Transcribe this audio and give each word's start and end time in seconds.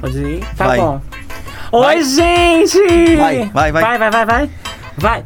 Pode 0.00 0.18
ir? 0.18 0.40
Tá 0.56 0.66
Vai. 0.66 0.78
bom. 0.78 1.00
Oi, 1.72 1.82
Vai. 1.82 2.02
gente! 2.02 3.16
Vai, 3.16 3.50
vai, 3.52 3.72
vai. 3.72 3.82
Vai, 3.82 3.98
vai, 3.98 4.10
vai, 4.10 4.26
vai. 4.26 4.50
Vai. 4.96 5.24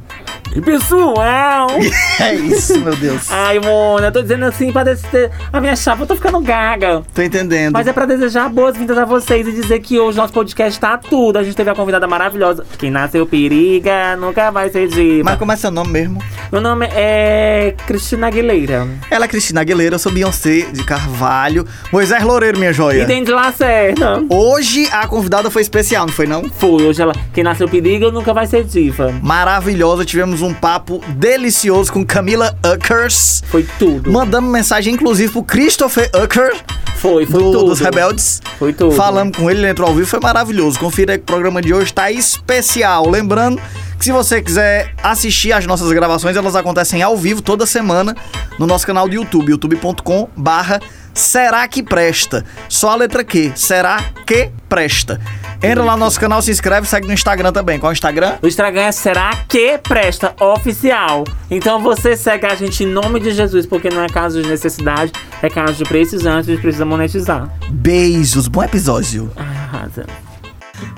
E 0.54 0.60
pessoal! 0.60 1.68
É 2.20 2.34
isso, 2.34 2.78
meu 2.80 2.94
Deus. 2.94 3.30
Ai, 3.30 3.58
Mona, 3.58 4.07
eu 4.08 4.12
tô 4.12 4.23
dizendo 4.23 4.44
assim 4.44 4.71
pra 4.71 4.84
descer 4.84 5.30
a 5.52 5.60
minha 5.60 5.75
chapa, 5.75 6.02
eu 6.02 6.07
tô 6.07 6.14
ficando 6.14 6.41
gaga. 6.41 7.02
Tô 7.12 7.23
entendendo. 7.23 7.73
Mas 7.73 7.86
é 7.86 7.92
pra 7.92 8.05
desejar 8.07 8.48
boas-vindas 8.48 8.96
a 8.96 9.04
vocês 9.04 9.49
e 9.49 9.53
dizer 9.53 9.80
que 9.80 9.99
hoje 9.99 10.18
nosso 10.18 10.32
podcast 10.32 10.79
tá 10.79 10.96
tudo. 10.99 11.39
A 11.39 11.43
gente 11.43 11.57
teve 11.57 11.71
a 11.71 11.75
convidada 11.75 12.07
maravilhosa. 12.07 12.64
Quem 12.79 12.91
nasceu 12.91 13.27
periga, 13.27 14.14
nunca 14.17 14.50
vai 14.50 14.68
ser 14.68 14.89
diva. 14.89 15.25
Mas 15.30 15.39
como 15.39 15.50
é 15.50 15.57
seu 15.57 15.71
nome 15.71 15.91
mesmo? 15.91 16.23
Meu 16.53 16.61
nome 16.61 16.87
é 16.93 17.75
Cristina 17.87 18.29
Aguilera. 18.29 18.87
Ela 19.11 19.25
é 19.25 19.29
Cristina 19.29 19.62
Aguilera, 19.62 19.95
eu 19.96 19.98
sou 19.98 20.12
Beyoncé 20.12 20.66
de 20.73 20.84
Carvalho. 20.84 21.66
Moisés 21.91 22.23
Loureiro, 22.23 22.59
minha 22.59 22.73
joia. 22.73 23.03
E 23.03 23.07
tem 23.07 23.25
de 23.25 23.32
Lacerda. 23.32 24.23
Hoje 24.29 24.86
a 24.93 25.07
convidada 25.08 25.50
foi 25.50 25.63
especial, 25.63 26.07
não 26.07 26.13
foi 26.13 26.27
não? 26.27 26.44
Foi, 26.44 26.85
hoje 26.85 27.03
ela. 27.03 27.14
Quem 27.32 27.43
nasceu 27.43 27.69
periga 27.69 28.13
nunca 28.13 28.32
vai 28.32 28.46
ser 28.46 28.64
diva. 28.64 29.13
Maravilhosa, 29.22 30.05
tivemos 30.05 30.42
um 30.45 30.55
papo 30.55 31.03
delicioso 31.17 31.93
com 31.93 32.05
Camila 32.05 32.56
Uckers. 32.74 33.42
Foi 33.46 33.66
tudo. 33.78 34.10
Mandamos 34.10 34.50
mensagem, 34.50 34.95
inclusive, 34.95 35.33
pro 35.33 35.42
Christopher 35.42 36.10
Ucker, 36.23 36.55
Foi, 36.96 37.27
foi 37.27 37.42
do- 37.42 37.52
tudo. 37.52 37.64
dos 37.66 37.80
Rebeldes. 37.80 38.41
Foi 38.59 38.73
tudo. 38.73 38.95
Falamos 38.95 39.36
com 39.36 39.50
ele, 39.50 39.60
ele 39.60 39.69
entrou 39.70 39.88
ao 39.88 39.95
vivo, 39.95 40.06
foi 40.06 40.20
maravilhoso. 40.20 40.78
Confira 40.78 41.12
aí 41.12 41.19
que 41.19 41.23
o 41.24 41.27
programa 41.27 41.60
de 41.62 41.73
hoje 41.74 41.92
tá 41.92 42.10
especial. 42.12 43.09
Lembrando 43.09 43.60
que 43.98 44.05
se 44.05 44.12
você 44.12 44.42
quiser 44.42 44.92
assistir 45.02 45.52
as 45.52 45.64
nossas 45.66 45.91
gravações, 45.92 46.36
elas 46.36 46.56
acontecem 46.56 47.02
ao 47.02 47.16
vivo 47.16 47.41
toda 47.41 47.64
semana 47.66 48.16
no 48.59 48.66
nosso 48.66 48.86
canal 48.86 49.09
do 49.09 49.14
YouTube, 49.14 49.50
youtube.com 49.50 50.28
barra 50.36 50.80
Será 51.14 51.66
que 51.68 51.82
presta? 51.82 52.44
Só 52.68 52.90
a 52.90 52.94
letra 52.94 53.22
Q. 53.22 53.52
Será 53.54 54.02
que 54.26 54.50
presta? 54.68 55.20
Entra 55.62 55.84
lá 55.84 55.92
no 55.92 55.98
nosso 55.98 56.18
canal, 56.18 56.42
se 56.42 56.50
inscreve, 56.50 56.88
segue 56.88 57.06
no 57.06 57.12
Instagram 57.12 57.52
também. 57.52 57.78
Qual 57.78 57.91
é 57.91 57.92
o 57.92 57.94
Instagram? 57.94 58.38
O 58.42 58.48
Instagram 58.48 58.82
é 58.82 58.92
Será 58.92 59.36
que 59.48 59.78
Presta 59.78 60.34
Oficial. 60.41 61.22
Então 61.48 61.80
você 61.80 62.16
segue 62.16 62.46
a 62.46 62.54
gente 62.56 62.82
em 62.82 62.86
nome 62.86 63.20
de 63.20 63.30
Jesus, 63.30 63.64
porque 63.64 63.88
não 63.88 64.02
é 64.02 64.08
caso 64.08 64.42
de 64.42 64.48
necessidade, 64.48 65.12
é 65.41 65.48
caso 65.48 65.74
de 65.74 65.84
precisante, 65.84 66.50
a 66.50 66.54
gente 66.54 66.62
precisa 66.62 66.84
monetizar. 66.84 67.48
Beijos, 67.70 68.48
bom 68.48 68.64
episódio. 68.64 69.30
Arrasa. 69.36 70.04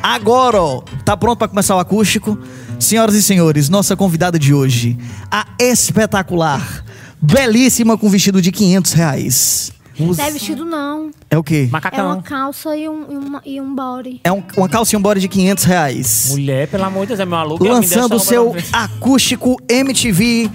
Agora, 0.03 0.63
ó, 0.63 0.83
tá 1.05 1.15
pronto 1.15 1.39
pra 1.39 1.49
começar 1.49 1.77
o 1.77 1.79
acústico? 1.79 2.39
Senhoras 2.81 3.15
e 3.15 3.23
senhores, 3.23 3.69
nossa 3.69 3.95
convidada 3.95 4.39
de 4.39 4.55
hoje, 4.55 4.97
a 5.31 5.47
espetacular, 5.59 6.83
belíssima 7.21 7.99
com 7.99 8.09
vestido 8.09 8.41
de 8.41 8.51
500 8.51 8.93
reais. 8.93 9.74
Não 9.99 10.25
é 10.25 10.31
vestido, 10.31 10.65
não. 10.65 11.11
É 11.31 11.39
o 11.39 11.43
quê? 11.43 11.67
É 11.69 11.73
Macacão. 11.73 12.07
uma 12.07 12.23
calça 12.23 12.77
e 12.77 12.89
um, 12.89 13.07
e 13.11 13.17
uma- 13.17 13.43
e 13.45 13.61
um 13.61 13.75
body. 13.75 14.21
É 14.25 14.33
um- 14.33 14.43
uma 14.57 14.69
calcinha 14.69 14.99
body 15.01 15.21
de 15.21 15.29
500 15.29 15.65
reais. 15.65 16.27
Mulher, 16.31 16.69
pelo 16.69 16.85
amor 16.85 17.03
de 17.03 17.09
Deus, 17.09 17.21
é 17.21 17.25
meu 17.25 17.39
aluno. 17.39 17.65
Lançando 17.65 18.17
o 18.17 18.21
seu 18.21 18.55
acústico 18.73 19.57
MTV, 19.69 20.51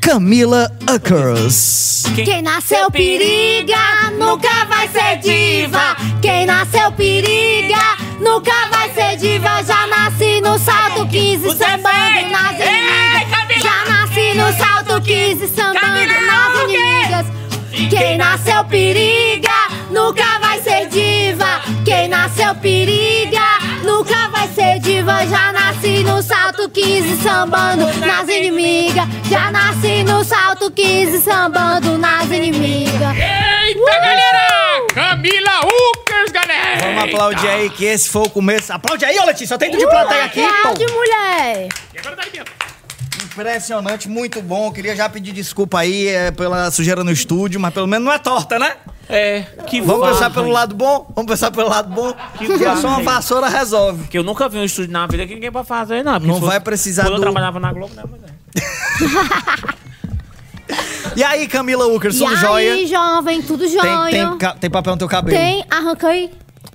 Camila 0.00 0.70
Uckers. 0.92 2.04
Quem 2.14 2.42
nasceu 2.42 2.90
periga 2.90 3.76
nunca 4.18 4.64
vai 4.66 4.88
ser 4.88 5.18
diva. 5.18 5.96
Quem 6.22 6.46
nasceu 6.46 6.90
periga 6.92 7.76
nunca 8.20 8.50
vai 8.70 8.92
ser 8.94 9.16
diva. 9.18 9.62
Já 9.62 9.86
nasci 9.86 10.40
no 10.40 10.58
salto 10.58 11.06
15 11.08 11.50
sambando 11.56 12.30
nas 12.30 12.52
inimigas. 12.54 13.62
Já 13.62 13.84
nasci 13.88 14.34
no 14.34 14.52
salto 14.58 15.02
15 15.02 15.48
sambando 15.48 16.26
nas 16.26 16.64
inimigas. 16.64 17.26
Quem 17.88 18.18
nasceu 18.18 18.64
periga 18.64 19.50
nunca 19.90 20.38
vai 20.40 20.60
ser 20.60 20.86
diva. 20.88 21.62
Quem 21.84 22.08
nasceu 22.08 22.54
periga 22.56 23.40
nunca 23.82 24.28
vai 24.28 24.48
ser 24.48 24.78
diva. 24.80 25.26
Já 25.26 25.52
nasci 25.52 26.02
no 26.02 26.22
salto 26.22 26.68
15 26.68 27.22
sambando 27.22 27.86
nas 27.98 28.28
inimigas. 28.28 29.06
Já 29.30 29.50
nasci 29.50 30.02
no 30.04 30.24
salto 30.24 30.70
15 30.70 31.18
sambando 31.20 31.96
nas 31.96 32.30
inimigas. 32.30 33.16
Eita, 33.16 34.00
galera! 34.00 34.86
Camila 34.94 35.60
Ucas, 35.60 36.32
galera! 36.32 36.80
Vamos 36.80 37.04
aplaudir 37.04 37.48
aí 37.48 37.70
que 37.70 37.84
esse 37.84 38.08
foi 38.08 38.22
o 38.22 38.30
começo. 38.30 38.72
Aplaude 38.72 39.04
aí, 39.04 39.18
ô 39.18 39.24
Letícia, 39.24 39.54
eu 39.54 39.58
tenho 39.58 39.78
de 39.78 39.86
plateia 39.86 40.24
aqui. 40.24 40.44
Aplaude, 40.44 40.86
pô. 40.86 40.92
mulher! 40.92 41.68
E 41.94 41.98
agora 41.98 42.16
tá 42.16 42.22
aí 42.24 42.30
dentro. 42.30 42.69
Impressionante, 43.32 44.08
muito 44.08 44.42
bom. 44.42 44.72
Queria 44.72 44.94
já 44.96 45.08
pedir 45.08 45.32
desculpa 45.32 45.78
aí 45.80 46.08
é, 46.08 46.30
pela 46.30 46.70
sujeira 46.70 47.04
no 47.04 47.12
estúdio, 47.12 47.60
mas 47.60 47.72
pelo 47.72 47.86
menos 47.86 48.04
não 48.04 48.12
é 48.12 48.18
torta, 48.18 48.58
né? 48.58 48.74
É, 49.08 49.42
que 49.66 49.80
Vamos 49.80 50.00
varra, 50.02 50.12
pensar 50.12 50.30
pelo 50.30 50.50
lado 50.50 50.74
bom? 50.74 51.10
Vamos 51.16 51.30
pensar 51.30 51.50
pelo 51.50 51.68
lado 51.68 51.92
bom? 51.92 52.14
Que 52.38 52.46
só 52.80 52.88
uma 52.88 53.02
vassoura 53.02 53.48
resolve. 53.48 54.06
Que 54.08 54.18
eu 54.18 54.22
nunca 54.22 54.48
vi 54.48 54.58
um 54.58 54.64
estúdio 54.64 54.92
na 54.92 55.06
vida 55.06 55.26
que 55.26 55.34
ninguém 55.34 55.50
vai 55.50 55.64
fazer, 55.64 56.04
não. 56.04 56.14
porque 56.14 56.26
Não 56.28 56.40
vai 56.40 56.60
precisar 56.60 57.02
Quando 57.04 57.14
do- 57.14 57.18
eu 57.18 57.22
trabalhava 57.22 57.58
na 57.60 57.72
Globo, 57.72 57.94
né, 57.94 58.02
mulher? 58.08 58.30
E 61.16 61.24
aí, 61.24 61.48
Camila 61.48 61.86
Ucker, 61.88 62.12
E 62.12 62.14
tudo 62.18 62.28
aí, 62.30 62.36
jóia? 62.36 62.86
jovem, 62.86 63.42
tudo 63.42 63.64
Tem, 63.64 63.72
jóia? 63.72 64.10
tem, 64.28 64.38
ca- 64.38 64.54
tem 64.54 64.70
papel 64.70 64.92
no 64.92 64.98
teu 65.00 65.08
cabelo? 65.08 65.36
Tem, 65.36 65.64
arranca 65.68 66.06
aí. 66.06 66.30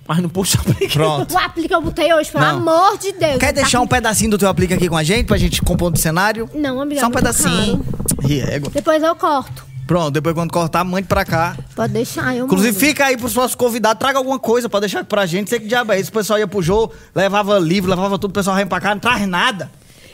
Mas 0.07 0.19
não 0.19 0.29
puxa 0.29 0.59
a 0.59 0.63
briga. 0.73 0.93
Pronto. 0.93 1.33
O 1.33 1.37
aplique 1.37 1.73
eu 1.73 1.81
botei 1.81 2.13
hoje, 2.13 2.31
pelo 2.31 2.43
Não. 2.43 2.57
amor 2.57 2.97
de 2.97 3.11
Deus. 3.13 3.37
Quer 3.39 3.47
Tá 3.53 3.61
deixar 3.61 3.79
um 3.79 3.83
com- 3.83 3.87
pedacinho 3.95 4.29
do 4.31 4.37
teu 4.37 4.47
aplique 4.47 4.73
aqui 4.73 4.87
com 4.87 4.95
a 4.97 5.03
gente, 5.03 5.25
pra 5.25 5.37
gente 5.37 5.61
compor 5.63 5.89
do 5.89 5.97
cenário? 5.97 6.47
Não, 6.53 6.79
amiga. 6.79 7.01
Só 7.01 7.07
um 7.07 7.09
é 7.09 7.13
pedacinho. 7.13 7.85
Riego. 8.21 8.69
Depois 8.69 9.01
eu 9.01 9.15
corto. 9.15 9.65
Pronto, 9.87 10.11
depois 10.11 10.33
quando 10.35 10.51
cortar, 10.51 10.83
mande 10.83 11.07
pra 11.07 11.23
cá. 11.25 11.55
Pode 11.75 11.93
deixar, 11.93 12.35
eu 12.35 12.45
Inclusive, 12.45 12.71
mando. 12.73 12.79
fica 12.85 13.05
aí 13.05 13.17
pros 13.17 13.35
nossos 13.35 13.55
convidados, 13.55 13.99
traga 13.99 14.17
alguma 14.17 14.39
coisa 14.39 14.67
pra 14.67 14.79
deixar 14.79 14.99
aqui 15.01 15.09
pra 15.09 15.25
gente. 15.27 15.49
Sei 15.49 15.59
que 15.59 15.67
diabo 15.67 15.91
é 15.91 15.99
isso. 15.99 16.09
O 16.09 16.13
pessoal 16.13 16.39
ia 16.39 16.47
pro 16.47 16.61
jogo, 16.61 16.91
levava 17.13 17.57
livro, 17.59 17.89
levava 17.89 18.17
tudo, 18.17 18.31
o 18.31 18.33
pessoal 18.33 18.55
vem 18.55 18.65
pra 18.65 18.79
cá, 18.81 18.95
não 18.95 18.99
traz 18.99 19.27
nada. 19.27 19.69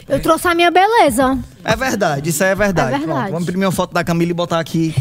Eu 0.10 0.22
trouxe 0.22 0.46
a 0.48 0.56
minha 0.56 0.70
beleza. 0.72 1.38
É 1.64 1.74
verdade, 1.76 2.30
isso 2.32 2.44
aí 2.44 2.50
é 2.50 2.56
verdade. 2.56 2.96
É 2.96 2.98
verdade. 2.98 3.14
Pronto, 3.20 3.32
vamos 3.32 3.44
imprimir 3.44 3.66
uma 3.66 3.72
foto 3.72 3.94
da 3.94 4.04
Camila 4.04 4.32
e 4.32 4.34
botar 4.34 4.60
aqui 4.60 4.94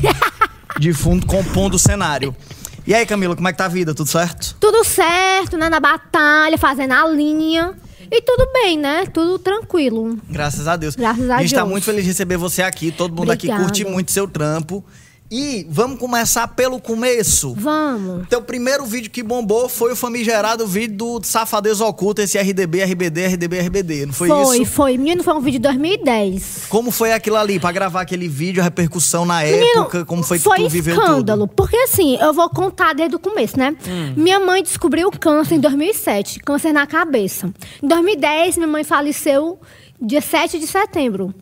de 0.78 0.92
fundo, 0.92 1.26
compondo 1.26 1.74
o 1.74 1.78
cenário. 1.78 2.34
E 2.90 2.94
aí, 2.94 3.06
Camila, 3.06 3.36
como 3.36 3.46
é 3.46 3.52
que 3.52 3.58
tá 3.58 3.66
a 3.66 3.68
vida? 3.68 3.94
Tudo 3.94 4.10
certo? 4.10 4.56
Tudo 4.58 4.82
certo, 4.82 5.56
né? 5.56 5.68
Na 5.68 5.78
batalha, 5.78 6.58
fazendo 6.58 6.90
a 6.92 7.06
linha. 7.06 7.72
E 8.10 8.20
tudo 8.20 8.48
bem, 8.52 8.76
né? 8.76 9.06
Tudo 9.06 9.38
tranquilo. 9.38 10.18
Graças 10.28 10.66
a 10.66 10.74
Deus. 10.74 10.96
Graças 10.96 11.30
a 11.30 11.36
A 11.36 11.40
gente 11.40 11.54
tá 11.54 11.60
Deus. 11.60 11.70
muito 11.70 11.84
feliz 11.84 12.02
de 12.02 12.08
receber 12.08 12.36
você 12.36 12.62
aqui. 12.62 12.90
Todo 12.90 13.14
mundo 13.14 13.30
aqui 13.30 13.46
Obrigada. 13.46 13.62
curte 13.62 13.84
muito 13.84 14.10
seu 14.10 14.26
trampo. 14.26 14.84
E 15.32 15.64
vamos 15.70 16.00
começar 16.00 16.48
pelo 16.48 16.80
começo. 16.80 17.54
Vamos. 17.56 18.26
Teu 18.26 18.42
primeiro 18.42 18.84
vídeo 18.84 19.08
que 19.08 19.22
bombou 19.22 19.68
foi 19.68 19.92
o 19.92 19.96
famigerado 19.96 20.66
vídeo 20.66 20.96
do 20.96 21.20
Safadeza 21.24 21.84
Oculta, 21.84 22.22
esse 22.24 22.36
RDB, 22.36 22.82
RBD, 22.82 23.26
RDB, 23.26 23.60
RBD. 23.60 24.06
Não 24.06 24.12
foi, 24.12 24.26
Foi, 24.28 24.58
isso? 24.58 24.72
foi. 24.72 24.98
Menino, 24.98 25.22
foi 25.22 25.32
um 25.34 25.40
vídeo 25.40 25.60
de 25.60 25.69
2010. 25.69 26.66
Como 26.69 26.90
foi 26.90 27.12
aquilo 27.12 27.36
ali, 27.36 27.60
pra 27.60 27.70
gravar 27.70 28.00
aquele 28.00 28.26
vídeo, 28.26 28.60
a 28.60 28.64
repercussão 28.64 29.24
na 29.24 29.40
Menino, 29.44 29.82
época, 29.82 30.04
como 30.04 30.24
foi 30.24 30.38
que 30.38 30.42
foi 30.44 30.56
tu 30.56 30.69
viveu 30.69 30.96
escândalo. 30.96 31.46
tudo? 31.46 31.54
Porque 31.54 31.76
assim, 31.76 32.16
eu 32.20 32.32
vou 32.32 32.50
contar 32.50 32.92
desde 32.92 33.14
o 33.14 33.19
começo, 33.20 33.56
né? 33.56 33.76
Hum. 33.86 34.14
Minha 34.16 34.40
mãe 34.40 34.64
descobriu 34.64 35.12
câncer 35.12 35.54
em 35.54 35.60
2007, 35.60 36.40
câncer 36.40 36.72
na 36.72 36.88
cabeça. 36.88 37.52
Em 37.80 37.86
2010, 37.86 38.56
minha 38.56 38.66
mãe 38.66 38.82
faleceu 38.82 39.60
dia 40.00 40.21
7 40.21 40.59
de 40.59 40.66
setembro. 40.66 41.34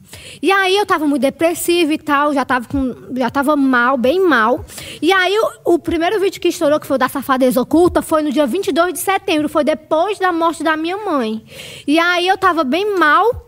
E 0.43 0.51
aí 0.51 0.77
eu 0.77 0.85
tava 0.85 1.07
muito 1.07 1.23
depressiva 1.23 1.93
e 1.93 1.99
tal, 1.99 2.33
já 2.35 2.45
tava 2.45 2.67
com 2.67 2.95
já 3.17 3.31
tava 3.31 3.55
mal, 3.55 3.97
bem 3.97 4.21
mal. 4.21 4.65
E 5.01 5.13
aí 5.13 5.35
o, 5.65 5.75
o 5.75 5.79
primeiro 5.79 6.19
vídeo 6.19 6.41
que 6.41 6.49
estourou, 6.49 6.81
que 6.81 6.87
foi 6.87 6.97
o 6.97 6.99
da 6.99 7.09
safadeza 7.09 7.61
oculta, 7.61 8.03
foi 8.03 8.23
no 8.23 8.33
dia 8.33 8.47
22 8.47 8.93
de 8.93 8.99
setembro, 8.99 9.49
foi 9.49 9.63
depois 9.63 10.19
da 10.19 10.33
morte 10.33 10.63
da 10.65 10.77
minha 10.77 10.97
mãe. 10.97 11.45
E 11.87 11.99
aí 11.99 12.27
eu 12.27 12.37
tava 12.37 12.65
bem 12.65 12.97
mal, 12.99 13.48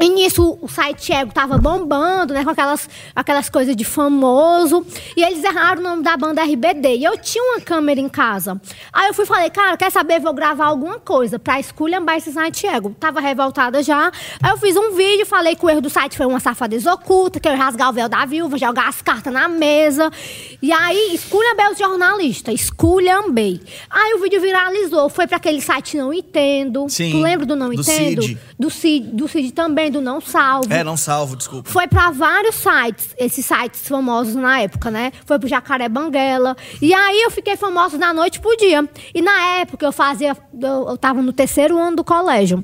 e 0.00 0.08
nisso 0.08 0.58
o 0.60 0.68
site 0.68 1.12
Ego 1.12 1.32
tava 1.32 1.58
bombando, 1.58 2.32
né? 2.32 2.44
Com 2.44 2.50
aquelas, 2.50 2.88
aquelas 3.14 3.48
coisas 3.50 3.74
de 3.74 3.84
famoso. 3.84 4.86
E 5.16 5.22
eles 5.22 5.42
erraram 5.42 5.80
o 5.80 5.84
nome 5.84 6.02
da 6.02 6.16
banda 6.16 6.42
RBD. 6.42 6.96
E 6.96 7.04
eu 7.04 7.18
tinha 7.18 7.42
uma 7.42 7.60
câmera 7.60 8.00
em 8.00 8.08
casa. 8.08 8.60
Aí 8.92 9.08
eu 9.08 9.14
fui 9.14 9.24
e 9.24 9.26
falei, 9.26 9.50
cara, 9.50 9.76
quer 9.76 9.90
saber? 9.90 10.20
Vou 10.20 10.32
gravar 10.32 10.66
alguma 10.66 10.98
coisa 10.98 11.38
pra 11.38 11.58
esculhambar 11.58 12.16
esse 12.16 12.32
site 12.32 12.66
Ego. 12.66 12.94
Tava 12.98 13.20
revoltada 13.20 13.82
já. 13.82 14.12
Aí 14.42 14.50
eu 14.50 14.56
fiz 14.58 14.76
um 14.76 14.92
vídeo, 14.94 15.26
falei 15.26 15.56
que 15.56 15.64
o 15.64 15.70
erro 15.70 15.80
do 15.80 15.90
site 15.90 16.16
foi 16.16 16.26
uma 16.26 16.40
safadeza 16.40 16.92
oculta, 16.92 17.40
que 17.40 17.48
eu 17.48 17.52
ia 17.52 17.58
rasgar 17.58 17.90
o 17.90 17.92
véu 17.92 18.08
da 18.08 18.24
viúva, 18.24 18.56
jogar 18.56 18.88
as 18.88 19.02
cartas 19.02 19.32
na 19.32 19.48
mesa. 19.48 20.10
E 20.62 20.72
aí, 20.72 21.14
esculhambei 21.14 21.70
os 21.72 21.78
jornalistas. 21.78 22.54
Esculhambei. 22.54 23.60
Aí 23.90 24.14
o 24.14 24.20
vídeo 24.20 24.40
viralizou. 24.40 25.08
Foi 25.08 25.26
pra 25.26 25.36
aquele 25.36 25.60
site 25.60 25.96
Não 25.96 26.12
Entendo. 26.12 26.86
Sim, 26.88 27.10
Tu 27.10 27.18
lembra 27.18 27.46
do 27.46 27.56
Não 27.56 27.68
do 27.68 27.80
Entendo? 27.80 28.22
Cid. 28.22 28.38
Do 28.58 28.70
Cid, 28.70 29.06
do 29.12 29.28
Cid 29.28 29.52
também, 29.52 29.87
do 29.90 30.00
Não 30.00 30.20
Salvo. 30.20 30.72
É, 30.72 30.84
não 30.84 30.96
salvo, 30.96 31.36
desculpa. 31.36 31.70
Foi 31.70 31.86
pra 31.86 32.10
vários 32.10 32.56
sites, 32.56 33.14
esses 33.18 33.44
sites 33.44 33.86
famosos 33.88 34.34
na 34.34 34.60
época, 34.60 34.90
né? 34.90 35.12
Foi 35.24 35.38
pro 35.38 35.48
Jacaré 35.48 35.88
Banguela. 35.88 36.56
E 36.80 36.92
aí 36.92 37.22
eu 37.22 37.30
fiquei 37.30 37.56
famosa 37.56 37.98
da 37.98 38.12
noite 38.12 38.40
pro 38.40 38.56
dia. 38.56 38.88
E 39.14 39.22
na 39.22 39.56
época 39.58 39.84
eu 39.84 39.92
fazia. 39.92 40.36
Eu, 40.60 40.88
eu 40.88 40.96
tava 40.96 41.22
no 41.22 41.32
terceiro 41.32 41.78
ano 41.78 41.96
do 41.96 42.04
colégio. 42.04 42.62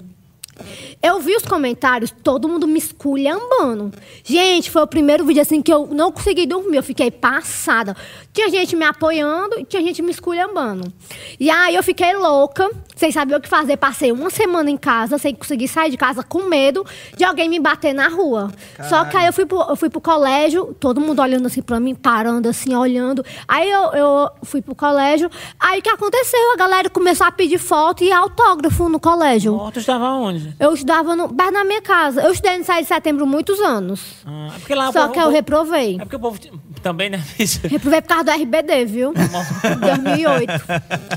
Eu 1.02 1.20
vi 1.20 1.34
os 1.36 1.42
comentários, 1.42 2.10
todo 2.22 2.48
mundo 2.48 2.66
me 2.66 2.78
esculhambando. 2.78 3.92
Gente, 4.22 4.70
foi 4.70 4.82
o 4.82 4.86
primeiro 4.86 5.24
vídeo 5.24 5.42
assim 5.42 5.60
que 5.60 5.72
eu 5.72 5.86
não 5.88 6.12
consegui 6.12 6.46
dormir, 6.46 6.76
eu 6.76 6.82
fiquei 6.82 7.10
passada. 7.10 7.96
Tinha 8.32 8.48
gente 8.48 8.76
me 8.76 8.84
apoiando 8.84 9.58
e 9.58 9.64
tinha 9.64 9.82
gente 9.82 10.00
me 10.00 10.10
esculhambando. 10.10 10.92
E 11.38 11.50
aí 11.50 11.74
eu 11.74 11.82
fiquei 11.82 12.14
louca, 12.14 12.70
sem 13.04 13.12
saber 13.12 13.34
o 13.36 13.40
que 13.40 13.48
fazer. 13.48 13.76
Passei 13.76 14.10
uma 14.12 14.30
semana 14.30 14.70
em 14.70 14.78
casa, 14.78 15.18
sem 15.18 15.34
conseguir 15.34 15.68
sair 15.68 15.90
de 15.90 15.96
casa, 15.98 16.22
com 16.22 16.48
medo 16.48 16.86
de 17.16 17.22
alguém 17.22 17.50
me 17.50 17.60
bater 17.60 17.92
na 17.92 18.08
rua. 18.08 18.50
Só 18.88 19.04
que 19.04 19.16
aí 19.16 19.26
eu 19.26 19.32
fui, 19.32 19.44
pro, 19.44 19.60
eu 19.68 19.76
fui 19.76 19.90
pro 19.90 20.00
colégio, 20.00 20.74
todo 20.80 21.00
mundo 21.00 21.20
olhando 21.20 21.46
assim 21.46 21.60
pra 21.60 21.78
mim, 21.78 21.94
parando 21.94 22.48
assim, 22.48 22.74
olhando. 22.74 23.22
Aí 23.46 23.70
eu, 23.70 23.92
eu 23.92 24.30
fui 24.42 24.62
pro 24.62 24.74
colégio. 24.74 25.30
Aí 25.60 25.80
o 25.80 25.82
que 25.82 25.90
aconteceu? 25.90 26.52
A 26.54 26.56
galera 26.56 26.88
começou 26.88 27.26
a 27.26 27.32
pedir 27.32 27.58
foto 27.58 28.02
e 28.02 28.10
autógrafo 28.10 28.88
no 28.88 28.98
colégio. 28.98 29.54
Oh, 29.54 29.70
tu 29.70 29.80
estava 29.80 30.06
onde? 30.12 30.54
Eu 30.58 30.72
estudava 30.72 31.14
no, 31.14 31.28
perto 31.28 31.52
da 31.52 31.64
minha 31.64 31.82
casa. 31.82 32.22
Eu 32.22 32.32
estudei 32.32 32.56
no 32.56 32.64
7 32.64 32.82
de 32.82 32.88
setembro 32.88 33.26
muitos 33.26 33.60
anos. 33.60 34.00
Ah, 34.24 34.52
é 34.56 34.58
porque 34.58 34.74
lá 34.74 34.88
o 34.88 34.92
Só 34.92 35.02
povo- 35.02 35.12
que 35.12 35.20
eu 35.20 35.30
reprovei. 35.30 35.96
É 35.96 35.98
porque 35.98 36.16
o 36.16 36.20
povo 36.20 36.38
também, 36.82 37.10
né, 37.10 37.22
bicho? 37.36 37.60
Reprovei 37.66 38.00
por 38.00 38.08
causa 38.08 38.24
do 38.24 38.30
RBD, 38.30 38.84
viu? 38.86 39.12
2008. 39.80 40.52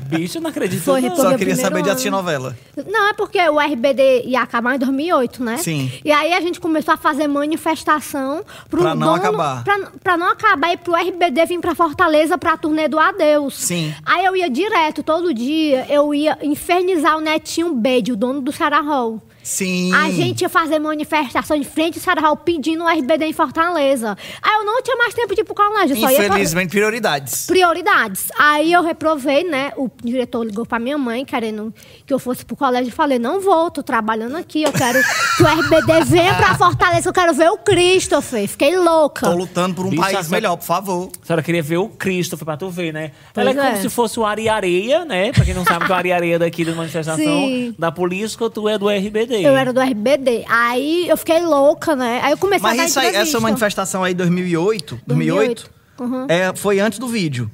Bicho, 0.08 0.40
não 0.42 0.50
acredito. 0.50 0.82
Foi 0.82 1.02
não. 1.02 1.16
Só 1.16 1.30
queria 1.38 1.56
primeiro 1.56 1.77
saber 1.78 1.84
de 1.84 1.90
assistir 1.90 2.10
novela. 2.10 2.58
Não, 2.86 3.10
é 3.10 3.14
porque 3.14 3.40
o 3.50 3.60
RBD 3.60 4.24
ia 4.26 4.42
acabar 4.42 4.76
em 4.76 4.80
2008, 4.80 5.44
né? 5.44 5.58
Sim. 5.58 5.92
E 6.04 6.12
aí 6.12 6.34
a 6.34 6.42
gente 6.42 6.60
começou 6.60 6.94
a 6.94 6.98
fazer 6.98 7.28
manifestação 7.28 8.44
pro 8.70 8.82
Pra 8.82 8.96
não 8.96 9.08
dono, 9.08 9.18
acabar. 9.18 9.64
Pra, 9.64 9.80
pra 10.04 10.18
não 10.18 10.28
acabar 10.28 10.74
e 10.74 10.78
pro 10.78 10.96
RBD 10.96 11.46
vir 11.46 11.60
pra 11.60 11.76
Fortaleza 11.76 12.38
pra 12.38 12.58
turnê 12.58 12.88
do 12.88 13.00
Adeus. 13.00 13.56
Sim. 13.58 13.94
Aí 14.06 14.26
eu 14.26 14.36
ia 14.36 14.50
direto, 14.50 15.04
todo 15.04 15.34
dia, 15.34 15.86
eu 15.90 16.14
ia 16.14 16.38
infernizar 16.42 17.18
o 17.18 17.22
Netinho 17.22 17.74
Bede, 17.74 18.12
o 18.12 18.16
dono 18.16 18.42
do 18.42 18.52
Sarah 18.52 18.82
Hall. 18.82 19.22
Sim. 19.48 19.94
A 19.94 20.12
gente 20.12 20.42
ia 20.42 20.50
fazer 20.50 20.78
manifestação 20.78 21.58
de 21.58 21.66
frente 21.66 21.98
ao 21.98 22.04
Sarah 22.04 22.22
Hall 22.22 22.36
pedindo 22.36 22.84
o 22.84 22.88
RBD 22.88 23.28
em 23.28 23.34
Fortaleza. 23.34 24.18
Aí 24.42 24.56
eu 24.58 24.66
não 24.66 24.82
tinha 24.84 24.98
mais 24.98 25.14
tempo 25.14 25.34
de 25.34 25.40
ir 25.40 25.44
pro 25.46 25.56
colégio, 25.56 25.96
só 25.96 26.12
ia... 26.12 26.28
Infelizmente, 26.28 26.72
prioridades. 26.72 27.46
Prioridades. 27.46 28.28
Aí 28.38 28.74
eu 28.74 28.84
reprovei, 28.84 29.46
né? 29.46 29.72
O 29.78 29.90
diretor 30.04 30.44
ligou 30.44 30.66
pra 30.66 30.80
minha 30.80 30.98
mãe, 30.98 31.24
querendo 31.24 31.74
que 32.06 32.14
eu 32.14 32.20
fosse 32.20 32.44
pro 32.44 32.58
colégio. 32.58 32.90
e 32.90 32.92
Falei, 32.92 33.20
não 33.20 33.40
vou, 33.40 33.72
tô 33.72 33.82
trabalhando 33.82 34.36
aqui. 34.36 34.64
Eu 34.64 34.74
quero 34.74 35.00
que 35.38 35.44
o 35.44 35.48
RBD 35.48 36.04
venha 36.04 36.36
pra 36.36 36.56
Fortaleza, 36.56 37.08
eu 37.08 37.14
quero 37.14 37.34
ver 37.34 37.50
o 37.50 37.58
Christopher. 37.58 38.50
Fiquei 38.50 38.78
louca. 38.78 39.30
Tô 39.30 39.34
lutando 39.34 39.76
por 39.76 39.86
um 39.86 39.92
Bicho, 39.92 40.02
país 40.02 40.30
melhor, 40.30 40.58
por 40.58 40.66
favor. 40.66 41.10
A 41.24 41.26
senhora 41.26 41.42
queria 41.42 41.64
ver 41.64 41.78
o 41.78 41.88
Cristo, 41.88 42.36
foi 42.36 42.44
pra 42.44 42.58
tu 42.58 42.70
ver, 42.70 42.92
né? 42.92 43.12
Pois 43.34 43.48
Ela 43.48 43.58
é, 43.58 43.64
como 43.64 43.78
é. 43.78 43.82
se 43.82 43.90
fosse 43.90 44.20
o 44.20 44.26
Ari 44.26 44.50
Areia, 44.50 45.06
né? 45.06 45.32
Pra 45.32 45.46
quem 45.46 45.54
não 45.54 45.64
sabe 45.64 45.86
que 45.86 45.92
o 45.92 45.96
Ari 45.96 46.12
Areia 46.12 46.38
daqui 46.38 46.66
da 46.66 46.74
manifestação 46.76 47.24
Sim. 47.24 47.74
da 47.80 47.94
polícia, 47.94 48.38
tu 48.50 48.68
é 48.68 48.78
do 48.78 48.90
RBD. 48.90 49.37
Eu 49.44 49.56
era 49.56 49.74
do 49.74 49.80
RBD. 49.80 50.46
Aí 50.48 51.08
eu 51.08 51.18
fiquei 51.18 51.42
louca, 51.42 51.96
né? 51.96 52.20
Aí 52.24 52.32
eu 52.32 52.38
comecei 52.38 52.68
a 52.68 52.72
dar 52.72 52.78
Mas 52.78 52.90
isso 52.92 53.00
aí, 53.00 53.16
essa 53.16 53.40
manifestação 53.40 54.04
aí, 54.04 54.14
2008, 54.14 55.02
2008, 55.06 55.72
2008, 55.98 56.12
uhum. 56.14 56.26
é, 56.30 56.56
foi 56.56 56.80
antes 56.80 57.00
do 57.00 57.08
vídeo. 57.08 57.50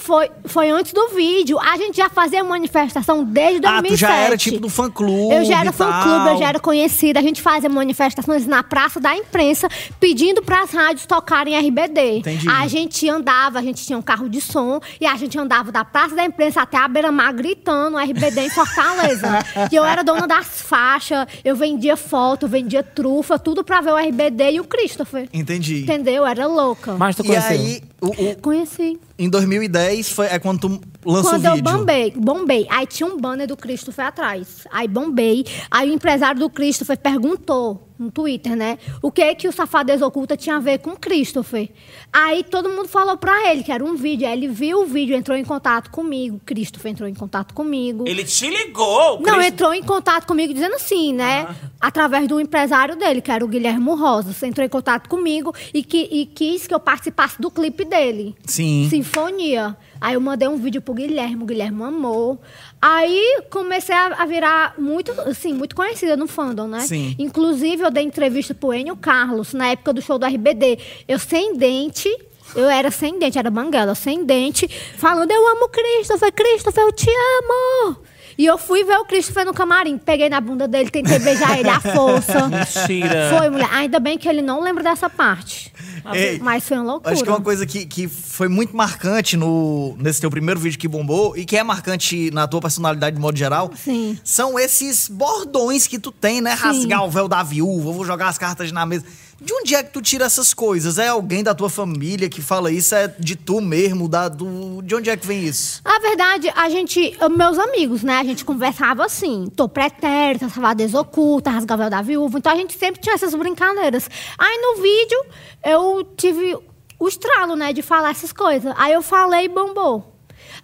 Foi, 0.00 0.30
foi 0.46 0.70
antes 0.70 0.92
do 0.92 1.08
vídeo. 1.10 1.58
A 1.60 1.76
gente 1.76 1.96
já 1.98 2.08
fazia 2.08 2.42
manifestação 2.42 3.22
desde 3.22 3.60
2007. 3.60 3.68
Ah, 3.68 3.88
tu 3.88 3.96
já 3.96 4.16
era 4.16 4.36
tipo 4.36 4.58
do 4.60 4.68
fã-clube 4.68 5.34
Eu 5.34 5.44
já 5.44 5.60
era 5.60 5.70
e 5.70 5.72
fã-clube, 5.72 6.28
eu 6.30 6.38
já 6.38 6.48
era 6.48 6.58
conhecida. 6.58 7.20
A 7.20 7.22
gente 7.22 7.40
fazia 7.42 7.68
manifestações 7.68 8.46
na 8.46 8.62
Praça 8.62 8.98
da 8.98 9.14
Imprensa, 9.14 9.68
pedindo 10.00 10.42
para 10.42 10.62
as 10.62 10.70
rádios 10.70 11.06
tocarem 11.06 11.54
RBD. 11.56 12.18
Entendi. 12.18 12.48
A 12.48 12.66
gente 12.66 13.08
andava, 13.08 13.58
a 13.58 13.62
gente 13.62 13.84
tinha 13.84 13.98
um 13.98 14.02
carro 14.02 14.28
de 14.28 14.40
som, 14.40 14.80
e 15.00 15.06
a 15.06 15.14
gente 15.16 15.38
andava 15.38 15.70
da 15.70 15.84
Praça 15.84 16.14
da 16.16 16.24
Imprensa 16.24 16.62
até 16.62 16.76
a 16.78 16.88
Beira-Mar 16.88 17.32
gritando 17.34 17.98
RBD 17.98 18.40
em 18.40 18.50
Fortaleza. 18.50 19.28
e 19.70 19.76
eu 19.76 19.84
era 19.84 20.02
dona 20.02 20.26
das 20.26 20.62
faixas, 20.62 21.26
eu 21.44 21.54
vendia 21.54 21.96
foto, 21.96 22.48
vendia 22.48 22.82
trufa, 22.82 23.38
tudo 23.38 23.62
pra 23.62 23.80
ver 23.80 23.92
o 23.92 23.96
RBD 23.98 24.52
e 24.52 24.60
o 24.60 24.64
Christopher. 24.64 25.28
Entendi. 25.32 25.82
Entendeu? 25.82 26.14
Eu 26.14 26.26
era 26.26 26.46
louca. 26.46 26.94
Mas 26.98 27.14
tu 27.16 27.22
E 27.22 27.26
conheceu? 27.26 27.50
aí, 27.50 27.82
o- 28.00 28.06
o- 28.08 28.36
Conheci. 28.40 28.98
Em 29.20 29.28
2010, 29.28 30.08
foi, 30.08 30.26
é 30.28 30.38
quando 30.38 30.60
tu 30.60 30.80
lança 31.04 31.30
Quando 31.30 31.44
o 31.44 31.46
eu 31.48 31.54
vídeo. 31.56 31.72
bombei, 31.72 32.12
bombei. 32.16 32.66
Aí 32.70 32.86
tinha 32.86 33.08
um 33.08 33.16
banner 33.16 33.46
do 33.46 33.56
Christopher 33.56 34.06
atrás. 34.06 34.66
Aí 34.70 34.86
bombei. 34.88 35.44
Aí 35.70 35.90
o 35.90 35.94
empresário 35.94 36.40
do 36.40 36.50
Christopher 36.50 36.98
perguntou 36.98 37.86
no 37.98 38.10
Twitter, 38.10 38.56
né? 38.56 38.78
O 39.02 39.10
que 39.12 39.34
que 39.34 39.46
o 39.46 39.52
Safadeza 39.52 40.06
Oculta 40.06 40.34
tinha 40.34 40.56
a 40.56 40.58
ver 40.58 40.78
com 40.78 40.90
o 40.92 40.98
Christopher. 40.98 41.68
Aí 42.10 42.42
todo 42.42 42.70
mundo 42.70 42.88
falou 42.88 43.16
pra 43.18 43.50
ele 43.52 43.62
que 43.62 43.70
era 43.70 43.84
um 43.84 43.94
vídeo. 43.94 44.26
Aí 44.26 44.32
ele 44.32 44.48
viu 44.48 44.82
o 44.82 44.86
vídeo, 44.86 45.14
entrou 45.14 45.36
em 45.36 45.44
contato 45.44 45.90
comigo. 45.90 46.40
Christopher 46.46 46.92
entrou 46.92 47.06
em 47.08 47.14
contato 47.14 47.52
comigo. 47.52 48.04
Ele 48.06 48.24
te 48.24 48.48
ligou, 48.48 49.20
Não, 49.20 49.34
Cristo- 49.34 49.42
entrou 49.42 49.74
em 49.74 49.82
contato 49.82 50.26
comigo 50.26 50.54
dizendo 50.54 50.76
assim, 50.76 51.12
né? 51.12 51.54
Através 51.78 52.26
do 52.26 52.40
empresário 52.40 52.96
dele, 52.96 53.20
que 53.20 53.30
era 53.30 53.44
o 53.44 53.48
Guilherme 53.48 53.90
Rosas. 53.90 54.42
Entrou 54.42 54.64
em 54.64 54.70
contato 54.70 55.06
comigo 55.08 55.54
e, 55.74 55.82
que, 55.84 56.08
e 56.10 56.24
quis 56.24 56.66
que 56.66 56.72
eu 56.74 56.80
participasse 56.80 57.38
do 57.40 57.50
clipe 57.50 57.84
dele. 57.84 58.34
Sim. 58.46 58.86
Sinfonia. 58.88 59.76
Aí 60.00 60.14
eu 60.14 60.20
mandei 60.20 60.48
um 60.48 60.56
vídeo 60.56 60.80
pro 60.80 60.94
Guilherme, 60.94 61.42
o 61.42 61.46
Guilherme 61.46 61.82
amou. 61.82 62.40
Aí 62.80 63.42
comecei 63.50 63.94
a, 63.94 64.06
a 64.06 64.26
virar 64.26 64.74
muito, 64.78 65.12
assim, 65.22 65.52
muito 65.52 65.76
conhecida 65.76 66.16
no 66.16 66.26
fandom, 66.26 66.66
né? 66.66 66.80
Sim. 66.80 67.14
Inclusive, 67.18 67.82
eu 67.82 67.90
dei 67.90 68.04
entrevista 68.04 68.54
pro 68.54 68.72
Enio 68.72 68.96
Carlos, 68.96 69.52
na 69.52 69.68
época 69.68 69.92
do 69.92 70.00
show 70.00 70.18
do 70.18 70.24
RBD. 70.24 70.78
Eu 71.06 71.18
sem 71.18 71.54
dente, 71.54 72.08
eu 72.54 72.68
era 72.68 72.90
sem 72.90 73.18
dente, 73.18 73.38
era 73.38 73.50
banguela, 73.50 73.94
sem 73.94 74.24
dente, 74.24 74.66
falando, 74.96 75.30
eu 75.30 75.48
amo 75.48 75.66
o 75.66 75.68
Christopher, 75.68 76.32
Christopher, 76.32 76.84
eu 76.84 76.92
te 76.92 77.10
amo! 77.10 77.98
E 78.38 78.46
eu 78.46 78.56
fui 78.56 78.84
ver 78.84 78.96
o 78.96 79.04
Christopher 79.04 79.44
no 79.44 79.52
camarim, 79.52 79.98
peguei 79.98 80.30
na 80.30 80.40
bunda 80.40 80.66
dele, 80.66 80.88
tentei 80.88 81.18
beijar 81.18 81.58
ele 81.58 81.68
à 81.68 81.78
força. 81.78 82.48
Mentira. 82.48 83.36
Foi, 83.36 83.50
mulher. 83.50 83.68
Ainda 83.70 84.00
bem 84.00 84.16
que 84.16 84.26
ele 84.26 84.40
não 84.40 84.62
lembra 84.62 84.82
dessa 84.82 85.10
parte. 85.10 85.70
Ei, 86.12 86.38
Mas 86.38 86.64
foi 86.64 86.76
uma 86.76 86.92
loucura. 86.92 87.12
Acho 87.12 87.22
que 87.22 87.28
é 87.28 87.32
uma 87.32 87.40
coisa 87.40 87.66
que, 87.66 87.86
que 87.86 88.08
foi 88.08 88.48
muito 88.48 88.76
marcante 88.76 89.36
no, 89.36 89.96
nesse 89.98 90.20
teu 90.20 90.30
primeiro 90.30 90.58
vídeo 90.58 90.78
que 90.78 90.88
bombou 90.88 91.36
e 91.36 91.44
que 91.44 91.56
é 91.56 91.62
marcante 91.62 92.30
na 92.32 92.46
tua 92.46 92.60
personalidade 92.60 93.16
de 93.16 93.22
modo 93.22 93.36
geral. 93.36 93.70
Sim. 93.76 94.18
São 94.24 94.58
esses 94.58 95.08
bordões 95.08 95.86
que 95.86 95.98
tu 95.98 96.10
tem, 96.12 96.40
né? 96.40 96.52
Rasgar 96.52 97.04
o 97.04 97.10
véu 97.10 97.28
da 97.28 97.42
viúva, 97.42 97.92
vou 97.92 98.04
jogar 98.04 98.28
as 98.28 98.38
cartas 98.38 98.72
na 98.72 98.84
mesa. 98.86 99.04
De 99.40 99.52
onde 99.54 99.74
é 99.74 99.82
que 99.82 99.90
tu 99.92 100.02
tira 100.02 100.26
essas 100.26 100.52
coisas? 100.52 100.98
É 100.98 101.08
alguém 101.08 101.42
da 101.42 101.54
tua 101.54 101.70
família 101.70 102.28
que 102.28 102.42
fala 102.42 102.70
isso? 102.70 102.94
É 102.94 103.08
de 103.08 103.34
tu 103.36 103.60
mesmo? 103.60 104.06
Da, 104.08 104.28
do, 104.28 104.82
de 104.82 104.94
onde 104.94 105.08
é 105.08 105.16
que 105.16 105.26
vem 105.26 105.44
isso? 105.44 105.80
A 105.84 105.98
verdade, 106.00 106.50
a 106.54 106.68
gente, 106.68 107.16
eu- 107.18 107.30
meus 107.30 107.58
amigos, 107.58 108.02
né? 108.02 108.18
A 108.18 108.24
gente 108.24 108.44
conversava 108.44 109.04
assim, 109.04 109.46
tô 109.56 109.66
pretérita, 109.68 110.48
safadeza 110.48 111.00
oculta, 111.00 111.48
rasgavel 111.50 111.88
da 111.88 112.02
viúva. 112.02 112.36
Então 112.38 112.52
a 112.52 112.56
gente 112.56 112.76
sempre 112.78 113.00
tinha 113.00 113.14
essas 113.14 113.34
brincadeiras. 113.34 114.10
Aí 114.36 114.58
no 114.60 114.82
vídeo 114.82 115.24
eu 115.64 116.04
tive 116.16 116.58
o 116.98 117.08
estralo, 117.08 117.56
né, 117.56 117.72
de 117.72 117.80
falar 117.80 118.10
essas 118.10 118.32
coisas. 118.32 118.74
Aí 118.76 118.92
eu 118.92 119.00
falei 119.00 119.46
e 119.46 119.48
bombou. 119.48 120.14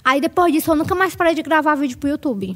Aí 0.05 0.21
depois 0.21 0.53
disso 0.53 0.71
eu 0.71 0.75
nunca 0.75 0.95
mais 0.95 1.15
parei 1.17 1.35
de 1.35 1.43
gravar 1.43 1.75
vídeo 1.77 1.97
pro 1.97 2.11
YouTube. 2.11 2.55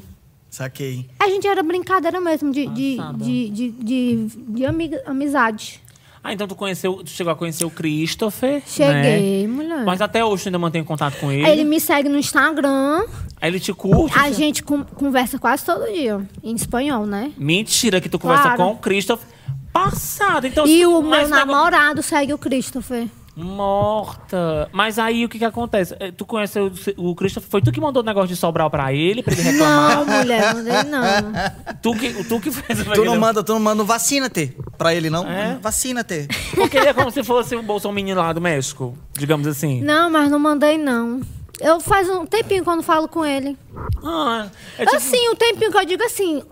Saquei. 0.51 1.09
A 1.19 1.27
gente 1.29 1.47
era 1.47 1.63
brincadeira 1.63 2.19
mesmo 2.21 2.51
de, 2.51 2.67
de, 2.67 2.97
de, 3.17 3.49
de, 3.49 3.69
de, 3.71 4.27
de 4.49 4.65
amiga- 4.65 5.01
amizade. 5.07 5.81
Ah, 6.23 6.33
então 6.33 6.47
tu 6.47 6.53
conheceu, 6.55 6.97
tu 7.03 7.09
chegou 7.09 7.33
a 7.33 7.35
conhecer 7.35 7.65
o 7.65 7.69
Christopher. 7.71 8.61
Cheguei, 8.67 9.47
né? 9.47 9.47
mulher. 9.47 9.83
Mas 9.85 10.01
até 10.01 10.23
hoje 10.23 10.43
tu 10.43 10.47
ainda 10.49 10.59
mantém 10.59 10.83
contato 10.83 11.17
com 11.19 11.31
ele. 11.31 11.47
Ele 11.49 11.63
me 11.63 11.79
segue 11.79 12.07
no 12.09 12.17
Instagram. 12.17 13.03
Aí 13.41 13.49
ele 13.49 13.59
te 13.59 13.73
curte. 13.73 14.17
A 14.19 14.31
gente 14.31 14.61
con- 14.61 14.83
conversa 14.83 15.39
quase 15.39 15.65
todo 15.65 15.91
dia. 15.91 16.21
Em 16.43 16.53
espanhol, 16.53 17.07
né? 17.07 17.31
Mentira 17.37 17.99
que 17.99 18.07
tu 18.07 18.19
conversa 18.19 18.43
Claro. 18.43 18.57
com 18.57 18.71
o 18.73 18.75
Christopher. 18.77 19.27
Passado, 19.73 20.45
então. 20.45 20.67
E 20.67 20.85
o 20.85 21.01
meu 21.01 21.27
namorado 21.27 22.03
segue 22.03 22.33
o 22.33 22.37
Christopher. 22.37 23.07
Morta. 23.35 24.69
Mas 24.71 24.99
aí 24.99 25.25
o 25.25 25.29
que 25.29 25.39
que 25.39 25.45
acontece? 25.45 25.95
Eh, 25.99 26.11
Tu 26.11 26.25
conhece 26.25 26.59
o, 26.59 26.71
o 26.97 27.15
Christopher? 27.15 27.49
Foi 27.49 27.61
tu 27.61 27.71
que 27.71 27.79
mandou 27.79 28.03
o 28.03 28.05
negócio 28.05 28.27
de 28.29 28.35
Sobral 28.35 28.69
pra 28.69 28.93
ele, 28.93 29.23
pra 29.23 29.33
ele 29.33 29.41
reclamar? 29.41 30.05
Não, 30.05 30.17
mulher, 30.17 30.53
mandei 30.53 30.83
não. 30.83 31.31
Tu 31.81 31.93
que, 31.95 32.23
tu 32.25 32.39
que 32.39 32.51
fez 32.51 32.83
Tu 32.93 33.03
não 33.05 33.17
manda, 33.19 33.43
tu 33.43 33.53
não 33.53 33.59
manda 33.59 33.81
um 33.81 33.85
vacina-te 33.85 34.55
pra 34.77 34.93
ele, 34.93 35.09
não? 35.09 35.27
É? 35.27 35.57
Vacina-te. 35.61 36.27
Porque 36.53 36.77
ele 36.77 36.87
é 36.87 36.93
como 36.93 37.09
se 37.09 37.23
fosse 37.23 37.55
o 37.55 37.63
Bolsonaro 37.63 37.91
lá 38.15 38.33
do 38.33 38.41
México, 38.41 38.95
digamos 39.13 39.47
assim. 39.47 39.81
Não, 39.81 40.09
mas 40.09 40.29
não 40.29 40.37
mandei 40.37 40.77
não. 40.77 41.21
Eu 41.59 41.79
faz 41.79 42.09
um 42.09 42.25
tempinho 42.25 42.63
quando 42.63 42.81
falo 42.83 43.07
com 43.07 43.25
ele. 43.25 43.57
Ah, 44.03 44.47
é 44.77 44.85
tipo, 44.85 44.97
Assim, 44.97 45.29
um 45.29 45.35
tempinho 45.35 45.71
que 45.71 45.77
eu 45.77 45.85
digo 45.85 46.03
assim, 46.03 46.43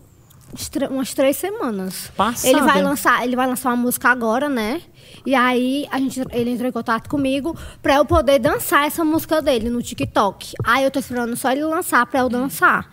umas 0.89 1.13
três 1.13 1.37
semanas. 1.37 2.11
Passada. 2.15 2.47
Ele 2.47 2.61
vai 2.61 2.81
lançar, 2.81 3.23
ele 3.23 3.35
vai 3.35 3.47
lançar 3.47 3.69
uma 3.69 3.75
música 3.75 4.09
agora, 4.09 4.49
né? 4.49 4.81
E 5.25 5.35
aí 5.35 5.87
a 5.91 5.99
gente, 5.99 6.21
ele 6.31 6.51
entrou 6.51 6.69
em 6.69 6.71
contato 6.71 7.09
comigo 7.09 7.55
pra 7.81 7.95
eu 7.95 8.05
poder 8.05 8.39
dançar 8.39 8.85
essa 8.85 9.03
música 9.03 9.41
dele 9.41 9.69
no 9.69 9.81
TikTok. 9.81 10.53
Aí 10.63 10.83
eu 10.83 10.91
tô 10.91 10.99
esperando 10.99 11.35
só 11.35 11.51
ele 11.51 11.63
lançar 11.63 12.05
pra 12.05 12.21
eu 12.21 12.29
dançar. 12.29 12.89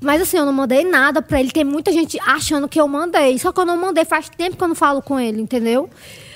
Mas 0.00 0.22
assim, 0.22 0.36
eu 0.36 0.46
não 0.46 0.52
mandei 0.52 0.84
nada 0.84 1.22
pra 1.22 1.40
ele. 1.40 1.50
Tem 1.50 1.64
muita 1.64 1.92
gente 1.92 2.18
achando 2.20 2.68
que 2.68 2.80
eu 2.80 2.86
mandei. 2.88 3.38
Só 3.38 3.52
que 3.52 3.60
eu 3.60 3.66
não 3.66 3.76
mandei. 3.76 4.04
Faz 4.04 4.28
tempo 4.28 4.56
que 4.56 4.62
eu 4.62 4.68
não 4.68 4.74
falo 4.74 5.02
com 5.02 5.18
ele, 5.18 5.40
entendeu? 5.40 5.88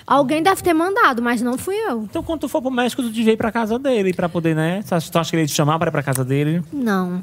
Alguém 0.06 0.42
deve 0.42 0.62
ter 0.62 0.74
mandado, 0.74 1.22
mas 1.22 1.40
não 1.40 1.56
fui 1.56 1.74
eu. 1.74 2.02
Então, 2.02 2.22
quando 2.22 2.40
tu 2.40 2.48
for 2.48 2.60
pro 2.60 2.70
México, 2.70 3.02
tu 3.02 3.10
devia 3.10 3.32
ir 3.32 3.36
pra 3.38 3.50
casa 3.50 3.78
dele 3.78 4.12
pra 4.12 4.28
poder, 4.28 4.54
né? 4.54 4.82
Tu 4.86 4.94
acha 4.94 5.10
tu 5.10 5.18
acha 5.18 5.30
que 5.30 5.36
ele 5.36 5.42
ia 5.44 5.46
te 5.46 5.54
chamar 5.54 5.78
pra 5.78 5.88
ir 5.88 5.92
pra 5.92 6.02
casa 6.02 6.22
dele? 6.22 6.62
Não. 6.70 7.22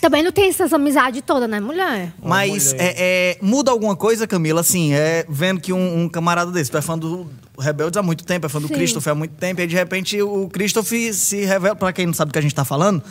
Também 0.00 0.24
não 0.24 0.32
tem 0.32 0.48
essas 0.48 0.72
amizades 0.72 1.22
todas, 1.24 1.48
né, 1.48 1.60
mulher? 1.60 2.12
Mas 2.20 2.72
mulher. 2.72 2.84
é, 2.84 2.94
é, 2.98 3.38
muda 3.40 3.70
alguma 3.70 3.94
coisa, 3.94 4.26
Camila? 4.26 4.60
Assim, 4.60 4.92
é 4.92 5.24
vendo 5.28 5.60
que 5.60 5.72
um, 5.72 6.02
um 6.02 6.08
camarada 6.08 6.50
desse, 6.50 6.68
tu 6.70 6.76
é 6.76 6.82
fã 6.82 6.98
do 6.98 7.30
Rebeldes 7.58 7.96
há 7.96 8.02
muito 8.02 8.24
tempo, 8.24 8.46
é 8.46 8.48
fã 8.48 8.60
do 8.60 8.66
Sim. 8.68 8.74
Christopher 8.74 9.12
há 9.12 9.16
muito 9.16 9.34
tempo, 9.36 9.60
e 9.60 9.66
de 9.66 9.76
repente 9.76 10.20
o 10.20 10.48
Christopher 10.48 11.14
se 11.14 11.44
revela. 11.44 11.76
Pra 11.76 11.92
quem 11.92 12.06
não 12.06 12.14
sabe 12.14 12.30
do 12.30 12.32
que 12.32 12.38
a 12.40 12.42
gente 12.42 12.54
tá 12.54 12.64
falando, 12.64 13.02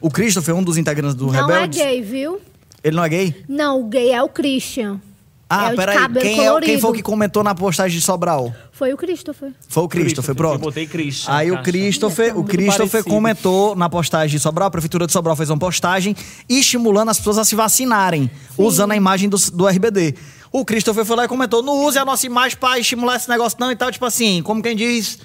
o 0.00 0.10
Christopher, 0.10 0.54
um 0.54 0.62
dos 0.62 0.78
integrantes 0.78 1.16
do 1.16 1.26
Não 1.26 1.32
Rebeldes. 1.46 1.80
é 1.80 1.84
gay, 1.86 2.02
viu? 2.02 2.40
Ele 2.84 2.96
não 2.96 3.04
é 3.04 3.08
gay? 3.08 3.44
Não, 3.48 3.80
o 3.80 3.84
gay 3.84 4.12
é 4.12 4.22
o 4.22 4.28
Christian. 4.28 5.00
Ah, 5.52 5.72
é 5.72 5.76
peraí. 5.76 5.98
Quem, 6.20 6.46
é, 6.46 6.60
quem 6.60 6.78
foi 6.78 6.92
que 6.92 7.02
comentou 7.02 7.42
na 7.42 7.56
postagem 7.56 7.98
de 7.98 8.04
Sobral? 8.04 8.54
Foi 8.70 8.92
o 8.92 8.96
Christopher. 8.96 9.50
Foi 9.68 9.82
o 9.82 9.88
Christopher, 9.88 10.32
pronto. 10.32 10.54
Eu 10.54 10.58
botei 10.60 10.86
Christian. 10.86 11.34
Aí 11.34 11.50
o. 11.50 11.60
Christopher, 11.60 12.38
o 12.38 12.44
Christopher 12.44 13.02
comentou 13.02 13.74
na 13.74 13.90
postagem 13.90 14.36
de 14.36 14.38
Sobral, 14.40 14.68
a 14.68 14.70
Prefeitura 14.70 15.08
de 15.08 15.12
Sobral 15.12 15.34
fez 15.34 15.50
uma 15.50 15.58
postagem 15.58 16.14
estimulando 16.48 17.08
as 17.08 17.18
pessoas 17.18 17.36
a 17.38 17.44
se 17.44 17.56
vacinarem, 17.56 18.30
usando 18.56 18.92
a 18.92 18.96
imagem 18.96 19.28
do, 19.28 19.36
do 19.52 19.66
RBD. 19.66 20.14
O 20.52 20.64
Christopher 20.64 21.04
foi 21.04 21.16
lá 21.16 21.24
e 21.24 21.28
comentou: 21.28 21.64
não 21.64 21.84
use 21.84 21.98
a 21.98 22.04
nossa 22.04 22.24
imagem 22.24 22.56
pra 22.56 22.78
estimular 22.78 23.16
esse 23.16 23.28
negócio, 23.28 23.58
não, 23.60 23.72
e 23.72 23.76
tal, 23.76 23.90
tipo 23.90 24.06
assim, 24.06 24.42
como 24.44 24.62
quem 24.62 24.76
diz. 24.76 25.18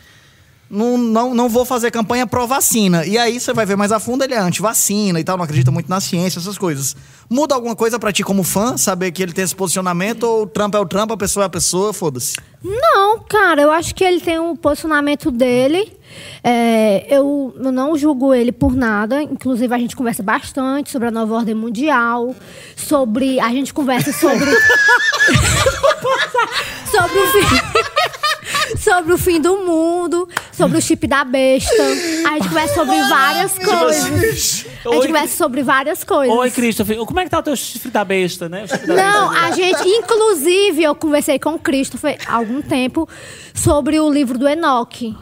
Não, 0.75 0.97
não, 0.97 1.33
não 1.33 1.49
vou 1.49 1.65
fazer 1.65 1.89
campanha 1.91 2.27
pró-vacina. 2.27 3.05
E 3.05 3.17
aí 3.17 3.39
você 3.39 3.53
vai 3.53 3.65
ver 3.65 3.75
mais 3.75 3.91
a 3.91 3.99
fundo, 3.99 4.23
ele 4.23 4.33
é 4.33 4.39
anti-vacina 4.39 5.19
e 5.19 5.23
tal, 5.23 5.37
não 5.37 5.43
acredita 5.45 5.71
muito 5.71 5.89
na 5.89 6.01
ciência, 6.01 6.39
essas 6.39 6.57
coisas. 6.57 6.95
Muda 7.29 7.55
alguma 7.55 7.75
coisa 7.75 7.97
pra 7.97 8.11
ti 8.11 8.23
como 8.23 8.43
fã, 8.43 8.77
saber 8.77 9.11
que 9.11 9.23
ele 9.23 9.33
tem 9.33 9.43
esse 9.43 9.55
posicionamento, 9.55 10.23
ou 10.23 10.43
o 10.43 10.47
Trump 10.47 10.75
é 10.75 10.79
o 10.79 10.85
Trump, 10.85 11.11
a 11.11 11.17
pessoa 11.17 11.45
é 11.45 11.47
a 11.47 11.49
pessoa, 11.49 11.93
foda-se. 11.93 12.35
Não, 12.63 13.19
cara, 13.19 13.61
eu 13.61 13.71
acho 13.71 13.93
que 13.95 14.03
ele 14.03 14.19
tem 14.19 14.39
o 14.39 14.55
posicionamento 14.55 15.31
dele. 15.31 15.95
É, 16.43 17.05
eu, 17.09 17.53
eu 17.57 17.71
não 17.71 17.97
julgo 17.97 18.33
ele 18.33 18.51
por 18.51 18.75
nada. 18.75 19.21
Inclusive, 19.21 19.73
a 19.73 19.77
gente 19.77 19.95
conversa 19.95 20.23
bastante 20.23 20.91
sobre 20.91 21.07
a 21.07 21.11
nova 21.11 21.35
ordem 21.35 21.55
mundial, 21.55 22.35
sobre. 22.75 23.39
A 23.39 23.49
gente 23.49 23.73
conversa 23.73 24.11
sobre. 24.11 24.45
sobre 26.91 27.19
o. 27.19 28.14
sobre 28.85 29.13
o 29.13 29.17
fim 29.17 29.41
do 29.41 29.57
mundo, 29.65 30.29
sobre 30.51 30.77
o 30.77 30.81
chip 30.81 31.07
da 31.07 31.23
besta. 31.23 31.73
A 32.29 32.33
gente 32.33 32.47
conversa 32.49 32.75
sobre 32.75 33.01
várias 33.09 33.57
coisas. 33.57 34.05
A 34.05 34.31
gente 34.31 34.67
Oi, 34.85 35.07
conversa 35.07 35.35
sobre 35.35 35.63
várias 35.63 36.03
coisas. 36.03 36.37
Oi, 36.37 36.51
Christopher. 36.51 36.97
Como 36.99 37.19
é 37.19 37.23
que 37.23 37.31
tá 37.31 37.39
o 37.39 37.43
teu 37.43 37.55
chifre 37.55 37.89
da 37.89 38.05
besta, 38.05 38.47
né? 38.47 38.67
Da 38.67 38.93
Não, 38.93 39.29
besta. 39.31 39.47
a 39.47 39.51
gente, 39.51 39.89
inclusive, 39.89 40.83
eu 40.83 40.93
conversei 40.93 41.39
com 41.39 41.55
o 41.55 41.59
Christopher 41.59 42.19
há 42.27 42.35
algum 42.35 42.61
tempo 42.61 43.09
sobre 43.55 43.99
o 43.99 44.07
livro 44.07 44.37
do 44.37 44.47
Enoch. 44.47 45.17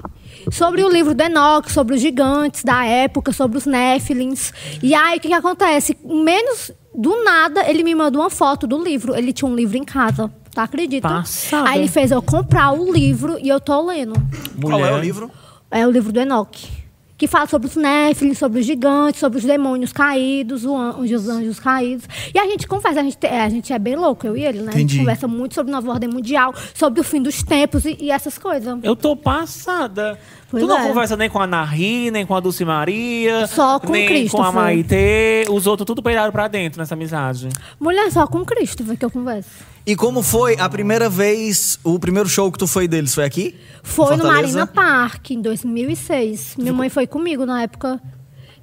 Sobre 0.52 0.84
o 0.84 0.90
livro 0.90 1.14
do 1.14 1.24
Enoch, 1.24 1.72
sobre 1.72 1.96
os 1.96 2.02
gigantes 2.02 2.66
da 2.66 2.84
época, 2.84 3.32
sobre 3.32 3.58
os 3.58 3.66
Néfilins. 3.66 4.52
E 4.82 4.94
aí, 4.94 5.18
o 5.18 5.22
que, 5.22 5.30
que 5.30 5.34
acontece? 5.34 5.98
Menos 6.04 6.70
do 6.94 7.24
nada, 7.24 7.64
ele 7.70 7.82
me 7.82 7.96
mandou 7.96 8.22
uma 8.22 8.30
foto 8.30 8.68
do 8.68 8.84
livro. 8.84 9.16
Ele 9.16 9.32
tinha 9.32 9.50
um 9.50 9.56
livro 9.56 9.78
em 9.78 9.86
casa. 9.86 10.30
Tu 10.54 10.60
acredita? 10.62 11.08
Passada. 11.08 11.70
Aí 11.70 11.80
ele 11.80 11.88
fez 11.88 12.12
eu 12.12 12.22
comprar 12.22 12.72
o 12.72 12.92
livro 12.94 13.38
e 13.42 13.50
eu 13.50 13.60
tô 13.60 13.82
lendo. 13.86 14.14
Qual 14.62 14.74
é 14.74 14.76
o 14.76 14.88
Mulher. 14.88 15.00
livro? 15.02 15.32
É 15.72 15.88
o 15.88 15.92
livro 15.92 16.12
do 16.12 16.20
Enoch. 16.20 16.70
Que 17.18 17.28
fala 17.28 17.48
sobre 17.48 17.68
os 17.70 17.76
Néfilins, 17.76 18.38
sobre 18.38 18.60
os 18.60 18.66
gigantes, 18.66 19.20
sobre 19.20 19.40
os 19.40 19.46
demônios 19.46 19.94
caídos, 19.94 20.66
os 20.66 21.30
anjos 21.30 21.60
caídos. 21.60 22.06
E 22.34 22.38
a 22.38 22.44
gente 22.46 22.68
conversa, 22.68 23.00
a 23.00 23.04
gente, 23.04 23.16
te- 23.18 23.28
a 23.28 23.48
gente 23.50 23.72
é 23.72 23.80
bem 23.80 23.96
louco, 23.96 24.28
eu 24.28 24.36
e 24.36 24.44
ele, 24.44 24.60
né? 24.60 24.66
A 24.66 24.70
Entendi. 24.72 24.94
gente 24.96 25.00
conversa 25.00 25.28
muito 25.28 25.56
sobre 25.56 25.72
nova 25.72 25.90
ordem 25.90 26.10
mundial, 26.10 26.54
sobre 26.74 27.00
o 27.00 27.04
fim 27.04 27.22
dos 27.22 27.42
tempos 27.42 27.86
e, 27.86 27.96
e 28.00 28.12
essas 28.12 28.38
coisas. 28.38 28.78
Eu 28.84 28.96
tô 28.96 29.16
passada. 29.16 30.20
Pois 30.52 30.62
tu 30.64 30.68
não 30.68 30.78
é. 30.80 30.88
conversa 30.88 31.16
nem 31.16 31.30
com 31.30 31.40
a 31.40 31.48
Nahi, 31.48 32.12
nem 32.12 32.26
com 32.26 32.36
a 32.36 32.40
Dulce 32.40 32.66
Maria. 32.66 33.48
Só 33.48 33.80
com 33.80 33.88
o 33.88 33.92
Nem 33.92 34.28
com 34.28 34.44
a. 34.44 34.52
Maitê. 34.52 35.46
Os 35.50 35.66
outros 35.66 35.86
tudo 35.88 36.04
pegaram 36.04 36.32
pra 36.32 36.48
dentro 36.48 36.80
nessa 36.80 36.94
amizade. 36.94 37.48
Mulher 37.80 38.12
só 38.12 38.28
com 38.28 38.44
Christopher 38.44 38.98
que 38.98 39.06
eu 39.06 39.10
converso. 39.12 39.50
E 39.86 39.96
como 39.98 40.24
foi 40.24 40.56
a 40.58 40.70
primeira 40.70 41.10
vez, 41.10 41.78
o 41.84 42.00
primeiro 42.00 42.30
show 42.30 42.50
que 42.50 42.58
tu 42.58 42.66
foi 42.66 42.88
deles? 42.88 43.14
Foi 43.14 43.26
aqui? 43.26 43.56
Foi 43.84 44.16
no? 44.16 44.24
Marina 44.24 44.66
Park, 44.66 45.32
em 45.32 45.42
2006. 45.42 46.56
Minha 46.58 46.72
mãe 46.72 46.90
foi 46.90 47.06
comigo 47.06 47.46
na 47.46 47.64
época. 47.64 48.02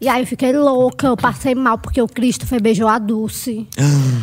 E 0.00 0.08
aí 0.08 0.22
eu 0.22 0.26
fiquei 0.26 0.50
louca, 0.56 1.08
eu 1.08 1.16
passei 1.16 1.54
mal 1.54 1.76
porque 1.76 2.00
o 2.00 2.08
Christopher 2.08 2.60
beijou 2.62 2.88
a 2.88 2.98
Dulce. 2.98 3.68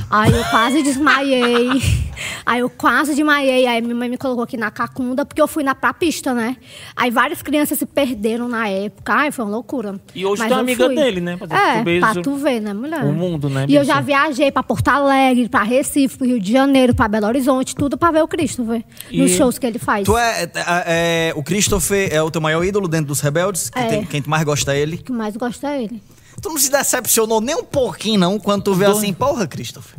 aí 0.10 0.32
eu 0.32 0.44
quase 0.46 0.82
desmaiei. 0.82 1.70
aí 2.44 2.62
eu 2.62 2.70
quase 2.70 3.14
desmaiei. 3.14 3.68
Aí 3.68 3.80
minha 3.82 3.94
mãe 3.94 4.10
me 4.10 4.18
colocou 4.18 4.44
aqui 4.44 4.58
na 4.58 4.72
cacunda, 4.72 5.24
porque 5.24 5.40
eu 5.40 5.48
fui 5.48 5.64
na 5.64 5.76
pra 5.76 5.94
pista, 5.94 6.34
né? 6.34 6.58
Aí 6.96 7.12
várias 7.12 7.44
crianças 7.44 7.78
se 7.78 7.86
perderam 7.86 8.48
na 8.48 8.68
época. 8.68 9.14
Ai, 9.14 9.32
foi 9.32 9.46
uma 9.46 9.52
loucura. 9.52 10.00
E 10.16 10.26
hoje 10.26 10.40
Mas 10.42 10.52
tu 10.52 10.58
é 10.58 10.60
amiga 10.62 10.86
fui. 10.88 10.96
dele, 10.96 11.22
né? 11.22 11.38
Pra 11.38 11.48
tu 11.48 11.54
É, 11.56 11.84
beijo 11.84 12.02
pra 12.12 12.22
tu 12.24 12.36
ver, 12.38 12.60
né, 12.60 12.74
mulher? 12.74 13.04
o 13.04 13.14
mundo, 13.14 13.48
né, 13.48 13.66
E 13.70 13.76
eu 13.76 13.84
já 13.84 14.02
viajei 14.02 14.52
pra 14.52 14.64
Porto 14.64 14.88
Alegre, 14.88 15.48
pra 15.48 15.62
Recife, 15.62 16.18
pro 16.18 16.26
Rio 16.26 16.40
de 16.40 16.52
Janeiro, 16.52 16.96
pra 16.96 17.08
Belo 17.08 17.28
Horizonte, 17.28 17.76
tudo 17.76 17.98
pra 18.00 18.10
ver 18.10 18.24
o 18.24 18.28
Christopher. 18.28 18.84
Nos 19.12 19.30
E- 19.32 19.38
shows 19.38 19.60
que 19.60 19.68
ele 19.68 19.78
faz. 19.78 20.06
Tu 20.06 20.18
é, 20.18 20.44
é- 20.44 20.50
é- 20.56 21.34
O 21.36 21.44
Christopher 21.44 22.10
é 22.12 22.20
o 22.22 22.32
teu 22.32 22.42
maior 22.42 22.64
ídolo 22.66 22.88
dentro 22.88 23.06
dos 23.08 23.20
Rebeldes? 23.20 23.72
É. 23.76 23.84
tem- 23.86 24.06
quem 24.06 24.22
tu 24.24 24.30
mais 24.30 24.44
gosta 24.44 24.74
é 24.74 24.80
ele? 24.80 24.98
Que 24.98 25.12
mais 25.12 25.38
gosta 25.38 25.67
ele. 25.76 26.02
Tu 26.42 26.50
não 26.50 26.58
se 26.58 26.70
decepcionou 26.70 27.42
nem 27.42 27.56
um 27.56 27.64
pouquinho, 27.64 28.20
não, 28.20 28.40
quando 28.40 28.64
tu 28.64 28.74
vê 28.76 28.86
Do- 28.86 28.92
assim, 28.92 29.12
porra, 29.12 29.48
Christopher. 29.48 29.98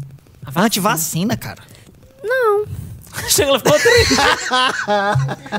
Antivacina, 0.55 1.37
cara. 1.37 1.63
Não. 2.23 2.65
Chega, 3.29 3.51
ela 3.51 3.59
ficou 3.59 3.73
triste. 3.79 4.15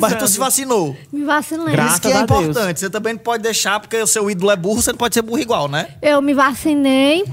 Mas 0.00 0.14
tu 0.16 0.28
se 0.28 0.38
vacinou. 0.38 0.96
Me 1.12 1.24
vacinei. 1.24 1.72
Graças 1.72 1.92
Isso 1.92 2.00
que 2.02 2.08
é 2.08 2.16
a 2.16 2.26
Deus. 2.26 2.40
importante. 2.42 2.80
Você 2.80 2.90
também 2.90 3.12
não 3.14 3.20
pode 3.20 3.42
deixar, 3.42 3.80
porque 3.80 3.96
o 3.96 4.06
seu 4.06 4.30
ídolo 4.30 4.50
é 4.50 4.56
burro, 4.56 4.82
você 4.82 4.90
não 4.92 4.98
pode 4.98 5.14
ser 5.14 5.22
burro 5.22 5.38
igual, 5.38 5.68
né? 5.68 5.94
Eu 6.02 6.20
me 6.20 6.34
vacinei. 6.34 7.24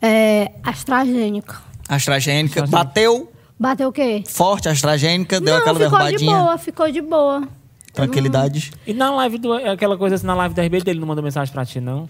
É, 0.00 0.52
AstraZeneca. 0.62 1.56
AstraZeneca. 1.88 2.66
Bateu 2.66 3.32
Bateu 3.58 3.88
o 3.88 3.92
quê? 3.92 4.22
forte 4.28 4.68
a 4.68 4.72
AstraZeneca, 4.72 5.40
deu 5.40 5.54
Não, 5.54 5.60
aquela 5.60 5.80
ficou 5.80 5.98
de 5.98 6.04
derrubadinha. 6.04 6.36
boa, 6.38 6.58
ficou 6.58 6.90
de 6.92 7.00
boa. 7.00 7.48
Tranquilidade. 7.96 8.72
E 8.86 8.92
na 8.94 9.10
live 9.10 9.38
do. 9.38 9.52
Aquela 9.54 9.96
coisa 9.96 10.14
assim, 10.16 10.26
na 10.26 10.34
live 10.34 10.54
do 10.54 10.60
RBD, 10.60 10.90
ele 10.90 11.00
não 11.00 11.08
mandou 11.08 11.24
mensagem 11.24 11.52
pra 11.52 11.64
ti, 11.64 11.80
não? 11.80 12.08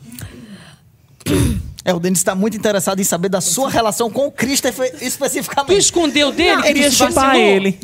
É, 1.85 1.95
o 1.95 2.01
Denis 2.01 2.23
tá 2.25 2.35
muito 2.35 2.57
interessado 2.57 3.01
em 3.01 3.05
saber 3.05 3.29
da 3.29 3.41
sua 3.41 3.71
relação 3.71 4.11
com 4.11 4.27
o 4.27 4.33
Christopher 4.33 4.91
Tu 4.91 5.05
especificamente. 5.05 5.79
escondeu 5.79 6.33
dele? 6.33 6.53
Eu 6.59 6.63
queria 6.65 6.91
chupar 6.91 7.37
ele. 7.37 7.79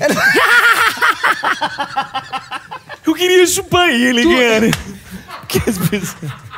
Eu 3.07 3.15
queria 3.15 3.47
chupar 3.47 3.89
ele, 3.91 4.25
cara. 4.25 4.71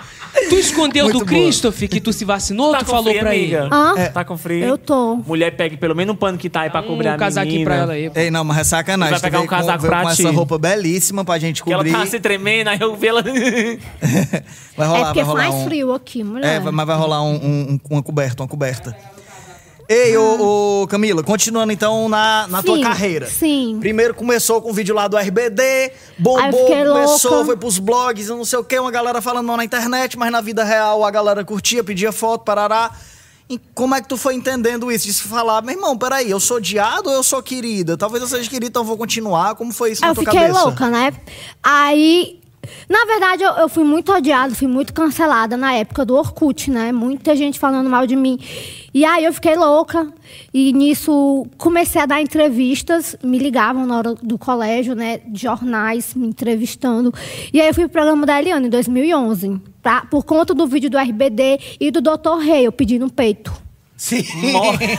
Tu 0.49 0.55
escondeu 0.57 1.05
Muito 1.05 1.19
do 1.21 1.25
boa. 1.25 1.41
Christopher 1.43 1.89
que 1.89 2.01
tu 2.01 2.13
se 2.13 2.25
vacinou? 2.25 2.73
Tá 2.73 2.79
tu 2.81 2.87
falou 2.87 3.05
frio, 3.05 3.21
pra 3.21 3.31
amiga? 3.31 3.59
ele? 3.65 3.69
Hã? 3.73 3.95
É. 3.97 4.09
Tá 4.09 4.25
com 4.25 4.37
frio? 4.37 4.65
Eu 4.65 4.77
tô. 4.77 5.17
Mulher, 5.17 5.51
pegue 5.57 5.77
pelo 5.77 5.95
menos 5.95 6.13
um 6.13 6.17
pano 6.17 6.37
que 6.37 6.51
tá 6.51 6.63
aí 6.63 6.71
pra 6.71 6.83
cobrir 6.83 7.09
a 7.09 7.15
Um 7.15 7.19
casaquinho 7.19 7.53
menina. 7.61 7.71
pra 7.71 7.81
ela 7.83 7.93
aí. 7.93 8.11
Ei, 8.15 8.31
não, 8.31 8.43
mas 8.45 8.59
é 8.59 8.65
sacanagem. 8.65 9.13
Vai 9.13 9.21
pegar 9.21 9.41
um 9.41 9.47
casaco 9.47 9.83
com, 9.83 9.87
pra 9.89 10.03
com 10.03 10.09
ti. 10.15 10.23
essa 10.23 10.31
roupa 10.31 10.59
belíssima 10.59 11.25
pra 11.25 11.39
gente 11.39 11.63
Que 11.63 11.73
ela 11.73 11.85
cobrir. 11.85 11.97
tá 11.99 12.07
se 12.07 12.19
tremendo, 12.21 12.69
aí 12.69 12.81
eu 12.81 12.95
vi 12.97 13.07
ela... 13.09 13.23
vai 14.77 14.87
rolar, 14.89 15.01
é 15.01 15.05
porque 15.05 15.23
vai 15.23 15.25
rolar 15.25 15.43
faz 15.45 15.55
um... 15.55 15.65
frio 15.65 15.93
aqui, 15.93 16.25
mulher. 16.25 16.57
É, 16.57 16.61
mas 16.61 16.87
vai 16.87 16.97
rolar 16.97 17.23
um- 17.23 17.35
um- 17.35 17.81
uma 17.91 18.03
coberta, 18.03 18.43
uma 18.43 18.49
coberta. 18.49 18.97
Ei, 19.89 20.17
ô, 20.17 20.83
ô, 20.83 20.87
Camila, 20.87 21.23
continuando 21.23 21.73
então 21.73 22.09
na, 22.09 22.47
na 22.49 22.63
tua 22.63 22.77
Sim, 22.77 22.83
carreira. 22.83 23.27
sim. 23.27 23.77
Primeiro 23.81 24.15
começou 24.15 24.63
com 24.63 24.71
o 24.71 24.73
vídeo 24.73 24.95
lá 24.95 25.07
do 25.09 25.17
RBD, 25.17 25.63
Aí 25.63 25.91
eu 25.91 25.93
bombou, 26.19 26.67
fiquei 26.67 26.85
começou, 26.85 27.31
louca. 27.33 27.47
foi 27.47 27.57
pros 27.57 27.79
blogs, 27.79 28.29
eu 28.29 28.37
não 28.37 28.45
sei 28.47 28.59
o 28.59 28.65
que, 28.65 28.79
uma 28.79 28.91
galera 28.91 29.21
falando 29.21 29.47
mal 29.47 29.57
na 29.59 29.65
internet, 29.65 30.17
mas 30.19 30.33
na 30.33 30.41
vida 30.41 30.65
real 30.65 31.05
a 31.05 31.11
galera 31.11 31.45
curtia, 31.45 31.85
pedia 31.85 32.13
foto, 32.13 32.45
parará. 32.45 32.91
E 33.47 33.61
como 33.75 33.95
é 33.95 34.01
que 34.01 34.09
tu 34.09 34.17
foi 34.17 34.35
entendendo 34.35 34.91
isso? 34.91 35.07
De 35.07 35.13
se 35.13 35.23
falar, 35.25 35.61
meu 35.61 35.75
irmão, 35.75 35.99
peraí, 35.99 36.31
eu 36.31 36.41
sou 36.41 36.57
odiado 36.57 37.11
ou 37.11 37.17
eu 37.17 37.23
sou 37.23 37.43
querida? 37.43 37.95
Talvez 37.95 38.23
eu 38.23 38.29
seja 38.29 38.49
querida, 38.49 38.69
então 38.69 38.81
eu 38.81 38.87
vou 38.87 38.97
continuar. 38.97 39.55
Como 39.55 39.71
foi 39.71 39.93
isso 39.93 40.01
na 40.01 40.09
eu 40.09 40.15
tua 40.15 40.25
fiquei 40.25 40.41
cabeça? 40.41 40.65
louca, 40.65 40.89
né? 40.89 41.13
Aí, 41.63 42.41
na 42.89 43.05
verdade, 43.07 43.43
eu, 43.43 43.51
eu 43.53 43.69
fui 43.69 43.85
muito 43.85 44.13
odiada, 44.13 44.55
fui 44.55 44.69
muito 44.69 44.93
cancelada 44.93 45.57
na 45.57 45.75
época 45.75 46.05
do 46.05 46.17
Orkut, 46.17 46.71
né? 46.71 46.93
Muita 46.93 47.35
gente 47.37 47.59
falando 47.59 47.89
mal 47.89 48.07
de 48.07 48.17
mim. 48.17 48.39
E 48.93 49.05
aí 49.05 49.25
eu 49.25 49.33
fiquei 49.33 49.57
louca. 49.57 50.13
E 50.53 50.73
nisso 50.73 51.47
comecei 51.59 52.01
a 52.01 52.07
dar 52.07 52.21
entrevistas, 52.21 53.17
me 53.23 53.39
ligavam 53.39 53.87
na 53.87 53.99
hora 53.99 54.15
do 54.15 54.39
colégio, 54.39 54.95
né? 54.95 55.21
Jornais, 55.33 56.15
me 56.15 56.29
entrevistando. 56.29 57.13
E 57.53 57.61
aí 57.61 57.69
eu 57.69 57.75
fui 57.75 57.85
pro 57.85 57.93
programa 57.93 58.25
da 58.25 58.39
Eliane 58.39 58.67
em 58.67 58.71
2011, 58.71 59.61
pra, 59.83 60.03
por 60.07 60.25
conta 60.25 60.55
do 60.55 60.67
vídeo 60.67 60.89
do 60.89 60.99
RBD 60.99 61.77
e 61.81 61.91
do 61.91 62.01
Dr. 62.01 62.39
Rei, 62.43 62.67
eu 62.67 62.73
pedindo 62.73 63.07
um 63.07 63.11
peito. 63.11 63.65
Sim. 64.05 64.23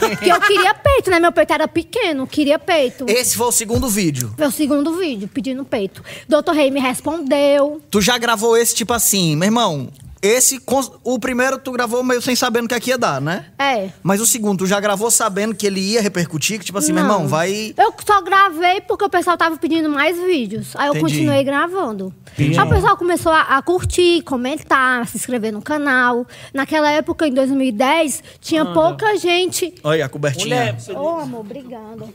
Porque 0.00 0.32
eu 0.32 0.40
queria 0.40 0.74
peito, 0.74 1.10
né? 1.10 1.20
Meu 1.20 1.30
peito 1.30 1.52
era 1.52 1.68
pequeno, 1.68 2.26
queria 2.26 2.58
peito. 2.58 3.06
Esse 3.08 3.36
foi 3.36 3.46
o 3.46 3.52
segundo 3.52 3.88
vídeo. 3.88 4.34
Foi 4.36 4.48
o 4.48 4.50
segundo 4.50 4.98
vídeo, 4.98 5.28
pedindo 5.28 5.64
peito. 5.64 6.02
Doutor 6.28 6.56
Rei 6.56 6.72
me 6.72 6.80
respondeu. 6.80 7.80
Tu 7.88 8.00
já 8.00 8.18
gravou 8.18 8.56
esse 8.56 8.74
tipo 8.74 8.92
assim, 8.92 9.36
meu 9.36 9.46
irmão, 9.46 9.88
esse, 10.22 10.60
o 11.04 11.18
primeiro 11.18 11.58
tu 11.58 11.72
gravou 11.72 12.02
meio 12.02 12.22
sem 12.22 12.34
sabendo 12.34 12.64
o 12.64 12.68
que 12.68 12.74
aqui 12.74 12.90
ia 12.90 12.98
dar, 12.98 13.20
né? 13.20 13.46
É. 13.58 13.90
Mas 14.02 14.20
o 14.20 14.26
segundo, 14.26 14.60
tu 14.60 14.66
já 14.66 14.80
gravou 14.80 15.10
sabendo 15.10 15.54
que 15.54 15.66
ele 15.66 15.80
ia 15.80 16.00
repercutir? 16.00 16.58
Que 16.58 16.64
tipo 16.64 16.78
assim, 16.78 16.92
meu 16.92 17.04
Não. 17.04 17.14
irmão, 17.14 17.28
vai. 17.28 17.74
Eu 17.76 17.92
só 18.04 18.22
gravei 18.22 18.80
porque 18.80 19.04
o 19.04 19.10
pessoal 19.10 19.36
tava 19.36 19.56
pedindo 19.56 19.88
mais 19.88 20.18
vídeos. 20.18 20.74
Aí 20.74 20.88
eu 20.88 20.94
Entendi. 20.96 21.12
continuei 21.12 21.44
gravando. 21.44 22.12
Entendi. 22.32 22.58
Aí 22.58 22.66
o 22.66 22.68
pessoal 22.68 22.96
começou 22.96 23.30
a, 23.32 23.42
a 23.42 23.62
curtir, 23.62 24.22
comentar, 24.22 25.06
se 25.06 25.16
inscrever 25.16 25.52
no 25.52 25.62
canal. 25.62 26.26
Naquela 26.52 26.90
época, 26.90 27.26
em 27.28 27.32
2010, 27.32 28.22
tinha 28.40 28.64
pouca 28.64 29.16
gente. 29.16 29.74
Olha 29.84 30.06
a 30.06 30.08
cobertinha. 30.08 30.76
Ô, 30.94 31.20
amor, 31.20 31.40
obrigada. 31.40 32.08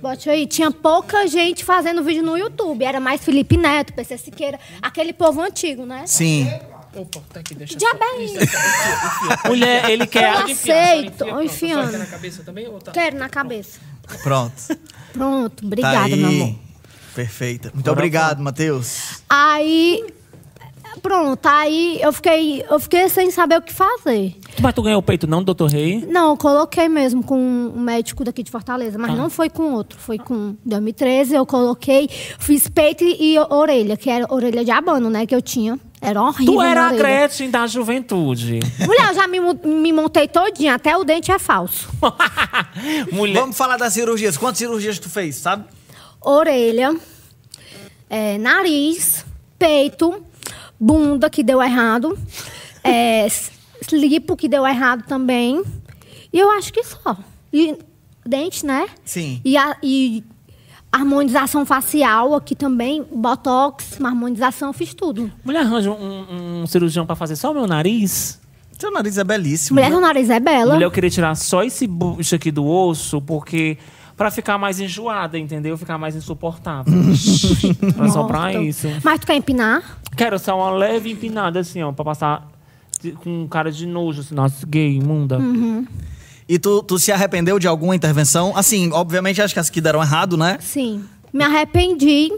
Bote 0.00 0.30
aí. 0.30 0.46
Tinha 0.46 0.70
pouca 0.70 1.26
gente 1.26 1.64
fazendo 1.64 2.02
vídeo 2.02 2.22
no 2.22 2.36
YouTube. 2.36 2.84
Era 2.84 3.00
mais 3.00 3.20
Felipe 3.24 3.56
Neto, 3.56 3.92
PC 3.92 4.18
Siqueira, 4.18 4.58
aquele 4.80 5.12
povo 5.12 5.40
antigo, 5.40 5.84
né? 5.84 6.04
Sim. 6.06 6.48
Opa, 6.98 7.20
tá 7.32 7.40
aqui, 7.40 7.54
deixa 7.54 7.72
Que 7.74 7.78
diabo 7.78 7.98
é 8.02 8.22
isso? 8.24 8.34
mulher, 9.48 9.90
ele 9.90 10.06
quer. 10.06 10.32
Eu 10.32 10.38
aceito. 10.40 10.50
enfia, 10.50 11.04
Ô, 11.12 11.16
pronto. 11.16 11.44
A 11.44 11.48
senhora 11.48 11.84
enfiando. 11.84 11.90
quer 11.90 11.98
na 11.98 12.06
cabeça 12.06 12.42
também 12.42 12.68
ou 12.68 12.78
tá? 12.80 12.92
Quero 12.92 13.16
na 13.18 13.28
cabeça. 13.28 13.80
Pronto. 14.22 14.54
Pronto, 15.12 15.60
Tá 15.62 15.66
obrigada, 15.66 16.04
aí. 16.06 16.16
meu 16.16 16.28
amor. 16.28 16.54
Perfeita. 17.14 17.70
Muito 17.74 17.86
Agora 17.86 18.00
obrigado, 18.00 18.40
Matheus. 18.42 19.22
Aí, 19.28 20.04
pronto, 21.02 21.46
aí 21.46 21.98
eu 22.00 22.12
fiquei, 22.12 22.64
eu 22.68 22.78
fiquei 22.80 23.08
sem 23.08 23.30
saber 23.30 23.56
o 23.58 23.62
que 23.62 23.72
fazer. 23.72 24.36
Mas 24.60 24.74
tu 24.74 24.82
ganhou 24.82 24.98
o 24.98 25.02
peito, 25.02 25.26
não, 25.26 25.42
doutor 25.42 25.70
Rei? 25.70 26.04
Não, 26.08 26.30
eu 26.30 26.36
coloquei 26.36 26.88
mesmo 26.88 27.22
com 27.22 27.38
um 27.38 27.80
médico 27.80 28.24
daqui 28.24 28.42
de 28.42 28.50
Fortaleza, 28.50 28.98
mas 28.98 29.16
não 29.16 29.30
foi 29.30 29.48
com 29.48 29.72
outro, 29.72 29.98
foi 29.98 30.18
com 30.18 30.56
2013. 30.64 31.34
Eu 31.34 31.46
coloquei, 31.46 32.08
fiz 32.38 32.68
peito 32.68 33.04
e 33.04 33.38
orelha, 33.38 33.96
que 33.96 34.10
era 34.10 34.26
orelha 34.32 34.64
de 34.64 34.70
abano, 34.70 35.08
né, 35.10 35.26
que 35.26 35.34
eu 35.34 35.42
tinha. 35.42 35.78
Era 36.00 36.22
horrível. 36.22 36.54
Tu 36.54 36.62
era 36.62 36.86
a. 36.86 36.92
Gretchen 36.92 37.50
da 37.50 37.66
juventude. 37.66 38.60
Mulher, 38.86 39.08
eu 39.08 39.14
já 39.14 39.26
me, 39.26 39.40
me 39.40 39.92
montei 39.92 40.28
todinha, 40.28 40.74
até 40.74 40.96
o 40.96 41.02
dente 41.02 41.32
é 41.32 41.38
falso. 41.38 41.88
mulher. 43.10 43.40
Vamos 43.40 43.56
falar 43.56 43.76
das 43.76 43.94
cirurgias. 43.94 44.36
Quantas 44.36 44.58
cirurgias 44.58 44.98
tu 44.98 45.10
fez, 45.10 45.36
sabe? 45.36 45.64
Orelha, 46.20 46.96
é, 48.08 48.38
nariz, 48.38 49.24
peito, 49.58 50.22
bunda, 50.78 51.28
que 51.28 51.42
deu 51.42 51.60
errado, 51.60 52.16
é, 52.84 53.26
lipo, 53.96 54.36
que 54.36 54.48
deu 54.48 54.66
errado 54.66 55.04
também. 55.06 55.62
E 56.32 56.38
eu 56.38 56.50
acho 56.50 56.72
que 56.72 56.82
só. 56.82 57.16
E 57.52 57.76
dente, 58.26 58.64
né? 58.64 58.86
Sim. 59.04 59.40
E, 59.44 59.56
a, 59.56 59.76
e 59.82 60.22
harmonização 60.92 61.64
facial 61.64 62.34
aqui 62.34 62.54
também, 62.54 63.04
botox, 63.12 63.98
uma 63.98 64.10
harmonização, 64.10 64.68
eu 64.68 64.72
fiz 64.72 64.94
tudo. 64.94 65.30
Mulher 65.44 65.60
arranja 65.60 65.90
um, 65.90 66.62
um 66.62 66.66
cirurgião 66.66 67.06
pra 67.06 67.16
fazer 67.16 67.36
só 67.36 67.50
o 67.50 67.54
meu 67.54 67.66
nariz. 67.66 68.40
Seu 68.78 68.92
nariz 68.92 69.18
é 69.18 69.24
belíssimo. 69.24 69.74
Mulher, 69.74 69.88
né? 69.88 69.96
seu 69.96 70.00
nariz 70.00 70.30
é 70.30 70.38
bela. 70.38 70.74
Mulher, 70.74 70.86
eu 70.86 70.90
queria 70.90 71.10
tirar 71.10 71.34
só 71.34 71.64
esse 71.64 71.86
bucho 71.86 72.34
aqui 72.34 72.50
do 72.50 72.66
osso, 72.66 73.20
porque. 73.20 73.76
Pra 74.16 74.32
ficar 74.32 74.58
mais 74.58 74.80
enjoada, 74.80 75.38
entendeu? 75.38 75.78
Ficar 75.78 75.96
mais 75.96 76.16
insuportável. 76.16 76.92
Era 77.96 78.08
só 78.10 78.24
pra 78.24 78.52
isso. 78.52 78.88
Mas 79.04 79.20
tu 79.20 79.26
quer 79.26 79.36
empinar? 79.36 80.00
Quero 80.16 80.36
só 80.40 80.56
uma 80.58 80.70
leve 80.72 81.12
empinada, 81.12 81.60
assim, 81.60 81.80
ó, 81.84 81.92
pra 81.92 82.04
passar 82.04 82.48
com 83.22 83.46
cara 83.48 83.70
de 83.70 83.86
nojo, 83.86 84.20
assim, 84.20 84.34
nossa, 84.34 84.66
gay, 84.66 84.96
imunda. 84.96 85.38
Uhum. 85.38 85.86
E 86.48 86.58
tu, 86.58 86.82
tu 86.82 86.98
se 86.98 87.12
arrependeu 87.12 87.58
de 87.58 87.68
alguma 87.68 87.94
intervenção? 87.94 88.56
Assim, 88.56 88.90
obviamente, 88.92 89.42
acho 89.42 89.52
que 89.52 89.60
as 89.60 89.68
que 89.68 89.80
deram 89.80 90.00
errado, 90.02 90.36
né? 90.36 90.58
Sim. 90.60 91.04
Me 91.32 91.44
arrependi 91.44 92.30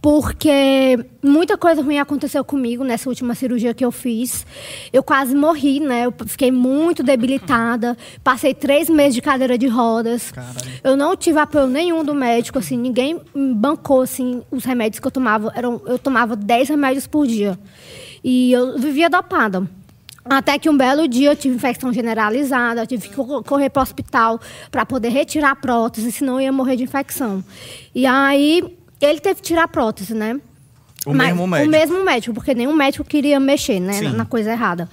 porque 0.00 0.98
muita 1.22 1.58
coisa 1.58 1.82
ruim 1.82 1.98
aconteceu 1.98 2.44
comigo 2.44 2.84
nessa 2.84 3.08
última 3.08 3.34
cirurgia 3.34 3.74
que 3.74 3.84
eu 3.84 3.90
fiz. 3.90 4.46
Eu 4.92 5.02
quase 5.02 5.34
morri, 5.34 5.80
né? 5.80 6.06
Eu 6.06 6.14
fiquei 6.26 6.50
muito 6.50 7.02
debilitada. 7.02 7.96
Passei 8.22 8.54
três 8.54 8.88
meses 8.88 9.14
de 9.14 9.22
cadeira 9.22 9.58
de 9.58 9.66
rodas. 9.66 10.32
Eu 10.84 10.96
não 10.96 11.16
tive 11.16 11.38
apoio 11.38 11.66
nenhum 11.66 12.04
do 12.04 12.14
médico, 12.14 12.58
assim. 12.58 12.78
Ninguém 12.78 13.20
me 13.34 13.54
bancou, 13.54 14.02
assim, 14.02 14.42
os 14.50 14.64
remédios 14.64 15.00
que 15.00 15.06
eu 15.06 15.10
tomava. 15.10 15.52
Eram, 15.54 15.80
eu 15.86 15.98
tomava 15.98 16.36
10 16.36 16.68
remédios 16.68 17.06
por 17.06 17.26
dia. 17.26 17.58
E 18.22 18.52
eu 18.52 18.78
vivia 18.78 19.08
dopada. 19.08 19.68
Até 20.24 20.58
que 20.58 20.68
um 20.68 20.76
belo 20.76 21.08
dia 21.08 21.30
eu 21.30 21.36
tive 21.36 21.54
infecção 21.56 21.90
generalizada, 21.92 22.82
eu 22.82 22.86
tive 22.86 23.08
que 23.08 23.14
co- 23.14 23.42
correr 23.42 23.70
para 23.70 23.80
o 23.80 23.82
hospital 23.82 24.38
para 24.70 24.84
poder 24.84 25.08
retirar 25.08 25.52
a 25.52 25.56
prótese, 25.56 26.12
senão 26.12 26.34
eu 26.34 26.40
ia 26.42 26.52
morrer 26.52 26.76
de 26.76 26.82
infecção. 26.82 27.42
E 27.94 28.04
aí 28.04 28.62
ele 29.00 29.20
teve 29.20 29.36
que 29.36 29.42
tirar 29.48 29.62
a 29.64 29.68
prótese, 29.68 30.12
né? 30.12 30.38
O 31.06 31.14
mesmo 31.14 31.46
médico. 31.46 31.66
O 31.68 31.70
mesmo 31.70 32.04
médico, 32.04 32.34
porque 32.34 32.52
nenhum 32.54 32.74
médico 32.74 33.04
queria 33.04 33.40
mexer, 33.40 33.80
né, 33.80 34.00
na 34.12 34.26
coisa 34.26 34.50
errada. 34.50 34.88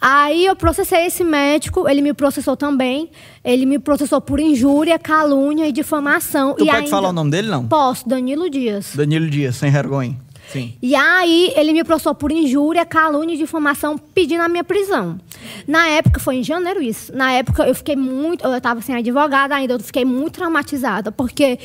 Aí 0.00 0.44
eu 0.46 0.54
processei 0.56 1.06
esse 1.06 1.24
médico, 1.24 1.88
ele 1.88 2.00
me 2.02 2.12
processou 2.14 2.56
também. 2.56 3.10
Ele 3.42 3.64
me 3.66 3.78
processou 3.78 4.20
por 4.20 4.38
injúria, 4.38 4.98
calúnia 4.98 5.66
e 5.66 5.72
difamação. 5.72 6.54
Tu 6.54 6.62
e 6.64 6.66
pode 6.66 6.76
ainda- 6.78 6.90
falar 6.90 7.08
o 7.08 7.12
nome 7.12 7.30
dele, 7.30 7.48
não? 7.48 7.66
Posso, 7.66 8.06
Danilo 8.08 8.48
Dias. 8.50 8.92
Danilo 8.94 9.28
Dias, 9.28 9.56
sem 9.56 9.70
vergonha. 9.70 10.16
Sim. 10.48 10.74
E 10.80 10.94
aí, 10.94 11.52
ele 11.56 11.72
me 11.72 11.84
processou 11.84 12.14
por 12.14 12.30
injúria, 12.30 12.84
calúnia 12.84 13.34
e 13.34 13.38
difamação, 13.38 13.98
pedindo 13.98 14.42
a 14.42 14.48
minha 14.48 14.64
prisão. 14.64 15.18
Na 15.66 15.86
época, 15.88 16.20
foi 16.20 16.36
em 16.36 16.42
janeiro 16.42 16.82
isso. 16.82 17.14
Na 17.14 17.32
época, 17.32 17.66
eu 17.66 17.74
fiquei 17.74 17.96
muito. 17.96 18.44
Eu 18.44 18.54
estava 18.54 18.80
sem 18.80 18.94
advogada 18.94 19.54
ainda, 19.54 19.74
eu 19.74 19.80
fiquei 19.80 20.04
muito 20.04 20.34
traumatizada, 20.34 21.10
porque 21.10 21.58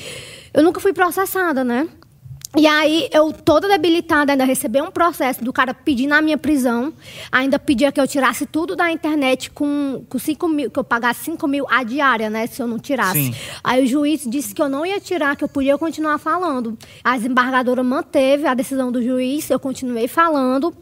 eu 0.54 0.64
nunca 0.64 0.80
fui 0.80 0.94
processada, 0.94 1.64
né? 1.64 1.88
E 2.58 2.66
aí, 2.66 3.08
eu 3.14 3.32
toda 3.32 3.68
debilitada, 3.68 4.32
ainda 4.32 4.44
recebi 4.44 4.82
um 4.82 4.90
processo 4.90 5.44
do 5.44 5.54
cara 5.54 5.72
pedindo 5.72 6.14
a 6.14 6.22
minha 6.22 6.38
prisão. 6.38 6.92
Ainda 7.32 7.60
pedia 7.60 7.92
que 7.92 8.02
eu 8.02 8.08
tirasse 8.08 8.48
tudo 8.48 8.76
da 8.76 8.92
internet 8.92 9.52
com, 9.52 10.04
com 10.10 10.18
5 10.18 10.48
mil, 10.48 10.72
que 10.72 10.80
eu 10.80 10.84
pagasse 10.84 11.26
5 11.26 11.48
mil 11.48 11.68
a 11.70 11.84
diária, 11.84 12.28
né? 12.28 12.48
Se 12.48 12.60
eu 12.60 12.66
não 12.66 12.80
tirasse. 12.80 13.26
Sim. 13.26 13.36
Aí 13.64 13.84
o 13.84 13.88
juiz 13.88 14.24
disse 14.26 14.56
que 14.56 14.62
eu 14.62 14.68
não 14.68 14.84
ia 14.84 15.00
tirar, 15.00 15.36
que 15.36 15.44
eu 15.44 15.48
podia 15.48 15.78
continuar 15.78 16.18
falando. 16.18 16.76
A 17.04 17.16
desembargadora 17.16 17.84
manteve 17.84 18.48
a 18.48 18.56
decisão 18.56 18.92
do 18.92 19.02
juiz, 19.02 19.48
eu 19.52 19.60
continuei 19.60 20.08
falando. 20.08 20.74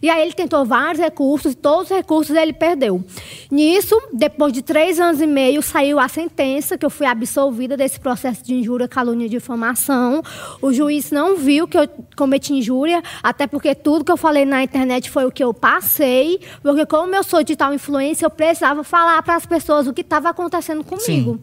E 0.00 0.08
aí 0.08 0.22
ele 0.22 0.32
tentou 0.32 0.64
vários 0.64 1.00
recursos, 1.00 1.52
todos 1.56 1.90
os 1.90 1.96
recursos 1.96 2.36
ele 2.36 2.52
perdeu. 2.52 3.04
Nisso, 3.50 4.00
depois 4.12 4.52
de 4.52 4.62
três 4.62 5.00
anos 5.00 5.20
e 5.20 5.26
meio, 5.26 5.62
saiu 5.62 5.98
a 5.98 6.06
sentença 6.06 6.78
que 6.78 6.86
eu 6.86 6.90
fui 6.90 7.06
absolvida 7.06 7.76
desse 7.76 7.98
processo 7.98 8.44
de 8.44 8.54
injúria, 8.54 8.86
calúnia 8.86 9.26
e 9.26 9.28
difamação. 9.28 10.22
O 10.62 10.72
juiz 10.72 11.07
não 11.10 11.36
viu 11.36 11.66
que 11.66 11.78
eu 11.78 11.88
cometi 12.16 12.52
injúria, 12.52 13.02
até 13.22 13.46
porque 13.46 13.74
tudo 13.74 14.04
que 14.04 14.12
eu 14.12 14.16
falei 14.16 14.44
na 14.44 14.62
internet 14.62 15.10
foi 15.10 15.24
o 15.24 15.30
que 15.30 15.42
eu 15.42 15.52
passei, 15.52 16.40
porque 16.62 16.86
como 16.86 17.14
eu 17.14 17.22
sou 17.22 17.42
digital 17.42 17.72
influência, 17.74 18.26
eu 18.26 18.30
precisava 18.30 18.82
falar 18.84 19.22
para 19.22 19.36
as 19.36 19.46
pessoas 19.46 19.86
o 19.86 19.92
que 19.92 20.00
estava 20.02 20.28
acontecendo 20.28 20.84
comigo. 20.84 21.40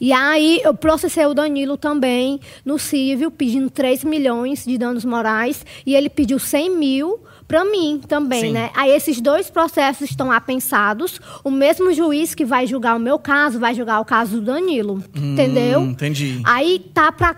E 0.00 0.12
aí 0.12 0.60
eu 0.64 0.74
processei 0.74 1.26
o 1.26 1.34
Danilo 1.34 1.76
também 1.76 2.40
no 2.64 2.78
civil, 2.78 3.30
pedindo 3.30 3.70
3 3.70 4.04
milhões 4.04 4.64
de 4.64 4.76
danos 4.76 5.04
morais, 5.04 5.64
e 5.86 5.94
ele 5.94 6.08
pediu 6.08 6.38
100 6.38 6.76
mil 6.76 7.20
para 7.46 7.64
mim 7.64 8.00
também, 8.06 8.42
Sim. 8.42 8.52
né? 8.52 8.70
Aí 8.74 8.92
esses 8.92 9.20
dois 9.20 9.50
processos 9.50 10.08
estão 10.08 10.30
apensados. 10.30 11.20
O 11.42 11.50
mesmo 11.50 11.92
juiz 11.92 12.32
que 12.32 12.44
vai 12.44 12.64
julgar 12.64 12.94
o 12.94 13.00
meu 13.00 13.18
caso 13.18 13.58
vai 13.58 13.74
julgar 13.74 14.00
o 14.00 14.04
caso 14.04 14.36
do 14.36 14.42
Danilo, 14.42 15.02
entendeu? 15.12 15.80
entendi. 15.82 16.40
Aí 16.44 16.78
tá 16.94 17.10
para 17.10 17.34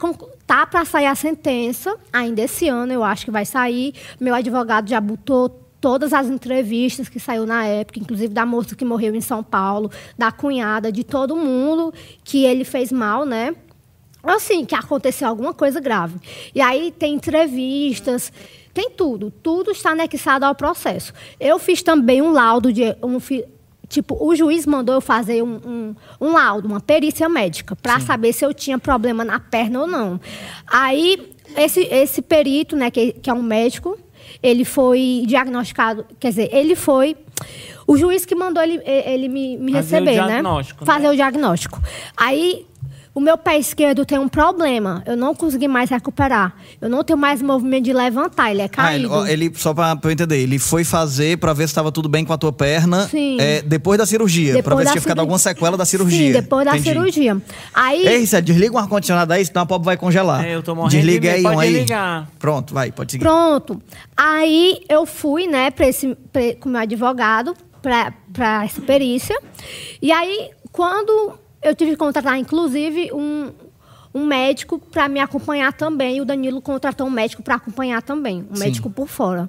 tá 0.52 0.66
para 0.66 0.84
sair 0.84 1.06
a 1.06 1.14
sentença, 1.14 1.96
ainda 2.12 2.42
esse 2.42 2.68
ano 2.68 2.92
eu 2.92 3.02
acho 3.02 3.24
que 3.24 3.30
vai 3.30 3.46
sair. 3.46 3.94
Meu 4.20 4.34
advogado 4.34 4.86
já 4.86 5.00
botou 5.00 5.48
todas 5.80 6.12
as 6.12 6.26
entrevistas 6.26 7.08
que 7.08 7.18
saiu 7.18 7.46
na 7.46 7.64
época, 7.64 7.98
inclusive 7.98 8.34
da 8.34 8.44
moça 8.44 8.76
que 8.76 8.84
morreu 8.84 9.14
em 9.14 9.20
São 9.22 9.42
Paulo, 9.42 9.90
da 10.16 10.30
cunhada, 10.30 10.92
de 10.92 11.04
todo 11.04 11.34
mundo 11.34 11.90
que 12.22 12.44
ele 12.44 12.64
fez 12.64 12.92
mal, 12.92 13.24
né? 13.24 13.56
Assim, 14.22 14.66
que 14.66 14.74
aconteceu 14.74 15.26
alguma 15.26 15.54
coisa 15.54 15.80
grave. 15.80 16.20
E 16.54 16.60
aí 16.60 16.92
tem 16.92 17.14
entrevistas, 17.14 18.30
tem 18.74 18.90
tudo. 18.90 19.30
Tudo 19.30 19.70
está 19.70 19.92
anexado 19.92 20.44
ao 20.44 20.54
processo. 20.54 21.14
Eu 21.40 21.58
fiz 21.58 21.82
também 21.82 22.20
um 22.20 22.30
laudo 22.30 22.70
de. 22.70 22.94
Um, 23.02 23.18
tipo, 23.92 24.16
o 24.18 24.34
juiz 24.34 24.64
mandou 24.64 24.94
eu 24.94 25.00
fazer 25.02 25.42
um, 25.42 25.60
um, 25.64 25.94
um 26.18 26.32
laudo, 26.32 26.66
uma 26.66 26.80
perícia 26.80 27.28
médica, 27.28 27.76
para 27.76 28.00
saber 28.00 28.32
se 28.32 28.44
eu 28.44 28.54
tinha 28.54 28.78
problema 28.78 29.22
na 29.22 29.38
perna 29.38 29.80
ou 29.80 29.86
não. 29.86 30.18
Aí, 30.66 31.30
esse, 31.56 31.82
esse 31.82 32.22
perito, 32.22 32.74
né, 32.74 32.90
que, 32.90 33.12
que 33.12 33.28
é 33.28 33.34
um 33.34 33.42
médico, 33.42 33.98
ele 34.42 34.64
foi 34.64 35.24
diagnosticado, 35.26 36.06
quer 36.18 36.30
dizer, 36.30 36.48
ele 36.52 36.74
foi. 36.74 37.16
O 37.86 37.96
juiz 37.98 38.24
que 38.24 38.34
mandou 38.34 38.62
ele, 38.62 38.80
ele 38.86 39.28
me, 39.28 39.58
me 39.58 39.72
Fazer 39.72 39.96
o 39.96 39.98
receber, 39.98 40.20
né? 40.22 40.26
diagnóstico, 40.28 40.84
né? 40.84 40.92
Fazer 40.92 41.08
o 41.08 41.14
diagnóstico. 41.14 41.82
Aí 42.16 42.64
o 43.14 43.20
meu 43.20 43.36
pé 43.36 43.58
esquerdo 43.58 44.06
tem 44.06 44.18
um 44.18 44.28
problema. 44.28 45.02
Eu 45.06 45.16
não 45.16 45.34
consegui 45.34 45.68
mais 45.68 45.90
recuperar. 45.90 46.54
Eu 46.80 46.88
não 46.88 47.04
tenho 47.04 47.18
mais 47.18 47.42
movimento 47.42 47.84
de 47.84 47.92
levantar, 47.92 48.50
ele 48.50 48.62
é 48.62 48.70
Ah, 48.76 48.94
ele, 48.94 49.06
caído. 49.08 49.26
ele- 49.26 49.52
só 49.54 49.74
pra, 49.74 49.94
pra 49.96 50.08
eu 50.10 50.12
entender, 50.12 50.38
ele 50.38 50.58
foi 50.58 50.82
fazer 50.84 51.36
pra 51.38 51.52
ver 51.52 51.64
se 51.64 51.72
estava 51.72 51.92
tudo 51.92 52.08
bem 52.08 52.24
com 52.24 52.32
a 52.32 52.38
tua 52.38 52.52
perna 52.52 53.06
Sim. 53.08 53.36
é, 53.40 53.60
depois 53.62 53.98
da 53.98 54.06
cirurgia, 54.06 54.52
pra 54.54 54.62
Depois 54.62 54.78
ver 54.78 54.84
da 54.84 54.88
se 54.90 54.92
tinha 54.94 55.00
ficado 55.02 55.16
cirurgia. 55.16 55.20
alguma 55.22 55.38
sequela 55.38 55.76
da 55.76 55.84
cirurgia. 55.84 56.26
Sim, 56.28 56.32
depois 56.32 56.64
da 56.64 56.70
Entendi. 56.76 56.88
cirurgia. 56.88 57.36
Aí, 57.74 58.06
Ei, 58.06 58.24
Zé, 58.26 58.40
desliga 58.40 58.74
um 58.74 58.78
ar-condicionado 58.78 59.32
aí, 59.32 59.44
senão 59.44 59.62
a 59.62 59.66
pobre 59.66 59.84
vai 59.86 59.96
congelar. 59.96 60.44
É, 60.44 60.54
eu 60.54 60.62
tô 60.62 60.74
morrendo 60.74 60.90
de 60.92 60.96
Desliga 60.98 61.32
aí 61.32 61.42
pode 61.42 61.56
um 61.56 61.60
aí. 61.60 61.70
desligar. 61.72 62.28
Pronto, 62.38 62.72
vai, 62.72 62.90
pode 62.92 63.12
seguir. 63.12 63.24
pronto. 63.24 63.82
Aí 64.16 64.78
eu 64.88 65.04
fui, 65.04 65.46
né, 65.46 65.70
pra 65.70 65.86
esse, 65.88 66.16
pra, 66.32 66.40
com 66.58 66.68
o 66.68 66.72
meu 66.72 66.80
advogado, 66.80 67.54
pra, 67.82 68.12
pra 68.32 68.64
essa 68.64 68.80
perícia. 68.80 69.38
E 70.00 70.10
aí, 70.12 70.50
quando 70.70 71.34
eu 71.62 71.74
tive 71.74 71.92
que 71.92 71.96
contratar, 71.96 72.38
inclusive, 72.38 73.10
um, 73.12 73.50
um 74.14 74.26
médico 74.26 74.78
para 74.78 75.08
me 75.08 75.20
acompanhar 75.20 75.72
também. 75.72 76.20
O 76.20 76.24
Danilo 76.24 76.60
contratou 76.60 77.06
um 77.06 77.10
médico 77.10 77.42
para 77.42 77.54
acompanhar 77.54 78.02
também, 78.02 78.46
um 78.50 78.56
Sim. 78.56 78.64
médico 78.64 78.90
por 78.90 79.08
fora. 79.08 79.48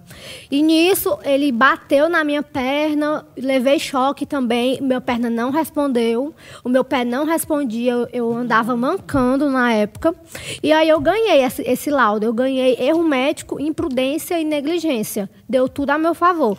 E 0.50 0.62
nisso, 0.62 1.18
ele 1.24 1.52
bateu 1.52 2.08
na 2.08 2.24
minha 2.24 2.42
perna, 2.42 3.26
levei 3.36 3.80
choque 3.80 4.26
também. 4.26 4.80
Meu 4.82 5.02
perna 5.02 5.30
não 5.30 5.52
respondeu, 5.52 6.34
o 6.64 6.70
meu 6.70 6.84
pé 6.84 7.04
não 7.04 7.26
respondia, 7.26 7.92
eu, 7.92 8.08
eu 8.14 8.34
andava 8.34 8.76
mancando 8.76 9.50
na 9.50 9.74
época. 9.74 10.16
E 10.62 10.72
aí 10.72 10.88
eu 10.88 11.00
ganhei 11.02 11.44
esse, 11.44 11.62
esse 11.64 11.90
laudo. 11.90 12.26
Eu 12.26 12.34
ganhei 12.34 12.78
erro 12.80 13.04
médico, 13.04 13.60
imprudência 13.60 14.40
e 14.40 14.46
negligência. 14.46 15.30
Deu 15.48 15.68
tudo 15.68 15.90
a 15.90 15.98
meu 15.98 16.14
favor. 16.14 16.58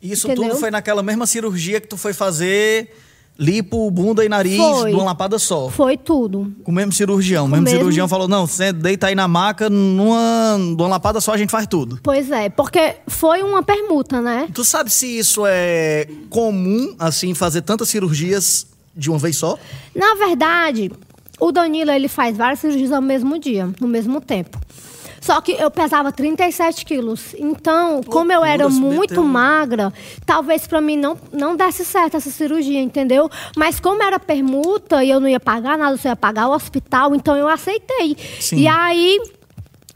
Isso 0.00 0.26
Entendeu? 0.26 0.50
tudo 0.50 0.60
foi 0.60 0.70
naquela 0.70 1.02
mesma 1.02 1.26
cirurgia 1.26 1.80
que 1.80 1.86
tu 1.86 1.96
foi 1.96 2.12
fazer 2.12 2.92
lipo, 3.42 3.90
bunda 3.90 4.24
e 4.24 4.28
nariz 4.28 4.56
Foi. 4.56 4.90
de 4.90 4.96
uma 4.96 5.04
lapada 5.04 5.38
só. 5.38 5.68
Foi 5.68 5.96
tudo. 5.96 6.52
Com 6.62 6.70
o 6.70 6.74
mesmo 6.74 6.92
cirurgião. 6.92 7.46
O 7.46 7.48
mesmo, 7.48 7.64
mesmo- 7.64 7.78
cirurgião 7.78 8.06
falou: 8.08 8.28
não, 8.28 8.46
você 8.46 8.72
deita 8.72 9.08
aí 9.08 9.14
na 9.14 9.26
maca, 9.26 9.68
numa, 9.68 10.56
numa 10.58 10.88
lapada 10.88 11.20
só 11.20 11.32
a 11.32 11.36
gente 11.36 11.50
faz 11.50 11.66
tudo. 11.66 11.98
Pois 12.02 12.30
é, 12.30 12.48
porque 12.48 12.96
foi 13.08 13.42
uma 13.42 13.62
permuta, 13.62 14.20
né? 14.20 14.48
Tu 14.54 14.64
sabe 14.64 14.90
se 14.90 15.06
isso 15.18 15.42
é 15.46 16.06
comum, 16.30 16.94
assim, 16.98 17.34
fazer 17.34 17.62
tantas 17.62 17.88
cirurgias 17.88 18.66
de 18.96 19.10
uma 19.10 19.18
vez 19.18 19.36
só? 19.36 19.58
Na 19.94 20.14
verdade, 20.14 20.90
o 21.40 21.50
Danilo 21.50 21.90
ele 21.90 22.08
faz 22.08 22.36
várias 22.36 22.60
cirurgias 22.60 22.92
ao 22.92 23.02
mesmo 23.02 23.38
dia, 23.38 23.68
no 23.80 23.88
mesmo 23.88 24.20
tempo. 24.20 24.58
Só 25.22 25.40
que 25.40 25.52
eu 25.52 25.70
pesava 25.70 26.10
37 26.10 26.84
quilos. 26.84 27.34
Então, 27.38 28.02
como 28.02 28.32
eu 28.32 28.44
era 28.44 28.68
muito 28.68 29.22
magra, 29.22 29.92
talvez 30.26 30.66
pra 30.66 30.80
mim 30.80 30.96
não, 30.96 31.16
não 31.32 31.54
desse 31.54 31.84
certo 31.84 32.16
essa 32.16 32.28
cirurgia, 32.28 32.82
entendeu? 32.82 33.30
Mas 33.56 33.78
como 33.78 34.02
era 34.02 34.18
permuta 34.18 35.04
e 35.04 35.10
eu 35.10 35.20
não 35.20 35.28
ia 35.28 35.38
pagar 35.38 35.78
nada, 35.78 35.94
eu 35.94 35.98
só 35.98 36.08
ia 36.08 36.16
pagar 36.16 36.48
o 36.48 36.52
hospital, 36.52 37.14
então 37.14 37.36
eu 37.36 37.46
aceitei. 37.46 38.16
Sim. 38.40 38.56
E 38.56 38.66
aí, 38.66 39.20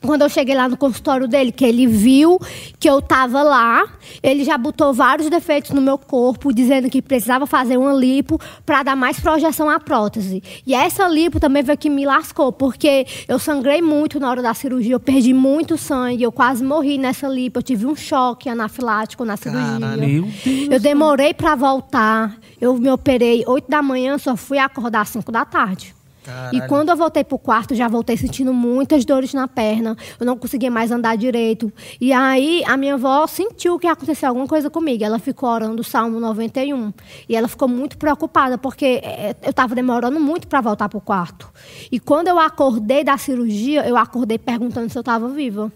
quando 0.06 0.22
eu 0.22 0.28
cheguei 0.28 0.54
lá 0.54 0.68
no 0.68 0.76
consultório 0.76 1.26
dele, 1.26 1.52
que 1.52 1.64
ele 1.64 1.86
viu 1.86 2.38
que 2.78 2.88
eu 2.88 3.02
tava 3.02 3.42
lá, 3.42 3.84
ele 4.22 4.44
já 4.44 4.56
botou 4.56 4.92
vários 4.92 5.28
defeitos 5.28 5.72
no 5.72 5.80
meu 5.80 5.98
corpo, 5.98 6.52
dizendo 6.52 6.88
que 6.88 7.02
precisava 7.02 7.46
fazer 7.46 7.76
uma 7.76 7.92
lipo 7.92 8.40
para 8.64 8.82
dar 8.82 8.96
mais 8.96 9.18
projeção 9.18 9.68
à 9.68 9.80
prótese. 9.80 10.42
E 10.66 10.74
essa 10.74 11.08
lipo 11.08 11.40
também 11.40 11.64
foi 11.64 11.76
que 11.76 11.90
me 11.90 12.06
lascou, 12.06 12.52
porque 12.52 13.06
eu 13.26 13.38
sangrei 13.38 13.82
muito 13.82 14.20
na 14.20 14.30
hora 14.30 14.42
da 14.42 14.54
cirurgia, 14.54 14.94
eu 14.94 15.00
perdi 15.00 15.34
muito 15.34 15.76
sangue, 15.76 16.22
eu 16.22 16.32
quase 16.32 16.62
morri 16.64 16.98
nessa 16.98 17.26
lipo, 17.26 17.58
eu 17.58 17.62
tive 17.62 17.86
um 17.86 17.96
choque 17.96 18.48
anafilático 18.48 19.24
na 19.24 19.36
cirurgia. 19.36 19.80
Caralho. 19.80 20.28
Eu 20.70 20.78
demorei 20.78 21.34
para 21.34 21.54
voltar, 21.54 22.36
eu 22.60 22.76
me 22.76 22.90
operei 22.90 23.44
8 23.46 23.68
da 23.68 23.82
manhã, 23.82 24.18
só 24.18 24.36
fui 24.36 24.58
acordar 24.58 25.00
às 25.00 25.08
5 25.08 25.32
da 25.32 25.44
tarde. 25.44 25.95
Caralho. 26.26 26.58
E 26.58 26.66
quando 26.66 26.88
eu 26.88 26.96
voltei 26.96 27.22
pro 27.22 27.38
quarto, 27.38 27.72
já 27.72 27.86
voltei 27.86 28.16
sentindo 28.16 28.52
muitas 28.52 29.04
dores 29.04 29.32
na 29.32 29.46
perna. 29.46 29.96
Eu 30.18 30.26
não 30.26 30.36
conseguia 30.36 30.72
mais 30.72 30.90
andar 30.90 31.16
direito. 31.16 31.72
E 32.00 32.12
aí, 32.12 32.64
a 32.66 32.76
minha 32.76 32.94
avó 32.94 33.28
sentiu 33.28 33.78
que 33.78 33.86
ia 33.86 33.92
acontecer 33.92 34.26
alguma 34.26 34.48
coisa 34.48 34.68
comigo. 34.68 35.04
Ela 35.04 35.20
ficou 35.20 35.48
orando 35.48 35.82
o 35.82 35.84
Salmo 35.84 36.18
91. 36.18 36.92
E 37.28 37.36
ela 37.36 37.46
ficou 37.46 37.68
muito 37.68 37.96
preocupada, 37.96 38.58
porque 38.58 39.00
eh, 39.04 39.36
eu 39.40 39.50
estava 39.50 39.72
demorando 39.76 40.18
muito 40.18 40.48
para 40.48 40.60
voltar 40.60 40.88
pro 40.88 41.00
quarto. 41.00 41.48
E 41.92 42.00
quando 42.00 42.26
eu 42.26 42.40
acordei 42.40 43.04
da 43.04 43.16
cirurgia, 43.16 43.86
eu 43.86 43.96
acordei 43.96 44.36
perguntando 44.36 44.90
se 44.90 44.98
eu 44.98 45.02
estava 45.02 45.28
viva. 45.28 45.70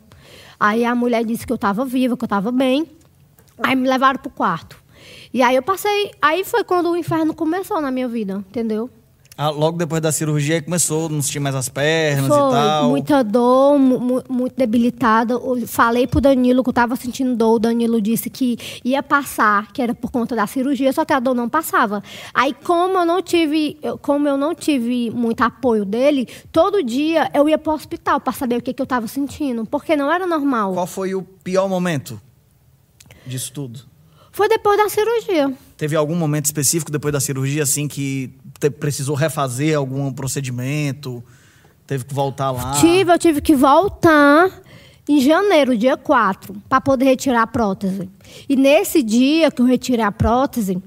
Aí 0.58 0.84
a 0.84 0.96
mulher 0.96 1.24
disse 1.24 1.46
que 1.46 1.52
eu 1.52 1.56
estava 1.56 1.84
viva, 1.84 2.16
que 2.16 2.24
eu 2.24 2.26
estava 2.26 2.50
bem. 2.50 2.88
Aí 3.62 3.76
me 3.76 3.88
levaram 3.88 4.18
pro 4.18 4.30
quarto. 4.30 4.76
E 5.32 5.42
aí 5.42 5.54
eu 5.54 5.62
passei. 5.62 6.10
Aí 6.20 6.42
foi 6.42 6.64
quando 6.64 6.90
o 6.90 6.96
inferno 6.96 7.32
começou 7.34 7.80
na 7.80 7.92
minha 7.92 8.08
vida, 8.08 8.44
entendeu? 8.48 8.90
Ah, 9.42 9.48
logo 9.48 9.78
depois 9.78 10.02
da 10.02 10.12
cirurgia 10.12 10.60
começou 10.60 11.06
a 11.06 11.08
não 11.08 11.22
sentir 11.22 11.40
mais 11.40 11.54
as 11.54 11.66
pernas 11.66 12.28
Foi, 12.28 12.36
e 12.36 12.50
tal. 12.50 12.90
muita 12.90 13.24
dor, 13.24 13.78
mu- 13.78 13.98
mu- 13.98 14.24
muito 14.28 14.54
debilitada. 14.54 15.32
Eu 15.32 15.66
falei 15.66 16.06
pro 16.06 16.20
Danilo 16.20 16.62
que 16.62 16.68
eu 16.68 16.74
tava 16.74 16.94
sentindo 16.94 17.34
dor. 17.34 17.54
O 17.54 17.58
Danilo 17.58 18.02
disse 18.02 18.28
que 18.28 18.58
ia 18.84 19.02
passar, 19.02 19.72
que 19.72 19.80
era 19.80 19.94
por 19.94 20.10
conta 20.10 20.36
da 20.36 20.46
cirurgia, 20.46 20.92
só 20.92 21.06
que 21.06 21.14
a 21.14 21.18
dor 21.18 21.32
não 21.34 21.48
passava. 21.48 22.02
Aí, 22.34 22.52
como 22.52 22.98
eu 22.98 23.06
não 23.06 23.22
tive, 23.22 23.78
como 24.02 24.28
eu 24.28 24.36
não 24.36 24.54
tive 24.54 25.08
muito 25.10 25.40
apoio 25.40 25.86
dele, 25.86 26.28
todo 26.52 26.82
dia 26.82 27.30
eu 27.32 27.48
ia 27.48 27.56
pro 27.56 27.72
hospital 27.72 28.20
para 28.20 28.34
saber 28.34 28.56
o 28.58 28.62
que, 28.62 28.74
que 28.74 28.82
eu 28.82 28.86
tava 28.86 29.06
sentindo, 29.06 29.64
porque 29.64 29.96
não 29.96 30.12
era 30.12 30.26
normal. 30.26 30.74
Qual 30.74 30.86
foi 30.86 31.14
o 31.14 31.22
pior 31.22 31.66
momento 31.66 32.20
disso 33.26 33.50
tudo? 33.54 33.88
Foi 34.32 34.48
depois 34.48 34.78
da 34.78 34.88
cirurgia. 34.88 35.52
Teve 35.76 35.96
algum 35.96 36.14
momento 36.14 36.44
específico 36.44 36.92
depois 36.92 37.10
da 37.12 37.20
cirurgia, 37.20 37.62
assim, 37.62 37.88
que 37.88 38.30
te- 38.60 38.70
precisou 38.70 39.16
refazer 39.16 39.76
algum 39.76 40.12
procedimento? 40.12 41.24
Teve 41.86 42.04
que 42.04 42.14
voltar 42.14 42.50
lá? 42.52 42.72
Tive, 42.72 43.12
eu 43.12 43.18
tive 43.18 43.40
que 43.40 43.56
voltar 43.56 44.48
em 45.08 45.20
janeiro, 45.20 45.76
dia 45.76 45.96
4, 45.96 46.54
para 46.68 46.80
poder 46.80 47.06
retirar 47.06 47.42
a 47.42 47.46
prótese. 47.46 48.08
E 48.48 48.54
nesse 48.54 49.02
dia 49.02 49.50
que 49.50 49.60
eu 49.60 49.66
retirei 49.66 50.04
a 50.04 50.12
prótese, 50.12 50.80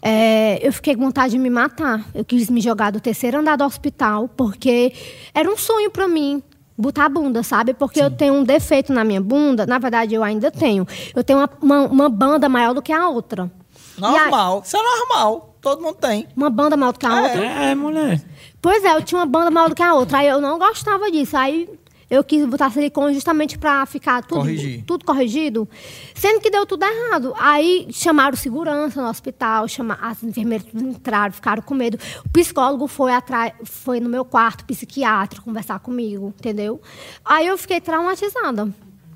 é, 0.00 0.60
eu 0.64 0.72
fiquei 0.72 0.94
com 0.94 1.02
vontade 1.02 1.32
de 1.32 1.38
me 1.38 1.50
matar. 1.50 2.04
Eu 2.14 2.24
quis 2.24 2.48
me 2.48 2.60
jogar 2.60 2.92
do 2.92 3.00
terceiro 3.00 3.38
andar 3.40 3.56
do 3.56 3.64
hospital, 3.64 4.28
porque 4.28 4.92
era 5.34 5.50
um 5.50 5.56
sonho 5.56 5.90
para 5.90 6.06
mim. 6.06 6.40
Botar 6.78 7.06
a 7.06 7.08
bunda, 7.08 7.42
sabe? 7.42 7.72
Porque 7.72 7.98
eu 8.00 8.10
tenho 8.10 8.34
um 8.34 8.44
defeito 8.44 8.92
na 8.92 9.02
minha 9.02 9.20
bunda. 9.20 9.64
Na 9.66 9.78
verdade, 9.78 10.14
eu 10.14 10.22
ainda 10.22 10.50
tenho. 10.50 10.86
Eu 11.14 11.24
tenho 11.24 11.38
uma, 11.40 11.50
uma, 11.60 11.80
uma 11.88 12.08
banda 12.10 12.48
maior 12.50 12.74
do 12.74 12.82
que 12.82 12.92
a 12.92 13.08
outra. 13.08 13.50
Normal. 13.98 14.62
Isso 14.64 14.76
é 14.76 14.80
normal. 14.82 15.55
Todo 15.66 15.82
mundo 15.82 15.96
tem. 15.96 16.28
uma 16.36 16.48
banda 16.48 16.76
maior 16.76 16.92
do 16.92 16.98
que 17.00 17.06
a 17.06 17.22
outra. 17.22 17.44
É, 17.44 17.74
mulher. 17.74 18.22
Pois 18.62 18.84
é, 18.84 18.94
eu 18.94 19.02
tinha 19.02 19.18
uma 19.18 19.26
banda 19.26 19.50
maior 19.50 19.68
do 19.68 19.74
que 19.74 19.82
a 19.82 19.94
outra. 19.94 20.18
Aí 20.18 20.28
eu 20.28 20.40
não 20.40 20.60
gostava 20.60 21.10
disso. 21.10 21.36
Aí 21.36 21.68
eu 22.08 22.22
quis 22.22 22.46
botar 22.46 22.70
silicone 22.70 23.12
justamente 23.14 23.58
pra 23.58 23.84
ficar 23.84 24.22
tudo, 24.22 24.42
Corrigir. 24.42 24.84
tudo 24.86 25.04
corrigido. 25.04 25.68
Sendo 26.14 26.40
que 26.40 26.50
deu 26.50 26.64
tudo 26.66 26.84
errado. 26.84 27.34
Aí 27.36 27.88
chamaram 27.90 28.36
segurança 28.36 29.02
no 29.02 29.08
hospital, 29.08 29.66
chama, 29.66 29.98
as 30.00 30.22
enfermeiras 30.22 30.68
entraram, 30.72 31.32
ficaram 31.32 31.60
com 31.62 31.74
medo. 31.74 31.98
O 32.24 32.28
psicólogo 32.28 32.86
foi 32.86 33.12
atrás, 33.12 33.52
foi 33.64 33.98
no 33.98 34.08
meu 34.08 34.24
quarto, 34.24 34.64
psiquiatra, 34.64 35.40
conversar 35.42 35.80
comigo, 35.80 36.32
entendeu? 36.38 36.80
Aí 37.24 37.48
eu 37.48 37.58
fiquei 37.58 37.80
traumatizada. 37.80 38.72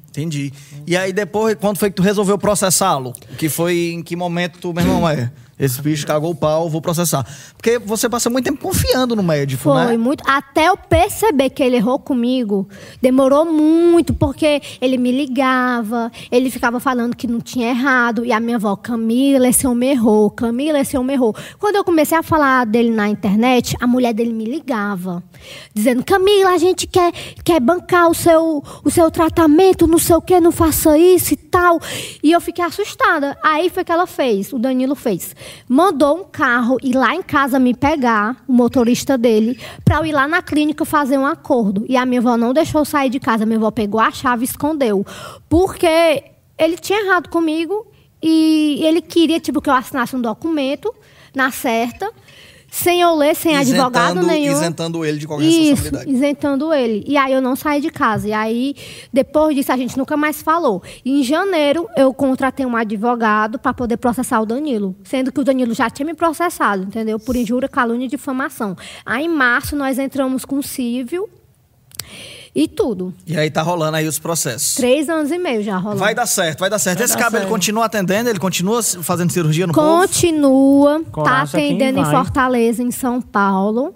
Entendi. 0.08 0.52
E 0.84 0.96
aí 0.96 1.12
depois, 1.12 1.54
quando 1.54 1.78
foi 1.78 1.90
que 1.90 1.94
tu 1.94 2.02
resolveu 2.02 2.36
processá-lo? 2.36 3.12
Que 3.38 3.48
foi 3.48 3.92
em 3.92 4.02
que 4.02 4.16
momento 4.16 4.58
tu, 4.58 4.72
meu 4.72 4.82
irmão, 4.84 5.08
é? 5.08 5.30
Esse 5.60 5.82
bicho 5.82 6.06
cagou 6.06 6.30
o 6.30 6.34
pau, 6.34 6.70
vou 6.70 6.80
processar. 6.80 7.26
Porque 7.54 7.78
você 7.78 8.08
passa 8.08 8.30
muito 8.30 8.46
tempo 8.46 8.62
confiando 8.62 9.14
no 9.14 9.22
médico, 9.22 9.64
Foi 9.64 9.84
né? 9.84 9.96
muito. 9.98 10.24
Até 10.26 10.68
eu 10.68 10.76
perceber 10.76 11.50
que 11.50 11.62
ele 11.62 11.76
errou 11.76 11.98
comigo, 11.98 12.66
demorou 13.02 13.44
muito, 13.44 14.14
porque 14.14 14.62
ele 14.80 14.96
me 14.96 15.12
ligava, 15.12 16.10
ele 16.32 16.50
ficava 16.50 16.80
falando 16.80 17.14
que 17.14 17.26
não 17.26 17.40
tinha 17.40 17.68
errado. 17.68 18.24
E 18.24 18.32
a 18.32 18.40
minha 18.40 18.56
avó, 18.56 18.74
Camila, 18.74 19.46
esse 19.46 19.66
homem 19.66 19.90
errou, 19.90 20.30
Camila, 20.30 20.80
esse 20.80 20.96
homem 20.96 21.14
errou. 21.14 21.36
Quando 21.58 21.76
eu 21.76 21.84
comecei 21.84 22.16
a 22.16 22.22
falar 22.22 22.64
dele 22.64 22.90
na 22.90 23.10
internet, 23.10 23.76
a 23.80 23.86
mulher 23.86 24.14
dele 24.14 24.32
me 24.32 24.46
ligava, 24.46 25.22
dizendo: 25.74 26.02
Camila, 26.02 26.52
a 26.52 26.58
gente 26.58 26.86
quer, 26.86 27.12
quer 27.44 27.60
bancar 27.60 28.08
o 28.08 28.14
seu, 28.14 28.64
o 28.82 28.90
seu 28.90 29.10
tratamento, 29.10 29.86
não 29.86 29.98
sei 29.98 30.16
o 30.16 30.22
quê, 30.22 30.40
não 30.40 30.52
faça 30.52 30.96
isso 30.96 31.34
e 31.34 31.36
tal. 31.36 31.78
E 32.22 32.32
eu 32.32 32.40
fiquei 32.40 32.64
assustada. 32.64 33.36
Aí 33.42 33.68
foi 33.68 33.84
que 33.84 33.92
ela 33.92 34.06
fez, 34.06 34.54
o 34.54 34.58
Danilo 34.58 34.94
fez. 34.94 35.34
Mandou 35.68 36.20
um 36.20 36.24
carro 36.24 36.76
ir 36.82 36.94
lá 36.94 37.14
em 37.14 37.22
casa 37.22 37.58
me 37.58 37.74
pegar, 37.74 38.36
o 38.46 38.52
motorista 38.52 39.16
dele, 39.16 39.58
para 39.84 39.98
eu 39.98 40.06
ir 40.06 40.12
lá 40.12 40.26
na 40.26 40.42
clínica 40.42 40.84
fazer 40.84 41.18
um 41.18 41.26
acordo. 41.26 41.84
E 41.88 41.96
a 41.96 42.04
minha 42.04 42.20
avó 42.20 42.36
não 42.36 42.52
deixou 42.52 42.82
eu 42.82 42.84
sair 42.84 43.10
de 43.10 43.20
casa. 43.20 43.44
A 43.44 43.46
minha 43.46 43.58
avó 43.58 43.70
pegou 43.70 44.00
a 44.00 44.10
chave 44.10 44.42
e 44.42 44.48
escondeu. 44.48 45.04
Porque 45.48 46.24
ele 46.58 46.76
tinha 46.76 47.04
errado 47.04 47.28
comigo 47.28 47.86
e 48.22 48.80
ele 48.82 49.00
queria 49.00 49.40
tipo, 49.40 49.62
que 49.62 49.70
eu 49.70 49.74
assinasse 49.74 50.14
um 50.14 50.20
documento 50.20 50.94
na 51.34 51.50
certa 51.50 52.10
sem 52.70 53.00
eu 53.00 53.14
ler, 53.16 53.34
sem 53.34 53.56
advogado 53.56 54.12
Isentando- 54.18 54.26
nenhum. 54.26 54.52
Isentando 54.52 55.04
ele 55.04 55.18
de 55.18 55.26
qualquer 55.26 55.44
Isso, 55.46 55.58
responsabilidade. 55.70 56.10
isentando 56.12 56.72
ele. 56.72 57.04
E 57.06 57.16
aí 57.16 57.32
eu 57.32 57.40
não 57.42 57.56
saí 57.56 57.80
de 57.80 57.90
casa. 57.90 58.28
E 58.28 58.32
aí, 58.32 58.74
depois 59.12 59.56
disso, 59.56 59.72
a 59.72 59.76
gente 59.76 59.98
nunca 59.98 60.16
mais 60.16 60.40
falou. 60.40 60.82
E 61.04 61.20
em 61.20 61.22
janeiro, 61.24 61.88
eu 61.96 62.14
contratei 62.14 62.64
um 62.64 62.76
advogado 62.76 63.58
para 63.58 63.74
poder 63.74 63.96
processar 63.96 64.40
o 64.40 64.46
Danilo. 64.46 64.94
Sendo 65.02 65.32
que 65.32 65.40
o 65.40 65.44
Danilo 65.44 65.74
já 65.74 65.90
tinha 65.90 66.06
me 66.06 66.14
processado, 66.14 66.84
entendeu? 66.84 67.18
Por 67.18 67.34
injúria, 67.34 67.68
calúnia 67.68 68.06
e 68.06 68.08
difamação. 68.08 68.76
Aí, 69.04 69.24
em 69.24 69.28
março, 69.28 69.74
nós 69.74 69.98
entramos 69.98 70.44
com 70.44 70.62
civil 70.62 71.28
e 72.54 72.66
tudo. 72.66 73.14
E 73.26 73.36
aí 73.36 73.50
tá 73.50 73.62
rolando 73.62 73.96
aí 73.96 74.06
os 74.06 74.18
processos. 74.18 74.74
Três 74.74 75.08
anos 75.08 75.30
e 75.30 75.38
meio 75.38 75.62
já 75.62 75.76
rolando. 75.76 76.00
Vai 76.00 76.14
dar 76.14 76.26
certo, 76.26 76.60
vai 76.60 76.70
dar 76.70 76.78
certo. 76.78 76.98
Vai 76.98 77.04
Esse 77.04 77.14
dar 77.14 77.20
cabo, 77.20 77.36
ele 77.36 77.42
certo. 77.42 77.52
continua 77.52 77.84
atendendo? 77.84 78.28
Ele 78.28 78.38
continua 78.38 78.82
fazendo 78.82 79.30
cirurgia 79.30 79.66
no 79.66 79.72
povo? 79.72 80.00
Continua, 80.02 81.02
tá 81.24 81.44
é 81.44 81.50
quem 81.50 81.66
atendendo 81.74 82.00
em. 82.00 82.04
Fortaleza, 82.04 82.82
em 82.82 82.90
São 82.90 83.20
Paulo, 83.20 83.94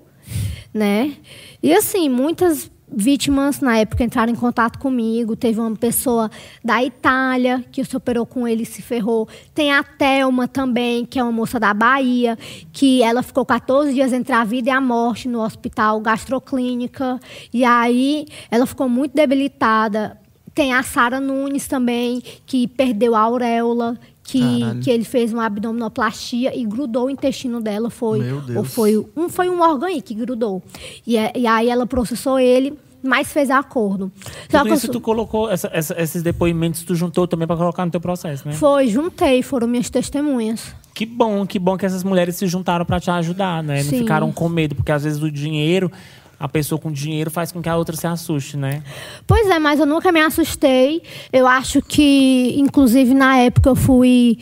né? 0.72 1.14
E 1.62 1.74
assim, 1.74 2.08
muitas 2.08 2.70
vítimas 2.96 3.61
na 3.61 3.76
época 3.78 4.04
entraram 4.04 4.33
em 4.33 4.37
contato 4.37 4.78
comigo. 4.78 5.35
Teve 5.37 5.59
uma 5.61 5.74
pessoa 5.76 6.30
da 6.64 6.83
Itália 6.83 7.64
que 7.72 7.85
se 7.85 7.96
operou 7.96 8.24
com 8.24 8.46
ele 8.46 8.62
e 8.62 8.66
se 8.66 8.80
ferrou. 8.83 9.28
Tem 9.54 9.72
a 9.72 9.83
Thelma 9.83 10.46
também, 10.48 11.04
que 11.04 11.18
é 11.18 11.22
uma 11.22 11.33
moça 11.33 11.59
da 11.59 11.74
Bahia, 11.74 12.38
que 12.72 13.02
ela 13.02 13.22
ficou 13.22 13.44
14 13.44 13.92
dias 13.92 14.12
entre 14.12 14.33
a 14.33 14.44
vida 14.44 14.68
e 14.68 14.72
a 14.72 14.80
morte 14.80 15.28
no 15.28 15.40
hospital 15.42 16.00
gastroclínica. 16.00 17.20
E 17.52 17.64
aí 17.64 18.26
ela 18.50 18.66
ficou 18.66 18.88
muito 18.88 19.12
debilitada. 19.14 20.18
Tem 20.54 20.72
a 20.72 20.83
Sara 20.85 21.18
Nunes 21.18 21.66
também, 21.66 22.22
que 22.46 22.68
perdeu 22.68 23.16
a 23.16 23.20
auréola, 23.20 23.98
que, 24.22 24.61
Caralho. 24.61 24.80
que 24.80 24.90
ele 24.90 25.04
fez 25.04 25.33
uma 25.33 25.44
abdominoplastia 25.46 26.57
e 26.57 26.64
grudou 26.64 27.07
o 27.07 27.11
intestino 27.11 27.61
dela. 27.61 27.90
Foi, 27.90 28.20
Meu 28.20 28.40
Deus. 28.40 28.57
Ou 28.59 28.64
foi 28.64 28.96
um, 29.16 29.28
foi 29.28 29.50
um 29.50 29.61
órgão 29.61 29.88
aí 29.88 30.00
que 30.00 30.14
grudou. 30.14 30.62
E, 31.07 31.16
é- 31.16 31.33
e 31.35 31.46
aí 31.46 31.68
ela 31.68 31.87
processou 31.87 32.38
ele, 32.38 32.72
mas 33.04 33.30
fez 33.32 33.50
acordo. 33.50 34.10
Só 34.50 34.58
Tudo 34.58 34.70
eu 34.70 34.74
isso 34.74 34.86
sou- 34.86 34.92
tu 34.94 35.00
colocou, 35.00 35.50
essa- 35.50 35.70
essa- 35.72 35.94
esses 36.00 36.22
depoimentos 36.22 36.82
tu 36.82 36.94
juntou 36.94 37.26
também 37.28 37.46
pra 37.46 37.56
colocar 37.56 37.84
no 37.84 37.90
teu 37.90 38.00
processo, 38.00 38.48
né? 38.48 38.54
Foi, 38.54 38.88
juntei, 38.88 39.42
foram 39.42 39.66
minhas 39.68 39.90
testemunhas. 39.90 40.74
Que 40.94 41.04
bom, 41.04 41.46
que 41.46 41.58
bom 41.58 41.76
que 41.76 41.84
essas 41.84 42.02
mulheres 42.04 42.36
se 42.36 42.46
juntaram 42.46 42.84
pra 42.84 42.98
te 43.00 43.10
ajudar, 43.10 43.62
né? 43.62 43.82
Não 43.82 43.90
Sim. 43.90 43.98
ficaram 43.98 44.32
com 44.32 44.48
medo, 44.48 44.74
porque 44.74 44.92
às 44.92 45.04
vezes 45.04 45.20
o 45.22 45.30
dinheiro, 45.30 45.90
a 46.38 46.48
pessoa 46.48 46.78
com 46.80 46.90
dinheiro 46.92 47.30
faz 47.30 47.50
com 47.52 47.60
que 47.62 47.68
a 47.68 47.76
outra 47.76 47.96
se 47.96 48.06
assuste, 48.06 48.56
né? 48.56 48.82
Pois 49.26 49.46
é, 49.48 49.58
mas 49.58 49.80
eu 49.80 49.86
nunca 49.86 50.10
me 50.12 50.20
assustei. 50.20 51.02
Eu 51.32 51.46
acho 51.46 51.80
que, 51.82 52.54
inclusive, 52.58 53.12
na 53.14 53.36
época 53.38 53.68
eu 53.70 53.74
fui 53.76 54.38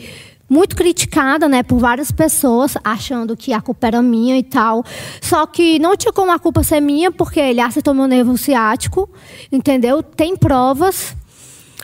muito 0.53 0.75
criticada, 0.75 1.49
né, 1.49 1.63
por 1.63 1.79
várias 1.79 2.11
pessoas, 2.11 2.77
achando 2.83 3.35
que 3.35 3.51
a 3.51 3.59
culpa 3.59 3.87
era 3.87 4.01
minha 4.03 4.37
e 4.37 4.43
tal. 4.43 4.85
Só 5.19 5.47
que 5.47 5.79
não 5.79 5.97
tinha 5.97 6.13
como 6.13 6.31
a 6.31 6.37
culpa 6.37 6.61
ser 6.61 6.79
minha, 6.79 7.11
porque 7.11 7.39
ele 7.39 7.59
acertou 7.59 7.93
meu 7.93 8.07
nervo 8.07 8.37
ciático, 8.37 9.09
entendeu? 9.51 10.03
Tem 10.03 10.37
provas. 10.37 11.15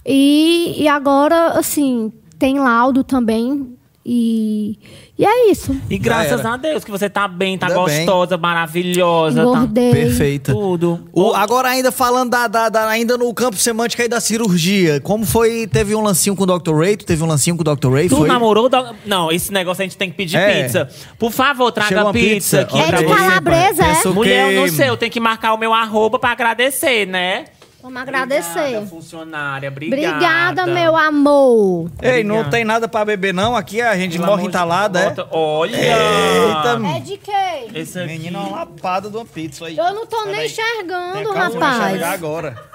E, 0.06 0.76
e 0.78 0.88
agora, 0.88 1.60
assim, 1.60 2.14
tem 2.38 2.60
laudo 2.60 3.04
também. 3.04 3.79
E, 4.12 4.80
e 5.20 5.24
é 5.24 5.52
isso. 5.52 5.80
E 5.88 5.96
graças 6.00 6.44
a 6.44 6.58
Deus 6.58 6.84
que 6.84 6.90
você 6.90 7.08
tá 7.08 7.28
bem, 7.28 7.60
tá 7.60 7.68
Ainda 7.68 7.84
bem. 7.86 7.98
gostosa, 8.06 8.38
maravilhosa, 8.40 9.36
tá 9.44 9.48
Engordei. 9.48 9.92
Perfeita. 9.92 10.52
tudo. 10.52 11.00
O- 11.14 11.32
agora 11.36 11.70
ainda 11.70 11.92
falando 11.92 12.32
da, 12.32 12.48
da- 12.48 12.70
da- 12.70 12.90
ainda 12.90 13.20
no 13.20 13.32
campo 13.36 13.56
semântico 13.58 14.02
aí 14.02 14.08
da 14.08 14.20
cirurgia, 14.20 15.00
como 15.02 15.28
foi, 15.28 15.68
teve 15.68 15.94
um 15.94 16.02
lancinho 16.02 16.36
com 16.36 16.44
o 16.44 16.46
Dr. 16.60 16.74
Ray, 16.76 16.98
tu 16.98 17.06
teve 17.06 17.22
um 17.24 17.28
lancinho 17.28 17.56
com 17.56 17.62
o 17.62 17.76
Dr. 17.76 17.92
Ray, 17.94 18.10
Tu 18.10 18.16
foi? 18.18 18.28
namorou? 18.28 18.68
Não, 19.06 19.32
esse 19.32 19.54
negócio 19.54 19.84
a 19.84 19.86
gente 19.86 19.96
tem 19.96 20.10
que 20.10 20.18
pedir 20.18 20.38
É. 20.38 20.64
pizza. 20.64 20.90
Por 21.20 21.32
favor, 21.32 21.72
traga 21.72 22.12
pizza, 22.12 22.30
pizza. 22.34 22.62
aqui 22.62 22.80
É 22.80 22.88
pra 22.88 22.98
de 22.98 23.06
você. 23.06 23.16
calabresa, 23.16 23.84
é? 23.86 24.08
Mulher, 24.08 24.54
eu 24.54 24.62
não 24.62 24.68
sei, 24.70 24.90
eu 24.90 24.98
tenho 24.98 25.12
que 25.12 25.20
marcar 25.20 25.54
o 25.54 25.58
meu 25.58 25.72
arroba 25.72 26.18
pra 26.18 26.32
agradecer, 26.32 27.06
né? 27.06 27.46
Vamos 27.82 28.02
agradecer. 28.02 28.60
Obrigada, 28.60 28.86
funcionária, 28.88 29.70
obrigada. 29.70 30.16
Obrigada, 30.16 30.66
meu 30.68 30.98
amor. 30.98 31.90
Ei, 32.02 32.24
não 32.26 32.50
tem 32.50 32.66
nada 32.66 32.90
pra 32.90 33.06
beber 33.06 33.34
não, 33.34 33.56
aqui 33.56 33.82
a 33.82 33.96
gente 33.96 34.18
Pelo 34.18 34.26
morre 34.30 34.46
entalada, 34.46 35.00
é? 35.00 35.16
Olha! 35.32 35.78
Eita, 35.78 36.82
É 36.98 37.00
de 37.00 37.18
quê? 37.18 37.32
Esse 37.74 38.00
aqui. 38.00 38.08
menina, 38.08 38.40
uma 38.40 38.58
lapada 38.58 39.10
de 39.10 39.16
uma 39.16 39.26
pizza 39.26 39.66
aí. 39.68 39.78
Eu 39.78 39.94
não 39.94 40.06
tô 40.06 40.26
nem 40.26 40.34
Peraí. 40.36 40.46
enxergando, 40.48 41.24
vou 41.24 41.32
enxergar 41.48 41.70
rapaz. 41.72 42.04
agora. 42.04 42.70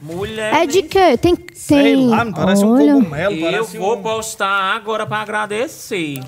Mulher. 0.00 0.54
É 0.54 0.66
de 0.66 0.82
quê? 0.82 1.16
Tem. 1.16 1.34
tem... 1.36 1.54
Sei 1.54 1.96
lá, 1.96 2.24
parece 2.32 2.64
Olha. 2.64 2.96
um 2.96 3.02
cogumelo, 3.02 3.34
Eu 3.34 3.40
parece 3.40 3.78
vou 3.78 3.96
um... 3.98 4.02
postar 4.02 4.74
agora 4.74 5.06
pra 5.06 5.18
agradecer. 5.18 6.20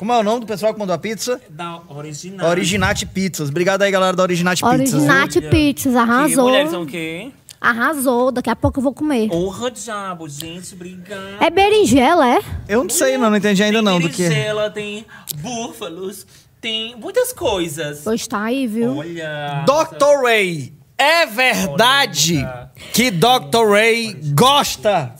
Como 0.00 0.14
é 0.14 0.18
o 0.18 0.22
nome 0.22 0.40
do 0.40 0.46
pessoal 0.46 0.72
que 0.72 0.80
mandou 0.80 0.94
a 0.94 0.98
pizza? 0.98 1.38
Da 1.50 1.78
original. 1.90 2.48
Originate 2.48 3.04
Pizzas. 3.04 3.50
Obrigado 3.50 3.82
aí, 3.82 3.90
galera 3.90 4.16
da 4.16 4.22
Originate 4.22 4.62
Pizzas. 4.62 4.94
Originate. 4.94 5.42
Pizzas, 5.42 5.92
Que 5.92 5.98
arrasou. 5.98 6.44
mulheres 6.44 6.70
são 6.70 6.82
o 6.84 6.86
quê? 6.86 7.30
Arrasou. 7.60 8.32
Daqui 8.32 8.48
a 8.48 8.56
pouco 8.56 8.78
eu 8.78 8.82
vou 8.82 8.94
comer. 8.94 9.30
Honra 9.30 9.70
diabo, 9.70 10.26
gente, 10.26 10.72
obrigado. 10.72 11.42
É 11.42 11.50
berinjela, 11.50 12.26
é? 12.26 12.40
Eu 12.66 12.82
não 12.82 12.88
sei, 12.88 13.18
não, 13.18 13.28
não 13.28 13.36
entendi 13.36 13.62
ainda 13.62 13.76
tem 13.76 13.84
não 13.84 14.00
do 14.00 14.08
que 14.08 14.22
é. 14.22 14.28
berinjela, 14.30 14.70
tem 14.70 15.04
búfalos, 15.36 16.26
tem 16.62 16.96
muitas 16.96 17.30
coisas. 17.34 18.00
Pois 18.02 18.26
tá 18.26 18.44
aí, 18.44 18.66
viu? 18.66 18.96
Olha. 18.96 19.66
Dr. 19.66 20.24
Ray, 20.24 20.72
é 20.96 21.26
verdade 21.26 22.38
Olha. 22.38 22.70
que 22.94 23.10
Dr. 23.10 23.68
Ray 23.70 24.18
gosta 24.32 25.14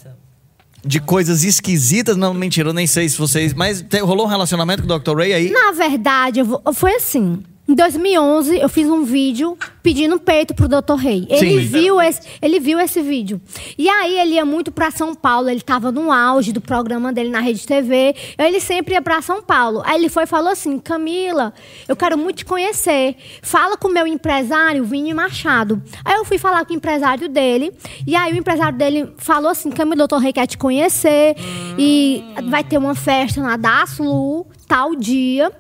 de 0.85 1.01
coisas 1.01 1.45
esquisitas? 1.45 2.17
Não, 2.17 2.33
mentira, 2.35 2.69
eu 2.71 2.73
nem 2.73 2.87
sei 2.87 3.09
se 3.09 3.19
vocês... 3.19 3.53
Mas 3.55 3.85
rolou 4.03 4.27
um 4.27 4.29
relacionamento 4.29 4.83
com 4.87 4.93
o 4.93 4.99
Dr. 4.99 5.17
Ray 5.17 5.33
aí? 5.33 5.51
Na 5.51 5.73
verdade, 5.73 6.43
vou- 6.43 6.63
foi 6.75 6.95
assim. 6.95 7.43
Em 7.71 7.75
2011, 7.77 8.59
eu 8.59 8.69
fiz 8.69 8.89
um 8.89 9.05
vídeo 9.05 9.57
pedindo 9.81 10.19
peito 10.19 10.53
pro 10.57 10.67
Dr. 10.67 10.95
Rei. 10.99 11.25
Ele 11.31 11.61
Sim. 11.63 11.69
viu, 11.69 12.01
esse, 12.01 12.21
ele 12.43 12.59
viu 12.59 12.81
esse 12.81 13.01
vídeo. 13.01 13.41
E 13.79 13.89
aí 13.89 14.19
ele 14.19 14.35
ia 14.35 14.45
muito 14.45 14.73
pra 14.73 14.91
São 14.91 15.15
Paulo, 15.15 15.49
ele 15.49 15.61
tava 15.61 15.93
no 15.93 16.11
auge 16.11 16.53
do 16.53 16.61
programa 16.61 17.13
dele 17.13 17.29
na 17.29 17.39
Rede 17.39 17.65
TV. 17.65 18.13
Ele 18.37 18.59
sempre 18.59 18.95
ia 18.95 19.01
pra 19.01 19.23
São 19.23 19.41
Paulo. 19.41 19.83
Aí 19.85 20.01
ele 20.01 20.09
foi 20.09 20.25
e 20.25 20.27
falou 20.27 20.51
assim: 20.51 20.81
Camila, 20.81 21.55
eu 21.87 21.95
quero 21.95 22.19
muito 22.19 22.39
te 22.39 22.45
conhecer. 22.45 23.15
Fala 23.41 23.77
com 23.77 23.87
o 23.87 23.93
meu 23.93 24.05
empresário, 24.05 24.83
Vini 24.83 25.15
Machado. 25.15 25.81
Aí 26.05 26.17
eu 26.17 26.25
fui 26.25 26.39
falar 26.39 26.65
com 26.65 26.73
o 26.73 26.77
empresário 26.77 27.29
dele. 27.29 27.73
E 28.05 28.17
aí 28.17 28.33
o 28.33 28.37
empresário 28.37 28.77
dele 28.77 29.13
falou 29.17 29.49
assim: 29.49 29.71
Camila, 29.71 30.07
o 30.07 30.09
Dr. 30.09 30.17
Rei 30.17 30.33
quer 30.33 30.49
te 30.49 30.59
conhecer. 30.59 31.37
E 31.79 32.25
vai 32.51 32.65
ter 32.65 32.79
uma 32.79 32.97
festa 32.97 33.41
na 33.41 33.57
Daslu, 33.57 34.45
tal 34.71 34.95
dia. 34.95 35.51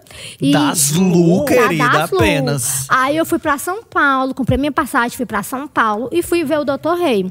E 0.40 0.52
Daslu, 0.52 1.44
Da 1.44 1.52
querida, 1.52 2.04
apenas. 2.04 2.86
Aí 2.88 3.16
eu 3.16 3.26
fui 3.26 3.40
pra 3.40 3.58
São 3.58 3.82
Paulo, 3.82 4.32
comprei 4.32 4.56
minha 4.56 4.70
passagem, 4.70 5.16
fui 5.16 5.26
pra 5.26 5.42
São 5.42 5.66
Paulo 5.66 6.08
e 6.12 6.22
fui 6.22 6.44
ver 6.44 6.60
o 6.60 6.64
Dr. 6.64 6.94
Rei. 6.96 7.30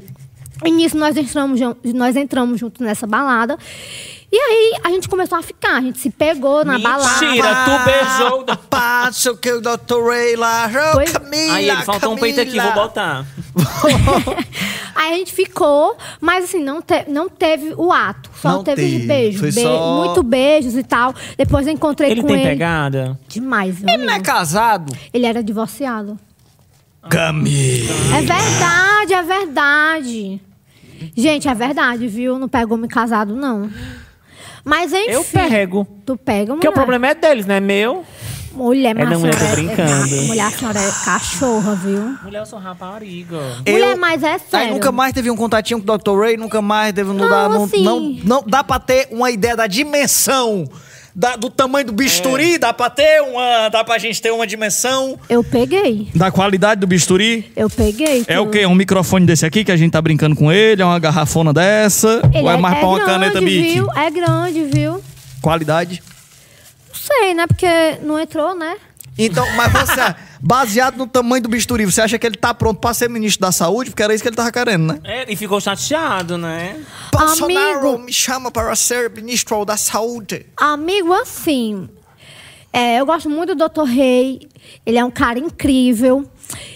E 0.62 0.70
nisso 0.70 0.94
nós 0.98 1.16
entramos, 1.16 1.58
nós 1.94 2.16
entramos 2.16 2.60
junto 2.60 2.82
nessa 2.84 3.06
balada. 3.06 3.56
E 4.30 4.36
aí 4.36 4.74
a 4.84 4.90
gente 4.90 5.08
começou 5.08 5.38
a 5.38 5.42
ficar, 5.42 5.76
a 5.76 5.80
gente 5.80 5.98
se 5.98 6.10
pegou 6.10 6.64
na 6.66 6.78
balada. 6.78 7.18
Mentira, 7.26 7.48
tu 7.64 7.84
beijou. 7.84 8.40
o- 8.42 8.56
Passa 8.68 9.32
o 9.32 9.36
que 9.38 9.50
o 9.50 9.60
Dr. 9.60 10.00
Ray 10.06 10.36
lá. 10.36 10.70
Oh, 10.94 11.12
Camila, 11.12 11.54
Aí 11.54 11.68
ele 11.70 11.82
faltou 11.82 12.12
um 12.12 12.16
peito 12.16 12.40
aqui, 12.40 12.52
Camila. 12.56 12.74
vou 12.74 12.82
botar. 12.84 13.26
Aí 14.94 15.12
a 15.14 15.16
gente 15.16 15.32
ficou, 15.32 15.96
mas 16.20 16.44
assim, 16.44 16.62
não, 16.62 16.80
te- 16.82 17.04
não 17.08 17.28
teve 17.28 17.72
o 17.76 17.92
ato. 17.92 18.30
Só 18.40 18.48
Não 18.52 18.64
teve, 18.64 18.82
teve, 18.82 19.06
beijo. 19.06 19.38
foi 19.38 19.52
be- 19.52 19.62
só- 19.62 20.04
Muito 20.04 20.22
beijos 20.22 20.76
e 20.76 20.82
tal. 20.82 21.14
Depois 21.36 21.66
eu 21.66 21.72
encontrei 21.72 22.10
Ele 22.10 22.20
com 22.22 22.26
tem 22.28 22.36
ele. 22.40 22.48
pegada? 22.48 23.18
Demais, 23.28 23.76
viu, 23.78 23.88
Ele 23.88 24.04
não 24.04 24.14
é 24.14 24.20
casado? 24.20 24.92
Ele 25.12 25.26
era 25.26 25.42
divorciado. 25.42 26.18
Camila. 27.08 27.90
É 28.16 28.20
verdade, 28.20 29.14
é 29.14 29.22
verdade. 29.22 30.40
Gente, 31.16 31.48
é 31.48 31.54
verdade, 31.54 32.06
viu? 32.08 32.38
Não 32.38 32.48
pegou 32.48 32.76
me 32.76 32.86
casado, 32.88 33.34
não. 33.34 33.70
Mas 34.62 34.92
enfim. 34.92 35.10
Eu 35.10 35.24
pego. 35.24 35.86
Tu 36.04 36.16
pega, 36.18 36.52
mulher. 36.54 36.56
Porque 36.56 36.68
o 36.68 36.72
problema 36.72 37.06
é 37.08 37.14
deles, 37.14 37.46
não 37.46 37.54
é 37.54 37.60
meu. 37.60 38.04
Mulher, 38.52 38.94
mas 38.94 39.04
É, 39.04 39.06
a 39.06 39.10
não, 39.18 39.26
eu 39.26 39.32
tô 39.32 39.38
senhora 39.38 39.54
brincando. 39.56 40.22
mulher, 40.26 40.42
a 40.46 40.50
senhora 40.50 40.78
é 40.80 40.90
cachorra, 41.04 41.74
viu? 41.76 42.16
Mulher, 42.22 42.40
eu 42.40 42.46
sou 42.46 42.58
rapariga. 42.58 43.36
Mulher, 43.66 43.92
Eu- 43.92 43.96
mas 43.96 44.22
é 44.22 44.32
Aí 44.34 44.40
sério. 44.50 44.74
nunca 44.74 44.90
mais 44.92 45.12
teve 45.12 45.30
um 45.30 45.36
contatinho 45.36 45.80
com 45.80 45.92
o 45.92 45.98
Dr. 45.98 46.18
Ray, 46.20 46.36
nunca 46.36 46.60
mais 46.60 46.92
teve. 46.92 47.08
Não, 47.10 47.14
Não, 47.16 47.28
dá, 47.28 47.48
não, 47.48 47.64
assim- 47.64 47.82
não, 47.84 48.00
não 48.24 48.44
dá 48.46 48.64
pra 48.64 48.78
ter 48.78 49.08
uma 49.10 49.30
ideia 49.30 49.56
da 49.56 49.66
dimensão. 49.66 50.68
da- 51.12 51.34
do 51.34 51.50
tamanho 51.50 51.84
do 51.86 51.92
É. 51.92 51.96
bisturi, 51.96 52.56
dá 52.56 52.72
pra 52.72 52.88
ter 52.88 53.20
uma. 53.20 53.68
Dá 53.68 53.82
pra 53.82 53.98
gente 53.98 54.22
ter 54.22 54.30
uma 54.30 54.46
dimensão. 54.46 55.18
Eu 55.28 55.42
peguei. 55.42 56.08
Da 56.14 56.30
qualidade 56.30 56.80
do 56.80 56.86
bisturi. 56.86 57.50
Eu 57.56 57.68
peguei. 57.68 58.24
É 58.28 58.38
o 58.38 58.48
quê? 58.48 58.64
Um 58.64 58.76
microfone 58.76 59.26
desse 59.26 59.44
aqui 59.44 59.64
que 59.64 59.72
a 59.72 59.76
gente 59.76 59.90
tá 59.90 60.00
brincando 60.00 60.36
com 60.36 60.52
ele? 60.52 60.80
É 60.80 60.84
uma 60.84 61.00
garrafona 61.00 61.52
dessa? 61.52 62.22
Ele 62.32 62.44
ou 62.44 62.50
é 62.52 62.56
mais 62.56 62.78
pra 62.78 62.86
uma 62.86 62.98
grande, 63.00 63.12
caneta 63.12 63.40
Bic? 63.40 63.72
viu? 63.74 63.88
É 63.92 64.08
grande, 64.08 64.62
viu? 64.72 65.02
Qualidade. 65.42 66.00
Não 67.10 67.16
sei, 67.18 67.34
né? 67.34 67.46
Porque 67.46 67.98
não 68.02 68.18
entrou, 68.20 68.54
né? 68.54 68.76
Então, 69.18 69.44
mas 69.54 69.72
você, 69.72 70.14
baseado 70.40 70.96
no 70.96 71.06
tamanho 71.06 71.42
do 71.42 71.48
bisturi, 71.48 71.84
você 71.84 72.00
acha 72.00 72.18
que 72.18 72.26
ele 72.26 72.36
tá 72.36 72.54
pronto 72.54 72.80
pra 72.80 72.94
ser 72.94 73.10
ministro 73.10 73.42
da 73.42 73.52
saúde? 73.52 73.90
Porque 73.90 74.02
era 74.02 74.14
isso 74.14 74.22
que 74.22 74.28
ele 74.28 74.36
tava 74.36 74.52
querendo, 74.52 74.92
né? 74.92 75.00
É, 75.04 75.32
e 75.32 75.36
ficou 75.36 75.60
chateado, 75.60 76.38
né? 76.38 76.80
Bolsonaro 77.12 77.88
Amigo. 77.88 77.98
me 77.98 78.12
chama 78.12 78.50
para 78.50 78.74
ser 78.76 79.10
ministro 79.10 79.64
da 79.64 79.76
saúde. 79.76 80.46
Amigo, 80.56 81.12
assim. 81.12 81.88
É, 82.72 83.00
eu 83.00 83.06
gosto 83.06 83.28
muito 83.28 83.54
do 83.54 83.68
Dr. 83.68 83.82
Rei. 83.82 84.48
Ele 84.86 84.98
é 84.98 85.04
um 85.04 85.10
cara 85.10 85.38
incrível. 85.38 86.30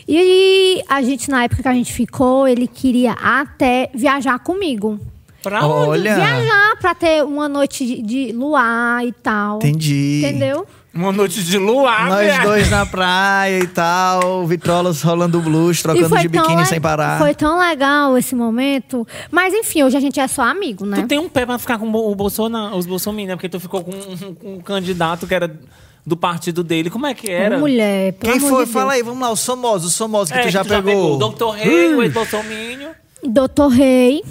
E 0.07 0.83
a 0.89 1.01
gente, 1.03 1.31
na 1.31 1.45
época 1.45 1.63
que 1.63 1.69
a 1.69 1.75
gente 1.75 1.93
ficou, 1.93 2.47
ele 2.47 2.67
queria 2.67 3.13
até 3.13 3.91
viajar 3.95 4.39
comigo. 4.41 5.01
Pra 5.45 5.67
onde? 5.67 5.89
Olha, 5.91 6.15
Viajar 6.17 6.77
pra 6.81 6.95
ter 6.95 7.23
uma 7.25 7.49
noite 7.49 7.87
de, 7.87 8.03
de 8.03 8.33
luar 8.33 9.05
e 9.07 9.13
tal. 9.13 9.57
entendi. 9.59 10.23
Entendeu? 10.25 10.67
Uma 10.93 11.11
noite 11.11 11.43
de 11.43 11.59
luar, 11.59 12.09
Nós 12.09 12.39
dois 12.45 12.71
na 12.71 12.87
praia 12.87 13.59
e 13.59 13.67
tal, 13.67 14.47
vitrolas 14.47 15.03
rolando 15.03 15.41
blues, 15.41 15.83
trocando 15.83 16.17
de 16.19 16.29
biquíni 16.29 16.57
le- 16.63 16.67
sem 16.67 16.81
parar. 16.81 17.19
Foi 17.19 17.35
tão 17.35 17.59
legal 17.59 18.17
esse 18.17 18.33
momento. 18.37 19.05
Mas 19.29 19.53
enfim, 19.53 19.83
hoje 19.83 19.97
a 19.97 20.01
gente 20.01 20.21
é 20.21 20.29
só 20.29 20.43
amigo, 20.43 20.87
né? 20.87 20.99
Tu 21.03 21.09
tem 21.09 21.19
um 21.19 21.29
pé 21.29 21.45
pra 21.45 21.59
ficar 21.59 21.79
com 21.79 21.89
o 21.93 22.15
Bolsonaro, 22.15 22.77
os 22.77 22.87
Bolsonaro, 22.87 23.27
né? 23.27 23.35
Porque 23.35 23.49
tu 23.49 23.59
ficou 23.59 23.83
com 23.83 23.91
um, 23.91 24.35
com 24.37 24.55
um 24.55 24.61
candidato 24.61 25.27
que 25.27 25.35
era 25.35 25.59
do 26.07 26.17
partido 26.17 26.63
dele. 26.63 26.89
Como 26.91 27.07
é 27.09 27.13
que 27.15 27.29
era? 27.29 27.59
Mulher, 27.59 28.13
pelo 28.13 28.33
Quem 28.33 28.41
amor 28.47 28.57
foi? 28.59 28.67
de 28.67 28.71
Fala 28.73 28.85
Deus. 28.93 28.95
aí, 28.95 29.03
vamos 29.03 29.21
lá, 29.21 29.33
os 29.33 29.45
famosos, 29.45 29.89
os 29.91 29.99
famosos 29.99 30.31
que 30.31 30.39
É, 30.39 30.43
tu 30.43 30.51
já 30.51 30.63
tu 30.63 30.69
pegou. 30.69 31.17
O 31.21 31.29
Dr. 31.29 31.57
Rei, 31.57 31.93
o 31.93 32.03
ex-Bolsominion. 32.05 32.91
Doutor 33.25 33.67
Rei. 33.69 34.23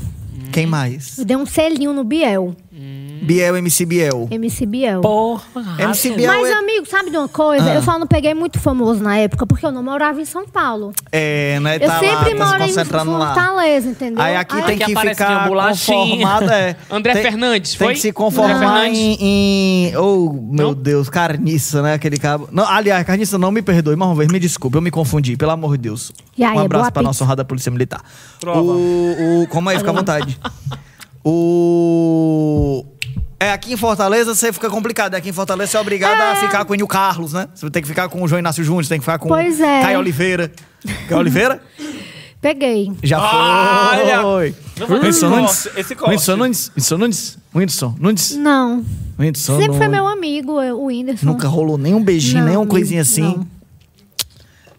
Quem 0.54 0.68
mais? 0.68 1.18
Eu 1.18 1.26
dei 1.26 1.36
um 1.36 1.46
selinho 1.48 1.94
no 1.94 2.04
Biel. 2.04 2.56
Biel, 3.24 3.56
MC 3.58 3.86
Biel. 3.86 4.28
MC 4.30 4.66
Biel. 4.66 5.02
Porra. 5.02 5.44
MC. 5.80 6.12
Biel 6.12 6.32
Mas, 6.32 6.48
é- 6.50 6.54
amigo, 6.54 6.86
sabe 6.86 7.10
de 7.10 7.18
uma 7.18 7.28
coisa? 7.28 7.72
Ah. 7.72 7.76
Eu 7.76 7.82
só 7.82 7.98
não 7.98 8.06
peguei 8.08 8.34
muito 8.34 8.60
famoso 8.60 9.02
na 9.02 9.18
época, 9.18 9.46
porque 9.48 9.66
eu 9.66 9.72
não 9.72 9.82
morava 9.84 10.22
em 10.22 10.26
São 10.26 10.46
Paulo. 10.48 10.92
É, 11.12 11.60
né? 11.60 11.76
Eu 11.78 11.80
Tá 11.82 11.88
lá, 11.88 12.00
sempre 12.00 12.16
tá 12.18 12.26
se 12.26 12.34
moro 12.36 12.64
em. 12.64 12.74
Fortaleza, 12.74 13.90
entendeu? 13.90 14.22
Aí 14.24 14.36
aqui 14.36 14.56
tem 14.56 14.64
Aqui 14.76 14.86
que 14.86 14.92
minha 15.02 15.10
ficar 15.16 15.48
conformado, 15.50 16.52
é. 16.52 16.76
André 16.92 17.14
tem, 17.14 17.24
Fernandes, 17.24 17.72
Tem 17.76 17.88
foi? 17.88 17.94
que 17.96 18.00
se 18.02 18.08
André 18.10 18.14
conformar 18.18 18.60
Fernandes? 18.60 19.00
em, 19.00 19.18
em- 19.90 19.98
Oh, 19.98 20.32
meu 20.34 20.76
Deus, 20.76 21.10
carniça, 21.10 21.82
né? 21.82 21.94
Aquele 21.94 22.18
cabo. 22.18 22.48
Não, 22.52 22.68
aliás, 22.68 23.06
carniça, 23.06 23.38
não 23.38 23.52
me 23.52 23.62
perdoe, 23.62 23.96
mas 23.96 24.08
uma 24.08 24.16
vez, 24.16 24.30
me 24.32 24.40
desculpe, 24.40 24.78
eu 24.78 24.82
me 24.82 24.92
confundi, 24.92 25.36
pelo 25.38 25.52
amor 25.52 25.78
de 25.78 25.84
Deus. 25.84 26.12
E 26.38 26.44
aí, 26.44 26.56
um 26.58 26.60
abraço 26.62 26.84
boa 26.84 26.92
pra 26.92 27.02
pizza. 27.02 27.04
nossa 27.04 27.24
honrada 27.24 27.46
Polícia 27.46 27.72
Militar. 27.72 28.02
Prova. 28.40 28.60
O, 28.74 29.44
o. 29.44 29.48
Como 29.48 29.70
aí, 29.70 29.78
fica 29.78 29.90
à 29.90 29.94
vontade. 29.94 30.38
O. 31.26 32.86
É, 33.44 33.52
aqui 33.52 33.74
em 33.74 33.78
Fortaleza 33.78 34.34
você 34.34 34.54
fica 34.54 34.70
complicado. 34.70 35.16
Aqui 35.16 35.30
em 35.30 35.34
Fortaleza 35.34 35.72
você 35.72 35.78
é 35.78 35.80
obrigado 35.82 36.20
a 36.22 36.36
ficar 36.38 36.64
com 36.64 36.72
o 36.72 36.76
Enio 36.76 36.88
Carlos, 36.88 37.34
né? 37.34 37.50
Você 37.54 37.70
tem 37.70 37.82
que 37.82 37.88
ficar 37.90 38.08
com 38.08 38.22
o 38.24 38.28
João 38.28 38.40
Inácio 38.40 38.64
Júnior, 38.64 38.86
você 38.86 38.90
tem 38.90 39.00
que 39.00 39.04
ficar 39.04 39.20
com 39.20 39.28
Pois 39.28 39.60
é. 39.60 39.82
Caio 39.82 40.00
Oliveira. 40.00 40.50
Caio 41.10 41.20
Oliveira? 41.20 41.62
Peguei. 42.40 42.92
Já 43.04 43.20
Olha! 43.20 44.22
foi. 44.22 44.56
Não 44.80 44.88
vou 44.88 44.98
Whindersson 44.98 45.28
esse 45.28 45.36
Nunes. 45.36 45.70
esse 45.78 45.96
corte. 45.96 46.10
Whindersson 46.12 46.36
Nunes. 46.36 46.72
Whindersson 46.76 46.98
Nunes. 46.98 47.38
Whindersson 47.54 47.96
Nunes. 48.00 48.36
Não. 48.38 48.86
Whindersson 49.20 49.60
Sempre 49.60 49.78
foi 49.78 49.88
meu 49.90 50.08
amigo, 50.08 50.54
o 50.54 50.86
Whindersson. 50.86 51.26
Nunca 51.26 51.48
rolou 51.48 51.78
nem 51.78 51.94
um 51.94 52.04
beijinho, 52.04 52.40
Não, 52.42 52.48
nem 52.48 52.58
uma 52.58 52.66
coisinha 52.68 53.02
assim. 53.02 53.22
não. 53.22 53.48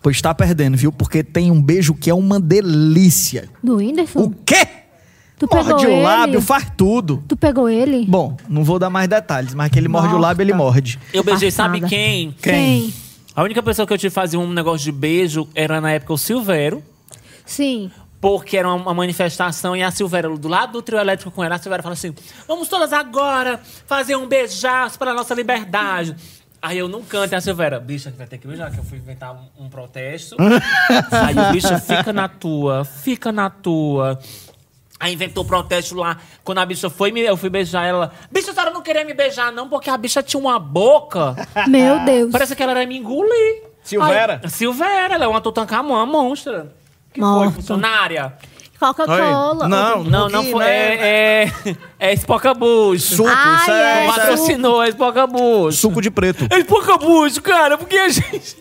Pois 0.02 0.20
tá 0.20 0.34
perdendo, 0.34 0.76
viu? 0.76 0.92
Porque 0.92 1.22
tem 1.22 1.50
um 1.50 1.60
beijo 1.60 1.94
que 1.94 2.10
é 2.10 2.14
uma 2.14 2.38
delícia. 2.38 3.48
Do 3.62 3.76
Whindersson? 3.76 4.20
O 4.20 4.30
quê? 4.44 4.66
Tu 5.38 5.48
pegou 5.48 5.64
Morde 5.64 5.86
ele? 5.86 5.94
o 5.94 6.02
lábio, 6.02 6.40
faz 6.40 6.70
tudo. 6.76 7.22
Tu 7.26 7.36
pegou 7.36 7.68
ele? 7.68 8.04
Bom, 8.06 8.36
não 8.48 8.62
vou 8.62 8.78
dar 8.78 8.88
mais 8.88 9.08
detalhes, 9.08 9.52
mas 9.52 9.68
que 9.70 9.78
ele 9.78 9.88
morde 9.88 10.08
o 10.08 10.10
Nossa. 10.12 10.22
lábio, 10.22 10.42
ele 10.42 10.52
morde. 10.54 10.98
Eu 11.12 11.24
beijei, 11.24 11.50
sabe 11.50 11.80
Passada. 11.80 11.88
quem? 11.88 12.32
Quem? 12.40 12.94
A 13.34 13.42
única 13.42 13.60
pessoa 13.62 13.84
que 13.86 13.92
eu 13.92 13.98
tive 13.98 14.10
que 14.10 14.14
fazer 14.14 14.36
um 14.36 14.52
negócio 14.52 14.84
de 14.84 14.92
beijo 14.92 15.48
era 15.54 15.80
na 15.80 15.90
época 15.90 16.12
o 16.12 16.18
Silvério. 16.18 16.82
Sim. 17.44 17.90
Porque 18.20 18.56
era 18.56 18.68
uma, 18.68 18.76
uma 18.76 18.94
manifestação 18.94 19.76
e 19.76 19.82
a 19.82 19.90
Silvéria, 19.90 20.30
do 20.30 20.48
lado 20.48 20.72
do 20.74 20.82
trio 20.82 20.98
elétrico 20.98 21.30
com 21.32 21.42
ela, 21.42 21.56
a 21.56 21.58
Silvéria 21.58 21.82
falou 21.82 21.94
assim: 21.94 22.14
vamos 22.46 22.68
todas 22.68 22.92
agora 22.92 23.60
fazer 23.86 24.16
um 24.16 24.26
beijaço 24.26 24.98
para 24.98 25.10
a 25.10 25.14
nossa 25.14 25.34
liberdade. 25.34 26.14
Aí 26.62 26.78
eu 26.78 26.88
não 26.88 27.02
canto, 27.02 27.32
e 27.32 27.34
a 27.34 27.40
Silvéria, 27.42 27.78
bicha, 27.78 28.10
que 28.10 28.16
vai 28.16 28.26
ter 28.26 28.38
que 28.38 28.46
beijar, 28.46 28.70
que 28.70 28.78
eu 28.78 28.84
fui 28.84 28.96
inventar 28.96 29.34
um, 29.34 29.64
um 29.66 29.68
protesto. 29.68 30.34
Aí 31.12 31.36
o 31.38 31.52
bicho 31.52 31.76
fica 31.80 32.10
na 32.10 32.26
tua, 32.26 32.84
fica 32.86 33.30
na 33.30 33.50
tua. 33.50 34.18
Aí 35.00 35.12
inventou 35.12 35.42
o 35.42 35.46
protesto 35.46 35.94
lá. 35.96 36.16
Quando 36.44 36.58
a 36.58 36.66
bicha 36.66 36.88
foi, 36.88 37.10
me- 37.12 37.20
eu 37.20 37.36
fui 37.36 37.50
beijar 37.50 37.84
ela. 37.84 38.12
Bicha, 38.30 38.52
a 38.52 38.54
senhora 38.54 38.70
não 38.70 38.80
queria 38.80 39.04
me 39.04 39.12
beijar, 39.12 39.52
não, 39.52 39.68
porque 39.68 39.90
a 39.90 39.96
bicha 39.96 40.22
tinha 40.22 40.40
uma 40.40 40.58
boca. 40.58 41.34
Meu 41.68 41.98
Deus. 42.04 42.30
Parece 42.30 42.54
que 42.56 42.62
ela 42.62 42.72
era 42.72 42.86
me 42.86 42.96
engolir. 42.98 43.62
Silvéria? 43.82 44.40
Aí- 44.42 44.48
Silvéria, 44.50 45.14
ela 45.14 45.24
é 45.24 45.28
uma 45.28 45.40
Tutankamon, 45.40 45.94
uma 45.94 46.06
monstra. 46.06 46.72
Que 47.12 47.20
foi, 47.20 47.28
Morta. 47.28 47.52
funcionária? 47.52 48.32
Coca-Cola. 48.78 49.68
Não, 49.68 50.04
Não, 50.04 50.28
não 50.28 50.44
foi. 50.44 50.64
né? 50.64 50.94
É, 50.96 51.44
é, 52.00 52.12
é. 52.12 52.12
Suco, 53.16 53.28
Ai, 53.32 53.56
isso 53.62 53.70
é, 53.70 53.74
é, 54.02 54.04
é 54.04 54.06
Patrocinou 54.12 54.82
é 54.82 54.88
suco 55.72 56.02
de 56.02 56.10
preto. 56.10 56.46
É 56.50 56.58
Spocabucho, 56.58 57.40
cara, 57.40 57.78
porque 57.78 57.96
a 57.96 58.08
gente. 58.08 58.56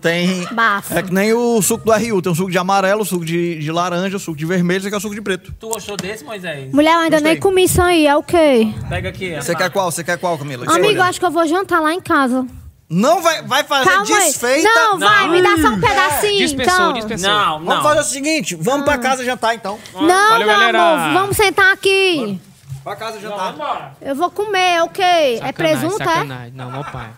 Tem. 0.00 0.44
Bafo. 0.52 0.98
É 0.98 1.02
que 1.02 1.12
nem 1.12 1.32
o 1.32 1.60
suco 1.62 1.84
do 1.84 1.92
RU. 1.92 2.20
Tem 2.22 2.32
o 2.32 2.34
suco 2.34 2.50
de 2.50 2.58
amarelo, 2.58 3.02
o 3.02 3.04
suco 3.04 3.24
de, 3.24 3.58
de 3.58 3.70
laranja, 3.72 4.16
o 4.16 4.20
suco 4.20 4.36
de 4.36 4.44
vermelho, 4.44 4.78
esse 4.78 4.86
aqui 4.88 4.94
é 4.94 4.98
o 4.98 5.00
suco 5.00 5.14
de 5.14 5.20
preto. 5.22 5.52
Tu 5.58 5.68
gostou 5.68 5.96
desse, 5.96 6.24
Moisés? 6.24 6.72
Mulher, 6.72 6.92
eu 6.94 6.98
ainda 7.00 7.16
Gostei. 7.16 7.32
nem 7.32 7.40
comi 7.40 7.64
isso 7.64 7.80
aí. 7.80 8.06
É 8.06 8.16
o 8.16 8.22
quê? 8.22 8.72
Pega 8.88 9.08
aqui. 9.10 9.34
Você 9.36 9.54
quer 9.54 9.70
qual? 9.70 9.90
Você 9.90 10.02
quer 10.02 10.18
qual, 10.18 10.36
Camila? 10.38 10.66
Amigo, 10.74 11.00
acho 11.02 11.18
que 11.20 11.26
eu 11.26 11.30
vou 11.30 11.46
jantar 11.46 11.80
lá 11.80 11.92
em 11.94 12.00
casa. 12.00 12.46
Não 12.94 13.22
vai, 13.22 13.42
vai 13.42 13.64
fazer 13.64 13.88
Calma 13.88 14.16
aí. 14.18 14.24
desfeita. 14.26 14.68
Não, 14.68 14.98
vai, 14.98 15.28
me 15.30 15.40
dá 15.40 15.56
só 15.62 15.68
um 15.68 15.80
pedacinho, 15.80 16.36
Dispensou, 16.38 16.74
então. 16.74 16.92
dispensou. 16.92 17.30
Não, 17.30 17.58
não. 17.60 17.64
Vamos 17.66 17.82
fazer 17.84 18.00
o 18.00 18.04
seguinte, 18.04 18.54
vamos 18.54 18.84
pra 18.84 18.98
casa 18.98 19.24
jantar 19.24 19.54
então. 19.54 19.78
Não, 19.94 20.00
Valeu, 20.30 20.46
meu 20.46 20.46
galera. 20.58 20.78
amor, 21.06 21.20
vamos 21.20 21.36
sentar 21.36 21.72
aqui. 21.72 22.38
Pra 22.84 22.94
casa 22.96 23.14
Não, 23.14 23.22
jantar. 23.22 23.52
vambora. 23.52 23.92
Eu 24.02 24.14
vou 24.14 24.30
comer, 24.30 24.74
é 24.74 24.82
o 24.82 24.88
quê? 24.90 25.00
é 25.02 25.36
Sacanagem, 25.36 25.52
presunto, 25.54 26.02
é? 26.02 26.04
sacanagem. 26.04 26.52
Não, 26.54 26.70
meu 26.70 26.84
pai. 26.84 27.10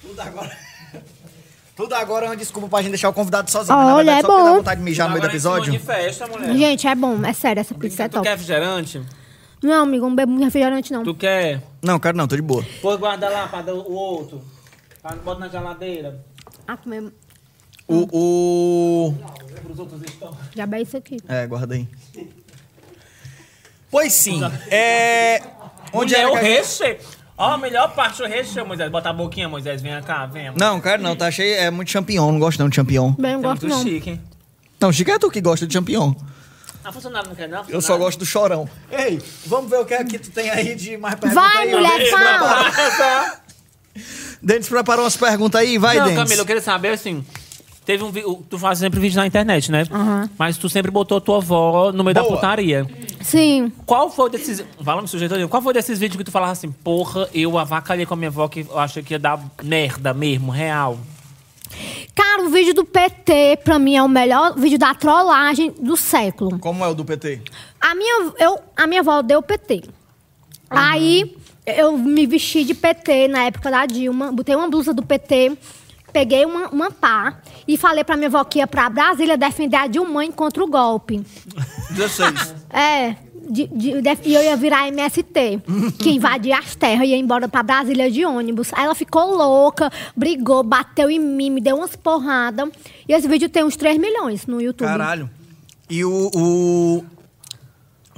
Tudo 0.00 0.20
agora. 0.22 0.67
Tudo 1.78 1.94
agora 1.94 2.26
é 2.26 2.28
uma 2.30 2.36
desculpa 2.36 2.66
pra 2.68 2.82
gente 2.82 2.90
deixar 2.90 3.08
o 3.08 3.12
convidado 3.12 3.48
sozinho. 3.48 3.78
Olha, 3.78 3.86
mas 3.86 3.94
na 3.94 4.02
verdade, 4.02 4.18
é 4.18 4.22
só 4.22 4.26
porque 4.26 4.42
dá 4.42 4.50
bom. 4.50 4.56
vontade 4.56 4.78
de 4.80 4.84
mijar 4.84 5.06
no 5.06 5.12
meio 5.14 5.22
do 5.22 5.28
episódio. 5.30 5.70
de 5.72 5.78
festa, 5.78 6.26
mulher. 6.26 6.56
Gente, 6.56 6.88
é 6.88 6.94
bom, 6.96 7.24
é 7.24 7.32
sério, 7.32 7.60
essa 7.60 7.72
pizza 7.72 8.02
é 8.02 8.08
tu 8.08 8.14
top. 8.14 8.24
quer 8.24 8.30
refrigerante? 8.32 9.00
Não, 9.62 9.84
amigo, 9.84 10.08
não 10.08 10.16
bebo 10.16 10.36
refrigerante, 10.40 10.92
não. 10.92 11.04
Tu 11.04 11.14
quer? 11.14 11.62
Não, 11.80 12.00
quero 12.00 12.16
não, 12.18 12.26
tô 12.26 12.34
de 12.34 12.42
boa. 12.42 12.66
Pois 12.82 12.98
guarda 12.98 13.28
lá 13.28 13.46
pra 13.46 13.62
dar 13.62 13.74
o 13.74 13.92
outro. 13.92 14.42
Pra- 15.00 15.14
Bota 15.14 15.38
na 15.38 15.48
geladeira. 15.48 16.20
Ah, 16.66 16.76
comer. 16.76 17.12
O. 17.86 18.08
o... 18.12 19.14
Pros 19.62 19.78
outros 19.78 20.02
estão. 20.02 20.36
Já 20.56 20.66
bem 20.66 20.82
isso 20.82 20.96
aqui. 20.96 21.18
É, 21.28 21.46
guarda 21.46 21.76
aí. 21.76 21.88
Pois 23.88 24.12
sim. 24.12 24.40
É. 24.68 25.40
Onde 25.92 26.14
Mulher, 26.16 26.22
é 26.22 26.26
o 26.26 26.32
que 26.32 26.38
a 26.38 26.42
gente- 26.42 26.58
recheio. 26.58 26.98
Ó, 27.38 27.52
a 27.52 27.56
melhor 27.58 27.94
parte 27.94 28.18
do 28.20 28.26
recheio, 28.26 28.66
Moisés. 28.66 28.90
Bota 28.90 29.10
a 29.10 29.12
boquinha, 29.12 29.48
Moisés. 29.48 29.80
Vem 29.80 30.02
cá, 30.02 30.26
vem. 30.26 30.52
Não, 30.56 30.80
quero 30.80 31.00
não, 31.02 31.14
tá 31.14 31.30
cheio. 31.30 31.54
É 31.54 31.70
muito 31.70 31.90
champignon, 31.90 32.32
não 32.32 32.38
gosto 32.40 32.58
não 32.58 32.68
de 32.68 32.74
champignon. 32.76 33.12
Bem, 33.12 33.34
não 33.34 33.40
Tem 33.40 33.50
gosto 33.50 33.62
muito 33.68 33.76
não. 33.76 33.82
chique, 33.84 34.10
hein? 34.10 34.20
Não, 34.80 34.92
Chico 34.92 35.10
é 35.10 35.18
tu 35.18 35.30
que 35.30 35.40
gosta 35.40 35.66
de 35.66 35.72
champignon. 35.72 36.12
A 36.84 36.92
funcionária 36.92 37.28
não 37.28 37.34
quer, 37.36 37.48
não? 37.48 37.64
Eu 37.68 37.80
só 37.80 37.96
gosto 37.98 38.18
do 38.20 38.26
chorão. 38.26 38.68
Ei, 38.90 39.20
vamos 39.46 39.68
ver 39.70 39.78
o 39.80 39.84
que 39.84 39.94
é 39.94 40.04
que 40.04 40.18
tu 40.18 40.30
tem 40.30 40.48
aí 40.50 40.74
de 40.74 40.96
mais 40.96 41.14
perguntas 41.16 41.44
Vai, 41.44 41.68
aí. 41.68 41.74
mulher, 41.74 42.10
fala. 42.10 42.70
preparou- 42.70 43.32
Denis 44.40 44.68
preparou 44.68 45.04
umas 45.04 45.16
perguntas 45.16 45.60
aí, 45.60 45.78
vai, 45.78 45.96
Não, 45.96 46.04
Denis. 46.04 46.18
Camila, 46.22 46.42
eu 46.42 46.46
queria 46.46 46.62
saber 46.62 46.90
assim. 46.90 47.24
Teve 47.88 48.04
um 48.04 48.10
vi- 48.10 48.22
o- 48.26 48.44
Tu 48.50 48.58
faz 48.58 48.78
sempre 48.80 49.00
vídeo 49.00 49.16
na 49.16 49.26
internet, 49.26 49.72
né? 49.72 49.84
Mas 50.38 50.58
tu 50.58 50.68
sempre 50.68 50.90
botou 50.90 51.18
tua 51.22 51.38
avó 51.38 51.90
no 51.90 52.04
meio 52.04 52.14
da 52.14 52.20
Boa. 52.22 52.34
putaria. 52.34 52.86
Sim. 53.22 53.72
Qual 53.86 54.10
foi 54.10 54.28
desses. 54.28 54.62
Fala 54.84 55.00
me 55.00 55.08
sujeito. 55.08 55.48
Qual 55.48 55.62
foi 55.62 55.72
desses 55.72 55.98
vídeos 55.98 56.18
que 56.18 56.24
tu 56.24 56.30
falava 56.30 56.52
assim, 56.52 56.70
porra, 56.70 57.26
eu 57.32 57.56
avacalhei 57.56 58.04
com 58.04 58.12
a 58.12 58.16
minha 58.18 58.28
avó 58.28 58.46
que 58.46 58.66
eu 58.68 58.78
achei 58.78 59.02
que 59.02 59.14
ia 59.14 59.18
dar 59.18 59.40
merda 59.62 60.12
mesmo, 60.12 60.52
real? 60.52 60.98
Cara, 62.14 62.44
o 62.44 62.50
vídeo 62.50 62.74
do 62.74 62.84
PT, 62.84 63.60
pra 63.64 63.78
mim, 63.78 63.96
é 63.96 64.02
o 64.02 64.08
melhor 64.08 64.54
vídeo 64.58 64.78
da 64.78 64.94
trollagem 64.94 65.72
do 65.80 65.96
século. 65.96 66.58
Como 66.58 66.84
é 66.84 66.88
o 66.88 66.94
do 66.94 67.06
PT? 67.06 67.40
A 67.80 67.94
minha, 67.94 68.32
eu, 68.38 68.58
a 68.76 68.86
minha 68.86 69.00
avó 69.00 69.22
deu 69.22 69.40
PT. 69.40 69.84
Aí 70.68 71.34
eu 71.64 71.96
me 71.96 72.26
vesti 72.26 72.64
de 72.64 72.74
PT 72.74 73.28
na 73.28 73.44
época 73.44 73.70
da 73.70 73.86
Dilma, 73.86 74.30
botei 74.30 74.54
uma 74.54 74.68
blusa 74.68 74.92
do 74.92 75.02
PT, 75.02 75.56
peguei 76.18 76.44
uma, 76.44 76.68
uma 76.70 76.90
pá 76.90 77.38
e 77.66 77.76
falei 77.76 78.02
pra 78.02 78.16
minha 78.16 78.26
avó 78.28 78.42
que 78.42 78.58
ia 78.58 78.66
pra 78.66 78.90
Brasília 78.90 79.36
defender 79.36 79.76
a 79.76 79.86
Dilma 79.86 80.26
contra 80.32 80.64
o 80.64 80.66
golpe. 80.66 81.22
16. 81.90 82.54
É, 82.70 83.16
de- 83.48 83.66
de- 83.68 84.02
def- 84.02 84.20
e 84.26 84.34
eu 84.34 84.42
ia 84.42 84.54
virar 84.56 84.88
MST, 84.88 85.62
que 85.98 86.10
invadia 86.10 86.58
as 86.58 86.74
terras, 86.74 87.08
ia 87.08 87.16
embora 87.16 87.48
pra 87.48 87.62
Brasília 87.62 88.10
de 88.10 88.24
ônibus. 88.26 88.70
Aí 88.74 88.84
ela 88.84 88.94
ficou 88.94 89.34
louca, 89.34 89.90
brigou, 90.16 90.62
bateu 90.62 91.08
em 91.08 91.18
mim, 91.20 91.48
me 91.50 91.60
deu 91.60 91.76
umas 91.76 91.94
porradas. 91.96 92.68
E 93.08 93.12
esse 93.14 93.26
vídeo 93.28 93.48
tem 93.48 93.64
uns 93.64 93.76
3 93.76 93.96
milhões 93.96 94.44
no 94.46 94.60
YouTube. 94.60 94.86
Caralho. 94.88 95.30
E 95.88 96.04
o, 96.04 96.30
o. 96.34 97.04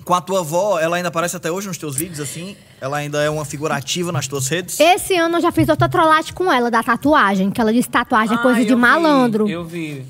Com 0.05 0.15
a 0.15 0.21
tua 0.21 0.41
avó, 0.41 0.81
ela 0.81 0.97
ainda 0.97 1.09
aparece 1.11 1.37
até 1.37 1.51
hoje 1.53 1.69
nos 1.69 1.79
teus 1.79 1.95
vídeos, 1.95 2.19
assim? 2.19 2.57
Ela 2.81 2.97
ainda 2.99 3.23
é 3.23 3.29
uma 3.29 3.45
figura 3.45 3.75
ativa 3.75 4.11
nas 4.11 4.27
tuas 4.27 4.49
redes? 4.49 4.81
Esse 4.81 5.15
ano 5.17 5.37
eu 5.37 5.41
já 5.43 5.53
fiz 5.53 5.69
outra 5.69 5.89
trollagem 5.89 6.33
com 6.33 6.51
ela, 6.51 6.71
da 6.71 6.83
tatuagem, 6.83 7.51
que 7.51 7.61
ela 7.61 7.73
disse 7.73 7.91
tatuagem 7.91 8.37
é 8.37 8.41
coisa 8.41 8.61
Ah, 8.61 8.65
de 8.65 8.71
eu 8.71 8.77
vi, 8.77 8.81
malandro. 8.83 9.49
eu 9.49 9.65
vi. 9.65 10.05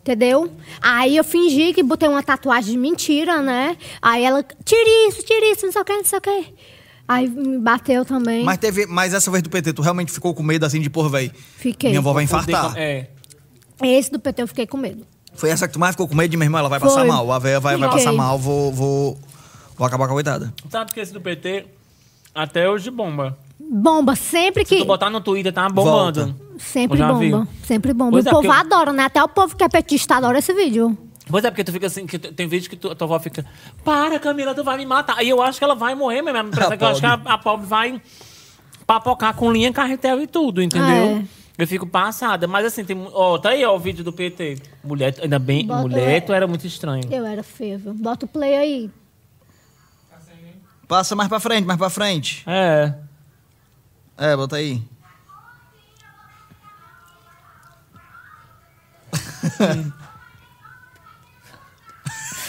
Entendeu? 0.00 0.50
Aí 0.82 1.16
eu 1.16 1.24
fingi 1.24 1.72
que 1.72 1.82
botei 1.82 2.08
uma 2.08 2.22
tatuagem 2.22 2.72
de 2.72 2.78
mentira, 2.78 3.40
né? 3.42 3.76
Aí 4.02 4.22
ela, 4.24 4.42
tira 4.64 5.08
isso, 5.08 5.22
tira 5.22 5.50
isso, 5.52 5.64
não 5.66 5.72
sei 5.72 5.82
o 5.82 5.84
que, 5.84 5.92
não 5.96 6.04
sei 6.04 6.18
o 6.18 6.22
que. 6.22 6.54
Aí 7.06 7.28
me 7.28 7.58
bateu 7.58 8.04
também. 8.04 8.44
Mas 8.44 8.56
teve. 8.58 8.86
Mas 8.86 9.12
essa 9.12 9.30
vez 9.30 9.42
do 9.42 9.50
PT, 9.50 9.72
tu 9.74 9.82
realmente 9.82 10.10
ficou 10.10 10.34
com 10.34 10.42
medo 10.42 10.64
assim 10.64 10.80
de, 10.80 10.88
porra, 10.88 11.08
velho. 11.10 11.32
Fiquei. 11.56 11.90
Minha 11.90 12.00
avó 12.00 12.12
vai 12.14 12.24
infartar. 12.24 12.72
É. 12.76 13.08
Esse 13.82 14.10
do 14.10 14.18
PT 14.18 14.42
eu 14.42 14.48
fiquei 14.48 14.66
com 14.66 14.76
medo. 14.78 15.06
Foi 15.34 15.50
essa 15.50 15.66
que 15.66 15.74
tu 15.74 15.78
mais 15.80 15.92
ficou 15.94 16.08
com 16.08 16.14
medo 16.14 16.30
de, 16.30 16.36
meu 16.36 16.46
irmão, 16.46 16.60
ela 16.60 16.68
vai 16.68 16.80
Foi. 16.80 16.88
passar 16.88 17.04
mal. 17.04 17.30
A 17.32 17.38
véia 17.38 17.60
vai, 17.60 17.76
vai 17.76 17.88
Fiquei. 17.90 18.04
passar 18.04 18.16
mal, 18.16 18.38
vou, 18.38 18.72
vou. 18.72 19.18
Vou 19.76 19.86
acabar 19.86 20.06
com 20.06 20.12
a 20.12 20.14
coitada. 20.16 20.54
Sabe 20.70 20.92
que 20.92 21.00
esse 21.00 21.12
do 21.12 21.20
PT 21.20 21.66
até 22.34 22.68
hoje 22.68 22.90
bomba. 22.90 23.36
Bomba, 23.58 24.14
sempre 24.14 24.64
Se 24.64 24.74
que. 24.76 24.80
tu 24.82 24.86
botar 24.86 25.08
no 25.10 25.20
Twitter, 25.20 25.52
tá 25.52 25.68
bombando. 25.68 26.24
Volta. 26.26 26.44
Sempre 26.58 26.98
bomba. 26.98 27.18
viu? 27.18 27.48
Sempre 27.64 27.92
bomba. 27.92 28.10
Pois 28.12 28.26
o 28.26 28.28
é, 28.28 28.32
povo 28.32 28.46
eu- 28.46 28.52
adora, 28.52 28.92
né? 28.92 29.04
Até 29.04 29.22
o 29.22 29.28
povo 29.28 29.56
que 29.56 29.64
é 29.64 29.68
petista 29.68 30.16
adora 30.16 30.38
esse 30.38 30.52
vídeo. 30.52 30.96
Pois 31.28 31.42
é, 31.44 31.50
porque 31.50 31.64
tu 31.64 31.72
fica 31.72 31.86
assim, 31.86 32.06
que 32.06 32.18
tem 32.18 32.46
vídeo 32.46 32.68
que 32.68 32.76
tu, 32.76 32.90
a 32.90 32.94
tua 32.94 33.06
avó 33.06 33.18
fica, 33.18 33.44
para 33.82 34.18
Camila, 34.18 34.54
tu 34.54 34.62
vai 34.62 34.76
me 34.76 34.84
matar. 34.84 35.16
Aí 35.18 35.28
eu 35.28 35.40
acho 35.40 35.58
que 35.58 35.64
ela 35.64 35.74
vai 35.74 35.94
morrer 35.94 36.20
mesmo. 36.20 36.38
A 36.60 36.74
é 36.74 36.78
eu 36.78 36.86
acho 36.88 37.00
que 37.00 37.06
a, 37.06 37.14
a 37.14 37.38
pobre 37.38 37.66
vai 37.66 38.00
papocar 38.86 39.34
com 39.34 39.50
linha, 39.50 39.72
carretel 39.72 40.20
e 40.20 40.26
tudo, 40.26 40.62
entendeu? 40.62 40.86
É. 41.18 41.24
Eu 41.56 41.66
fico 41.66 41.86
passada. 41.86 42.46
Mas 42.46 42.66
assim, 42.66 42.84
tem. 42.84 43.08
Ó, 43.12 43.38
tá 43.38 43.50
aí, 43.50 43.64
ó, 43.64 43.74
o 43.74 43.78
vídeo 43.78 44.04
do 44.04 44.12
PT. 44.12 44.58
Mulher, 44.84 45.14
ainda 45.22 45.38
bem, 45.38 45.66
Bota- 45.66 45.82
mulher, 45.82 46.20
tu 46.24 46.32
era 46.32 46.46
muito 46.46 46.66
estranho. 46.66 47.04
Eu 47.10 47.24
era 47.24 47.42
feia, 47.42 47.78
viu? 47.78 47.94
Bota 47.94 48.26
o 48.26 48.28
play 48.28 48.54
aí. 48.56 48.90
Passa 50.88 51.14
mais 51.16 51.28
pra 51.28 51.40
frente, 51.40 51.64
mais 51.66 51.78
pra 51.78 51.90
frente. 51.90 52.42
É. 52.46 52.94
É, 54.16 54.36
bota 54.36 54.56
aí. 54.56 54.82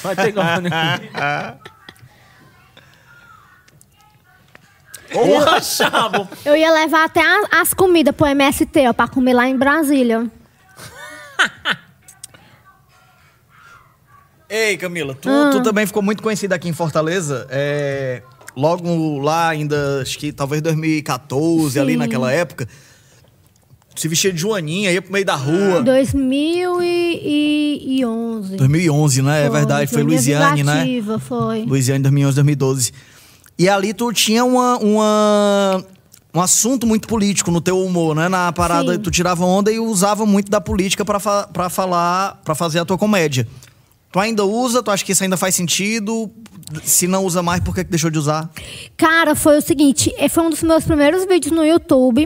Vai 0.03 0.15
ter 0.15 0.33
como, 0.33 0.61
né? 0.61 0.69
Porra, 5.11 5.61
chabo! 5.63 6.27
Eu 6.43 6.55
ia 6.55 6.71
levar 6.71 7.05
até 7.05 7.21
a- 7.21 7.61
as 7.61 7.73
comidas 7.73 8.15
pro 8.15 8.27
MST, 8.27 8.87
ó, 8.87 8.93
pra 8.93 9.07
comer 9.07 9.33
lá 9.33 9.47
em 9.47 9.57
Brasília. 9.57 10.29
Ei, 14.55 14.77
Camila, 14.77 15.13
tu, 15.13 15.29
Ah. 15.29 15.49
tu 15.51 15.61
também 15.61 15.85
ficou 15.85 16.01
muito 16.01 16.23
conhecida 16.23 16.55
aqui 16.55 16.69
em 16.69 16.73
Fortaleza. 16.73 17.45
É, 17.49 18.21
logo 18.55 19.19
lá, 19.19 19.49
ainda, 19.49 19.99
acho 20.01 20.17
que 20.17 20.31
talvez 20.31 20.61
2014, 20.61 21.77
ali 21.79 21.93
Sim. 21.93 21.97
naquela 21.99 22.31
época. 22.31 22.67
Se 23.95 24.07
vestia 24.07 24.31
de 24.31 24.39
joaninha, 24.39 24.91
ia 24.91 25.01
pro 25.01 25.11
meio 25.11 25.25
da 25.25 25.35
rua. 25.35 25.81
2011. 25.81 28.55
2011, 28.57 29.21
né? 29.21 29.45
É 29.45 29.49
verdade, 29.49 29.91
foi 29.91 30.03
Luiziane, 30.03 30.63
né? 30.63 30.85
Foi. 31.19 31.63
Luiziane 31.65 32.01
2011, 32.03 32.35
2012. 32.35 32.91
E 33.57 33.69
ali 33.69 33.93
tu 33.93 34.11
tinha 34.11 34.43
uma, 34.43 34.77
uma- 34.77 35.83
um 36.33 36.41
assunto 36.41 36.85
muito 36.85 37.07
político 37.07 37.49
no 37.51 37.61
teu 37.61 37.79
humor, 37.79 38.13
né? 38.15 38.27
Na 38.27 38.51
parada, 38.51 38.93
Sim. 38.93 38.99
tu 38.99 39.09
tirava 39.11 39.45
onda 39.45 39.71
e 39.71 39.79
usava 39.79 40.25
muito 40.25 40.49
da 40.51 40.59
política 40.59 41.05
pra, 41.05 41.19
fa 41.19 41.47
falar, 41.69 42.41
pra 42.43 42.53
fazer 42.55 42.79
a 42.79 42.85
tua 42.85 42.97
comédia. 42.97 43.47
Tu 44.15 44.19
ainda 44.21 44.45
usa? 44.45 44.81
Tu 44.81 44.89
acha 44.89 45.03
que 45.03 45.11
isso 45.11 45.23
ainda 45.25 45.35
faz 45.35 45.55
sentido? 45.55 46.31
Se 46.85 47.05
não 47.05 47.25
usa 47.25 47.43
mais, 47.43 47.61
por 47.61 47.75
que, 47.75 47.83
que 47.83 47.89
deixou 47.89 48.09
de 48.09 48.17
usar? 48.17 48.49
Cara, 48.95 49.35
foi 49.35 49.57
o 49.57 49.61
seguinte, 49.61 50.09
eh, 50.17 50.29
foi 50.29 50.41
um 50.45 50.49
dos 50.49 50.63
meus 50.63 50.85
primeiros 50.85 51.25
vídeos 51.25 51.51
no 51.51 51.65
YouTube. 51.65 52.25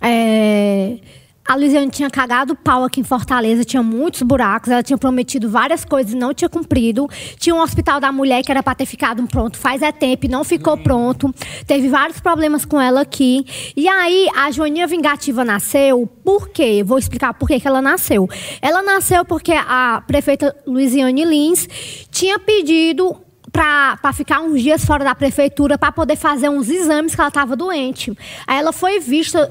É, 0.00 0.98
A 1.46 1.56
Luiziane 1.56 1.90
tinha 1.90 2.08
cagado 2.08 2.56
pau 2.56 2.84
aqui 2.84 3.00
em 3.00 3.04
Fortaleza, 3.04 3.64
tinha 3.64 3.82
muitos 3.82 4.22
buracos, 4.22 4.70
ela 4.70 4.82
tinha 4.82 4.96
prometido 4.96 5.50
várias 5.50 5.84
coisas 5.84 6.14
e 6.14 6.16
não 6.16 6.32
tinha 6.32 6.48
cumprido. 6.48 7.06
Tinha 7.38 7.54
um 7.54 7.60
hospital 7.60 8.00
da 8.00 8.10
mulher 8.10 8.42
que 8.42 8.50
era 8.50 8.62
pra 8.62 8.74
ter 8.74 8.86
ficado 8.86 9.22
pronto 9.26 9.58
faz 9.58 9.82
é 9.82 9.92
tempo 9.92 10.24
e 10.24 10.28
não 10.28 10.42
ficou 10.42 10.76
pronto. 10.78 11.34
Teve 11.66 11.88
vários 11.88 12.18
problemas 12.18 12.64
com 12.64 12.80
ela 12.80 13.02
aqui. 13.02 13.44
E 13.76 13.86
aí, 13.86 14.26
a 14.34 14.50
Joaninha 14.50 14.86
Vingativa 14.86 15.44
nasceu, 15.44 16.06
por 16.24 16.48
quê? 16.48 16.82
Vou 16.82 16.96
explicar 16.96 17.34
por 17.34 17.46
que 17.46 17.60
que 17.60 17.68
ela 17.68 17.82
nasceu. 17.82 18.26
Ela 18.62 18.82
nasceu 18.82 19.22
porque 19.24 19.52
a 19.52 20.02
prefeita 20.06 20.56
Luiziane 20.66 21.24
Lins 21.24 21.68
tinha 22.10 22.38
pedido 22.38 23.23
para 23.54 24.12
ficar 24.12 24.40
uns 24.40 24.60
dias 24.60 24.84
fora 24.84 25.04
da 25.04 25.14
prefeitura 25.14 25.78
para 25.78 25.92
poder 25.92 26.16
fazer 26.16 26.48
uns 26.48 26.68
exames 26.68 27.14
que 27.14 27.20
ela 27.20 27.28
estava 27.28 27.54
doente. 27.54 28.12
Aí 28.48 28.58
ela 28.58 28.72
foi 28.72 28.98
vista 28.98 29.48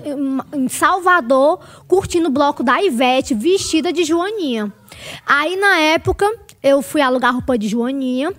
em- 0.54 0.68
Salvador 0.68 1.60
curtindo 1.88 2.28
o 2.28 2.32
bloco 2.32 2.62
da 2.64 2.82
Ivete 2.84 3.34
vestida 3.34 3.93
de 3.93 4.04
Joaninha. 4.04 4.72
Aí 5.26 5.56
na 5.56 5.78
época 5.80 6.30
eu 6.62 6.82
fui 6.82 6.99
alugar 6.99 7.32
roupa 7.34 7.58
de 7.58 7.70
Joaninha 7.70 8.34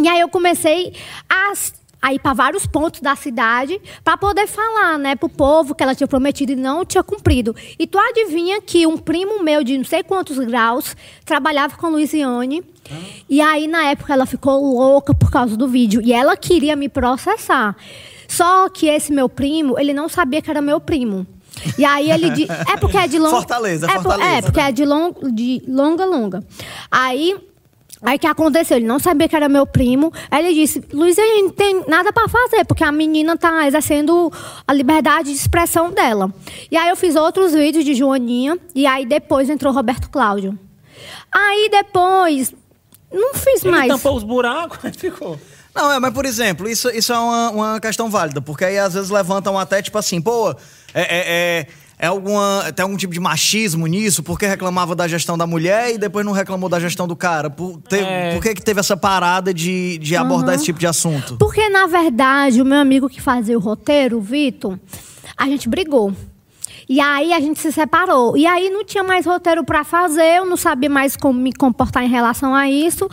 e 0.00 0.06
aí 0.08 0.20
eu 0.20 0.28
comecei 0.28 0.94
a 1.28 1.52
a 2.02 2.14
ir 2.14 2.18
para 2.18 2.32
vários 2.32 2.66
pontos 2.66 3.00
da 3.00 3.14
cidade 3.14 3.80
para 4.02 4.16
poder 4.16 4.46
falar, 4.46 4.98
né, 4.98 5.14
pro 5.16 5.28
povo 5.28 5.74
que 5.74 5.82
ela 5.82 5.94
tinha 5.94 6.08
prometido 6.08 6.52
e 6.52 6.56
não 6.56 6.84
tinha 6.84 7.02
cumprido. 7.02 7.54
E 7.78 7.86
tu 7.86 7.98
adivinha 7.98 8.60
que 8.60 8.86
um 8.86 8.96
primo 8.96 9.42
meu 9.42 9.62
de 9.62 9.76
não 9.76 9.84
sei 9.84 10.02
quantos 10.02 10.38
graus 10.38 10.96
trabalhava 11.24 11.76
com 11.76 11.88
Luiziane. 11.90 12.62
E 13.28 13.40
aí 13.40 13.66
na 13.68 13.84
época 13.84 14.12
ela 14.12 14.26
ficou 14.26 14.74
louca 14.74 15.14
por 15.14 15.30
causa 15.30 15.56
do 15.56 15.68
vídeo 15.68 16.00
e 16.02 16.12
ela 16.12 16.36
queria 16.36 16.74
me 16.74 16.88
processar. 16.88 17.76
Só 18.26 18.68
que 18.68 18.86
esse 18.86 19.12
meu 19.12 19.28
primo, 19.28 19.78
ele 19.78 19.92
não 19.92 20.08
sabia 20.08 20.40
que 20.40 20.50
era 20.50 20.60
meu 20.62 20.80
primo. 20.80 21.26
E 21.76 21.84
aí 21.84 22.10
ele 22.10 22.30
disse, 22.30 22.50
é 22.72 22.76
porque 22.76 22.96
é 22.96 23.06
de 23.06 23.18
longa 23.18 23.36
Fortaleza, 23.36 23.86
é, 23.86 23.94
por- 23.94 24.02
Fortaleza, 24.04 24.38
É, 24.38 24.42
porque 24.42 24.60
né? 24.60 24.68
é 24.68 24.72
de, 24.72 24.84
long, 24.84 25.12
de 25.32 25.62
longa 25.68 26.04
longa. 26.04 26.42
Aí 26.90 27.36
Aí 28.02 28.16
o 28.16 28.18
que 28.18 28.26
aconteceu? 28.26 28.78
Ele 28.78 28.86
não 28.86 28.98
sabia 28.98 29.28
que 29.28 29.36
era 29.36 29.48
meu 29.48 29.66
primo. 29.66 30.12
Aí 30.30 30.46
ele 30.46 30.54
disse: 30.54 30.82
Luiz, 30.92 31.18
a 31.18 31.22
gente 31.22 31.42
não 31.42 31.50
tem 31.50 31.84
nada 31.86 32.12
pra 32.12 32.28
fazer, 32.28 32.64
porque 32.64 32.82
a 32.82 32.90
menina 32.90 33.36
tá 33.36 33.66
exercendo 33.66 34.32
a 34.66 34.72
liberdade 34.72 35.30
de 35.30 35.36
expressão 35.36 35.90
dela. 35.90 36.32
E 36.70 36.76
aí 36.76 36.88
eu 36.88 36.96
fiz 36.96 37.14
outros 37.14 37.52
vídeos 37.52 37.84
de 37.84 37.94
Joaninha. 37.94 38.58
E 38.74 38.86
aí 38.86 39.04
depois 39.04 39.50
entrou 39.50 39.72
Roberto 39.72 40.08
Cláudio. 40.08 40.58
Aí 41.30 41.68
depois. 41.70 42.54
Não 43.12 43.34
fiz 43.34 43.64
Ele 43.64 43.72
mais. 43.72 43.88
tampou 43.88 44.16
os 44.16 44.22
buracos, 44.22 44.78
ficou. 44.96 45.38
Não, 45.74 45.92
é, 45.92 46.00
mas 46.00 46.12
por 46.12 46.24
exemplo, 46.24 46.68
isso, 46.68 46.88
isso 46.90 47.12
é 47.12 47.18
uma, 47.18 47.50
uma 47.50 47.80
questão 47.80 48.10
válida, 48.10 48.40
porque 48.40 48.64
aí 48.64 48.78
às 48.78 48.94
vezes 48.94 49.08
levantam 49.08 49.58
até 49.58 49.80
tipo 49.80 49.96
assim, 49.98 50.20
pô, 50.20 50.50
é, 50.50 50.54
é, 50.94 51.06
é, 51.26 51.66
é 52.00 52.06
alguma, 52.06 52.64
tem 52.74 52.82
algum 52.82 52.96
tipo 52.96 53.12
de 53.12 53.20
machismo 53.20 53.86
nisso, 53.86 54.22
porque 54.22 54.46
reclamava 54.46 54.96
da 54.96 55.06
gestão 55.06 55.36
da 55.36 55.46
mulher 55.46 55.94
e 55.94 55.98
depois 55.98 56.24
não 56.24 56.32
reclamou 56.32 56.68
da 56.68 56.80
gestão 56.80 57.06
do 57.06 57.14
cara. 57.14 57.50
Por, 57.50 57.80
te- 57.82 57.96
É. 57.96 58.32
por 58.34 58.42
que, 58.42 58.54
que 58.54 58.62
teve 58.62 58.80
essa 58.80 58.96
parada 58.96 59.52
de, 59.52 59.98
de 59.98 60.16
abordar 60.16 60.54
esse 60.54 60.64
tipo 60.64 60.78
de 60.78 60.86
assunto? 60.86 61.36
Porque, 61.36 61.68
na 61.68 61.86
verdade, 61.86 62.62
o 62.62 62.64
meu 62.64 62.78
amigo 62.78 63.08
que 63.08 63.20
fazia 63.20 63.56
o 63.56 63.60
roteiro, 63.60 64.16
o 64.16 64.20
Vitor, 64.20 64.78
a 65.36 65.44
gente 65.46 65.68
brigou. 65.68 66.12
E 66.88 66.98
aí 67.00 67.32
a 67.32 67.38
gente 67.38 67.60
se 67.60 67.70
separou. 67.70 68.36
E 68.36 68.44
aí 68.46 68.68
não 68.68 68.84
tinha 68.84 69.04
mais 69.04 69.24
roteiro 69.24 69.62
pra 69.62 69.84
fazer, 69.84 70.38
eu 70.38 70.44
não 70.44 70.56
sabia 70.56 70.90
mais 70.90 71.16
como 71.16 71.38
me 71.38 71.52
comportar 71.52 72.02
em 72.02 72.08
relação 72.08 72.52
a 72.52 72.68
isso. 72.68 73.08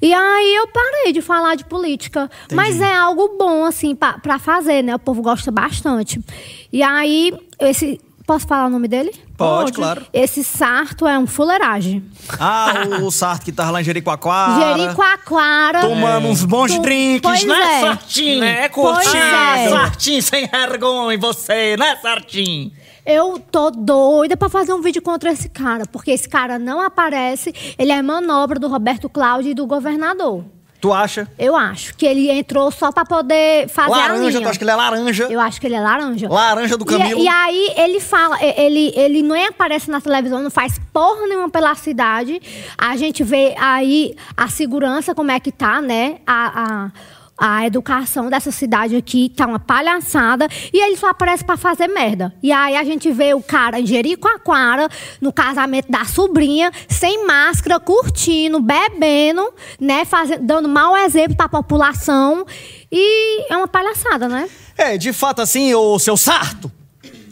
E 0.00 0.14
aí 0.14 0.54
eu 0.56 0.66
parei 0.68 1.12
de 1.12 1.20
falar 1.20 1.54
de 1.54 1.64
política. 1.66 2.30
Mas 2.54 2.80
é 2.80 2.94
algo 2.94 3.36
bom, 3.38 3.64
assim, 3.66 3.94
pa- 3.94 4.18
pra 4.18 4.38
fazer, 4.38 4.82
né? 4.82 4.94
O 4.94 4.98
povo 4.98 5.20
gosta 5.20 5.50
bastante. 5.50 6.18
E 6.72 6.82
aí, 6.82 7.34
esse. 7.60 8.00
Posso 8.28 8.46
falar 8.46 8.66
o 8.66 8.68
nome 8.70 8.88
dele? 8.88 9.10
Pode, 9.38 9.72
claro. 9.72 10.04
Esse 10.12 10.44
sarto 10.44 11.06
é 11.08 11.18
um 11.18 11.26
fuleiragem. 11.26 12.04
Ah, 12.38 12.74
o 13.02 13.08
Sarto 13.10 13.42
que 13.46 13.50
tava 13.50 13.70
lá 13.70 13.80
em 13.80 13.84
Jericoacoara. 13.84 14.76
Jericoacoara. 14.76 15.80
Tomando 15.80 16.28
uns 16.28 16.44
bons 16.44 16.74
Tu- 16.74 16.82
drinks, 16.82 17.22
pois 17.22 17.44
né, 17.44 17.54
é. 17.58 17.80
Sartinho? 17.80 18.40
Né, 18.40 18.68
Pois 18.68 19.14
é. 19.14 19.70
Sartinho 19.70 20.22
sem 20.22 20.46
vergonha, 20.46 21.16
você, 21.16 21.74
né, 21.78 21.96
Sartinho? 22.02 22.70
Eu 23.06 23.38
tô 23.50 23.70
doida 23.70 24.36
pra 24.36 24.50
fazer 24.50 24.74
um 24.74 24.82
vídeo 24.82 25.00
contra 25.00 25.32
esse 25.32 25.48
cara, 25.48 25.84
porque 25.90 26.10
esse 26.10 26.28
cara 26.28 26.58
não 26.58 26.82
aparece, 26.82 27.54
ele 27.78 27.92
é 27.92 28.02
manobra 28.02 28.58
do 28.60 28.68
Roberto 28.68 29.08
Cláudio 29.08 29.52
e 29.52 29.54
do 29.54 29.66
governador. 29.66 30.44
Tu 30.80 30.92
acha? 30.92 31.28
Eu 31.36 31.56
acho 31.56 31.94
que 31.96 32.06
ele 32.06 32.30
entrou 32.30 32.70
só 32.70 32.92
pra 32.92 33.04
poder 33.04 33.68
fazer 33.68 33.94
a 33.94 33.96
Laranja, 33.96 34.38
linha. 34.38 34.40
tu 34.42 34.48
acha 34.48 34.58
que 34.58 34.64
ele 34.64 34.70
é 34.70 34.76
laranja? 34.76 35.26
Eu 35.28 35.40
acho 35.40 35.60
que 35.60 35.66
ele 35.66 35.74
é 35.74 35.80
laranja. 35.80 36.28
Laranja 36.28 36.76
do 36.76 36.84
Camilo. 36.84 37.20
E, 37.20 37.24
e 37.24 37.28
aí 37.28 37.72
ele 37.76 37.98
fala, 37.98 38.38
ele, 38.42 38.92
ele 38.94 39.22
nem 39.22 39.46
aparece 39.46 39.90
na 39.90 40.00
televisão, 40.00 40.40
não 40.40 40.50
faz 40.50 40.80
porra 40.92 41.26
nenhuma 41.26 41.50
pela 41.50 41.74
cidade. 41.74 42.40
A 42.76 42.96
gente 42.96 43.24
vê 43.24 43.56
aí 43.58 44.14
a 44.36 44.48
segurança, 44.48 45.14
como 45.16 45.32
é 45.32 45.40
que 45.40 45.50
tá, 45.50 45.80
né? 45.80 46.18
A, 46.24 46.62
a, 46.86 46.90
a 47.38 47.64
educação 47.64 48.28
dessa 48.28 48.50
cidade 48.50 48.96
aqui 48.96 49.28
tá 49.28 49.46
uma 49.46 49.60
palhaçada. 49.60 50.48
E 50.72 50.84
ele 50.84 50.96
só 50.96 51.08
aparece 51.08 51.44
pra 51.44 51.56
fazer 51.56 51.86
merda. 51.86 52.34
E 52.42 52.50
aí 52.50 52.76
a 52.76 52.82
gente 52.82 53.10
vê 53.12 53.32
o 53.32 53.42
cara 53.42 53.78
em 53.78 53.86
Jericoacoara, 53.86 54.88
no 55.20 55.32
casamento 55.32 55.90
da 55.90 56.04
sobrinha, 56.04 56.72
sem 56.88 57.24
máscara, 57.26 57.78
curtindo, 57.78 58.60
bebendo, 58.60 59.52
né? 59.80 60.04
Fazendo, 60.04 60.44
dando 60.44 60.68
mau 60.68 60.96
exemplo 60.96 61.36
pra 61.36 61.48
população. 61.48 62.44
E 62.90 63.52
é 63.52 63.56
uma 63.56 63.68
palhaçada, 63.68 64.28
né? 64.28 64.48
É, 64.76 64.98
de 64.98 65.12
fato 65.12 65.40
assim, 65.40 65.72
ô 65.74 65.98
seu 65.98 66.16
Sarto. 66.16 66.70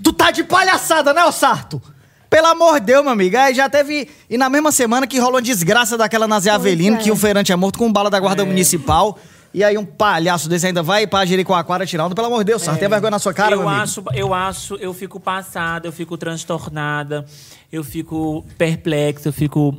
Tu 0.02 0.12
tá 0.12 0.30
de 0.30 0.44
palhaçada, 0.44 1.12
né, 1.12 1.24
ô 1.24 1.32
Sarto? 1.32 1.82
Pelo 2.30 2.46
amor 2.46 2.80
de 2.80 2.86
Deus, 2.86 3.02
meu 3.02 3.12
amigo. 3.12 3.36
Aí 3.36 3.54
já 3.54 3.68
teve. 3.68 4.08
E 4.28 4.36
na 4.36 4.48
mesma 4.48 4.70
semana 4.70 5.06
que 5.06 5.18
rolou 5.18 5.38
a 5.38 5.40
desgraça 5.40 5.96
daquela 5.96 6.28
na 6.28 6.38
Zé 6.38 6.50
Avelino, 6.50 6.96
é. 6.96 7.00
que 7.00 7.10
o 7.10 7.16
feirante 7.16 7.52
é 7.52 7.56
morto 7.56 7.78
com 7.78 7.92
bala 7.92 8.10
da 8.10 8.20
Guarda 8.20 8.44
Municipal. 8.44 9.18
E 9.52 9.64
aí 9.64 9.78
um 9.78 9.84
palhaço 9.84 10.48
desse 10.48 10.66
ainda 10.66 10.82
vai 10.82 11.06
pra 11.06 11.24
Jericoacoara 11.24 11.86
tirar 11.86 12.06
onda. 12.06 12.14
Pelo 12.14 12.26
amor 12.26 12.38
de 12.38 12.44
Deus, 12.44 12.62
Sarro, 12.62 12.78
tem 12.78 12.88
vergonha 12.88 13.12
na 13.12 13.18
sua 13.18 13.32
cara, 13.32 13.54
eu 13.54 13.68
acho, 13.68 14.02
eu 14.14 14.34
acho, 14.34 14.74
eu 14.76 14.92
fico 14.92 15.18
passada, 15.18 15.88
eu 15.88 15.92
fico 15.92 16.16
transtornada, 16.18 17.24
eu 17.72 17.82
fico 17.82 18.44
perplexa, 18.58 19.28
eu 19.28 19.32
fico 19.32 19.74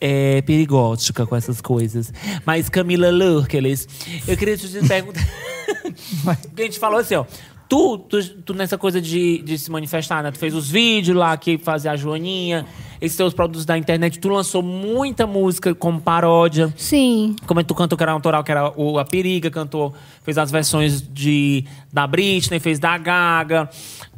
é, 0.00 0.42
perigótica 0.42 1.24
com 1.24 1.36
essas 1.36 1.60
coisas. 1.60 2.12
Mas 2.44 2.68
Camila 2.68 3.10
Lurkeles, 3.10 3.88
eu 4.26 4.36
queria 4.36 4.56
te 4.56 4.68
perguntar. 4.86 5.20
A 6.26 6.60
gente 6.60 6.78
falou 6.78 6.98
assim, 6.98 7.14
ó. 7.14 7.24
Tu, 7.68 7.98
tu, 7.98 8.22
tu 8.40 8.52
nessa 8.52 8.76
coisa 8.76 9.00
de, 9.00 9.38
de 9.38 9.56
se 9.56 9.70
manifestar, 9.70 10.22
né? 10.22 10.30
Tu 10.30 10.38
fez 10.38 10.54
os 10.54 10.70
vídeos 10.70 11.16
lá 11.16 11.34
que 11.38 11.56
fazia 11.56 11.92
a 11.92 11.96
Joaninha, 11.96 12.66
esses 13.02 13.16
teus 13.16 13.34
produtos 13.34 13.66
da 13.66 13.76
internet, 13.76 14.20
tu 14.20 14.28
lançou 14.28 14.62
muita 14.62 15.26
música 15.26 15.74
como 15.74 16.00
paródia. 16.00 16.72
Sim. 16.76 17.34
Como 17.48 17.62
tu 17.64 17.74
cantou 17.74 17.98
que 17.98 18.04
era 18.04 18.12
autoral, 18.12 18.44
que 18.44 18.52
era 18.52 18.72
o 18.76 18.96
A 18.96 19.04
Periga, 19.04 19.50
cantou, 19.50 19.92
fez 20.22 20.38
as 20.38 20.52
versões 20.52 21.02
de, 21.02 21.64
da 21.92 22.06
Britney, 22.06 22.60
fez 22.60 22.78
da 22.78 22.96
Gaga. 22.96 23.68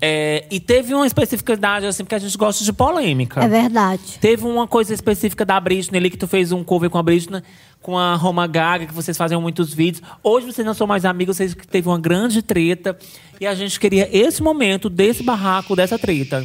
É, 0.03 0.45
e 0.51 0.61
teve 0.61 0.93
uma 0.93 1.07
especificidade, 1.07 1.87
assim, 1.87 2.05
porque 2.05 2.15
a 2.15 2.19
gente 2.19 2.37
gosta 2.37 2.63
de 2.63 2.75
polêmica. 2.75 3.43
É 3.43 3.49
verdade. 3.49 4.19
Teve 4.21 4.45
uma 4.45 4.69
coisa 4.69 4.93
específica 4.93 5.47
da 5.47 5.59
Britney 5.59 5.99
ali, 5.99 6.11
que 6.11 6.19
tu 6.19 6.29
fez 6.29 6.53
um 6.53 6.63
cover 6.63 6.91
com 6.91 6.99
a 6.99 7.03
Britney, 7.03 7.43
com 7.81 7.97
a 7.97 8.15
Roma 8.17 8.47
Gaga, 8.47 8.85
que 8.85 8.93
vocês 8.93 9.17
faziam 9.17 9.41
muitos 9.41 9.73
vídeos. 9.73 10.07
Hoje 10.23 10.45
vocês 10.45 10.67
não 10.67 10.75
são 10.75 10.87
mais 10.87 11.07
amigos, 11.07 11.39
vocês 11.39 11.55
que 11.55 11.67
teve 11.67 11.89
uma 11.89 11.99
grande 11.99 12.43
treta. 12.43 12.99
E 13.41 13.47
a 13.47 13.55
gente 13.55 13.81
queria 13.81 14.11
esse 14.13 14.43
momento, 14.43 14.91
desse 14.91 15.23
barraco, 15.23 15.75
dessa 15.75 15.99
treta. 15.99 16.45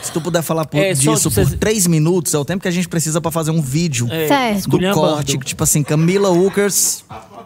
Se 0.00 0.10
tu 0.12 0.20
puder 0.20 0.42
falar 0.42 0.64
por- 0.66 0.78
É, 0.80 0.92
disso 0.92 1.30
vocês- 1.30 1.48
por 1.50 1.58
três 1.58 1.86
minutos, 1.86 2.32
é 2.34 2.38
o 2.38 2.44
tempo 2.44 2.62
que 2.62 2.68
a 2.68 2.72
gente 2.72 2.88
precisa 2.88 3.20
pra 3.20 3.30
fazer 3.30 3.50
um 3.50 3.60
vídeo 3.60 4.06
É, 4.10 4.28
Certo. 4.28 4.68
do 4.70 4.78
corte. 4.92 5.38
que, 5.38 5.44
Tipo 5.44 5.62
assim, 5.64 5.82
Camila 5.82 6.30
Ukers 6.30 7.04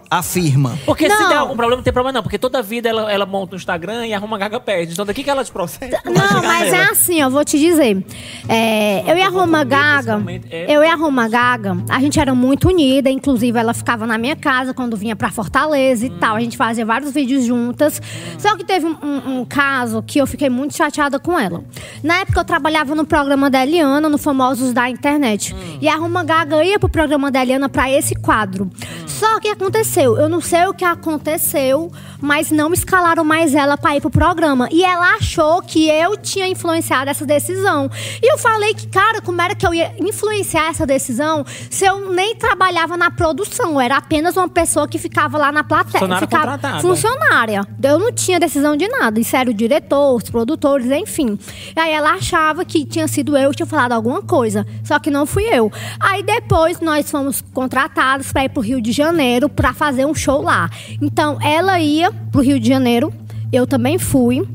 afirma. 0.09 0.79
Porque 0.87 1.11
se 1.11 1.19
Não. 1.19 1.29
der 1.29 1.37
algum 1.37 1.57
problema, 1.57 1.77
não 1.77 1.83
tem 1.83 1.93
problema 1.93 2.13
não. 2.13 2.23
Porque 2.23 2.39
toda 2.39 2.63
vida 2.63 2.89
ela, 2.89 3.11
ela 3.13 3.27
monta 3.27 3.55
um 3.55 3.59
Instagram 3.59 4.07
e 4.07 4.15
a 4.15 4.19
Roma 4.19 4.39
Gaga 4.39 4.61
perde. 4.61 4.93
Então 4.93 5.05
daqui 5.05 5.25
que 5.25 5.31
ela 5.31 5.45
te 5.45 5.51
processa. 5.51 6.01
Não, 6.05 6.43
mas 6.43 6.69
é 6.69 6.71
nela. 6.71 6.93
assim, 6.93 7.21
eu 7.21 7.29
vou 7.29 7.45
te 7.45 7.59
dizer. 7.59 8.05
É, 8.49 9.03
eu 9.11 9.17
e 9.17 9.21
a 9.23 9.29
Roma 9.29 9.65
Gaga, 9.65 10.23
é- 10.51 10.73
eu 10.77 10.83
e 10.85 10.87
a 10.87 10.95
Roma 10.95 11.29
Gaga, 11.29 11.77
a 11.89 11.99
gente 12.01 12.21
era 12.21 12.35
muito 12.35 12.69
unida. 12.69 13.11
Inclusive, 13.11 13.59
ela 13.59 13.75
ficava 13.75 14.07
na 14.07 14.17
minha 14.17 14.37
casa 14.37 14.73
quando 14.73 14.97
vinha 14.97 15.17
pra 15.17 15.31
Fortaleza 15.31 16.07
e 16.07 16.11
tal. 16.11 16.37
A 16.37 16.41
gente 16.41 16.57
fazia 16.57 16.87
vários 16.87 17.13
vídeos 17.13 17.45
juntas. 17.45 18.01
Só 18.39 18.57
que 18.57 18.63
teve 18.65 18.87
um, 18.87 18.97
um- 19.03 19.41
um 19.41 19.45
caso 19.45 20.03
que 20.07 20.21
eu 20.21 20.27
fiquei 20.27 20.49
muito 20.49 20.77
chateada 20.77 21.19
com 21.19 21.37
ela. 21.39 21.65
Na 22.03 22.21
época, 22.27 22.41
eu 22.41 22.45
trabalhava 22.45 22.95
no 22.95 23.07
programa 23.07 23.49
da 23.49 23.63
Eliana, 23.63 24.09
no 24.09 24.19
Famosos 24.19 24.73
da 24.73 24.91
Internet. 24.91 25.55
E 25.81 25.89
a 25.89 25.97
Roma 25.97 26.25
Gaga 26.25 26.63
ia 26.65 26.79
pro 26.79 26.89
programa 26.89 27.31
da 27.31 27.41
Eliana 27.41 27.69
pra 27.69 27.91
esse 27.91 28.15
quadro. 28.15 28.69
Só 29.07 29.41
que 29.41 29.49
aconteceu, 29.49 30.19
eu 30.19 30.29
não 30.29 30.41
sei 30.41 30.67
o 30.67 30.75
que 30.75 30.85
aconteceu, 30.85 31.91
mas 32.21 32.51
não 32.51 32.73
escalaram 32.73 33.25
mais 33.25 33.55
ela 33.55 33.79
pra 33.79 33.97
ir 33.97 34.01
pro 34.01 34.11
programa. 34.11 34.69
E 34.71 34.85
ela 34.85 35.15
achou 35.15 35.63
que 35.63 35.89
eu 35.89 36.17
tinha 36.17 36.47
influenciado 36.49 37.09
essa 37.09 37.25
decisão. 37.25 37.91
E 38.23 38.31
eu 38.31 38.37
falei 38.37 38.75
que, 38.75 38.87
cara, 38.89 39.23
como 39.23 39.41
era 39.41 39.55
que 39.55 39.67
eu 39.67 39.73
ia 39.73 39.95
influenciar 40.01 40.69
essa 40.69 40.85
decisão 40.85 41.47
se 41.71 41.87
eu 41.87 42.13
nem 42.13 42.37
trabalhava 42.37 42.97
na 42.97 43.11
produção? 43.11 43.73
Eu 43.75 43.81
era 43.81 43.97
apenas 43.97 44.37
uma 44.37 44.49
pessoa 44.49 44.87
que 44.89 44.99
ficava 44.99 45.39
lá 45.39 45.51
na 45.53 45.65
plateia. 45.65 45.93
Funcionária 45.93 46.27
ficava 46.27 46.53
contratada. 46.53 46.81
funcionária. 46.81 47.67
Eu 47.83 47.99
não 47.99 48.13
tinha 48.13 48.41
decisão 48.41 48.77
de 48.77 48.89
nada. 48.89 49.19
Isso 49.21 49.35
era 49.37 49.49
o 49.49 49.55
diretor, 49.55 50.15
os 50.15 50.29
produtores, 50.29 50.91
enfim. 50.91 51.39
E 51.75 51.81
aí 51.81 51.93
ela 51.93 52.16
achava 52.17 52.65
que 52.65 52.85
tinha 52.85 53.07
sido 53.09 53.37
eu 53.37 53.51
que 53.51 53.57
tinha 53.57 53.67
falado 53.67 53.93
alguma 53.93 54.23
coisa. 54.23 54.67
Só 54.85 54.99
que 54.99 55.11
não 55.11 55.27
fui 55.27 55.45
eu. 55.45 55.71
Aí 56.01 56.23
depois 56.23 56.81
nós 56.81 57.11
fomos 57.11 57.41
contratados 57.53 58.33
para 58.33 58.45
ir 58.45 58.49
pro 58.49 58.63
Rio 58.63 58.81
de 58.81 58.93
Janeiro 58.93 59.49
para 59.49 59.73
fazer 59.73 60.05
um 60.07 60.15
show 60.15 60.43
lá. 60.43 60.69
Então 61.01 61.39
ela 61.43 61.79
ia 61.81 62.11
pro 62.13 62.41
Rio 62.43 62.59
de 62.61 62.69
Janeiro, 62.69 63.13
eu 63.53 63.67
também 63.67 63.99
fui. 63.99 64.47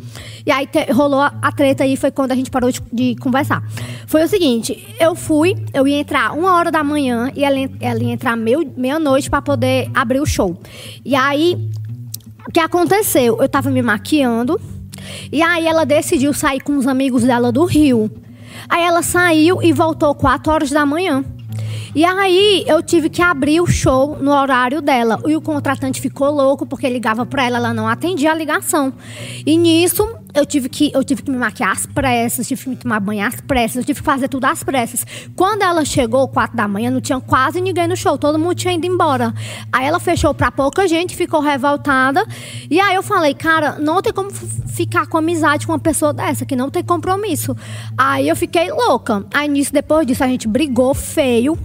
E 0.46 0.52
aí 0.52 0.66
te- 0.66 0.92
rolou 0.92 1.22
a, 1.22 1.52
treta 1.52 1.84
aí, 1.84 1.96
foi 1.96 2.10
quando 2.10 2.32
a 2.32 2.36
gente 2.36 2.50
parou 2.50 2.72
de, 2.72 2.82
de 2.92 3.16
conversar. 3.18 3.64
Foi 4.08 4.24
o 4.24 4.28
seguinte, 4.28 4.88
eu 5.00 5.14
fui, 5.16 5.56
eu 5.72 5.88
ia 5.88 6.00
entrar 6.00 6.34
uma 6.34 6.56
hora 6.56 6.72
da 6.72 6.84
manhã 6.84 7.32
e 7.36 7.44
ela, 7.46 7.58
ela 7.80 8.02
ia 8.02 8.12
entrar 8.12 8.36
meia-noite 8.36 9.30
para 9.30 9.42
poder 9.42 9.90
abrir 9.94 10.20
o 10.20 10.26
show. 10.26 10.60
E 11.06 11.16
aí, 11.16 11.56
o 12.48 12.52
que 12.52 12.60
aconteceu? 12.60 13.38
Eu 13.40 13.48
tava 13.48 13.70
me 13.70 13.84
maquiando 13.84 14.60
e 15.32 15.42
aí 15.42 15.68
ela 15.68 15.86
decidiu 15.86 16.34
sair 16.34 16.60
com 16.62 16.78
os 16.78 16.88
amigos 16.88 17.24
dela 17.24 17.52
do 17.52 17.66
Rio. 17.66 18.12
Aí 18.70 18.84
ela 18.84 19.02
saiu 19.02 19.62
e 19.62 19.72
voltou 19.74 20.14
4 20.14 20.52
horas 20.52 20.70
da 20.70 20.86
manhã. 20.86 21.24
E 21.94 22.06
aí 22.06 22.64
eu 22.68 22.82
tive 22.82 23.10
que 23.10 23.22
abrir 23.22 23.60
o 23.60 23.68
show 23.68 24.18
no 24.22 24.32
horário 24.32 24.82
dela. 24.82 25.22
E 25.28 25.36
o 25.36 25.42
contratante 25.42 26.00
ficou 26.00 26.32
louco 26.32 26.66
porque 26.66 26.88
ligava 26.88 27.26
pra 27.26 27.46
ela, 27.46 27.58
ela 27.58 27.74
não 27.74 27.88
atendia 27.88 28.32
a 28.32 28.36
ligação. 28.36 28.94
E 29.46 29.58
nisso 29.58 30.08
eu 30.34 30.46
tive 30.46 30.70
que 30.70 30.92
eu 30.94 31.04
tive 31.04 31.22
que 31.24 31.32
me 31.32 31.38
maquiar 31.38 31.72
às 31.72 31.86
pressas, 31.86 32.48
tive 32.48 32.64
que 32.64 32.70
me 32.70 32.76
tomar 32.76 33.00
banho 33.00 33.26
às 33.26 33.40
pressas, 33.42 33.78
eu 33.78 33.84
tive 33.84 34.00
que 34.00 34.06
fazer 34.06 34.28
tudo 34.28 34.46
às 34.46 34.64
pressas. 34.64 35.06
Quando 35.36 35.62
ela 35.62 35.84
chegou, 35.86 36.28
4 36.28 36.56
da 36.56 36.68
manhã, 36.68 36.90
não 36.90 37.02
tinha 37.02 37.20
quase 37.20 37.62
ninguém 37.62 37.88
no 37.88 37.96
show, 37.96 38.18
todo 38.18 38.38
mundo 38.40 38.56
tinha 38.56 38.74
ido 38.74 38.86
embora. 38.86 39.34
Aí 39.72 39.86
ela 39.86 40.00
fechou 40.00 40.34
pra 40.34 40.52
pouca 40.52 40.88
gente, 40.88 41.16
ficou 41.16 41.40
revoltada. 41.40 42.26
E 42.70 42.80
aí 42.80 42.96
eu 42.96 43.04
falei, 43.04 43.34
cara, 43.34 43.78
não 43.80 44.02
tem 44.02 44.14
como 44.14 44.32
ficar 44.32 45.08
com 45.08 45.18
amizade 45.18 45.66
com 45.66 45.74
uma 45.74 45.80
pessoa 45.80 46.14
dessa, 46.14 46.46
que 46.46 46.56
não 46.56 46.70
tem 46.70 46.84
compromisso. 46.84 47.56
Aí 47.98 48.28
eu 48.28 48.36
fiquei 48.36 48.72
louca. 48.72 49.26
Aí 49.34 49.48
nisso, 49.48 49.74
depois 49.74 50.06
disso, 50.08 50.24
a 50.24 50.28
gente 50.28 50.48
brigou 50.48 50.94
feio. 50.94 51.58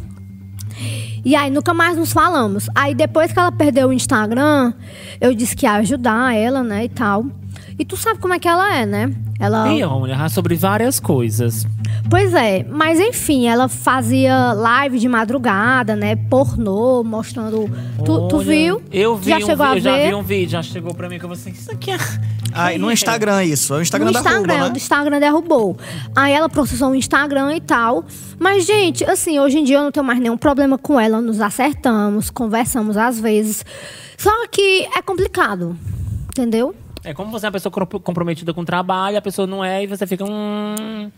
E 1.25 1.35
aí 1.35 1.51
nunca 1.51 1.75
mais 1.75 1.97
nos 1.97 2.12
falamos. 2.12 2.69
Aí 2.75 2.95
depois 2.95 3.33
que 3.33 3.39
ela 3.39 3.51
perdeu 3.51 3.89
o 3.89 3.93
Instagram, 3.93 4.73
eu 5.21 5.35
disse 5.35 5.57
que 5.57 5.67
ia 5.67 5.73
ajudar 5.75 6.35
ela, 6.35 6.62
né, 6.62 6.85
e 6.85 6.89
tal. 6.89 7.27
E 7.79 7.85
tu 7.85 7.97
sabe 7.97 8.18
como 8.20 8.33
é 8.33 8.39
que 8.39 8.49
ela 8.49 8.74
é, 8.74 8.87
né? 8.87 9.12
Ela 9.39 9.68
E 9.70 9.83
olha, 9.85 10.29
sobre 10.31 10.55
várias 10.55 10.99
coisas. 10.99 11.66
Pois 12.09 12.33
é, 12.33 12.64
mas 12.70 12.99
enfim, 12.99 13.47
ela 13.47 13.68
fazia 13.68 14.53
live 14.55 14.99
de 14.99 15.09
madrugada, 15.09 15.95
né? 15.95 16.16
Pornô, 16.16 17.05
mostrando. 17.05 17.68
Tu, 18.05 18.29
tu 18.29 18.39
viu? 18.39 18.81
Eu 18.91 19.16
vi, 19.16 19.31
Já 19.31 19.37
um, 19.37 19.41
chegou 19.41 19.66
vi- 19.66 19.72
a 19.72 19.74
eu 19.77 19.81
já 19.81 19.93
ver? 19.97 20.09
vi 20.09 20.14
um 20.14 20.22
vídeo, 20.22 20.49
já 20.51 20.62
chegou 20.62 20.95
pra 20.95 21.09
mim 21.09 21.18
que 21.18 21.24
eu 21.27 21.29
falei 21.29 21.43
assim, 21.43 21.51
isso 21.51 21.70
aqui 21.70 21.91
é... 21.91 21.99
Aí, 22.53 22.79
no 22.79 22.91
Instagram, 22.91 23.45
isso. 23.45 23.74
É 23.74 23.79
o 23.79 23.83
Instagram 23.83 24.07
no 24.07 24.12
da 24.14 24.20
Instagram, 24.20 24.41
Ruba, 24.55 24.64
o 24.64 24.68
né? 24.70 24.77
Instagram 24.77 25.20
derrubou. 25.20 25.77
Aí 26.14 26.33
ela 26.33 26.49
processou 26.49 26.91
o 26.93 26.95
Instagram 26.95 27.55
e 27.55 27.61
tal. 27.61 28.07
Mas, 28.39 28.64
gente, 28.64 29.05
assim, 29.05 29.39
hoje 29.39 29.59
em 29.59 29.64
dia 29.64 29.77
eu 29.77 29.83
não 29.83 29.93
tenho 29.93 30.07
mais 30.07 30.18
nenhum 30.18 30.39
problema 30.39 30.79
com 30.79 30.99
ela. 30.99 31.20
Nos 31.20 31.43
acertamos, 31.43 32.31
conversamos 32.31 32.97
às 32.97 33.20
vezes. 33.20 33.62
Só 34.16 34.31
que 34.49 34.89
é 34.97 35.03
complicado. 35.03 35.77
Entendeu? 36.31 36.74
É 37.07 37.14
como 37.14 37.30
você 37.30 37.46
é 37.46 37.48
uma 37.48 37.52
pessoa 37.52 37.72
comprometida 38.02 38.52
com 38.52 38.62
o 38.62 38.64
trabalho, 38.64 39.16
a 39.16 39.22
pessoa 39.22 39.46
não 39.46 39.64
é, 39.64 39.84
e 39.84 39.86
você 39.86 40.09
fica... 40.09 40.24
Hum... 40.24 41.09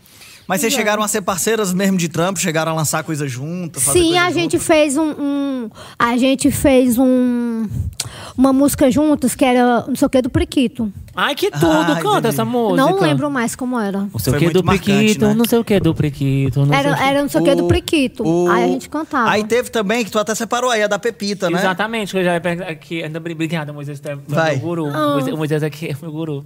Mas 0.49 0.61
vocês 0.61 0.73
chegaram 0.73 1.03
a 1.03 1.07
ser 1.07 1.21
parceiras 1.21 1.71
mesmo 1.71 1.95
de 1.95 2.09
trampo? 2.09 2.39
Chegaram 2.39 2.71
a 2.71 2.75
lançar 2.75 3.03
coisa 3.03 3.27
juntas? 3.27 3.83
Sim, 3.83 4.05
coisa 4.05 4.19
a 4.21 4.25
junto? 4.25 4.33
gente 4.39 4.59
fez 4.59 4.97
um, 4.97 5.11
um- 5.11 5.69
A 5.99 6.17
gente 6.17 6.49
fez 6.49 6.97
um. 6.97 7.67
Uma 8.35 8.51
música 8.51 8.89
juntos 8.89 9.35
que 9.35 9.45
era 9.45 9.85
não 9.87 9.95
sei 9.95 10.05
o 10.05 10.09
que 10.09 10.21
do 10.21 10.29
Priquito. 10.29 10.91
Ai, 11.15 11.35
que 11.35 11.51
tudo, 11.51 11.65
Ah, 11.67 11.95
canta 12.01 12.09
entendi. 12.19 12.27
essa 12.29 12.45
música. 12.45 12.77
Não 12.77 12.99
lembro 13.01 13.29
mais 13.29 13.53
como 13.55 13.77
era. 13.77 14.07
Não 14.11 14.19
sei 14.19 14.33
o 14.33 14.37
que 14.37 14.49
do 14.51 14.63
Priquito, 14.63 15.27
né? 15.27 15.33
não 15.33 15.43
sei 15.45 15.59
o 15.59 15.63
que 15.63 15.79
do 15.79 15.93
Priquito. 15.93 16.59
Não 16.61 16.67
sei 16.67 16.75
o 16.75 16.79
Era, 16.79 16.95
que- 16.95 17.03
era 17.03 17.21
não 17.21 17.29
sei 17.29 17.41
o 17.41 17.43
que 17.43 17.55
do 17.55 17.67
Priquito. 17.67 18.23
o- 18.25 18.49
Aí 18.49 18.63
a 18.63 18.67
gente 18.67 18.89
cantava. 18.89 19.29
Aí 19.29 19.43
teve 19.43 19.69
também, 19.69 20.05
que 20.05 20.09
tu 20.11 20.17
até 20.17 20.33
separou 20.33 20.71
aí, 20.71 20.81
a 20.81 20.87
da 20.87 20.97
Pepita, 20.97 21.49
né? 21.49 21.59
Exatamente, 21.59 22.11
que 22.13 22.19
eu 22.19 22.23
já 22.23 22.33
ia 22.35 22.41
perguntar 22.41 22.69
aqui. 22.71 23.03
Obrigada, 23.33 23.73
Moisés, 23.73 23.99
tu 23.99 24.07
é 24.07 24.17
Vai. 24.27 24.51
meu 24.51 24.59
guru. 24.61 24.87
Ah. 24.87 25.13
Moisés- 25.15 25.33
O 25.33 25.37
Moisés 25.37 25.61
aqui 25.63 25.87
é 25.89 25.95
meu 26.01 26.11
guru. 26.11 26.45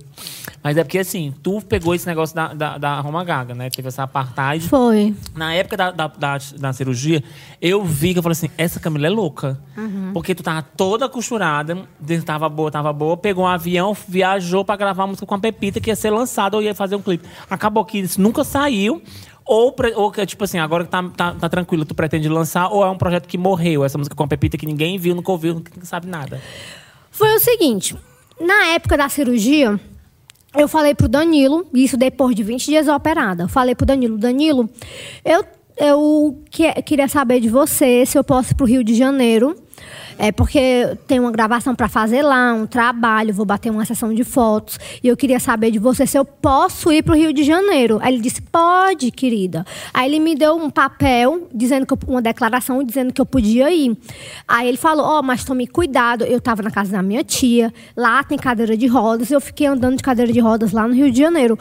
Mas 0.64 0.76
é 0.78 0.84
porque 0.84 0.98
assim, 0.98 1.34
tu 1.44 1.62
pegou 1.62 1.94
esse 1.94 2.08
negócio 2.08 2.36
da, 2.36 2.54
da, 2.54 2.78
da 2.78 3.00
Roma 3.00 3.24
Gaga, 3.24 3.54
né? 3.54 3.70
Teve 3.70 3.88
essa 3.94 4.04
apartheid. 4.04 4.68
Foi. 4.68 5.16
Na 5.36 5.54
época 5.54 5.78
da, 5.78 5.92
da, 5.92 6.08
da, 6.08 6.38
da 6.58 6.74
cirurgia, 6.74 7.24
eu 7.62 7.84
vi 7.84 8.14
que 8.14 8.20
eu 8.20 8.24
falei 8.24 8.34
assim: 8.34 8.50
essa 8.58 8.80
Camila 8.80 9.08
é 9.08 9.10
louca. 9.10 9.60
Uhum. 9.78 10.12
Porque 10.14 10.36
tu 10.36 10.44
tava 10.44 10.62
toda 10.62 11.08
costurada, 11.08 11.88
tava 12.26 12.50
boa, 12.50 12.72
tava 12.72 12.92
boa, 12.92 13.16
pegou 13.16 13.46
um 13.46 13.48
avião, 13.48 13.96
viajou 14.08 14.66
pra 14.66 14.76
gravar 14.76 15.08
música 15.08 15.26
com 15.26 15.36
a 15.36 15.40
Pepita, 15.40 15.80
que 15.80 15.90
ia 15.90 15.96
ser 15.96 16.10
lançada 16.10 16.58
ou 16.58 16.64
ia 16.64 16.76
fazer 16.76 16.96
um 16.96 17.02
clipe. 17.02 17.28
Acabou 17.50 17.86
que 17.86 18.00
isso 18.00 18.20
nunca 18.22 18.44
saiu. 18.44 19.02
Ou, 19.46 19.76
ou 19.96 20.10
que, 20.10 20.26
tipo 20.26 20.46
assim, 20.46 20.58
agora 20.58 20.86
que 20.86 20.90
tá, 20.90 21.04
tá, 21.18 21.34
tá 21.34 21.50
tranquilo, 21.50 21.84
tu 21.84 21.94
pretende 21.94 22.30
lançar, 22.30 22.70
ou 22.70 22.82
é 22.82 22.90
um 22.90 22.98
projeto 22.98 23.28
que 23.28 23.38
morreu, 23.38 23.84
essa 23.84 23.98
música 23.98 24.16
com 24.16 24.24
a 24.24 24.28
Pepita 24.28 24.58
que 24.58 24.66
ninguém 24.66 24.98
viu, 24.98 25.14
nunca 25.14 25.30
ouviu, 25.34 25.56
ninguém 25.56 25.84
sabe 25.84 26.08
nada. 26.08 26.42
Foi 27.12 27.36
o 27.36 27.40
seguinte: 27.40 27.94
na 28.40 28.68
época 28.68 28.96
da 28.96 29.10
cirurgia, 29.10 29.78
eu 30.56 30.68
falei 30.68 30.94
pro 30.94 31.08
Danilo, 31.08 31.66
isso 31.74 31.98
depois 31.98 32.36
de 32.36 32.44
20 32.44 32.66
dias 32.66 32.88
operada. 32.88 33.44
Eu 33.44 33.50
falei 33.50 33.76
pro 33.76 33.86
Danilo: 33.86 34.18
Danilo, 34.18 34.70
eu, 35.26 35.44
eu 35.78 36.44
que- 36.50 36.82
queria 36.84 37.08
saber 37.08 37.40
de 37.40 37.50
você 37.50 38.06
se 38.06 38.18
eu 38.18 38.24
posso 38.24 38.52
ir 38.52 38.56
pro 38.56 38.66
Rio 38.66 38.84
de 38.84 38.94
Janeiro 38.96 39.56
É 40.18 40.32
porque 40.32 40.96
tem 41.08 41.20
uma 41.20 41.32
gravação 41.32 41.74
para 41.74 41.90
fazer 41.90 42.22
lá, 42.22 42.54
um 42.54 42.68
trabalho, 42.68 43.34
vou 43.34 43.46
bater 43.46 43.72
uma 43.72 43.84
sessão 43.84 44.14
de 44.14 44.24
fotos. 44.24 44.80
E 45.04 45.08
eu 45.08 45.18
queria 45.18 45.40
saber 45.40 45.72
de 45.72 45.80
você 45.80 46.06
se 46.06 46.16
eu 46.18 46.24
posso 46.24 46.92
ir 46.92 47.02
para 47.04 47.14
o 47.16 47.18
Rio 47.18 47.34
de 47.34 47.44
Janeiro. 47.44 47.98
Aí 48.02 48.14
ele 48.14 48.22
disse: 48.22 48.40
pode, 48.40 49.10
querida. 49.10 49.66
Aí 49.92 50.08
ele 50.08 50.20
me 50.20 50.36
deu 50.36 50.56
um 50.56 50.70
papel, 50.70 51.48
dizendo 51.54 51.88
que 51.88 51.94
eu- 51.94 52.00
uma 52.08 52.22
declaração 52.22 52.84
dizendo 52.84 53.12
que 53.12 53.20
eu 53.20 53.26
podia 53.26 53.74
ir. 53.74 53.98
Aí 54.48 54.68
ele 54.70 54.78
falou: 54.78 55.04
ó, 55.04 55.22
mas 55.24 55.44
tome 55.44 55.66
cuidado. 55.66 56.24
Eu 56.24 56.38
estava 56.38 56.62
na 56.62 56.70
casa 56.70 56.92
da 56.92 57.02
minha 57.02 57.24
tia, 57.24 57.74
lá 57.98 58.24
tem 58.24 58.38
cadeira 58.38 58.78
de 58.78 58.86
rodas. 58.86 59.32
Eu 59.32 59.42
fiquei 59.42 59.66
andando 59.66 59.98
de 59.98 60.04
cadeira 60.04 60.32
de 60.32 60.40
rodas 60.40 60.72
lá 60.72 60.88
no 60.88 60.94
Rio 60.94 61.12
de 61.12 61.18
Janeiro. 61.20 61.58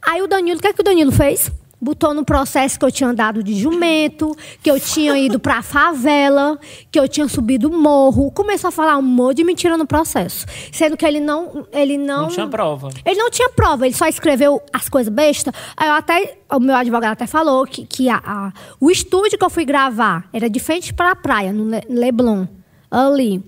Aí 0.00 0.22
o 0.22 0.28
Danilo, 0.28 0.58
o 0.58 0.62
que 0.62 0.68
é 0.68 0.72
que 0.72 0.80
o 0.80 0.84
Danilo 0.84 1.10
fez? 1.10 1.50
Botou 1.86 2.12
no 2.12 2.24
processo 2.24 2.76
que 2.80 2.84
eu 2.84 2.90
tinha 2.90 3.08
andado 3.08 3.44
de 3.44 3.54
jumento, 3.54 4.34
que 4.60 4.68
eu 4.68 4.80
tinha 4.80 5.16
ido 5.16 5.38
pra 5.38 5.62
favela, 5.62 6.58
que 6.90 6.98
eu 6.98 7.06
tinha 7.08 7.28
subido 7.28 7.68
o 7.68 7.80
morro. 7.80 8.28
Começou 8.32 8.66
a 8.66 8.70
falar 8.72 8.96
um 8.98 9.02
monte 9.02 9.36
de 9.36 9.44
mentira 9.44 9.76
no 9.76 9.86
processo. 9.86 10.44
Sendo 10.72 10.96
que 10.96 11.06
ele 11.06 11.20
não. 11.20 11.64
Ele 11.72 11.96
não, 11.96 12.22
Não 12.22 12.28
tinha 12.28 12.48
prova. 12.48 12.88
Ele 13.04 13.20
não 13.20 13.30
tinha 13.30 13.48
prova, 13.50 13.86
ele 13.86 13.94
só 13.94 14.08
escreveu 14.08 14.60
as 14.72 14.88
coisas 14.88 15.14
bestas. 15.14 15.54
Aí 15.76 15.86
eu 15.88 15.94
até. 15.94 16.38
O 16.50 16.58
meu 16.58 16.74
advogado 16.74 17.12
até 17.12 17.26
falou 17.28 17.64
que, 17.64 17.86
que 17.86 18.08
a- 18.08 18.20
a- 18.24 18.52
o 18.80 18.90
estúdio 18.90 19.38
que 19.38 19.44
eu 19.44 19.50
fui 19.50 19.64
gravar 19.64 20.28
era 20.32 20.50
de 20.50 20.58
frente 20.58 20.92
pra 20.92 21.14
praia, 21.14 21.52
no 21.52 21.68
Le- 21.68 21.84
Leblon. 21.88 22.46
Ali. 22.90 23.44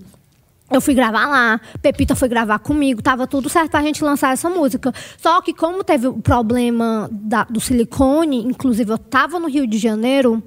Eu 0.71 0.79
fui 0.81 0.93
gravar 0.93 1.25
lá, 1.27 1.59
Pepita 1.81 2.15
foi 2.15 2.27
gravar 2.29 2.59
comigo, 2.59 3.01
tava 3.01 3.25
tudo 3.25 3.49
certo 3.49 3.71
pra 3.71 3.81
gente 3.81 4.03
lançar 4.03 4.33
essa 4.33 4.49
música. 4.49 4.93
Só 5.17 5.41
que 5.41 5.53
como 5.53 5.83
teve 5.83 6.07
o 6.07 6.13
problema 6.19 7.09
da- 7.11 7.45
do 7.45 7.59
silicone, 7.59 8.37
inclusive 8.45 8.91
eu 8.91 8.97
tava 8.97 9.39
no 9.39 9.47
Rio 9.47 9.65
de 9.65 9.77
Janeiro, 9.79 10.43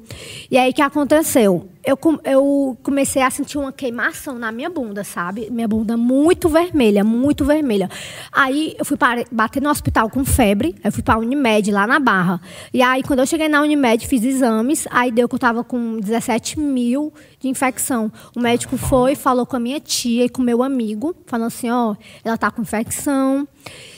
e 0.51 0.57
aí 0.57 0.73
que 0.73 0.81
aconteceu? 0.83 1.69
Eu, 1.85 1.99
eu 2.25 2.79
comecei 2.83 3.23
a 3.23 3.31
sentir 3.31 3.59
uma 3.59 3.73
queimação 3.73 4.39
na 4.39 4.53
minha 4.53 4.71
bunda, 4.71 5.03
sabe? 5.03 5.51
Minha 5.51 5.67
bunda 5.67 5.97
muito 5.97 6.49
vermelha, 6.49 7.03
muito 7.03 7.45
vermelha. 7.45 7.91
Aí 8.31 8.77
eu 8.79 8.85
fui 8.85 8.97
para, 8.97 9.25
bater 9.33 9.61
no 9.61 9.69
hospital 9.69 10.09
com 10.09 10.25
febre, 10.25 10.77
eu 10.85 10.93
fui 10.93 11.03
pra 11.03 11.19
Unimed, 11.19 11.73
lá 11.73 11.87
na 11.87 11.99
Barra. 11.99 12.41
E 12.73 12.81
aí 12.81 13.03
quando 13.03 13.19
eu 13.19 13.27
cheguei 13.27 13.49
na 13.49 13.61
Unimed, 13.61 14.07
fiz 14.07 14.23
exames, 14.23 14.87
aí 14.91 15.11
deu 15.11 15.29
que 15.29 15.35
eu 15.35 15.41
tava 15.41 15.65
com 15.65 15.99
17 15.99 16.61
mil 16.61 17.13
de 17.41 17.49
infecção. 17.49 18.13
O 18.37 18.41
médico 18.41 18.77
foi, 18.77 19.17
falou 19.17 19.45
com 19.45 19.57
a 19.57 19.61
minha 19.61 19.81
tia 19.81 20.27
e 20.27 20.29
com 20.29 20.41
meu 20.41 20.63
amigo, 20.63 21.17
falando 21.27 21.49
assim, 21.49 21.69
ó, 21.69 21.97
ela 22.25 22.39
tá 22.39 22.51
com 22.51 22.63
infecção. 22.63 23.47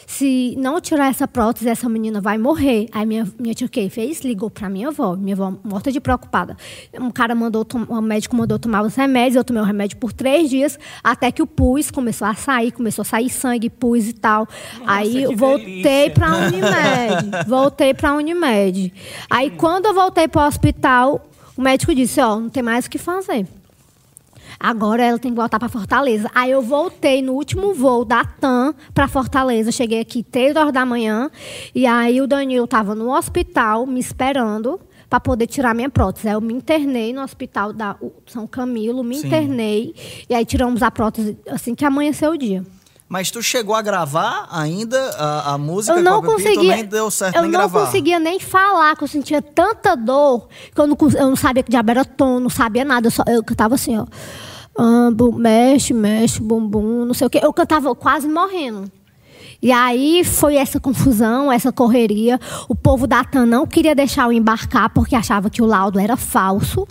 Se 0.07 0.55
não 0.59 0.81
tirar 0.81 1.09
essa 1.09 1.27
prótese, 1.27 1.69
essa 1.69 1.89
menina 1.89 2.21
vai 2.21 2.39
morrer. 2.39 2.89
Aí 2.93 3.07
minha, 3.07 3.27
minha 3.39 3.55
tia 3.55 3.67
o 3.67 3.71
que 3.71 3.89
fez? 3.89 4.21
Ligou 4.21 4.51
pra 4.51 4.69
minha 4.69 4.89
avó. 4.89 5.17
Minha 5.17 5.35
avó 5.35 5.55
morta 5.65 5.91
de 5.91 6.01
preocupada. 6.01 6.57
Um 6.99 7.11
cara 7.11 7.35
mandou, 7.35 7.67
um 7.89 8.01
médico 8.01 8.37
mandou 8.37 8.59
tomar 8.59 8.83
os 8.83 8.95
remédios. 8.95 9.37
Eu 9.37 9.45
tomei 9.45 9.63
o 9.63 9.67
remédio 9.67 9.97
por 9.97 10.13
três 10.13 10.51
dias, 10.51 10.79
até 11.03 11.31
que 11.31 11.43
o 11.43 11.47
pus 11.47 11.91
começou 11.91 12.27
a 12.27 12.35
sair, 12.35 12.73
começou 12.73 13.03
a 13.03 13.07
sair 13.07 13.31
sangue, 13.31 13.71
pus 13.71 14.09
e 14.09 14.13
tal. 14.13 14.47
Aí 14.87 15.11
que 15.13 15.23
eu 15.23 15.37
voltei 15.37 15.83
delícia. 15.83 16.11
pra 16.11 16.37
Unimed. 16.37 17.31
voltei 17.49 17.95
pra 17.95 18.15
Unimed. 18.15 18.93
Aí 19.31 19.51
quando 19.51 19.87
eu 19.87 19.95
voltei 19.95 20.29
pro 20.29 20.43
hospital, 20.43 21.29
o 21.57 21.63
médico 21.63 21.95
disse, 21.95 22.21
ó, 22.21 22.39
não 22.39 22.49
tem 22.49 22.63
mais 22.63 22.87
o 22.87 22.91
que 22.91 22.99
fazer. 22.99 23.47
Agora 24.59 25.03
ela 25.03 25.19
tem 25.19 25.31
que 25.31 25.37
voltar 25.37 25.59
para 25.59 25.69
Fortaleza. 25.69 26.31
Aí 26.35 26.51
eu 26.51 26.63
voltei 26.63 27.23
no 27.23 27.33
último 27.33 27.75
voo 27.75 28.05
da 28.05 28.25
TAM 28.25 28.75
para 28.93 29.09
Fortaleza. 29.09 29.73
Cheguei 29.73 30.01
aqui 30.01 30.23
três 30.23 30.57
horas 30.57 30.73
da 30.73 30.85
manhã. 30.87 31.31
E 31.75 31.87
aí 31.87 32.21
o 32.21 32.27
Danilo 32.27 32.65
estava 32.65 32.95
no 32.95 33.11
hospital 33.11 33.87
me 33.87 34.01
esperando 34.01 34.81
para 35.09 35.21
poder 35.21 35.47
tirar 35.47 35.75
minha 35.75 35.91
prótese. 35.91 36.29
Aí 36.29 36.35
eu 36.35 36.41
me 36.41 36.53
internei 36.53 37.13
no 37.13 37.23
hospital 37.23 37.73
da 37.73 37.97
São 38.27 38.47
Camilo, 38.47 39.05
me 39.05 39.17
Sim. 39.17 39.27
internei. 39.27 39.95
E 40.29 40.35
aí 40.35 40.45
tiramos 40.45 40.83
a 40.83 40.91
prótese 40.91 41.37
assim 41.49 41.75
que 41.75 41.85
amanheceu 41.85 42.33
o 42.33 42.37
dia. 42.37 42.65
Mas 43.09 43.31
tu 43.31 43.43
chegou 43.43 43.75
a 43.75 43.83
gravar 43.83 44.49
ainda 44.51 44.99
a, 45.19 45.53
a 45.55 45.59
música 45.59 45.97
Eu 45.99 46.03
não 46.03 46.21
com 46.23 46.31
a 46.31 46.35
conseguia. 46.35 46.75
nem 46.77 46.85
deu 46.85 47.11
certo 47.11 47.37
eu 47.37 47.43
nem 47.43 47.51
não 47.51 47.59
gravar? 47.61 47.85
conseguia 47.87 48.19
nem 48.19 48.41
falar, 48.41 48.97
que 48.97 49.05
eu 49.05 49.09
sentia 49.09 49.43
tanta 49.43 49.95
dor 49.95 50.49
que 50.75 50.81
eu 50.81 50.87
não, 50.87 50.97
eu 51.17 51.29
não 51.29 51.37
sabia 51.37 51.63
que 51.63 51.71
diabo 51.71 51.91
era 51.91 52.05
tom, 52.05 52.41
não 52.41 52.51
sabia 52.51 52.85
nada. 52.85 53.07
Eu, 53.07 53.11
só, 53.11 53.23
eu 53.27 53.45
cantava 53.45 53.75
assim, 53.75 53.97
ó. 53.99 54.07
Ah, 54.77 55.11
mexe, 55.35 55.93
mexe, 55.95 56.41
bumbum, 56.41 57.05
não 57.05 57.15
sei 57.15 57.27
o 57.27 57.31
quê. 57.31 57.41
Eu 57.43 57.53
cantava 57.53 57.95
quase 57.95 58.27
morrendo. 58.27 58.91
E 59.65 59.73
aí 59.73 60.23
foi 60.25 60.57
essa 60.57 60.79
confusão, 60.79 61.51
essa 61.51 61.73
correria. 61.73 62.39
O 62.69 62.75
povo 62.75 63.07
da 63.07 63.25
TAM 63.25 63.47
não 63.47 63.67
queria 63.67 63.95
deixar 63.95 64.25
eu 64.25 64.33
embarcar 64.33 64.91
porque 64.91 65.17
achava 65.17 65.49
que 65.49 65.63
o 65.63 65.65
laudo 65.65 65.99
era 65.99 66.19
falso. 66.19 66.87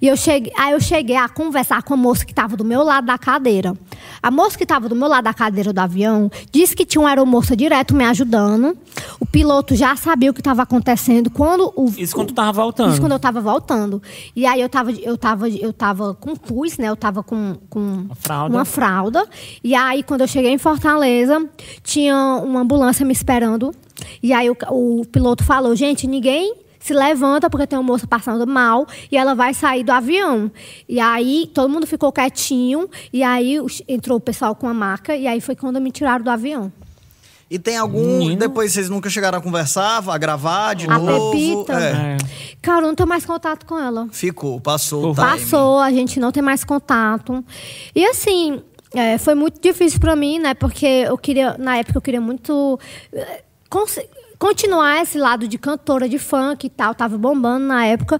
E 0.00 0.06
eu 0.06 0.14
cheguei, 0.14 0.52
aí 0.54 0.72
eu 0.72 0.80
cheguei 0.80 1.16
a 1.16 1.26
conversar 1.26 1.82
com 1.82 1.94
a 1.94 1.96
moça 1.96 2.26
que 2.26 2.32
estava 2.32 2.54
do 2.54 2.66
meu 2.66 2.82
lado 2.82 3.06
da 3.06 3.16
cadeira. 3.16 3.74
A 4.22 4.30
moça 4.30 4.58
que 4.58 4.64
estava 4.64 4.90
do 4.90 4.94
meu 4.94 5.08
lado 5.08 5.24
da 5.24 5.32
cadeira 5.32 5.72
do 5.72 5.78
avião 5.78 6.30
disse 6.52 6.76
que 6.76 6.84
tinha 6.84 7.00
uma 7.00 7.08
aeromoça 7.08 7.56
direto 7.56 7.94
me 7.94 8.04
ajudando. 8.04 8.76
O 9.18 9.24
piloto 9.24 9.74
já 9.74 9.96
sabia 9.96 10.30
o 10.30 10.34
que 10.34 10.42
estava 10.42 10.60
acontecendo 10.60 11.30
quando 11.30 11.72
o 11.74 11.86
Isso 11.96 12.14
quando 12.14 12.28
tu 12.28 12.34
tava 12.34 12.52
voltando. 12.52 12.90
isso 12.90 13.00
quando 13.00 13.12
eu 13.12 13.18
tava 13.18 13.40
voltando. 13.40 14.02
E 14.36 14.44
aí 14.44 14.60
eu 14.60 14.68
tava, 14.68 14.92
eu 14.92 15.16
tava, 15.16 15.48
eu 15.48 15.72
tava 15.72 16.12
com 16.12 16.36
pus, 16.36 16.76
né? 16.76 16.90
Eu 16.90 16.96
tava 16.96 17.22
com, 17.22 17.56
com 17.70 18.06
fralda. 18.20 18.54
uma 18.54 18.66
fralda. 18.66 19.26
E 19.64 19.74
aí, 19.74 20.02
quando 20.02 20.20
eu 20.20 20.28
cheguei 20.28 20.50
em 20.50 20.58
Fortaleza, 20.58 21.48
tinha 21.82 22.17
uma 22.18 22.60
ambulância 22.60 23.04
me 23.04 23.12
esperando. 23.12 23.74
E 24.22 24.32
aí 24.32 24.48
o, 24.50 24.56
o 24.70 25.04
piloto 25.06 25.44
falou, 25.44 25.74
gente, 25.74 26.06
ninguém 26.06 26.54
se 26.78 26.94
levanta 26.94 27.50
porque 27.50 27.66
tem 27.66 27.78
uma 27.78 27.84
moça 27.84 28.06
passando 28.06 28.46
mal 28.46 28.86
e 29.10 29.16
ela 29.16 29.34
vai 29.34 29.52
sair 29.52 29.82
do 29.84 29.90
avião. 29.90 30.50
E 30.88 31.00
aí 31.00 31.50
todo 31.52 31.68
mundo 31.68 31.86
ficou 31.86 32.12
quietinho. 32.12 32.88
E 33.12 33.22
aí 33.22 33.58
entrou 33.86 34.18
o 34.18 34.20
pessoal 34.20 34.54
com 34.54 34.68
a 34.68 34.74
maca. 34.74 35.16
E 35.16 35.26
aí 35.26 35.40
foi 35.40 35.56
quando 35.56 35.80
me 35.80 35.90
tiraram 35.90 36.24
do 36.24 36.30
avião. 36.30 36.72
E 37.50 37.58
tem 37.58 37.76
algum. 37.76 38.18
Menino. 38.18 38.40
Depois 38.40 38.72
vocês 38.72 38.90
nunca 38.90 39.08
chegaram 39.08 39.38
a 39.38 39.40
conversar, 39.40 40.06
a 40.06 40.18
gravar 40.18 40.74
de 40.74 40.86
A 40.86 40.98
novo? 40.98 41.30
Pepita? 41.30 41.72
É. 41.72 41.92
É. 41.92 42.16
Cara, 42.60 42.82
eu 42.82 42.88
não 42.88 42.94
tenho 42.94 43.08
mais 43.08 43.24
contato 43.24 43.64
com 43.64 43.78
ela. 43.78 44.06
Ficou, 44.12 44.60
passou. 44.60 45.14
Passou, 45.14 45.78
a 45.78 45.90
gente 45.90 46.20
não 46.20 46.30
tem 46.30 46.42
mais 46.42 46.62
contato. 46.62 47.42
E 47.94 48.04
assim, 48.04 48.62
é, 48.94 49.18
foi 49.18 49.34
muito 49.34 49.60
difícil 49.60 50.00
para 50.00 50.16
mim, 50.16 50.38
né? 50.38 50.54
Porque 50.54 50.86
eu 50.86 51.18
queria, 51.18 51.56
na 51.58 51.76
época, 51.76 51.98
eu 51.98 52.02
queria 52.02 52.20
muito 52.20 52.78
eh, 53.12 53.42
continuar 54.38 55.02
esse 55.02 55.18
lado 55.18 55.46
de 55.46 55.58
cantora 55.58 56.08
de 56.08 56.18
funk 56.18 56.66
e 56.66 56.70
tal, 56.70 56.94
tava 56.94 57.18
bombando 57.18 57.66
na 57.66 57.84
época. 57.84 58.18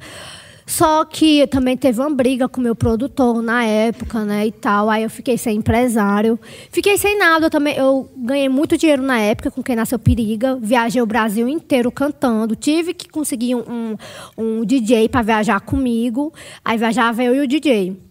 Só 0.68 1.02
que 1.06 1.46
também 1.46 1.78
teve 1.78 1.98
uma 1.98 2.10
briga 2.10 2.46
com 2.46 2.60
meu 2.60 2.74
produtor 2.76 3.40
na 3.40 3.64
época, 3.64 4.22
né, 4.26 4.48
e 4.48 4.52
tal. 4.52 4.90
Aí 4.90 5.02
eu 5.02 5.08
fiquei 5.08 5.38
sem 5.38 5.56
empresário. 5.56 6.38
Fiquei 6.70 6.98
sem 6.98 7.18
nada 7.18 7.46
eu 7.46 7.50
também. 7.50 7.74
Eu 7.74 8.06
ganhei 8.14 8.50
muito 8.50 8.76
dinheiro 8.76 9.02
na 9.02 9.18
época 9.18 9.50
com 9.50 9.62
quem 9.62 9.74
nasceu 9.74 9.98
Periga. 9.98 10.58
Viajei 10.60 11.00
o 11.00 11.06
Brasil 11.06 11.48
inteiro 11.48 11.90
cantando. 11.90 12.54
Tive 12.54 12.92
que 12.92 13.08
conseguir 13.08 13.54
um, 13.54 13.64
um, 13.66 13.96
um 14.36 14.64
DJ 14.64 15.08
para 15.08 15.22
viajar 15.22 15.58
comigo. 15.60 16.34
Aí 16.62 16.76
viajava 16.76 17.24
eu 17.24 17.34
e 17.34 17.40
o 17.40 17.48
DJ. 17.48 18.07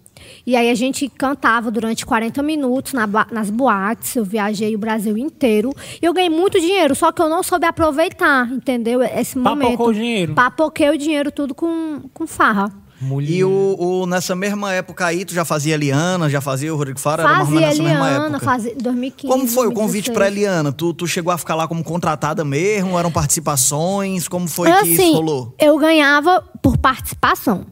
E 0.48 0.56
aí 0.56 0.70
a 0.70 0.76
gente 0.76 1.10
cantava 1.10 1.70
durante 1.70 2.06
40 2.06 2.42
minutos 2.42 2.94
na 2.94 3.06
nas 3.30 3.50
boates. 3.50 4.16
Eu 4.16 4.24
viajei 4.24 4.74
o 4.74 4.80
Brasil 4.80 5.18
inteiro. 5.18 5.74
E 6.02 6.06
eu 6.06 6.14
ganhei 6.14 6.30
muito 6.30 6.58
dinheiro, 6.58 6.96
só 6.96 7.12
que 7.12 7.22
eu 7.22 7.28
não 7.28 7.44
soube 7.44 7.66
aproveitar, 7.66 8.50
entendeu? 8.50 9.04
Esse 9.04 9.38
Papocou 9.38 9.56
momento. 9.58 9.84
o 9.84 9.94
dinheiro. 9.94 10.34
Papoquei 10.34 10.90
o 10.90 10.98
dinheiro 10.98 11.32
tudo 11.34 11.54
com, 11.54 12.04
com 12.14 12.26
farra. 12.26 12.72
Mulher. 13.00 13.30
E 13.32 13.44
o, 13.44 13.76
o- 13.78 14.06
nessa 14.08 14.36
mesma 14.36 14.74
época 14.74 15.06
aí, 15.06 15.24
tu 15.24 15.34
já 15.34 15.46
fazia 15.46 15.76
Eliana, 15.76 16.30
já 16.30 16.42
fazia 16.42 16.74
o 16.74 16.78
Rodrigo 16.78 17.00
Faro? 17.00 17.22
era 17.22 17.30
mais 17.32 17.40
ou 17.42 17.46
Fazia 17.54 17.60
menos 17.60 17.78
nessa 17.80 17.90
mesma 17.90 18.08
Eliana, 18.08 18.26
época. 18.38 18.46
fazia 18.46 18.76
2015. 18.82 19.28
Como 19.34 19.48
foi 19.48 19.68
o 19.68 19.72
convite 19.72 20.12
2016. 20.12 20.16
pra 20.18 20.28
Eliana? 20.28 20.72
Tu, 20.72 20.94
tu 20.94 21.06
chegou 21.08 21.32
a 21.32 21.38
ficar 21.38 21.56
lá 21.56 21.68
como 21.68 21.84
contratada 21.84 22.44
mesmo? 22.44 22.98
Eram 22.98 23.12
participações? 23.12 24.28
Como 24.28 24.48
foi 24.48 24.70
Mas, 24.70 24.82
que 24.84 24.94
assim, 24.94 25.04
isso 25.10 25.14
rolou? 25.14 25.56
Eu 25.60 25.78
ganhava 25.78 26.44
por 26.62 26.78
participação. 26.78 27.66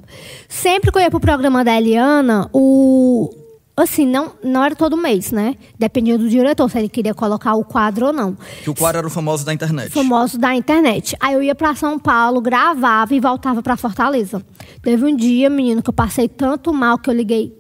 Sempre 0.47 0.91
que 0.91 0.97
eu 0.97 1.01
ia 1.01 1.09
pro 1.09 1.19
programa 1.19 1.63
da 1.63 1.76
Eliana, 1.76 2.49
o. 2.53 3.30
Assim, 3.78 4.05
não, 4.05 4.32
não 4.41 4.63
era 4.63 4.73
todo 4.73 4.95
mês, 4.95 5.32
né? 5.34 5.55
Dependia 5.78 6.17
do 6.17 6.30
diretor, 6.30 6.69
se 6.69 6.78
ele 6.78 6.88
queria 6.88 7.13
colocar 7.13 7.55
o 7.55 7.65
quadro 7.65 8.07
ou 8.07 8.13
não. 8.13 8.38
Que 8.63 8.69
o 8.69 8.76
quadro 8.76 8.99
era 8.99 9.07
o 9.07 9.09
famoso 9.09 9.45
da 9.45 9.53
internet. 9.53 9.91
Famoso 9.91 10.38
da 10.38 10.55
internet. 10.55 11.15
Aí 11.19 11.34
eu 11.34 11.43
ia 11.43 11.53
pra 11.53 11.76
São 11.76 11.99
Paulo, 11.99 12.39
gravava 12.39 13.13
e 13.13 13.19
voltava 13.19 13.61
pra 13.61 13.76
Fortaleza. 13.76 14.41
Teve 14.82 15.03
um 15.05 15.13
dia, 15.13 15.49
menino, 15.49 15.84
que 15.84 15.89
eu 15.89 15.93
passei 15.93 16.30
tanto 16.30 16.73
mal 16.73 16.97
que 16.97 17.09
eu 17.09 17.13
liguei 17.13 17.53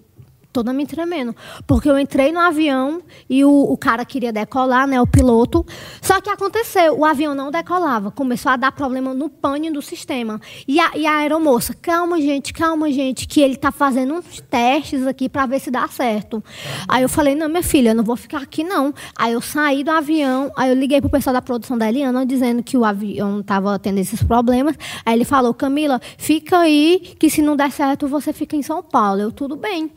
toda 0.55 0.71
me 0.71 0.85
tremendo. 0.85 1.35
Porque 1.67 1.89
eu 1.89 1.99
entrei 1.99 2.31
no 2.31 2.39
avião 2.39 3.01
e 3.29 3.43
o, 3.43 3.51
o 3.51 3.77
cara 3.77 4.05
queria 4.05 4.31
decolar, 4.31 4.87
né? 4.87 5.01
O 5.01 5.05
piloto. 5.05 5.65
Só 6.01 6.21
que 6.21 6.29
aconteceu, 6.29 6.97
o 6.97 7.03
avião 7.03 7.35
não 7.35 7.51
decolava. 7.51 8.09
Começou 8.09 8.53
a 8.53 8.55
dar 8.55 8.71
problema 8.71 9.13
no 9.13 9.27
pane 9.29 9.69
do 9.69 9.81
sistema. 9.81 10.39
E 10.65 10.79
a, 10.79 10.91
e 10.95 11.05
a 11.05 11.17
aeromoça, 11.17 11.73
calma, 11.73 12.21
gente, 12.21 12.53
calma, 12.53 12.89
gente, 12.89 13.27
que 13.27 13.41
ele 13.41 13.57
tá 13.57 13.69
fazendo 13.69 14.13
uns 14.13 14.39
testes 14.49 15.05
aqui 15.05 15.27
para 15.27 15.45
ver 15.45 15.59
se 15.59 15.69
dá 15.69 15.85
certo. 15.89 16.41
Aí 16.87 17.03
eu 17.03 17.09
falei, 17.09 17.35
não, 17.35 17.49
minha 17.49 17.61
filha, 17.61 17.89
eu 17.89 17.95
não 17.95 18.03
vou 18.03 18.15
ficar 18.15 18.41
aqui, 18.41 18.63
não. 18.63 18.93
Aí 19.17 19.33
eu 19.33 19.41
saí 19.41 19.83
do 19.83 19.91
avião, 19.91 20.49
aí 20.55 20.69
eu 20.69 20.75
liguei 20.75 21.01
pro 21.01 21.09
pessoal 21.09 21.33
da 21.33 21.41
produção 21.41 21.77
da 21.77 21.89
Eliana, 21.89 22.25
dizendo 22.25 22.63
que 22.63 22.77
o 22.77 22.85
avião 22.85 23.43
tava 23.43 23.77
tendo 23.77 23.97
esses 23.97 24.23
problemas. 24.23 24.77
Aí 25.05 25.15
ele 25.15 25.25
falou, 25.25 25.53
Camila, 25.53 25.99
fica 26.17 26.59
aí, 26.59 27.13
que 27.19 27.29
se 27.29 27.41
não 27.41 27.57
der 27.57 27.71
certo, 27.71 28.07
você 28.07 28.31
fica 28.31 28.55
em 28.55 28.61
São 28.61 28.81
Paulo. 28.81 29.19
Eu, 29.19 29.31
tudo 29.33 29.57
bem. 29.57 29.91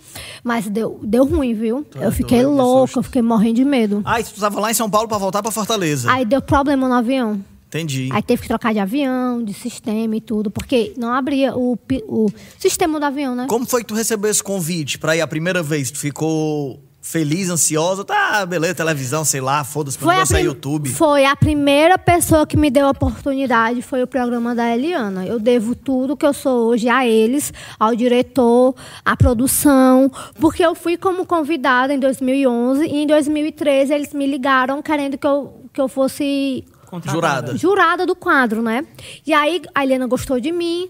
Mas 0.49 0.66
deu, 0.66 0.99
deu 1.03 1.26
ruim, 1.26 1.53
viu? 1.53 1.86
é 1.94 2.07
eu 2.07 2.11
fiquei 2.11 2.42
doido, 2.42 2.57
louca, 2.57 2.99
eu 2.99 3.03
fiquei 3.03 3.20
morrendo 3.20 3.57
de 3.57 3.66
medo. 3.66 4.01
Ah, 4.03 4.18
e 4.18 4.24
tu 4.24 4.40
tava 4.40 4.59
lá 4.59 4.70
em 4.70 4.74
São 4.74 4.88
Paulo 4.88 5.07
pra 5.07 5.18
voltar 5.18 5.42
pra 5.42 5.53
Fortaleza. 5.53 6.11
Aí 6.11 6.24
deu 6.24 6.40
problema 6.40 6.88
no 6.88 6.94
avião. 6.94 7.38
Entendi. 7.66 8.09
Aí 8.11 8.22
teve 8.22 8.40
que 8.40 8.49
trocar 8.49 8.72
de 8.72 8.78
avião, 8.78 9.44
de 9.44 9.53
sistema 9.53 10.16
e 10.16 10.22
tudo, 10.22 10.51
porque 10.51 10.94
não 10.96 11.12
abria 11.12 11.55
o, 11.55 11.78
o 12.09 12.32
sistema 12.59 12.99
do 12.99 13.05
avião, 13.05 13.34
né? 13.34 13.44
Como 13.46 13.66
foi 13.66 13.82
que 13.82 13.88
tu 13.88 13.94
recebeu 13.94 14.30
esse 14.30 14.42
convite 14.42 14.99
pra 14.99 15.14
ir 15.14 15.20
a 15.20 15.26
primeira 15.26 15.62
vez? 15.62 15.90
Tu 15.90 15.99
ficou 15.99 16.80
feliz, 17.11 17.49
ansiosa? 17.49 18.05
Tá, 18.05 18.45
beleza, 18.45 18.75
televisão, 18.75 19.25
sei 19.25 19.41
lá, 19.41 19.65
foda-se, 19.65 19.97
pra 19.99 20.27
prim- 20.27 20.41
YouTube. 20.43 20.91
foi 20.91 21.25
a 21.25 21.35
primeira 21.35 21.97
pessoa 21.99 22.47
que 22.47 22.57
me 22.57 22.71
deu 22.71 22.87
a 22.87 22.91
oportunidade, 22.91 23.81
foi 23.83 24.03
o 24.03 24.07
programa 24.07 24.55
da 24.55 24.75
Eliana. 24.75 25.25
Eu 25.27 25.39
devo 25.41 25.75
tudo 25.75 26.17
que 26.17 26.27
eu 26.27 26.35
sou 26.35 26.69
hoje 26.69 26.89
a 26.89 27.07
eles, 27.07 27.53
ao 27.79 27.95
diretor, 27.97 28.75
à 29.05 29.17
produção, 29.17 30.11
porque 30.39 30.63
eu 30.65 30.75
fui 30.75 30.97
como 30.97 31.25
convidada 31.25 31.95
em 31.95 31.99
2011 31.99 32.85
e 32.87 32.97
em 33.03 33.07
2013 33.07 33.93
eles 33.95 34.13
me 34.13 34.27
ligaram 34.27 34.83
querendo 34.83 35.17
que 35.17 35.27
eu, 35.27 35.63
que 35.73 35.81
eu 35.81 35.89
fosse 35.89 36.65
Jurada. 37.05 37.57
jurada 37.57 38.07
do 38.07 38.15
quadro, 38.17 38.63
né? 38.63 38.85
E 39.27 39.33
aí 39.33 39.61
a 39.75 39.85
Helena 39.85 40.07
gostou 40.07 40.41
de 40.41 40.51
mim. 40.51 40.89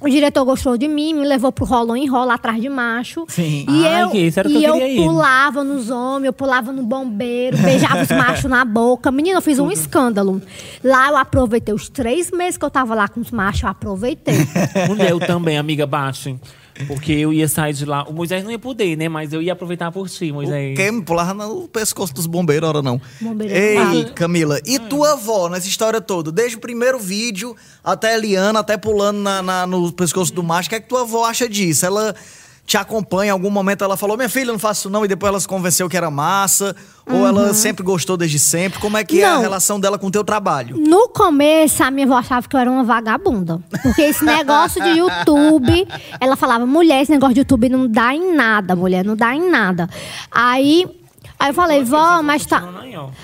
O 0.00 0.08
diretor 0.08 0.44
gostou 0.44 0.76
de 0.76 0.86
mim, 0.88 1.14
me 1.14 1.26
levou 1.26 1.50
pro 1.50 1.64
rolão 1.64 1.96
em 1.96 2.06
rola 2.06 2.34
atrás 2.34 2.60
de 2.60 2.68
macho. 2.68 3.24
Sim. 3.28 3.64
E 3.68 3.86
Ai, 3.86 4.02
eu, 4.02 4.10
que 4.10 4.18
isso 4.18 4.38
era 4.38 4.48
o 4.48 4.52
que 4.52 4.58
e 4.58 4.64
eu 4.64 4.74
eu 4.74 4.80
queria 4.80 4.92
ir. 5.00 5.04
pulava 5.06 5.64
nos 5.64 5.90
homens, 5.90 6.26
eu 6.26 6.32
pulava 6.32 6.72
no 6.72 6.82
bombeiro, 6.82 7.56
beijava 7.58 8.02
os 8.02 8.10
machos 8.12 8.50
na 8.50 8.64
boca. 8.64 9.10
Menina, 9.10 9.38
eu 9.38 9.42
fiz 9.42 9.58
um 9.58 9.70
escândalo. 9.70 10.42
Lá 10.84 11.08
eu 11.08 11.16
aproveitei 11.16 11.74
os 11.74 11.88
três 11.88 12.30
meses 12.30 12.58
que 12.58 12.64
eu 12.64 12.70
tava 12.70 12.94
lá 12.94 13.08
com 13.08 13.20
os 13.20 13.30
machos, 13.30 13.62
eu 13.62 13.68
aproveitei. 13.70 14.36
Mulher, 14.88 15.10
eu 15.10 15.18
também, 15.20 15.56
amiga 15.56 15.86
Bate. 15.86 16.36
Porque 16.86 17.12
eu 17.12 17.32
ia 17.32 17.48
sair 17.48 17.72
de 17.72 17.84
lá. 17.84 18.04
O 18.04 18.12
Moisés 18.12 18.44
não 18.44 18.50
ia 18.50 18.58
poder, 18.58 18.96
né? 18.96 19.08
Mas 19.08 19.32
eu 19.32 19.40
ia 19.40 19.52
aproveitar 19.52 19.90
por 19.92 20.08
ti, 20.08 20.30
Moisés. 20.32 20.76
Quem 20.76 20.92
me 20.92 21.02
pulava 21.02 21.32
no 21.32 21.66
pescoço 21.68 22.12
dos 22.12 22.26
bombeiros, 22.26 22.68
ora 22.68 22.82
não. 22.82 23.00
Bombeiro 23.20 23.54
Ei, 23.54 24.04
Camila, 24.14 24.60
e 24.66 24.78
tua 24.78 25.12
avó 25.12 25.48
nessa 25.48 25.68
história 25.68 26.00
toda? 26.00 26.30
Desde 26.30 26.56
o 26.56 26.60
primeiro 26.60 26.98
vídeo 26.98 27.56
até 27.82 28.14
a 28.14 28.18
Eliana, 28.18 28.60
até 28.60 28.76
pulando 28.76 29.18
na, 29.18 29.42
na- 29.42 29.66
no 29.66 29.90
pescoço 29.92 30.32
do 30.34 30.42
macho, 30.42 30.66
o 30.66 30.70
que 30.70 30.74
é 30.76 30.80
que 30.80 30.88
tua 30.88 31.02
avó 31.02 31.24
acha 31.24 31.48
disso? 31.48 31.86
Ela 31.86 32.14
te 32.66 32.76
acompanha, 32.76 33.28
em 33.28 33.30
algum 33.30 33.48
momento 33.48 33.84
ela 33.84 33.96
falou, 33.96 34.16
minha 34.16 34.28
filha, 34.28 34.50
não 34.52 34.58
faço 34.58 34.80
isso 34.80 34.90
não, 34.90 35.04
e 35.04 35.08
depois 35.08 35.30
ela 35.30 35.38
se 35.38 35.46
convenceu 35.46 35.88
que 35.88 35.96
era 35.96 36.10
massa? 36.10 36.74
Ou 37.08 37.24
ela 37.24 37.54
sempre 37.54 37.84
gostou 37.84 38.16
desde 38.16 38.40
sempre? 38.40 38.80
Como 38.80 38.96
é 38.96 39.04
que 39.04 39.20
é 39.22 39.24
a 39.24 39.34
Não. 39.34 39.40
relação 39.40 39.78
dela 39.78 39.96
com 39.96 40.08
o 40.08 40.10
teu 40.10 40.24
trabalho? 40.24 40.76
No 40.76 41.08
começo, 41.10 41.84
a 41.84 41.90
minha 41.92 42.04
avó 42.04 42.16
achava 42.16 42.48
que 42.48 42.56
eu 42.56 42.60
era 42.60 42.68
uma 42.68 42.82
vagabunda. 42.82 43.60
Porque 43.82 44.02
esse 44.02 44.24
negócio 44.26 44.82
de 44.82 44.98
YouTube, 44.98 45.86
ela 46.20 46.34
falava, 46.34 46.66
mulher, 46.66 47.00
esse 47.02 47.12
negócio 47.12 47.34
de 47.34 47.40
YouTube 47.40 47.68
não 47.68 47.86
dá 47.86 48.12
em 48.12 48.34
nada, 48.34 48.74
mulher, 48.74 49.04
não 49.04 49.14
dá 49.14 49.32
em 49.32 49.48
nada. 49.48 49.88
Aí, 50.32 50.84
aí 51.38 51.50
eu 51.50 51.54
falei, 51.54 51.84
vó, 51.84 52.22
mas 52.22 52.46
tá. 52.46 52.62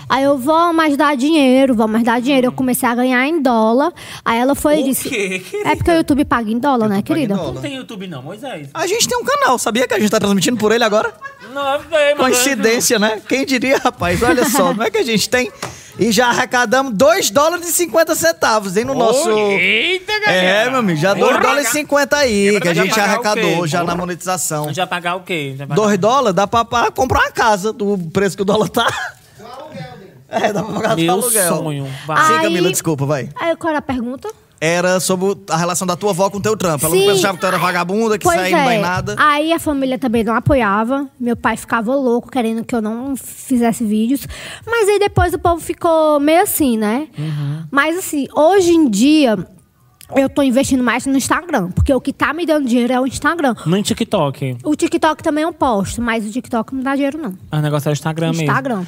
Aí, 0.08 0.22
eu 0.22 0.36
vou, 0.38 0.72
mas 0.72 0.96
dá 0.96 1.14
dinheiro, 1.14 1.74
vou, 1.74 1.88
mas 1.88 2.02
dá 2.04 2.18
dinheiro. 2.20 2.48
Eu 2.48 2.52
comecei 2.52 2.88
a 2.88 2.94
ganhar 2.94 3.26
em 3.26 3.40
dólar. 3.40 3.92
Aí 4.24 4.38
ela 4.38 4.54
foi 4.54 4.80
e 4.80 4.84
disse. 4.84 5.08
quê, 5.08 5.38
querida? 5.38 5.70
É 5.70 5.76
porque 5.76 5.90
o 5.90 5.94
YouTube 5.94 6.24
paga 6.24 6.50
em 6.50 6.58
dólar, 6.58 6.88
né, 6.88 7.02
querida? 7.02 7.34
dólar. 7.34 7.54
Não 7.54 7.62
tem 7.62 7.76
YouTube 7.76 8.06
não, 8.06 8.22
Moisés. 8.22 8.68
A 8.74 8.86
gente 8.86 9.08
tem 9.08 9.18
um 9.18 9.24
canal, 9.24 9.58
sabia 9.58 9.86
que 9.88 9.94
a 9.94 9.98
gente 9.98 10.10
tá 10.10 10.20
transmitindo 10.20 10.56
por 10.56 10.72
ele 10.72 10.84
agora? 10.84 11.12
Não, 11.54 11.78
velho, 11.80 12.18
mas- 12.18 12.36
Coincidência, 12.36 12.98
né? 12.98 13.20
Quem 13.28 13.44
diria, 13.46 13.78
rapaz? 13.78 14.22
Olha 14.22 14.48
só, 14.48 14.72
não 14.74 14.84
é 14.84 14.90
que 14.90 14.98
a 14.98 15.04
gente 15.04 15.28
tem. 15.28 15.50
E 15.98 16.10
já 16.10 16.28
arrecadamos 16.28 16.94
2 16.94 17.30
dólares 17.30 17.68
e 17.68 17.72
50 17.72 18.14
centavos, 18.14 18.76
hein, 18.76 18.84
no 18.84 18.94
nosso. 18.94 19.28
Eita, 19.30 20.12
galera. 20.20 20.32
É, 20.46 20.70
meu 20.70 20.78
amigo, 20.78 20.98
já 20.98 21.12
2 21.14 21.26
Porra. 21.26 21.40
dólares 21.42 21.68
e 21.68 21.72
50 21.72 22.16
aí, 22.16 22.60
que 22.60 22.68
a 22.68 22.74
já 22.74 22.84
gente 22.84 22.98
arrecadou 22.98 23.66
já 23.66 23.84
na 23.84 23.94
monetização. 23.94 24.64
A 24.64 24.66
gente 24.68 24.76
vai 24.76 24.86
pagar 24.86 25.16
o 25.16 25.20
quê? 25.20 25.54
Já 25.56 25.66
pagar- 25.66 25.74
2 25.82 25.98
dólares 25.98 26.34
dá 26.34 26.46
pra, 26.46 26.64
pra 26.64 26.90
comprar 26.90 27.20
uma 27.20 27.30
casa 27.30 27.72
do 27.72 27.98
preço 28.12 28.36
que 28.36 28.42
o 28.42 28.46
dólar 28.46 28.68
tá. 28.70 28.86
É, 30.28 30.50
dá 30.50 30.62
pra 30.62 30.72
pagar 30.74 30.96
o 30.96 31.00
Meu 31.00 31.12
aluguel. 31.12 31.56
sonho. 31.56 31.84
Sim, 31.86 31.92
Vai. 32.06 32.36
Aí- 32.36 32.42
Camila, 32.44 32.70
desculpa, 32.70 33.04
vai. 33.04 33.28
Aí 33.38 33.54
qual 33.56 33.68
era 33.70 33.78
a 33.80 33.82
pergunta? 33.82 34.28
Era 34.64 35.00
sobre 35.00 35.36
a 35.50 35.56
relação 35.56 35.84
da 35.84 35.96
tua 35.96 36.10
avó 36.10 36.30
com 36.30 36.38
o 36.38 36.40
teu 36.40 36.56
trampo. 36.56 36.86
Ela 36.86 36.94
não 36.94 37.02
Sim. 37.02 37.08
pensava 37.08 37.34
que 37.34 37.40
tu 37.40 37.46
era 37.48 37.58
vagabunda, 37.58 38.16
que 38.16 38.22
Pois 38.22 38.36
saía 38.38 38.56
não 38.56 38.62
é. 38.62 38.64
vai 38.64 38.78
nada. 38.78 39.16
Aí 39.18 39.52
a 39.52 39.58
família 39.58 39.98
também 39.98 40.22
não 40.22 40.36
apoiava. 40.36 41.08
Meu 41.18 41.34
pai 41.36 41.56
ficava 41.56 41.92
louco, 41.96 42.30
querendo 42.30 42.64
que 42.64 42.72
eu 42.72 42.80
não 42.80 43.16
fizesse 43.16 43.84
vídeos. 43.84 44.24
Mas 44.64 44.88
aí 44.88 45.00
depois 45.00 45.34
o 45.34 45.38
povo 45.40 45.60
ficou 45.60 46.20
meio 46.20 46.42
assim, 46.42 46.76
né? 46.78 47.08
Uhum. 47.18 47.64
Mas 47.72 47.98
assim, 47.98 48.28
hoje 48.32 48.70
em 48.70 48.88
dia, 48.88 49.36
eu 50.16 50.28
tô 50.28 50.42
investindo 50.42 50.82
mais 50.82 51.06
no 51.06 51.16
Instagram. 51.16 51.70
Porque 51.70 51.92
o 51.92 52.00
que 52.00 52.12
tá 52.12 52.32
me 52.32 52.44
dando 52.46 52.68
dinheiro 52.68 52.92
é 52.92 53.00
o 53.00 53.06
Instagram. 53.06 53.54
No 53.66 53.82
TikTok. 53.82 54.58
O 54.64 54.74
TikTok 54.76 55.22
também 55.22 55.44
eu 55.44 55.52
posto, 55.52 56.00
mas 56.00 56.26
o 56.26 56.30
TikTok 56.30 56.74
não 56.74 56.82
dá 56.82 56.94
dinheiro, 56.94 57.18
não. 57.18 57.36
O 57.52 57.62
negócio 57.62 57.88
é 57.88 57.92
o 57.92 57.94
Instagram 57.94 58.28
mesmo. 58.28 58.42
Instagram. 58.42 58.84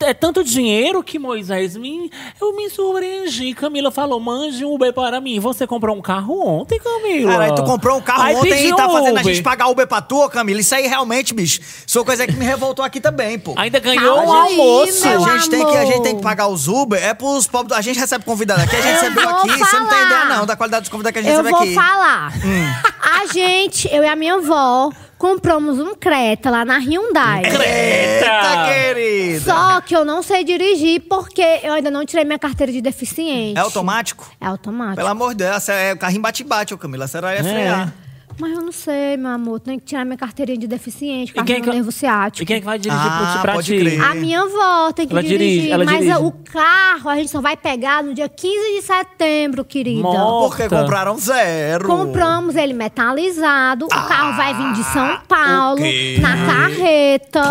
É, 0.00 0.10
é 0.10 0.14
tanto 0.14 0.42
dinheiro 0.42 1.02
que 1.02 1.18
Moisés 1.18 1.76
me. 1.76 2.10
Eu 2.40 2.54
me 2.56 2.68
surpreendi. 2.70 3.54
Camila 3.54 3.90
falou: 3.90 4.18
mande 4.20 4.64
um 4.64 4.74
Uber 4.74 4.92
para 4.92 5.20
mim. 5.20 5.38
Você 5.40 5.66
comprou 5.66 5.96
um 5.96 6.02
carro 6.02 6.40
ontem, 6.46 6.78
Camila. 6.78 7.32
Cara, 7.32 7.44
aí 7.44 7.54
tu 7.54 7.62
comprou 7.64 7.98
um 7.98 8.02
carro 8.02 8.22
Aí 8.22 8.36
ontem 8.36 8.68
e 8.68 8.76
tá 8.76 8.88
um 8.88 8.92
fazendo 8.92 9.16
a 9.18 9.20
Uber. 9.20 9.34
gente 9.34 9.42
pagar 9.42 9.68
Uber 9.68 9.86
pra 9.86 10.00
tu, 10.00 10.28
Camila. 10.28 10.60
Isso 10.60 10.74
aí 10.74 10.86
realmente, 10.86 11.34
bicho, 11.34 11.60
isso 11.60 11.98
foi 11.98 12.04
coisa 12.04 12.26
que 12.26 12.32
me 12.34 12.44
revoltou 12.44 12.84
aqui 12.84 13.00
também, 13.00 13.38
pô. 13.38 13.54
Ainda 13.56 13.78
ganhou 13.78 14.14
um 14.14 14.26
Calma 14.26 14.44
aí, 14.44 14.50
almoço. 14.52 15.08
A 15.08 15.38
gente, 15.38 15.50
tem 15.50 15.66
que, 15.66 15.76
a 15.76 15.84
gente 15.84 16.02
tem 16.02 16.16
que 16.16 16.22
pagar 16.22 16.48
os 16.48 16.68
Uber, 16.68 17.02
é 17.02 17.14
pros 17.14 17.46
pobres. 17.46 17.76
A 17.76 17.80
gente 17.80 17.98
recebe 17.98 18.24
convidado 18.24 18.60
aqui, 18.62 18.74
a 18.76 18.80
gente 18.80 18.88
Eu 18.88 19.00
recebeu 19.02 19.28
aqui. 19.28 19.48
Você 19.48 19.78
não 19.78 19.88
tem 19.88 19.98
falar. 19.98 20.06
ideia, 20.06 20.24
não, 20.36 20.46
da 20.52 20.56
qualidade 20.56 20.82
dos 20.82 20.90
convidados 20.90 21.12
que 21.14 21.18
a 21.18 21.22
gente 21.22 21.32
Eu 21.32 21.42
recebe 21.42 21.50
vou 21.50 21.62
aqui. 21.62 21.74
falar. 21.74 22.32
Hum. 22.44 22.92
A 23.22 23.32
gente, 23.32 23.88
eu 23.92 24.02
e 24.02 24.06
a 24.06 24.14
minha 24.14 24.34
avó, 24.34 24.90
compramos 25.18 25.78
um 25.78 25.94
Creta 25.94 26.50
lá 26.50 26.64
na 26.64 26.78
Hyundai. 26.78 27.42
Eita, 27.44 28.66
querida! 28.66 29.40
Só 29.40 29.80
que 29.80 29.94
eu 29.96 30.04
não 30.04 30.22
sei 30.22 30.44
dirigir 30.44 31.02
porque 31.08 31.60
eu 31.62 31.72
ainda 31.72 31.90
não 31.90 32.04
tirei 32.04 32.24
minha 32.24 32.38
carteira 32.38 32.72
de 32.72 32.80
deficiente. 32.80 33.58
É 33.58 33.60
automático? 33.62 34.30
É 34.40 34.46
automático. 34.46 34.96
Pelo 34.96 35.08
amor 35.08 35.30
de 35.30 35.36
Deus, 35.44 35.56
essa 35.56 35.72
é 35.72 35.92
o 35.92 35.96
carrinho 35.96 36.22
bate-bate, 36.22 36.74
ô 36.74 36.78
Camila. 36.78 37.06
Será 37.06 37.32
é 37.32 37.42
frear. 37.42 37.92
Mas 38.40 38.52
eu 38.52 38.60
não 38.62 38.72
sei, 38.72 39.16
meu 39.16 39.30
amor. 39.30 39.60
Tenho 39.60 39.78
que 39.78 39.86
tirar 39.86 40.04
minha 40.04 40.16
carteirinha 40.16 40.58
de 40.58 40.66
deficiente, 40.66 41.32
quem, 41.32 41.56
é 41.56 41.60
que, 41.60 41.70
nervo 41.70 41.92
ciático. 41.92 42.42
e 42.42 42.46
quem 42.46 42.56
é 42.56 42.60
que 42.60 42.66
vai 42.66 42.78
dirigir 42.78 43.00
Ah, 43.02 43.30
pro 43.34 43.42
pra 43.42 43.52
pode 43.54 43.66
ti? 43.66 43.78
crer. 43.78 44.00
A 44.00 44.14
minha 44.14 44.40
avó 44.42 44.92
tem 44.92 45.06
que 45.06 45.12
Ela 45.12 45.22
dirigir. 45.22 45.38
dirige, 45.48 45.70
ela 45.72 45.84
mas 45.84 45.98
dirige. 46.00 46.16
o 46.18 46.32
carro 46.32 47.08
a 47.10 47.16
gente 47.16 47.30
só 47.30 47.40
vai 47.40 47.56
pegar 47.56 48.02
no 48.02 48.14
dia 48.14 48.28
15 48.28 48.76
de 48.80 48.82
setembro, 48.82 49.64
querida. 49.64 50.02
Mó- 50.02 50.48
Porque 50.48 50.62
Morta. 50.62 50.76
compraram 50.82 51.16
zero. 51.18 51.86
Compramos 51.86 52.56
ele 52.56 52.72
metalizado. 52.74 53.86
o 53.86 53.88
carro 53.88 54.36
vai 54.36 54.54
vir 54.54 54.72
de 54.72 54.84
São 54.84 55.18
Paulo, 55.28 55.76
quê? 55.78 56.18
na 56.20 56.36
carreta. 56.46 57.42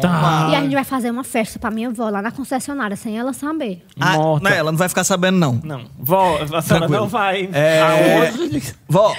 Tá. 0.00 0.48
E 0.50 0.54
a 0.56 0.60
gente 0.62 0.74
vai 0.74 0.84
fazer 0.84 1.10
uma 1.10 1.24
festa 1.24 1.58
pra 1.58 1.70
minha 1.70 1.88
avó 1.88 2.08
lá 2.08 2.22
na 2.22 2.30
concessionária, 2.30 2.96
sem 2.96 3.18
ela 3.18 3.32
saber. 3.32 3.84
Ah, 3.98 4.14
Morta. 4.16 4.48
não, 4.48 4.56
ela 4.56 4.72
não 4.72 4.78
vai 4.78 4.88
ficar 4.88 5.04
sabendo, 5.04 5.38
não. 5.38 5.60
Não. 5.62 5.84
Vó, 5.98 6.36
a 6.36 6.46
senhora 6.46 6.62
Tranquilo. 6.62 6.90
não 7.00 7.08
vai. 7.08 7.48
É. 7.52 7.80
Aonde? 7.80 8.74
Vó, 8.88 9.14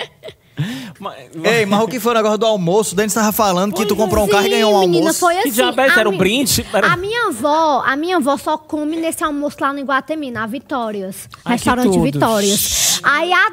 ei, 1.44 1.66
mas 1.66 1.82
o 1.82 1.88
que 1.88 2.00
foi 2.00 2.12
o 2.12 2.16
negócio 2.16 2.38
do 2.38 2.46
almoço? 2.46 2.94
O 2.94 2.96
Denis 2.96 3.14
tava 3.14 3.32
falando 3.32 3.74
que 3.74 3.86
tu 3.86 3.96
comprou 3.96 4.26
um 4.26 4.28
carro 4.28 4.46
e 4.46 4.50
ganhou 4.50 4.76
um 4.76 4.80
menina, 4.82 4.98
almoço. 5.00 5.20
foi 5.20 5.36
assim. 5.38 5.44
Que 5.50 5.52
diabo 5.52 5.82
é 5.82 5.90
a 5.90 6.00
Era 6.00 6.10
um 6.10 6.12
mi- 6.12 6.18
brinde? 6.18 6.66
Era- 6.74 6.92
A 6.94 6.98
minha 6.98 7.28
avó, 7.28 7.84
a 7.86 7.96
minha 7.96 8.18
avó 8.18 8.38
só 8.38 8.58
come 8.58 8.98
nesse 8.98 9.24
almoço 9.24 9.58
lá 9.60 9.74
no 9.74 9.80
Iguatemi, 9.80 10.30
na 10.32 10.46
Vitórias. 10.46 11.30
Ai, 11.46 11.58
que 11.58 11.64
restaurante 11.66 11.86
tudo. 11.94 12.02
Vitórias. 12.04 13.00
Aí 13.04 13.34
a 13.34 13.46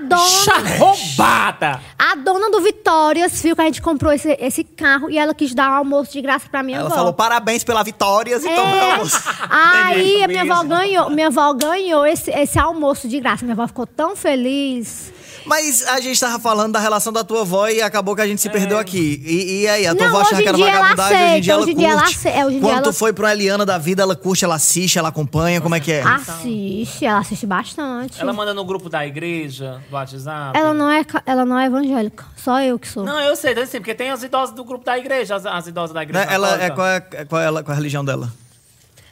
Chá 0.44 0.58
dona, 0.58 0.76
roubada! 0.78 1.80
a 1.98 2.14
dona 2.16 2.50
do 2.50 2.60
Vitórias 2.60 3.40
viu 3.40 3.54
que 3.56 3.62
a 3.62 3.64
gente 3.64 3.80
comprou 3.80 4.12
esse, 4.12 4.36
esse 4.40 4.62
carro 4.62 5.08
e 5.10 5.16
ela 5.16 5.32
quis 5.34 5.54
dar 5.54 5.70
um 5.70 5.74
almoço 5.74 6.12
de 6.12 6.20
graça 6.20 6.46
pra 6.50 6.62
minha 6.62 6.78
Ela 6.78 6.86
avó. 6.88 6.94
falou 6.96 7.12
parabéns 7.14 7.64
pela 7.64 7.82
vitória, 7.82 8.36
então 8.36 8.50
É. 8.50 8.72
meu 8.72 8.90
almoço. 8.92 9.22
Aí 9.48 10.22
a 10.22 10.28
minha 10.28 10.42
avó 10.42 10.62
ganhou, 10.64 11.08
minha 11.10 11.28
avó 11.28 11.52
ganhou 11.54 12.04
esse, 12.04 12.30
esse 12.30 12.58
almoço 12.58 13.08
de 13.08 13.18
graça. 13.20 13.42
Minha 13.44 13.54
avó 13.54 13.66
ficou 13.66 13.86
tão 13.86 14.14
feliz. 14.14 15.12
Mas 15.44 15.86
a 15.86 16.00
gente 16.00 16.18
tava 16.20 16.38
falando 16.38 16.72
da 16.72 16.78
relação 16.80 17.12
da 17.12 17.24
tua 17.24 17.40
avó 17.40 17.68
e 17.68 17.80
acabou 17.80 18.14
que 18.14 18.20
a 18.20 18.26
gente 18.26 18.40
se 18.40 18.50
perdeu 18.50 18.78
aqui. 18.78 19.22
E, 19.24 19.62
e 19.62 19.68
aí, 19.68 19.86
a 19.86 19.94
tua 19.94 20.06
Não, 20.08 20.16
avó 20.16 20.20
hoje 20.28 20.42
que 20.42 20.48
era 20.48 20.58
em 20.58 20.60
dia 20.60 20.70
ela 20.70 20.80
vagabundagem, 20.80 21.16
hoje 21.16 21.36
em 21.36 21.40
dia 21.40 21.52
ela 21.52 21.62
hoje 21.62 21.70
em 21.72 21.76
dia 21.76 21.88
ela 21.88 22.00
curte. 22.02 22.14
ace- 22.16 22.28
é, 22.28 22.46
hoje 22.46 22.56
em 22.56 22.60
dia 22.60 22.68
Quando 22.68 22.82
tu 22.82 22.86
ela- 22.86 22.92
foi 22.92 23.12
pro 23.12 23.26
Eliana 23.28 23.64
da 23.64 23.78
vida, 23.78 24.02
ela 24.02 24.14
curte, 24.16 24.44
ela 24.44 24.54
assiste, 24.56 24.98
ela 24.98 25.08
acompanha, 25.08 25.60
como 25.60 25.74
é 25.74 25.80
que 25.80 25.92
é? 25.92 26.02
Assiste, 26.02 27.04
ela 27.06 27.18
assiste 27.20 27.46
bastante. 27.46 28.20
Ela 28.20 28.32
manda 28.32 28.52
no 28.52 28.64
grupo 28.64 28.88
da 28.88 29.06
igreja, 29.06 29.82
do 29.88 29.94
WhatsApp. 29.94 30.58
Ela 30.58 30.74
não 30.74 30.90
é, 30.90 31.04
ela 31.24 31.44
não 31.44 31.58
é 31.58 31.66
evangélica. 31.66 32.24
Só 32.36 32.60
eu 32.60 32.78
que 32.78 32.88
sou. 32.88 33.04
Não, 33.04 33.18
eu 33.20 33.34
sei, 33.36 33.52
assim, 33.58 33.78
porque 33.78 33.94
tem 33.94 34.10
as 34.10 34.22
idosas 34.22 34.54
do 34.54 34.64
grupo 34.64 34.84
da 34.84 34.98
igreja, 34.98 35.36
as, 35.36 35.46
as 35.46 35.66
idosas 35.66 35.94
da 35.94 36.02
igreja. 36.02 36.26
Né? 36.26 36.34
Ela 36.34 36.62
é 36.62 36.70
qual, 36.70 36.86
é 36.86 37.00
qual 37.00 37.40
é 37.40 37.44
ela- 37.46 37.62
qual 37.62 37.72
é 37.72 37.76
a 37.76 37.78
religião 37.78 38.04
dela? 38.04 38.32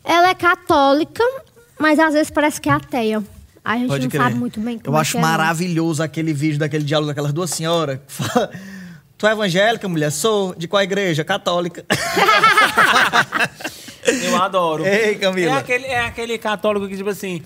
Ela 0.05 0.29
é 0.31 0.35
católica, 0.35 1.25
mas 1.79 1.99
às 1.99 2.13
vezes 2.15 2.31
parece 2.31 2.61
que 2.61 2.69
é 2.69 2.73
ateia. 2.73 3.23
A 3.69 3.77
gente 3.79 3.89
Pode 3.89 4.03
não 4.05 4.11
crer. 4.11 4.23
sabe 4.23 4.35
muito 4.37 4.61
bem 4.61 4.79
como 4.79 4.95
Eu 4.95 4.99
é 4.99 5.01
acho 5.01 5.13
que 5.13 5.19
é, 5.19 5.21
maravilhoso 5.21 6.03
aquele 6.03 6.33
vídeo 6.33 6.59
daquele 6.59 6.85
diálogo 6.85 7.09
daquelas 7.09 7.33
duas 7.33 7.51
senhoras. 7.51 7.99
que 8.07 8.13
fala, 8.13 8.51
Tu 9.19 9.27
é 9.27 9.33
evangélica, 9.33 9.89
mulher? 9.89 10.13
Sou. 10.13 10.55
De 10.55 10.69
qual 10.69 10.83
igreja? 10.83 11.25
Católica. 11.25 11.85
Eu 14.25 14.37
adoro. 14.41 14.87
Ei, 14.87 15.17
Camila. 15.17 15.53
É 15.53 15.59
aquele, 15.59 15.87
é 15.87 16.01
aquele 16.05 16.39
católico 16.39 16.87
que, 16.87 16.97
tipo 16.97 17.09
assim, 17.11 17.43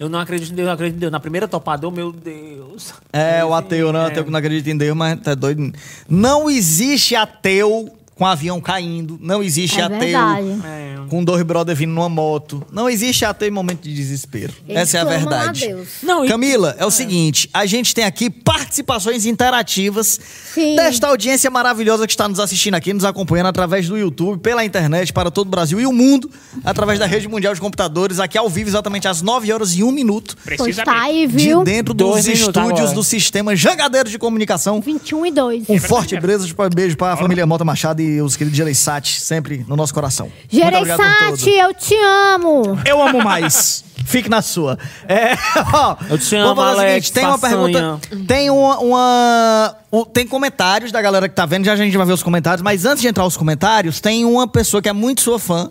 eu 0.00 0.08
não 0.08 0.18
acredito 0.20 0.52
em 0.52 0.54
Deus, 0.54 0.64
eu 0.64 0.66
não 0.68 0.74
acredito 0.74 0.96
em 0.96 1.00
Deus. 1.00 1.12
Na 1.12 1.20
primeira 1.20 1.46
topada, 1.46 1.86
oh, 1.86 1.90
meu 1.90 2.10
Deus. 2.12 2.94
É, 3.12 3.44
o 3.44 3.52
ateu, 3.52 3.92
né? 3.92 3.98
O 3.98 4.02
É. 4.02 4.06
ateu 4.06 4.24
que 4.24 4.30
não 4.30 4.38
acredita 4.38 4.70
em 4.70 4.76
Deus, 4.76 4.96
mas 4.96 5.20
tá 5.20 5.34
doido. 5.34 5.70
Não 6.08 6.48
existe 6.48 7.14
ateu 7.14 7.90
com 8.18 8.26
avião 8.26 8.60
caindo. 8.60 9.16
Não 9.22 9.42
existe 9.42 9.80
É 9.80 9.84
ateu 9.84 9.98
verdade. 10.00 10.48
É. 10.66 10.88
com 11.08 11.22
dois 11.22 11.40
brother 11.44 11.74
vindo 11.76 11.92
numa 11.92 12.08
moto. 12.08 12.62
Não 12.72 12.90
existe 12.90 13.24
ateu 13.24 13.46
em 13.48 13.50
momento 13.52 13.82
de 13.82 13.94
desespero. 13.94 14.52
Eles 14.68 14.82
Essa 14.82 14.98
é 14.98 15.00
a 15.00 15.04
verdade. 15.04 15.64
a 15.64 15.68
Deus. 15.68 15.88
Não, 16.02 16.24
e- 16.24 16.28
Camila, 16.28 16.74
é 16.78 16.84
o 16.84 16.90
seguinte, 16.90 17.48
a 17.54 17.64
gente 17.64 17.94
tem 17.94 18.04
aqui 18.04 18.28
participações 18.28 19.24
interativas 19.24 20.18
Sim. 20.52 20.74
desta 20.76 21.06
audiência 21.06 21.48
maravilhosa 21.50 22.06
que 22.06 22.12
está 22.12 22.28
nos 22.28 22.40
assistindo 22.40 22.74
aqui, 22.74 22.92
nos 22.92 23.04
acompanhando 23.04 23.46
através 23.46 23.86
do 23.88 23.96
YouTube, 23.96 24.40
pela 24.40 24.64
internet, 24.64 25.12
para 25.12 25.30
todo 25.30 25.46
o 25.46 25.50
Brasil 25.50 25.80
e 25.80 25.86
o 25.86 25.92
mundo, 25.92 26.28
através 26.64 26.98
da 26.98 27.06
rede 27.06 27.28
mundial 27.28 27.54
de 27.54 27.60
computadores, 27.60 28.18
aqui 28.18 28.36
ao 28.36 28.48
vivo, 28.50 28.68
exatamente 28.68 29.06
às 29.06 29.22
9 29.22 29.52
horas 29.52 29.74
e 29.76 29.82
1 29.84 29.92
minuto, 29.92 30.36
Pois 30.56 30.76
tá 30.76 31.02
aí, 31.04 31.26
de 31.26 31.36
viu? 31.36 31.62
dentro 31.62 31.94
dos 31.94 32.08
Dois 32.08 32.26
minutos 32.26 32.46
estúdios 32.48 32.80
agora. 32.80 32.94
do 32.94 33.04
sistema 33.04 33.54
Jangadeiros 33.54 34.10
de 34.10 34.18
Comunicação. 34.18 34.80
21 34.80 35.26
e 35.26 35.30
2. 35.30 35.68
Um 35.68 35.78
forte 35.78 36.18
beijo, 36.18 36.54
beijo 36.74 36.96
para 36.96 37.12
a 37.12 37.16
família 37.16 37.46
Mota 37.46 37.64
Machado 37.64 38.02
e 38.02 38.07
os 38.22 38.36
queridos 38.36 38.56
Gereissati, 38.56 39.20
sempre 39.20 39.64
no 39.68 39.76
nosso 39.76 39.92
coração. 39.94 40.30
Gereissati, 40.50 41.50
eu 41.50 41.74
te 41.74 41.94
amo. 42.34 42.78
Eu 42.84 43.02
amo 43.02 43.22
mais. 43.22 43.84
Fique 44.04 44.28
na 44.28 44.40
sua. 44.40 44.78
É, 45.06 45.34
ó, 45.74 45.96
Eu 46.08 46.18
te 46.18 46.34
amo, 46.34 46.58
Alex, 46.60 47.08
seguinte, 47.08 47.12
tem 47.12 47.26
uma 47.26 47.38
pergunta, 47.38 48.00
tem 48.26 48.48
uma, 48.50 48.78
uma- 48.78 49.76
o- 49.90 50.06
tem 50.06 50.26
comentários 50.26 50.90
da 50.90 51.02
galera 51.02 51.28
que 51.28 51.34
tá 51.34 51.44
vendo, 51.44 51.64
já 51.66 51.74
a 51.74 51.76
gente 51.76 51.94
vai 51.96 52.06
ver 52.06 52.14
os 52.14 52.22
comentários, 52.22 52.62
mas 52.62 52.86
antes 52.86 53.02
de 53.02 53.08
entrar 53.08 53.26
os 53.26 53.36
comentários, 53.36 54.00
tem 54.00 54.24
uma 54.24 54.48
pessoa 54.48 54.80
que 54.82 54.88
é 54.88 54.92
muito 54.94 55.20
sua 55.20 55.38
fã, 55.38 55.70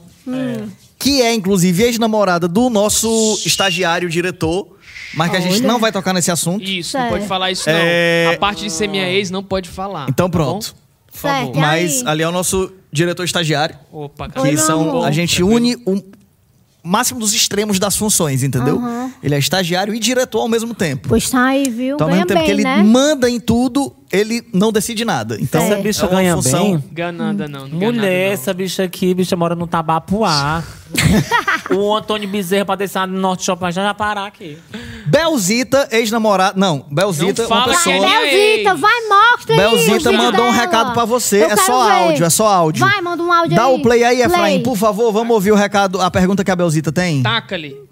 que 1.00 1.22
é 1.22 1.34
inclusive 1.34 1.82
ex-namorada 1.84 2.48
do 2.48 2.70
nosso 2.70 3.40
estagiário 3.46 4.08
diretor, 4.10 4.68
mas 5.16 5.32
que 5.32 5.38
a 5.38 5.40
gente 5.40 5.60
Olha. 5.60 5.68
não 5.68 5.80
vai 5.80 5.92
tocar 5.92 6.14
nesse 6.14 6.30
assunto. 6.30 6.64
Isso, 6.64 6.96
não 6.98 7.10
pode 7.10 7.26
falar 7.26 7.50
isso, 7.52 7.68
não. 7.68 7.76
É- 7.76 8.34
A 8.36 8.38
parte 8.38 8.64
de 8.66 8.70
ser 8.70 8.88
minha 8.88 9.10
ex 9.10 9.32
não 9.32 9.42
pode 9.44 9.68
falar. 9.70 10.06
Então 10.10 10.30
tá 10.30 10.38
pronto. 10.38 10.66
Favor. 10.68 10.87
Certo. 11.22 11.58
Mas 11.58 12.02
aí? 12.02 12.08
ali 12.08 12.24
é 12.24 12.28
o 12.28 12.32
nosso 12.32 12.72
diretor 12.92 13.24
estagiário, 13.24 13.76
Opa, 13.92 14.30
que 14.30 14.40
Oi, 14.40 14.58
são 14.58 15.04
a 15.04 15.12
gente 15.12 15.44
une 15.44 15.76
o 15.86 16.02
máximo 16.88 17.20
dos 17.20 17.34
extremos 17.34 17.80
das 17.80 17.96
funções, 17.96 18.44
entendeu? 18.44 18.82
Ele 19.22 19.36
é 19.36 19.40
estagiário 19.40 19.94
e 19.94 20.00
diretor 20.00 20.42
ao 20.42 20.48
mesmo 20.48 20.74
tempo. 20.74 21.10
Pois 21.10 21.30
tá 21.30 21.46
aí, 21.46 21.70
viu? 21.70 21.96
Então, 21.96 22.08
ao 22.08 22.12
Ganha 22.12 22.26
mesmo 22.26 22.28
tempo 22.28 22.40
bem, 22.40 22.46
que 22.46 22.52
ele 22.52 22.64
né? 22.64 22.84
manda 22.84 23.30
em 23.30 23.40
tudo, 23.40 23.94
ele 24.12 24.42
não 24.54 24.72
decide 24.72 25.04
nada. 25.04 25.38
Então, 25.40 25.62
Essa 25.62 25.74
é 25.74 25.82
bicha 25.82 26.06
uma 26.06 26.12
ganha 26.12 26.36
função... 26.36 26.64
bem? 26.64 26.84
Ganada 26.92 27.48
não, 27.48 27.68
não 27.68 27.78
Mulher, 27.78 27.94
nada, 27.94 28.08
essa 28.08 28.54
bicha 28.54 28.84
aqui, 28.84 29.14
bicha 29.14 29.36
mora 29.36 29.56
no 29.56 29.68
Tabapuá. 29.68 30.64
o 31.76 31.94
Antônio 31.94 32.30
Bezerra 32.30 32.64
pra 32.66 32.76
descer 32.76 33.06
no 33.08 33.20
Norte 33.20 33.44
Shopping 33.44 33.72
já 33.72 33.84
já 33.84 33.94
parar 33.94 34.26
aqui. 34.26 34.58
Belzita, 35.06 35.88
ex-namorada... 35.92 36.58
Não, 36.58 36.86
Belzita, 36.90 37.44
Não 37.44 37.50
uma 37.50 37.62
fala 37.62 37.78
que 37.78 37.90
é 37.90 37.94
pessoa... 37.94 38.08
minha 38.08 38.20
Belzita, 38.22 38.76
vai, 38.76 39.02
mostra 39.10 39.54
aí. 39.54 39.60
Belzita 39.60 40.10
vídeo 40.10 40.14
mandou 40.14 40.46
um 40.46 40.52
dela. 40.52 40.62
recado 40.62 40.94
pra 40.94 41.06
você. 41.06 41.44
Eu 41.44 41.48
é 41.52 41.56
só 41.58 41.86
ver. 41.86 41.92
áudio, 41.92 42.26
é 42.26 42.30
só 42.30 42.48
áudio. 42.48 42.86
Vai, 42.86 43.02
manda 43.02 43.24
um 43.24 43.32
áudio 43.32 43.56
Dá 43.56 43.66
aí. 43.66 43.76
o 43.76 43.82
play 43.82 44.04
aí, 44.04 44.22
Efraim, 44.22 44.54
Play. 44.54 44.64
por 44.64 44.78
favor. 44.78 45.12
Vamos 45.12 45.34
ouvir 45.34 45.52
o 45.52 45.56
recado, 45.56 46.00
a 46.02 46.10
pergunta 46.10 46.44
que 46.44 46.52
a 46.52 46.56
Belzita 46.56 46.77
tem. 46.82 47.18
não. 47.18 47.24
Taca-lhe. 47.24 47.87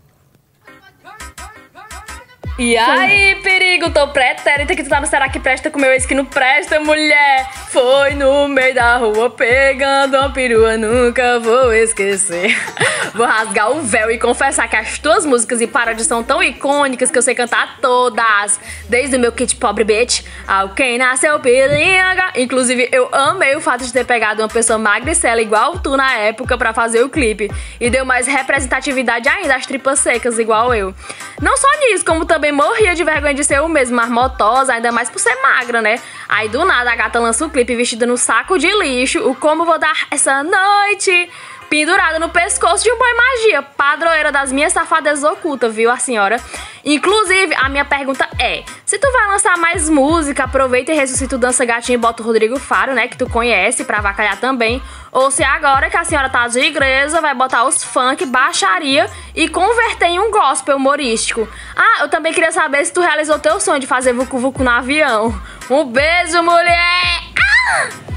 E 2.57 2.77
aí, 2.77 3.35
perigo, 3.43 3.89
tô 3.89 4.07
pretérita 4.07 4.73
que 4.77 4.83
tu 4.83 4.89
tá 4.89 5.01
no 5.01 5.07
Será 5.07 5.27
que 5.27 5.41
Presta 5.41 5.69
com 5.69 5.77
meu 5.77 5.91
ex 5.91 6.05
que 6.05 6.15
não 6.15 6.23
presta, 6.23 6.79
mulher. 6.79 7.49
Foi 7.67 8.13
no 8.13 8.47
meio 8.47 8.73
da 8.73 8.95
rua 8.95 9.29
pegando 9.29 10.15
uma 10.15 10.29
perua, 10.29 10.77
nunca 10.77 11.37
vou 11.39 11.73
esquecer. 11.73 12.55
Vou 13.13 13.25
rasgar 13.25 13.71
o 13.71 13.81
véu 13.81 14.11
e 14.11 14.17
confessar 14.17 14.67
que 14.67 14.75
as 14.75 14.99
tuas 14.99 15.25
músicas 15.25 15.61
e 15.61 15.67
paródias 15.67 16.05
são 16.05 16.21
tão 16.21 16.43
icônicas 16.43 17.09
que 17.09 17.17
eu 17.17 17.21
sei 17.21 17.33
cantar 17.33 17.77
todas. 17.79 18.59
Desde 18.89 19.15
o 19.15 19.19
meu 19.19 19.31
kit 19.31 19.55
pobre 19.55 19.85
bitch 19.85 20.21
ao 20.45 20.69
quem 20.69 20.97
nasceu 20.97 21.39
piringa. 21.39 22.33
Inclusive, 22.35 22.89
eu 22.91 23.07
amei 23.13 23.55
o 23.55 23.61
fato 23.61 23.85
de 23.85 23.93
ter 23.93 24.05
pegado 24.05 24.41
uma 24.41 24.49
pessoa 24.49 24.77
magricela 24.77 25.41
igual 25.41 25.79
tu 25.79 25.95
na 25.95 26.13
época 26.17 26.57
pra 26.57 26.73
fazer 26.73 27.03
o 27.03 27.09
clipe. 27.09 27.49
E 27.79 27.89
deu 27.89 28.03
mais 28.03 28.27
representatividade 28.27 29.29
ainda 29.29 29.55
às 29.55 29.65
tripas 29.65 29.99
secas 29.99 30.37
igual 30.37 30.73
eu. 30.73 30.93
Não 31.41 31.55
só 31.55 31.69
nisso, 31.79 32.03
como 32.03 32.25
também 32.25 32.44
morria 32.51 32.95
de 32.95 33.03
vergonha 33.03 33.33
de 33.33 33.43
ser 33.43 33.61
o 33.61 33.67
mesmo, 33.67 33.95
marmotosa, 33.95 34.73
ainda 34.73 34.91
mais 34.91 35.09
por 35.09 35.19
ser 35.19 35.35
magra, 35.41 35.81
né? 35.81 35.99
Aí 36.27 36.49
do 36.49 36.65
nada 36.65 36.91
a 36.91 36.95
gata 36.95 37.19
lança 37.19 37.45
um 37.45 37.49
clipe 37.49 37.75
vestida 37.75 38.05
no 38.05 38.17
saco 38.17 38.57
de 38.57 38.71
lixo, 38.79 39.19
o 39.29 39.35
como 39.35 39.65
vou 39.65 39.79
dar 39.79 40.07
essa 40.11 40.43
noite. 40.43 41.29
Pendurada 41.69 42.19
no 42.19 42.29
pescoço 42.29 42.83
de 42.83 42.91
um 42.91 42.97
boy 42.97 43.13
magia, 43.13 43.61
padroeira 43.61 44.31
das 44.31 44.51
minhas 44.51 44.71
safadezas 44.71 45.23
ocultas, 45.23 45.73
viu 45.73 45.89
a 45.89 45.97
senhora? 45.97 46.37
Inclusive, 46.83 47.55
a 47.55 47.67
minha 47.67 47.83
pergunta 47.83 48.29
é: 48.39 48.63
se 48.85 48.99
tu 48.99 49.11
vai 49.11 49.27
lançar 49.27 49.57
mais 49.57 49.89
música, 49.89 50.43
aproveita 50.43 50.91
e 50.91 50.95
ressuscita 50.95 51.35
o 51.35 51.39
Dança 51.39 51.65
Gatinho 51.65 51.95
e 51.95 51.99
bota 51.99 52.21
o 52.21 52.25
Rodrigo 52.25 52.59
Faro, 52.59 52.93
né? 52.93 53.07
Que 53.07 53.17
tu 53.17 53.27
conhece, 53.27 53.83
pra 53.83 53.97
avacalhar 53.97 54.39
também. 54.39 54.81
Ou 55.11 55.31
se 55.31 55.43
agora 55.43 55.89
que 55.89 55.97
a 55.97 56.03
senhora 56.03 56.29
tá 56.29 56.47
de 56.47 56.59
igreja, 56.59 57.19
vai 57.19 57.33
botar 57.33 57.63
os 57.63 57.83
funk, 57.83 58.25
baixaria 58.27 59.09
e 59.33 59.49
converter 59.49 60.07
em 60.07 60.19
um 60.19 60.29
gospel 60.29 60.77
humorístico. 60.77 61.47
Ah, 61.75 62.01
eu 62.01 62.09
também 62.09 62.31
queria 62.31 62.51
saber 62.51 62.85
se 62.85 62.93
tu 62.93 63.01
realizou 63.01 63.39
teu 63.39 63.59
sonho 63.59 63.79
de 63.79 63.87
fazer 63.87 64.13
Vucu 64.13 64.37
Vucu 64.37 64.63
no 64.63 64.69
avião. 64.69 65.33
Um 65.69 65.85
beijo, 65.85 66.43
mulher! 66.43 67.23
Ah! 67.39 68.15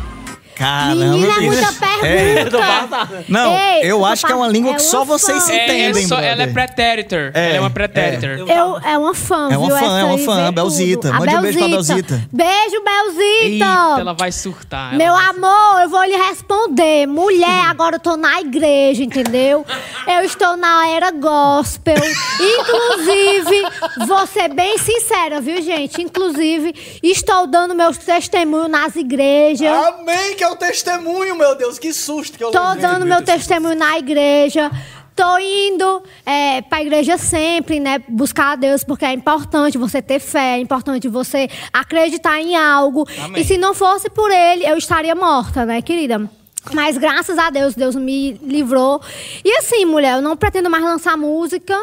Caramba, 0.59 0.95
Menina, 0.95 1.35
é 1.37 1.41
muita 1.41 1.89
É. 2.03 2.35
Pergunta. 2.35 2.59
passado. 2.59 3.25
Não, 3.29 3.57
Ei, 3.57 3.81
eu 3.85 4.05
acho 4.05 4.27
que 4.27 4.33
é 4.33 4.35
uma 4.35 4.49
língua 4.49 4.73
é 4.73 4.75
que 4.75 4.83
só 4.83 5.05
vocês 5.05 5.47
fã. 5.47 5.53
É, 5.53 5.57
é 5.57 5.65
entendem, 5.65 6.07
só, 6.07 6.19
ela 6.19 6.43
é 6.43 6.47
pretéritor. 6.49 7.31
É, 7.35 7.49
ela 7.51 7.57
é 7.57 7.61
uma 7.61 7.67
é. 7.67 7.71
pretéritor. 7.71 8.31
Eu, 8.49 8.79
é 8.79 8.99
uma 8.99 9.15
fã, 9.15 9.49
É 9.53 9.57
uma 9.57 9.69
viu? 9.69 9.77
fã, 9.79 9.99
é 10.01 10.05
uma 10.05 10.19
fã, 10.19 10.49
a 10.49 10.53
Belzita. 10.53 11.13
Mande 11.13 11.37
um 11.37 11.41
beijo 11.41 11.59
pra 11.59 11.69
Belzita. 11.69 12.29
Beijo, 12.33 12.83
Belzita. 12.85 13.45
Eita, 13.45 14.01
ela 14.01 14.13
vai 14.15 14.33
surtar. 14.33 14.89
ela 14.95 14.99
Meu 14.99 15.15
vai 15.15 15.27
amor, 15.27 15.83
eu 15.83 15.89
vou 15.89 16.03
lhe 16.05 16.17
responder. 16.17 17.07
Mulher, 17.07 17.67
agora 17.69 17.97
eu 17.97 18.01
tô 18.01 18.17
na 18.17 18.41
igreja, 18.41 19.03
entendeu? 19.03 19.65
Eu 20.07 20.23
estou 20.25 20.57
na 20.57 20.89
era 20.89 21.11
gospel. 21.11 21.95
Inclusive, 22.41 23.63
vou 24.07 24.27
ser 24.27 24.49
bem 24.49 24.77
sincera, 24.79 25.41
viu, 25.41 25.61
gente? 25.63 26.03
Inclusive, 26.03 26.75
estou 27.03 27.47
dando 27.47 27.75
meus 27.75 27.97
testemunhos 27.99 28.71
nas 28.71 28.97
igrejas. 28.97 29.69
Amém, 29.71 30.35
que 30.37 30.45
o 30.51 30.57
testemunho, 30.57 31.37
meu 31.37 31.55
Deus. 31.55 31.79
Que 31.79 31.93
susto 31.93 32.37
que 32.37 32.45
eu 32.45 32.51
Tô 32.51 32.63
levei. 32.71 32.83
dando 32.83 33.07
meu 33.07 33.23
testemunho 33.23 33.77
na 33.77 33.99
igreja. 33.99 34.71
Tô 35.15 35.37
indo 35.39 36.03
é, 36.25 36.63
pra 36.63 36.81
igreja 36.81 37.19
sempre, 37.19 37.81
né? 37.81 38.01
Buscar 38.09 38.53
a 38.53 38.57
Deus, 38.57 38.85
porque 38.85 39.05
é 39.05 39.13
importante 39.13 39.77
você 39.77 40.01
ter 40.01 40.21
fé, 40.21 40.57
é 40.57 40.61
importante 40.61 41.09
você 41.09 41.49
acreditar 41.73 42.41
em 42.41 42.55
algo. 42.55 43.05
Amém. 43.25 43.43
E 43.43 43.45
se 43.45 43.59
não 43.59 43.75
fosse 43.75 44.09
por 44.09 44.31
ele, 44.31 44.65
eu 44.65 44.77
estaria 44.77 45.15
morta, 45.17 45.67
né, 45.67 45.83
querida? 45.83 46.31
Mas 46.73 46.97
graças 46.97 47.37
a 47.37 47.51
Deus, 47.51 47.75
Deus 47.75 47.97
me 47.97 48.33
livrou. 48.43 49.01
E 49.45 49.51
assim, 49.59 49.85
mulher, 49.85 50.17
eu 50.17 50.23
não 50.23 50.37
pretendo 50.37 50.71
mais 50.71 50.85
lançar 50.85 51.17
música, 51.17 51.77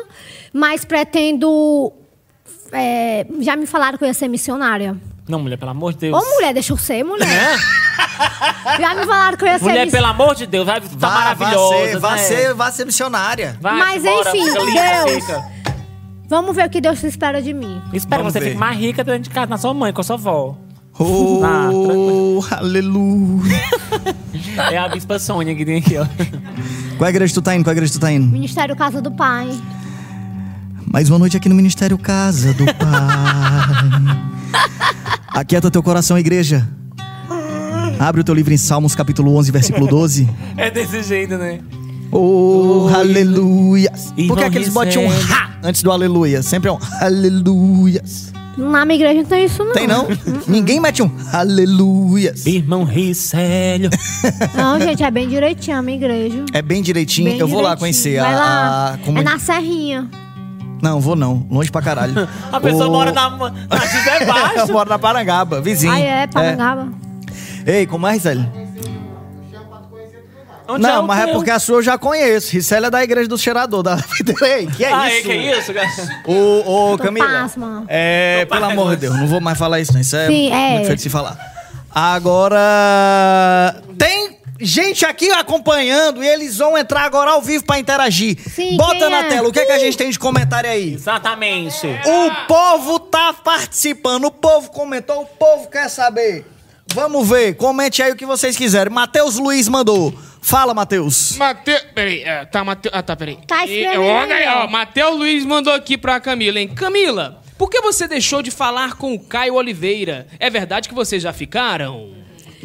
mas 0.54 0.86
pretendo. 0.86 1.92
é, 2.72 3.26
já 3.42 3.56
me 3.58 3.66
falaram 3.66 3.98
que 3.98 4.04
eu 4.04 4.08
ia 4.08 4.14
ser 4.14 4.28
missionária. 4.30 4.96
Não, 5.28 5.40
mulher, 5.40 5.58
pelo 5.58 5.72
amor 5.72 5.94
de 5.94 6.00
Deus. 6.00 6.22
Ô, 6.22 6.36
mulher, 6.36 6.54
deixa 6.54 6.72
eu 6.74 6.78
ser, 6.78 7.04
mulher. 7.04 7.26
Já 8.80 8.94
me 8.94 9.06
falaram 9.06 9.36
que 9.38 9.44
eu 9.44 9.48
ia 9.48 9.58
ser 9.58 9.66
Mulher, 9.66 9.86
mis- 9.86 9.92
pelo 9.94 10.06
amor 10.08 10.36
de 10.36 10.46
Deus, 10.46 10.66
vai, 10.66 10.80
tá 10.82 10.88
Vá, 10.96 11.10
maravilhosa. 11.10 11.76
Vá 11.76 11.78
ser, 11.88 12.00
vá 12.00 12.12
né? 12.12 12.18
ser, 12.18 12.54
vá 12.54 12.72
ser 12.72 12.86
missionária. 12.86 13.58
Vai, 13.60 13.78
Mas, 13.78 14.06
embora, 14.06 14.30
enfim, 14.30 14.46
fica 14.52 14.64
Deus. 15.06 15.26
fica. 15.26 15.44
Vamos 16.28 16.56
ver 16.56 16.68
o 16.68 16.70
que 16.70 16.80
Deus 16.82 17.04
espera 17.04 17.42
de 17.42 17.54
mim. 17.54 17.82
Espero 17.94 18.22
Vamos 18.24 18.34
que 18.34 18.40
você 18.40 18.46
ver. 18.46 18.52
fique 18.52 18.60
mais 18.60 18.78
rica 18.80 19.04
dentro 19.04 19.24
de 19.24 19.30
casa, 19.32 19.48
na 19.48 19.58
sua 19.58 19.74
mãe, 19.74 19.92
com 19.94 20.02
a 20.02 20.04
sua 20.04 20.16
avó. 20.16 20.56
Oh, 20.98 21.42
aleluia. 22.52 23.62
É 24.72 24.78
a 24.78 24.88
Bispa 24.88 25.20
Sônia 25.20 25.54
que 25.54 25.66
tem 25.66 25.78
aqui, 25.80 25.98
ó. 25.98 26.06
Qual 26.98 27.10
igreja 27.10 27.34
tu 27.34 27.42
tá 27.42 27.54
indo? 27.56 27.64
Qual 27.66 27.74
igreja 27.74 27.92
tu 27.92 28.00
tá 28.00 28.10
indo? 28.12 28.26
Ministério 28.28 28.74
Casa 28.76 29.02
do 29.02 29.12
Pai. 29.12 29.50
Mais 30.88 31.10
uma 31.10 31.20
noite 31.20 31.36
aqui 31.36 31.50
no 31.50 31.56
Ministério 31.56 31.98
Casa 31.98 32.54
do 32.54 32.64
Pai. 32.66 32.76
Aquieta 35.36 35.70
teu 35.70 35.84
coração, 35.84 36.18
igreja. 36.18 36.68
Abre 38.00 38.22
o 38.22 38.24
teu 38.24 38.34
livro 38.34 38.54
em 38.54 38.58
Salmos, 38.58 38.96
capítulo 38.96 39.36
11, 39.36 39.52
versículo 39.52 39.88
12. 39.88 40.30
É 40.58 40.72
desse 40.72 41.04
jeito, 41.04 41.38
né? 41.38 41.60
Oh, 42.12 42.88
aleluia. 42.94 43.92
Por 44.28 44.38
que, 44.38 44.44
é 44.46 44.50
que 44.50 44.58
eles 44.58 44.70
botam 44.70 45.04
um 45.06 45.12
Gisele. 45.12 45.34
ha 45.34 45.50
antes 45.64 45.84
do 45.84 45.92
aleluia? 45.92 46.42
Sempre 46.42 46.70
é 46.70 46.72
um 46.72 46.78
aleluia. 47.02 48.02
Na 48.58 48.86
minha 48.86 48.96
igreja 48.96 49.22
não 49.22 49.26
tem 49.28 49.44
isso, 49.46 49.66
não. 49.66 49.74
Tem 49.74 49.86
não? 49.86 50.08
Ninguém 50.48 50.80
mete 50.80 51.04
um 51.04 51.12
aleluia. 51.34 52.34
Irmão 52.46 52.86
Ricélio. 52.86 53.90
Não, 54.56 54.80
gente, 54.80 55.04
é 55.04 55.12
bem 55.12 55.28
direitinho 55.28 55.78
a 55.78 55.82
minha 55.82 55.98
igreja. 55.98 56.46
É 56.54 56.62
bem 56.62 56.82
direitinho. 56.82 57.30
Bem 57.32 57.38
Eu 57.38 57.48
vou 57.50 57.58
lá 57.60 57.76
direitinho. 57.76 57.80
conhecer 57.80 58.22
Vai 58.22 58.34
a, 58.34 58.38
lá. 58.38 58.94
a 58.94 58.98
comuni- 59.00 59.20
É 59.20 59.24
na 59.30 59.38
Serrinha. 59.38 60.10
Não, 60.82 61.00
vou 61.00 61.16
não. 61.16 61.46
Longe 61.50 61.72
pra 61.72 61.82
caralho. 61.82 62.28
A 62.52 62.60
pessoa 62.60 62.88
O- 62.88 62.92
mora 62.92 63.12
na, 63.12 63.30
na 63.38 63.50
José 63.50 64.62
Eu 64.62 64.68
moro 64.68 64.90
na 64.90 65.00
Parangaba, 65.00 65.62
vizinho. 65.62 65.94
Aí 65.94 66.04
é, 66.04 66.28
Parangaba. 66.28 66.90
É. 67.66 67.80
Ei, 67.80 67.86
como 67.88 68.06
é, 68.08 68.14
Risélia? 68.14 68.52
Onde 70.68 70.82
Não, 70.82 71.04
o 71.04 71.08
mas 71.08 71.20
é 71.20 71.26
teu? 71.26 71.34
porque 71.36 71.52
a 71.52 71.60
sua 71.60 71.76
eu 71.78 71.82
já 71.84 71.96
conheço. 71.96 72.52
Risélia 72.54 72.88
é 72.88 72.90
da 72.90 73.04
igreja 73.04 73.28
do 73.28 73.38
cheirador 73.38 73.84
da 73.84 73.98
Ei, 74.42 74.66
que 74.66 74.84
é 74.84 74.92
Ah, 74.92 75.08
isso? 75.08 75.18
é, 75.18 75.22
que 75.22 75.32
é 75.32 75.60
isso, 75.60 75.74
cara? 75.74 75.88
Ô, 76.26 76.92
ô, 76.94 76.98
Tô 76.98 77.04
Camila. 77.04 77.28
pasma. 77.28 77.84
É, 77.88 78.46
Tô 78.46 78.56
pelo 78.56 78.66
pasma. 78.68 78.82
amor 78.82 78.96
de 78.96 79.02
Deus, 79.02 79.16
não 79.16 79.28
vou 79.28 79.40
mais 79.40 79.60
falar 79.60 79.80
isso, 79.80 79.94
não. 79.94 80.02
Isso 80.02 80.16
é 80.16 80.26
Sim, 80.28 80.52
é. 80.52 80.70
muito 80.72 80.86
feio 80.86 80.96
de 80.96 81.02
se 81.04 81.10
falar. 81.10 81.38
Agora. 81.94 83.76
Tem 83.98 84.35
gente 84.60 85.06
aqui 85.06 85.30
acompanhando 85.32 86.24
e 86.24 86.28
eles 86.28 86.58
vão 86.58 86.78
entrar 86.78 87.04
agora 87.04 87.32
ao 87.32 87.42
vivo 87.42 87.66
pra 87.66 87.78
interagir. 87.80 88.38
Sim, 88.50 88.78
Bota 88.78 89.10
na 89.10 89.20
é? 89.20 89.24
tela, 89.30 89.50
o 89.50 89.52
que, 89.52 89.60
é 89.60 89.66
que 89.66 89.72
a 89.72 89.80
gente 89.80 89.98
tem 89.98 90.10
de 90.10 90.18
comentário 90.20 90.70
aí? 90.70 90.94
Exatamente. 90.94 91.86
O 91.88 92.48
povo 92.48 93.00
tá 93.00 93.34
participando, 93.34 94.26
o 94.26 94.32
povo 94.32 94.70
comentou, 94.72 95.22
o 95.24 95.26
povo 95.26 95.70
quer 95.70 95.90
saber. 95.90 96.46
Vamos 96.94 97.28
ver, 97.28 97.56
comente 97.56 98.02
aí 98.02 98.12
o 98.12 98.16
que 98.16 98.26
vocês 98.26 98.56
quiserem. 98.56 98.94
Matheus 98.94 99.36
Luiz 99.38 99.68
mandou. 99.68 100.14
Fala, 100.42 100.74
Matheus. 100.74 101.36
Mateus. 101.38 101.82
Peraí, 101.94 102.22
é, 102.22 102.46
tá, 102.46 102.64
Mateus. 102.64 102.94
Ah, 102.96 103.02
tá, 103.02 103.16
peraí. 103.16 103.38
Tá 103.48 103.66
E- 103.66 103.80
escrevendo 103.82 104.04
olha 104.12 104.36
aí, 104.36 104.48
ó. 104.48 104.68
Matheus 104.68 105.18
Luiz 105.18 105.44
mandou 105.44 105.74
aqui 105.74 105.98
pra 105.98 106.20
Camila, 106.20 106.60
hein? 106.60 106.68
Camila, 106.70 107.42
por 107.58 107.70
que 107.70 107.82
você 107.82 108.08
deixou 108.08 108.42
de 108.42 108.52
falar 108.52 108.94
com 108.96 109.14
o 109.14 109.20
Caio 109.20 109.56
Oliveira? 109.56 110.28
É 110.40 110.50
verdade 110.50 110.88
que 110.88 110.94
vocês 110.96 111.22
já 111.24 111.34
ficaram? 111.34 112.12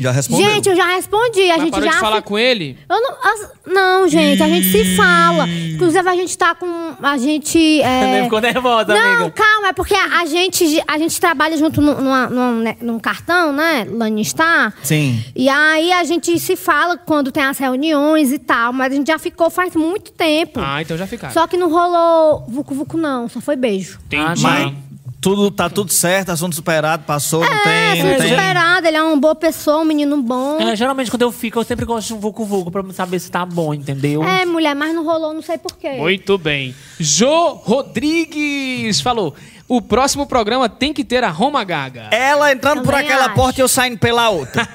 Já 0.01 0.11
respondeu. 0.13 0.51
Gente, 0.51 0.69
eu 0.69 0.77
já 0.77 0.87
respondi. 0.95 1.43
A 1.51 1.55
Mas 1.55 1.63
gente 1.63 1.71
parou 1.71 1.87
já. 1.87 1.93
de 1.95 2.01
falar 2.01 2.17
fi- 2.17 2.23
com 2.23 2.39
ele? 2.39 2.79
Eu 2.89 3.01
não, 3.01 3.11
as- 3.23 3.51
não, 3.67 4.09
gente, 4.09 4.43
a 4.43 4.49
gente 4.49 4.71
se 4.71 4.97
fala. 4.97 5.47
Inclusive, 5.49 6.09
a 6.09 6.15
gente 6.17 6.37
tá 6.39 6.55
com. 6.55 6.67
A 7.03 7.19
gente. 7.19 7.81
É... 7.83 8.23
Ficou 8.25 8.41
nervosa, 8.41 8.95
Não, 8.95 9.13
amiga. 9.17 9.31
calma, 9.31 9.69
é 9.69 9.73
porque 9.73 9.95
a, 9.95 10.21
a 10.21 10.27
gente, 10.27 10.83
a 10.87 10.99
gente 10.99 11.21
trabalha 11.21 11.57
junto 11.57 11.81
num, 11.81 11.95
numa- 12.01 12.29
num, 12.29 12.61
né, 12.61 12.77
num 12.81 12.99
cartão, 12.99 13.53
né? 13.53 13.87
Lanistar. 13.91 14.75
Sim. 14.83 15.23
E 15.37 15.49
aí 15.49 15.93
a 15.93 16.05
gente 16.05 16.39
se 16.39 16.57
fala 16.57 16.97
quando 16.97 17.31
tem 17.33 17.43
as 17.45 17.59
reuniões 17.59 18.33
e 18.33 18.39
tal, 18.39 18.73
mas 18.73 18.93
a 18.93 18.97
gente 18.97 19.07
já 19.09 19.19
ficou 19.19 19.51
faz 19.51 19.75
muito 19.75 20.13
tempo. 20.13 20.61
Ah, 20.63 20.81
então 20.83 20.97
já 20.97 21.07
ficaram. 21.07 21.33
Só 21.33 21.47
que 21.47 21.57
não 21.57 21.71
rolou 21.71 22.45
vucu 22.49 22.75
vucu, 22.75 22.97
não, 22.97 23.29
só 23.29 23.41
foi 23.41 23.57
beijo. 23.57 23.99
Entendi. 24.07 24.43
Mas 24.43 24.73
tudo, 25.21 25.51
tá 25.51 25.69
tudo 25.69 25.93
certo, 25.93 26.31
assunto 26.31 26.55
superado, 26.55 27.05
passou, 27.05 27.41
não 27.41 27.53
É, 27.53 27.63
tem, 27.93 28.03
não 28.03 28.11
tudo 28.13 28.23
tem. 28.23 28.31
esperado, 28.31 28.87
ele 28.87 28.97
é 28.97 29.03
uma 29.03 29.17
boa 29.17 29.35
pessoa, 29.35 29.79
um 29.81 29.85
menino 29.85 30.23
bom. 30.23 30.59
É, 30.61 30.75
geralmente 30.75 31.11
quando 31.11 31.23
eu 31.23 31.31
fico, 31.33 31.59
eu 31.59 31.65
sempre 31.65 31.85
gosto 31.85 32.09
de 32.09 32.15
um 32.15 32.19
vucu 32.19 32.71
pra 32.71 32.83
saber 32.93 33.19
se 33.21 33.31
tá 33.31 33.45
bom, 33.45 33.75
entendeu? 33.75 34.23
É, 34.25 34.47
mulher, 34.47 34.75
mas 34.75 34.95
não 34.95 35.05
rolou, 35.05 35.35
não 35.35 35.43
sei 35.43 35.59
porquê. 35.59 35.91
Muito 35.93 36.39
bem. 36.39 36.75
Jô 36.99 37.53
Rodrigues 37.55 39.01
falou: 39.01 39.35
o 39.73 39.81
próximo 39.81 40.27
programa 40.27 40.69
tem 40.69 40.93
que 40.93 41.05
ter 41.05 41.23
a 41.23 41.29
Roma 41.31 41.63
Gaga. 41.63 42.09
Ela 42.11 42.51
entrando 42.51 42.83
por 42.83 42.93
Também 42.93 43.07
aquela 43.07 43.27
acho. 43.27 43.35
porta 43.35 43.61
e 43.61 43.63
eu 43.63 43.69
saindo 43.69 43.97
pela 43.99 44.29
outra. 44.29 44.69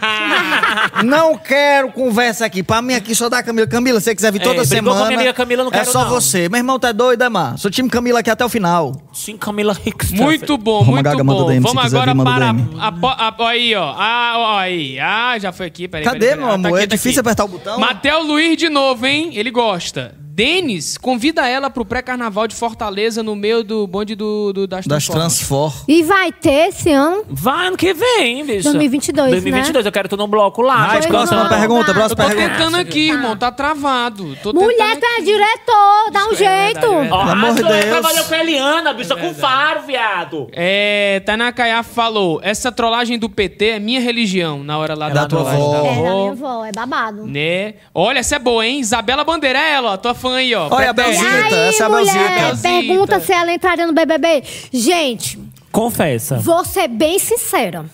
não 1.03 1.37
quero 1.37 1.91
conversa 1.91 2.45
aqui. 2.45 2.63
Pra 2.63 2.81
mim 2.81 2.93
aqui 2.93 3.13
só 3.13 3.27
dá 3.27 3.43
Camila. 3.43 3.67
Camila, 3.67 3.99
se 3.99 4.05
você 4.05 4.15
quiser 4.15 4.31
vir 4.31 4.39
É, 4.41 4.43
toda 4.45 4.55
brigou 4.61 4.65
semana. 4.77 4.95
com 4.99 5.03
a 5.03 5.07
minha 5.07 5.19
amiga 5.19 5.33
Camila, 5.33 5.63
não 5.65 5.69
É 5.71 5.73
quero 5.79 5.91
só 5.91 6.03
não. 6.05 6.09
você. 6.09 6.47
Meu 6.47 6.59
irmão, 6.59 6.79
tá 6.79 6.93
doido, 6.93 7.21
é, 7.23 7.27
mar? 7.29 7.57
Sou 7.57 7.69
time 7.69 7.89
Camila 7.89 8.19
aqui 8.21 8.29
até 8.29 8.45
o 8.45 8.49
final. 8.49 8.93
Sim, 9.11 9.35
Camila 9.37 9.75
Hicks. 9.85 10.11
Muito 10.11 10.57
bom, 10.57 10.79
Roma 10.79 10.91
muito 10.93 11.03
Gaga 11.03 11.23
manda 11.25 11.41
bom. 11.41 11.47
DM, 11.47 11.57
se 11.57 11.67
Vamos 11.67 11.83
quiser 11.83 11.97
agora 11.97 12.11
vir, 12.13 12.17
manda 12.17 12.31
para. 12.31 12.53
DM. 12.53 12.69
A, 12.79 13.27
a, 13.27 13.31
ó 13.31 13.47
aí, 13.47 13.75
ó. 13.75 13.93
Ah, 13.97 14.33
ó, 14.37 14.57
aí. 14.59 14.97
Ah, 14.99 15.37
já 15.37 15.51
foi 15.51 15.65
aqui. 15.65 15.87
Peraí, 15.89 16.05
Cadê, 16.05 16.19
peraí, 16.19 16.35
meu 16.37 16.45
peraí. 16.47 16.59
Ah, 16.59 16.61
tá 16.61 16.67
amor? 16.67 16.77
aqui, 16.77 16.83
é 16.85 16.87
tá 16.87 16.95
difícil 16.95 17.19
aqui. 17.19 17.27
apertar 17.29 17.43
o 17.45 17.47
botão? 17.49 17.79
Matheus 17.79 18.25
Luiz 18.25 18.57
de 18.57 18.69
novo, 18.69 19.05
hein? 19.05 19.31
Ele 19.33 19.51
gosta. 19.51 20.15
Denis, 20.35 20.97
convida 20.97 21.47
ela 21.47 21.69
pro 21.69 21.85
pré-carnaval 21.85 22.45
de 22.45 22.53
Fortaleza 22.53 23.23
no 23.23 23.37
meio 23.37 23.63
do 23.63 23.87
bonde 23.87 24.15
do, 24.15 24.51
do- 24.51 24.67
das, 24.67 24.85
Das 24.85 25.05
Transformas. 25.05 25.37
Transfor. 25.37 25.85
E 25.87 26.03
vai 26.03 26.29
ter 26.29 26.67
esse 26.67 26.91
ano. 26.91 27.23
Vai 27.29 27.67
ano 27.67 27.77
que 27.77 27.93
vem, 27.93 28.45
bicho. 28.45 28.63
2022, 28.63 29.31
2022, 29.31 29.85
eu 29.85 29.91
quero 29.93 30.09
tu 30.09 30.17
no 30.17 30.27
bloco 30.27 30.61
lá. 30.61 30.87
Vai, 30.87 30.95
gente, 31.03 31.07
próxima 31.07 31.43
não. 31.43 31.49
pergunta, 31.49 31.91
Eu 31.91 31.93
próxima 31.95 32.21
tô 32.23 32.29
pergunta. 32.29 32.49
tentando 32.49 32.75
aqui, 32.75 33.11
irmão. 33.11 33.37
Tá 33.37 33.49
travado. 33.49 34.35
Tô 34.43 34.51
Mulher, 34.51 34.97
tu 34.99 35.05
é 35.05 35.21
diretor, 35.21 36.11
dá 36.11 36.25
um 36.27 36.33
é 36.33 36.35
jeito. 36.35 36.81
verdade, 36.81 36.85
é 36.85 36.99
verdade. 36.99 37.29
A 37.29 37.31
amor 37.31 37.55
de 37.55 37.63
Deus. 37.63 37.85
trabalhou 37.85 38.23
com 38.25 38.33
a 38.33 38.37
Eliana, 38.39 38.93
bicho, 38.93 39.15
com 39.15 39.33
faro, 39.33 39.81
viado. 39.83 40.47
É, 40.51 41.21
Tainá 41.25 41.53
Caiá 41.53 41.81
falou: 41.81 42.41
essa 42.43 42.73
trollagem 42.73 43.17
do 43.17 43.29
PT 43.29 43.65
é 43.69 43.79
minha 43.79 44.01
religião, 44.01 44.65
na 44.65 44.77
hora 44.77 44.95
lá 44.95 45.07
Da 45.07 45.21
da 45.21 45.27
tua 45.27 45.45
trollagem 45.45 45.61
avó. 45.63 45.71
da 45.71 45.77
É, 45.77 45.81
da 45.95 46.01
minha 46.01 46.31
avó. 46.31 46.31
avó, 46.31 46.65
é 46.65 46.71
babado. 46.73 47.25
Né? 47.25 47.75
Olha, 47.93 48.19
essa 48.19 48.35
é 48.35 48.39
boa, 48.39 48.67
hein? 48.67 48.81
Isabela 48.81 49.23
Bandeira, 49.23 49.57
é 49.59 49.71
ela, 49.75 49.93
ó, 49.93 49.97
tua 49.97 50.13
fã 50.25 50.35
aí, 50.37 50.55
ó. 50.55 50.67
Olha 50.71 50.89
a. 50.89 50.93
Belzita, 50.93 51.55
essa 51.55 51.83
é 51.83 51.85
a 51.85 51.89
mulher, 51.89 52.13
Belzita. 52.13 52.41
Belzita. 52.41 52.69
pergunta 52.69 53.19
se 53.19 53.31
ela 53.33 53.53
entraria 53.53 53.85
no 53.85 53.93
BBB. 53.93 54.43
Gente, 54.73 55.37
Confessa. 55.75 56.37
vou 56.39 56.63
ser 56.65 56.87
bem 56.87 57.19
sincera. 57.19 57.85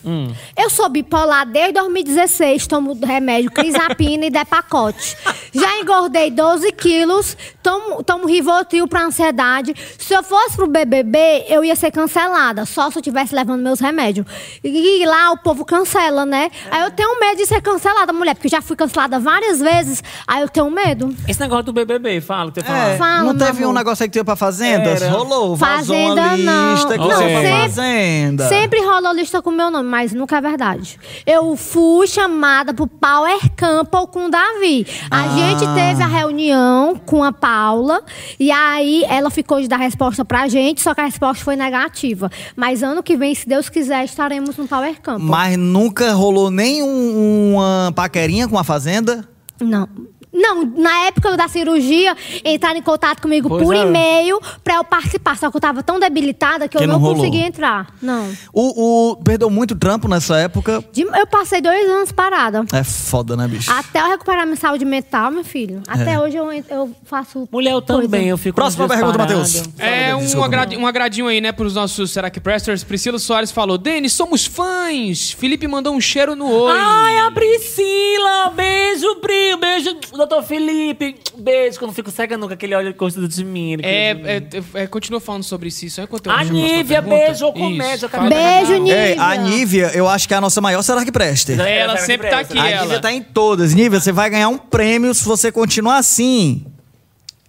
Eu 0.58 0.70
sou 0.70 0.88
bipolar 0.90 1.46
desde 1.46 1.74
2016, 1.74 2.68
tomo 2.68 2.98
remédio 3.04 3.52
crisapina 3.52 4.26
e 4.28 4.30
depacote. 4.30 5.18
Já 5.54 5.80
engordei 5.80 6.30
12 6.32 6.72
quilos, 6.74 7.36
tomo, 7.62 8.04
tomo 8.04 8.26
Rivotril 8.28 8.88
pra 8.88 9.04
ansiedade. 9.04 9.74
Se 9.98 10.14
eu 10.14 10.24
fosse 10.24 10.56
pro 10.56 10.68
BBB, 10.68 11.46
eu 11.50 11.64
ia 11.64 11.76
ser 11.76 11.92
cancelada, 11.92 12.66
só 12.66 12.90
se 12.90 12.98
eu 12.98 13.02
tivesse 13.02 13.36
levando 13.36 13.62
meus 13.62 13.80
remédios. 13.80 14.26
E 14.64 15.06
lá 15.06 15.32
o 15.32 15.38
povo 15.38 15.66
cancela, 15.66 16.26
né? 16.26 16.50
Aí 16.70 16.84
eu 16.84 16.92
tenho 16.92 17.20
medo 17.20 17.38
de 17.38 17.46
ser 17.46 17.62
cancelada, 17.62 18.14
mulher, 18.14 18.36
porque 18.36 18.48
já 18.48 18.62
fui 18.62 18.76
cancelada 18.76 19.20
várias 19.20 19.60
vezes, 19.60 20.04
aí 20.28 20.42
eu 20.42 20.50
tenho 20.50 20.70
medo. 20.70 21.14
Esse 21.28 21.40
negócio 21.40 21.66
do 21.66 21.74
BBB, 21.74 22.22
fala 22.22 22.50
o 22.50 22.52
que 22.54 22.62
você 22.62 22.68
É, 22.68 22.72
fala. 22.72 22.98
Fala, 22.98 23.24
não 23.24 23.38
teve 23.38 23.66
um 23.66 23.74
negócio 23.74 24.04
aí 24.04 24.10
que 24.10 24.14
tu 24.14 24.18
ia 24.18 24.24
pra 24.26 24.36
Fazendas? 24.36 25.02
Era. 25.02 25.12
Rolou, 25.12 25.56
vazou 25.56 25.96
Fazenda, 25.96 26.22
uma 26.22 26.38
não. 26.38 26.74
lista 26.74 26.90
que 26.94 26.98
Não, 26.98 27.08
você 27.08 27.24
ia 27.24 27.40
pra 27.42 27.50
sempre- 27.50 27.71
Fazenda. 27.76 28.48
Sempre 28.50 28.82
rola 28.82 29.14
lista 29.14 29.42
com 29.42 29.52
meu 29.52 29.72
nome, 29.72 29.88
mas 29.90 30.14
nunca 30.14 30.38
é 30.38 30.42
verdade. 30.42 31.00
Eu 31.26 31.56
fui 31.56 32.06
chamada 32.08 32.74
pro 32.74 32.88
Power 32.88 33.40
Couple 33.58 34.08
com 34.12 34.26
o 34.26 34.30
Davi. 34.30 34.86
A 35.10 35.24
Ah. 35.24 35.28
gente 35.30 35.66
teve 35.74 36.04
a 36.04 36.08
reunião 36.08 36.96
com 37.06 37.24
a 37.24 37.32
Paula 37.32 38.02
e 38.40 38.52
aí 38.52 39.04
ela 39.08 39.30
ficou 39.30 39.62
de 39.62 39.68
dar 39.68 39.78
resposta 39.78 40.24
pra 40.26 40.48
gente, 40.48 40.82
só 40.82 40.94
que 40.94 41.02
a 41.02 41.06
resposta 41.06 41.44
foi 41.44 41.56
negativa. 41.56 42.30
Mas 42.56 42.84
ano 42.84 43.02
que 43.02 43.16
vem, 43.16 43.34
se 43.34 43.48
Deus 43.48 43.70
quiser, 43.70 44.04
estaremos 44.06 44.58
no 44.58 44.68
Power 44.68 44.96
Couple. 45.02 45.24
Mas 45.24 45.58
nunca 45.58 46.14
rolou 46.14 46.52
nem 46.52 46.84
um- 46.84 47.54
uma 47.56 47.92
paquerinha 47.96 48.48
com 48.48 48.58
a 48.58 48.64
Fazenda? 48.64 49.28
Não. 49.60 49.88
Não, 50.34 50.66
na 50.66 51.06
época 51.08 51.36
da 51.36 51.48
cirurgia, 51.48 52.16
entraram 52.46 52.78
em 52.78 52.82
contato 52.82 53.22
comigo 53.22 53.50
Pois 53.50 53.64
por 53.64 53.76
é. 53.76 53.80
e-mail 53.80 54.40
pra 54.64 54.76
eu 54.76 54.84
participar. 54.84 55.38
Só 55.38 55.52
que 55.52 55.58
eu 55.58 55.62
tava 55.62 55.84
tão 55.84 56.00
debilitada 56.00 56.68
que, 56.68 56.78
Que 56.78 56.84
eu 56.84 56.88
não 56.88 56.94
não, 56.96 57.02
rolou. 57.02 57.18
consegui 57.18 57.40
entrar. 57.44 57.88
Não. 58.02 58.28
O, 58.54 59.12
o- 59.12 59.16
perdeu 59.18 59.50
muito 59.50 59.76
trampo 59.76 60.08
nessa 60.08 60.38
época. 60.38 60.84
De- 60.94 61.02
eu 61.02 61.28
passei 61.28 61.60
dois 61.62 61.90
anos 61.90 62.12
parada. 62.12 62.64
É 62.74 62.84
foda, 62.84 63.36
né, 63.36 63.48
bicho? 63.48 63.72
Até 63.72 64.00
eu 64.02 64.08
recuperar 64.10 64.46
minha 64.46 64.56
saúde 64.58 64.86
mental, 64.86 65.32
meu 65.32 65.44
filho. 65.44 65.82
Até 65.88 66.20
hoje 66.20 66.38
eu, 66.38 66.52
eu 66.70 66.92
faço. 67.04 67.48
Mulher, 67.52 67.72
eu 67.74 67.82
coisa. 67.82 68.02
também, 68.04 68.28
eu 68.28 68.38
fico 68.38 68.56
Próxima 68.56 68.88
pergunta. 68.88 69.18
Matheus. 69.18 69.64
É 69.78 70.16
um, 70.16 70.44
agradi- 70.44 70.78
um 70.78 70.88
agradinho 70.88 71.28
aí, 71.28 71.42
né, 71.42 71.52
pros 71.52 71.76
nossos 71.76 72.12
Será 72.12 72.30
que 72.30 72.40
Presters. 72.40 72.84
Priscila 72.84 73.20
Soares 73.20 73.52
falou: 73.52 73.78
Denis, 73.78 74.14
somos 74.14 74.46
fãs. 74.46 75.32
Felipe 75.32 75.68
mandou 75.68 75.94
um 75.94 76.02
cheiro 76.02 76.36
no 76.36 76.50
oi. 76.50 76.78
Ai, 76.78 77.18
a 77.28 77.32
Priscila! 77.32 78.50
Beijo, 78.56 79.16
Pri! 79.18 79.56
Beijo, 79.60 79.96
doutor 80.28 80.44
Felipe! 80.44 81.16
Beijo, 81.38 81.78
que 81.78 81.84
eu 81.84 81.88
não 81.88 81.94
fico 81.94 82.12
cega 82.12 82.38
nunca, 82.38 82.54
aquele 82.54 82.76
olho 82.76 82.94
gosto 82.94 83.28
de 83.28 83.44
mim. 83.44 83.78
É, 83.82 84.12
é, 84.12 84.44
é, 84.84 84.88
continua 84.88 85.20
falando 85.20 85.44
sobre 85.44 85.70
isso. 85.70 85.86
Isso 85.86 86.02
é 86.02 86.04
eu 86.04 86.32
A 86.32 86.44
Nívia, 86.44 87.02
beijo, 87.02 87.46
Isso, 87.48 87.54
comédia. 87.54 88.10
Beijo, 88.30 88.78
Nívia. 88.84 89.08
Ei, 89.10 89.18
a 89.18 89.36
Nívia, 89.36 89.92
eu 89.94 90.08
acho 90.08 90.28
que 90.28 90.34
é 90.34 90.38
a 90.38 90.42
nossa 90.42 90.62
maior 90.62 90.82
Será 90.82 91.04
que 91.04 91.12
presta? 91.12 91.54
É, 91.54 91.80
Ela 91.80 91.96
que 91.96 92.02
sempre 92.02 92.30
tá 92.30 92.40
aqui, 92.40 92.58
A 92.58 92.70
ela. 92.70 92.84
Nívia 92.84 93.00
tá 93.00 93.12
em 93.12 93.22
todas. 93.22 93.74
Nívia, 93.74 94.00
você 94.00 94.12
vai 94.12 94.30
ganhar 94.30 94.50
um 94.50 94.58
prêmio 94.58 95.14
se 95.14 95.24
você 95.26 95.52
continuar 95.52 95.98
assim. 95.98 96.66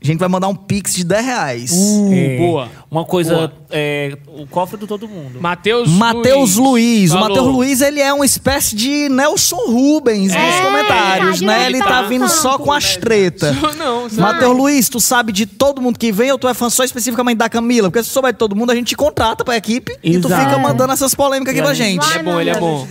A 0.02 0.06
gente 0.06 0.18
vai 0.18 0.28
mandar 0.28 0.48
um 0.48 0.56
pix 0.56 0.94
de 0.94 1.04
10 1.04 1.24
reais. 1.24 1.72
É, 2.12 2.36
Boa. 2.38 2.68
Uma 2.92 3.06
coisa, 3.06 3.50
é, 3.70 4.18
o 4.28 4.46
cofre 4.46 4.76
do 4.76 4.86
todo 4.86 5.08
mundo. 5.08 5.40
Matheus 5.40 5.88
Matheus 5.88 6.56
Luiz. 6.56 7.10
O 7.10 7.14
Falou. 7.14 7.28
Matheus 7.30 7.46
Luiz, 7.48 7.80
ele 7.80 8.00
é 8.00 8.12
uma 8.12 8.26
espécie 8.26 8.76
de 8.76 9.08
Nelson 9.08 9.56
Rubens 9.66 10.26
nos 10.28 10.36
É, 10.36 10.60
comentários, 10.62 11.40
tá 11.40 11.46
né? 11.46 11.66
Ele 11.66 11.78
tá 11.78 11.84
direitão. 11.86 12.08
vindo 12.10 12.28
só 12.28 12.58
com 12.58 12.70
as 12.70 12.94
tretas. 12.96 13.56
Não? 13.78 14.08
Matheus 14.12 14.54
Luiz, 14.54 14.90
tu 14.90 15.00
sabe 15.00 15.32
de 15.32 15.46
todo 15.46 15.80
mundo 15.80 15.98
que 15.98 16.12
vem 16.12 16.30
ou 16.32 16.36
tu 16.38 16.46
é 16.46 16.52
fã 16.52 16.68
só 16.68 16.84
especificamente 16.84 17.38
da 17.38 17.48
Camila? 17.48 17.90
Porque 17.90 18.02
se 18.02 18.10
tu 18.10 18.12
souber 18.12 18.32
de 18.32 18.38
todo 18.38 18.54
mundo, 18.54 18.70
a 18.70 18.74
gente 18.74 18.88
te 18.88 18.96
contrata 18.96 19.42
pra 19.42 19.56
equipe 19.56 19.96
e 20.04 20.18
tu 20.18 20.28
Exato. 20.28 20.44
fica 20.44 20.58
mandando 20.58 20.92
essas 20.92 21.14
polêmicas 21.14 21.54
aqui 21.54 21.62
pra 21.62 21.72
gente. 21.72 22.06
Vai, 22.06 22.18
Ele 22.18 22.20
é 22.20 22.22
bom, 22.22 22.40
ele 22.40 22.50
é 22.50 22.58
bom. 22.58 22.86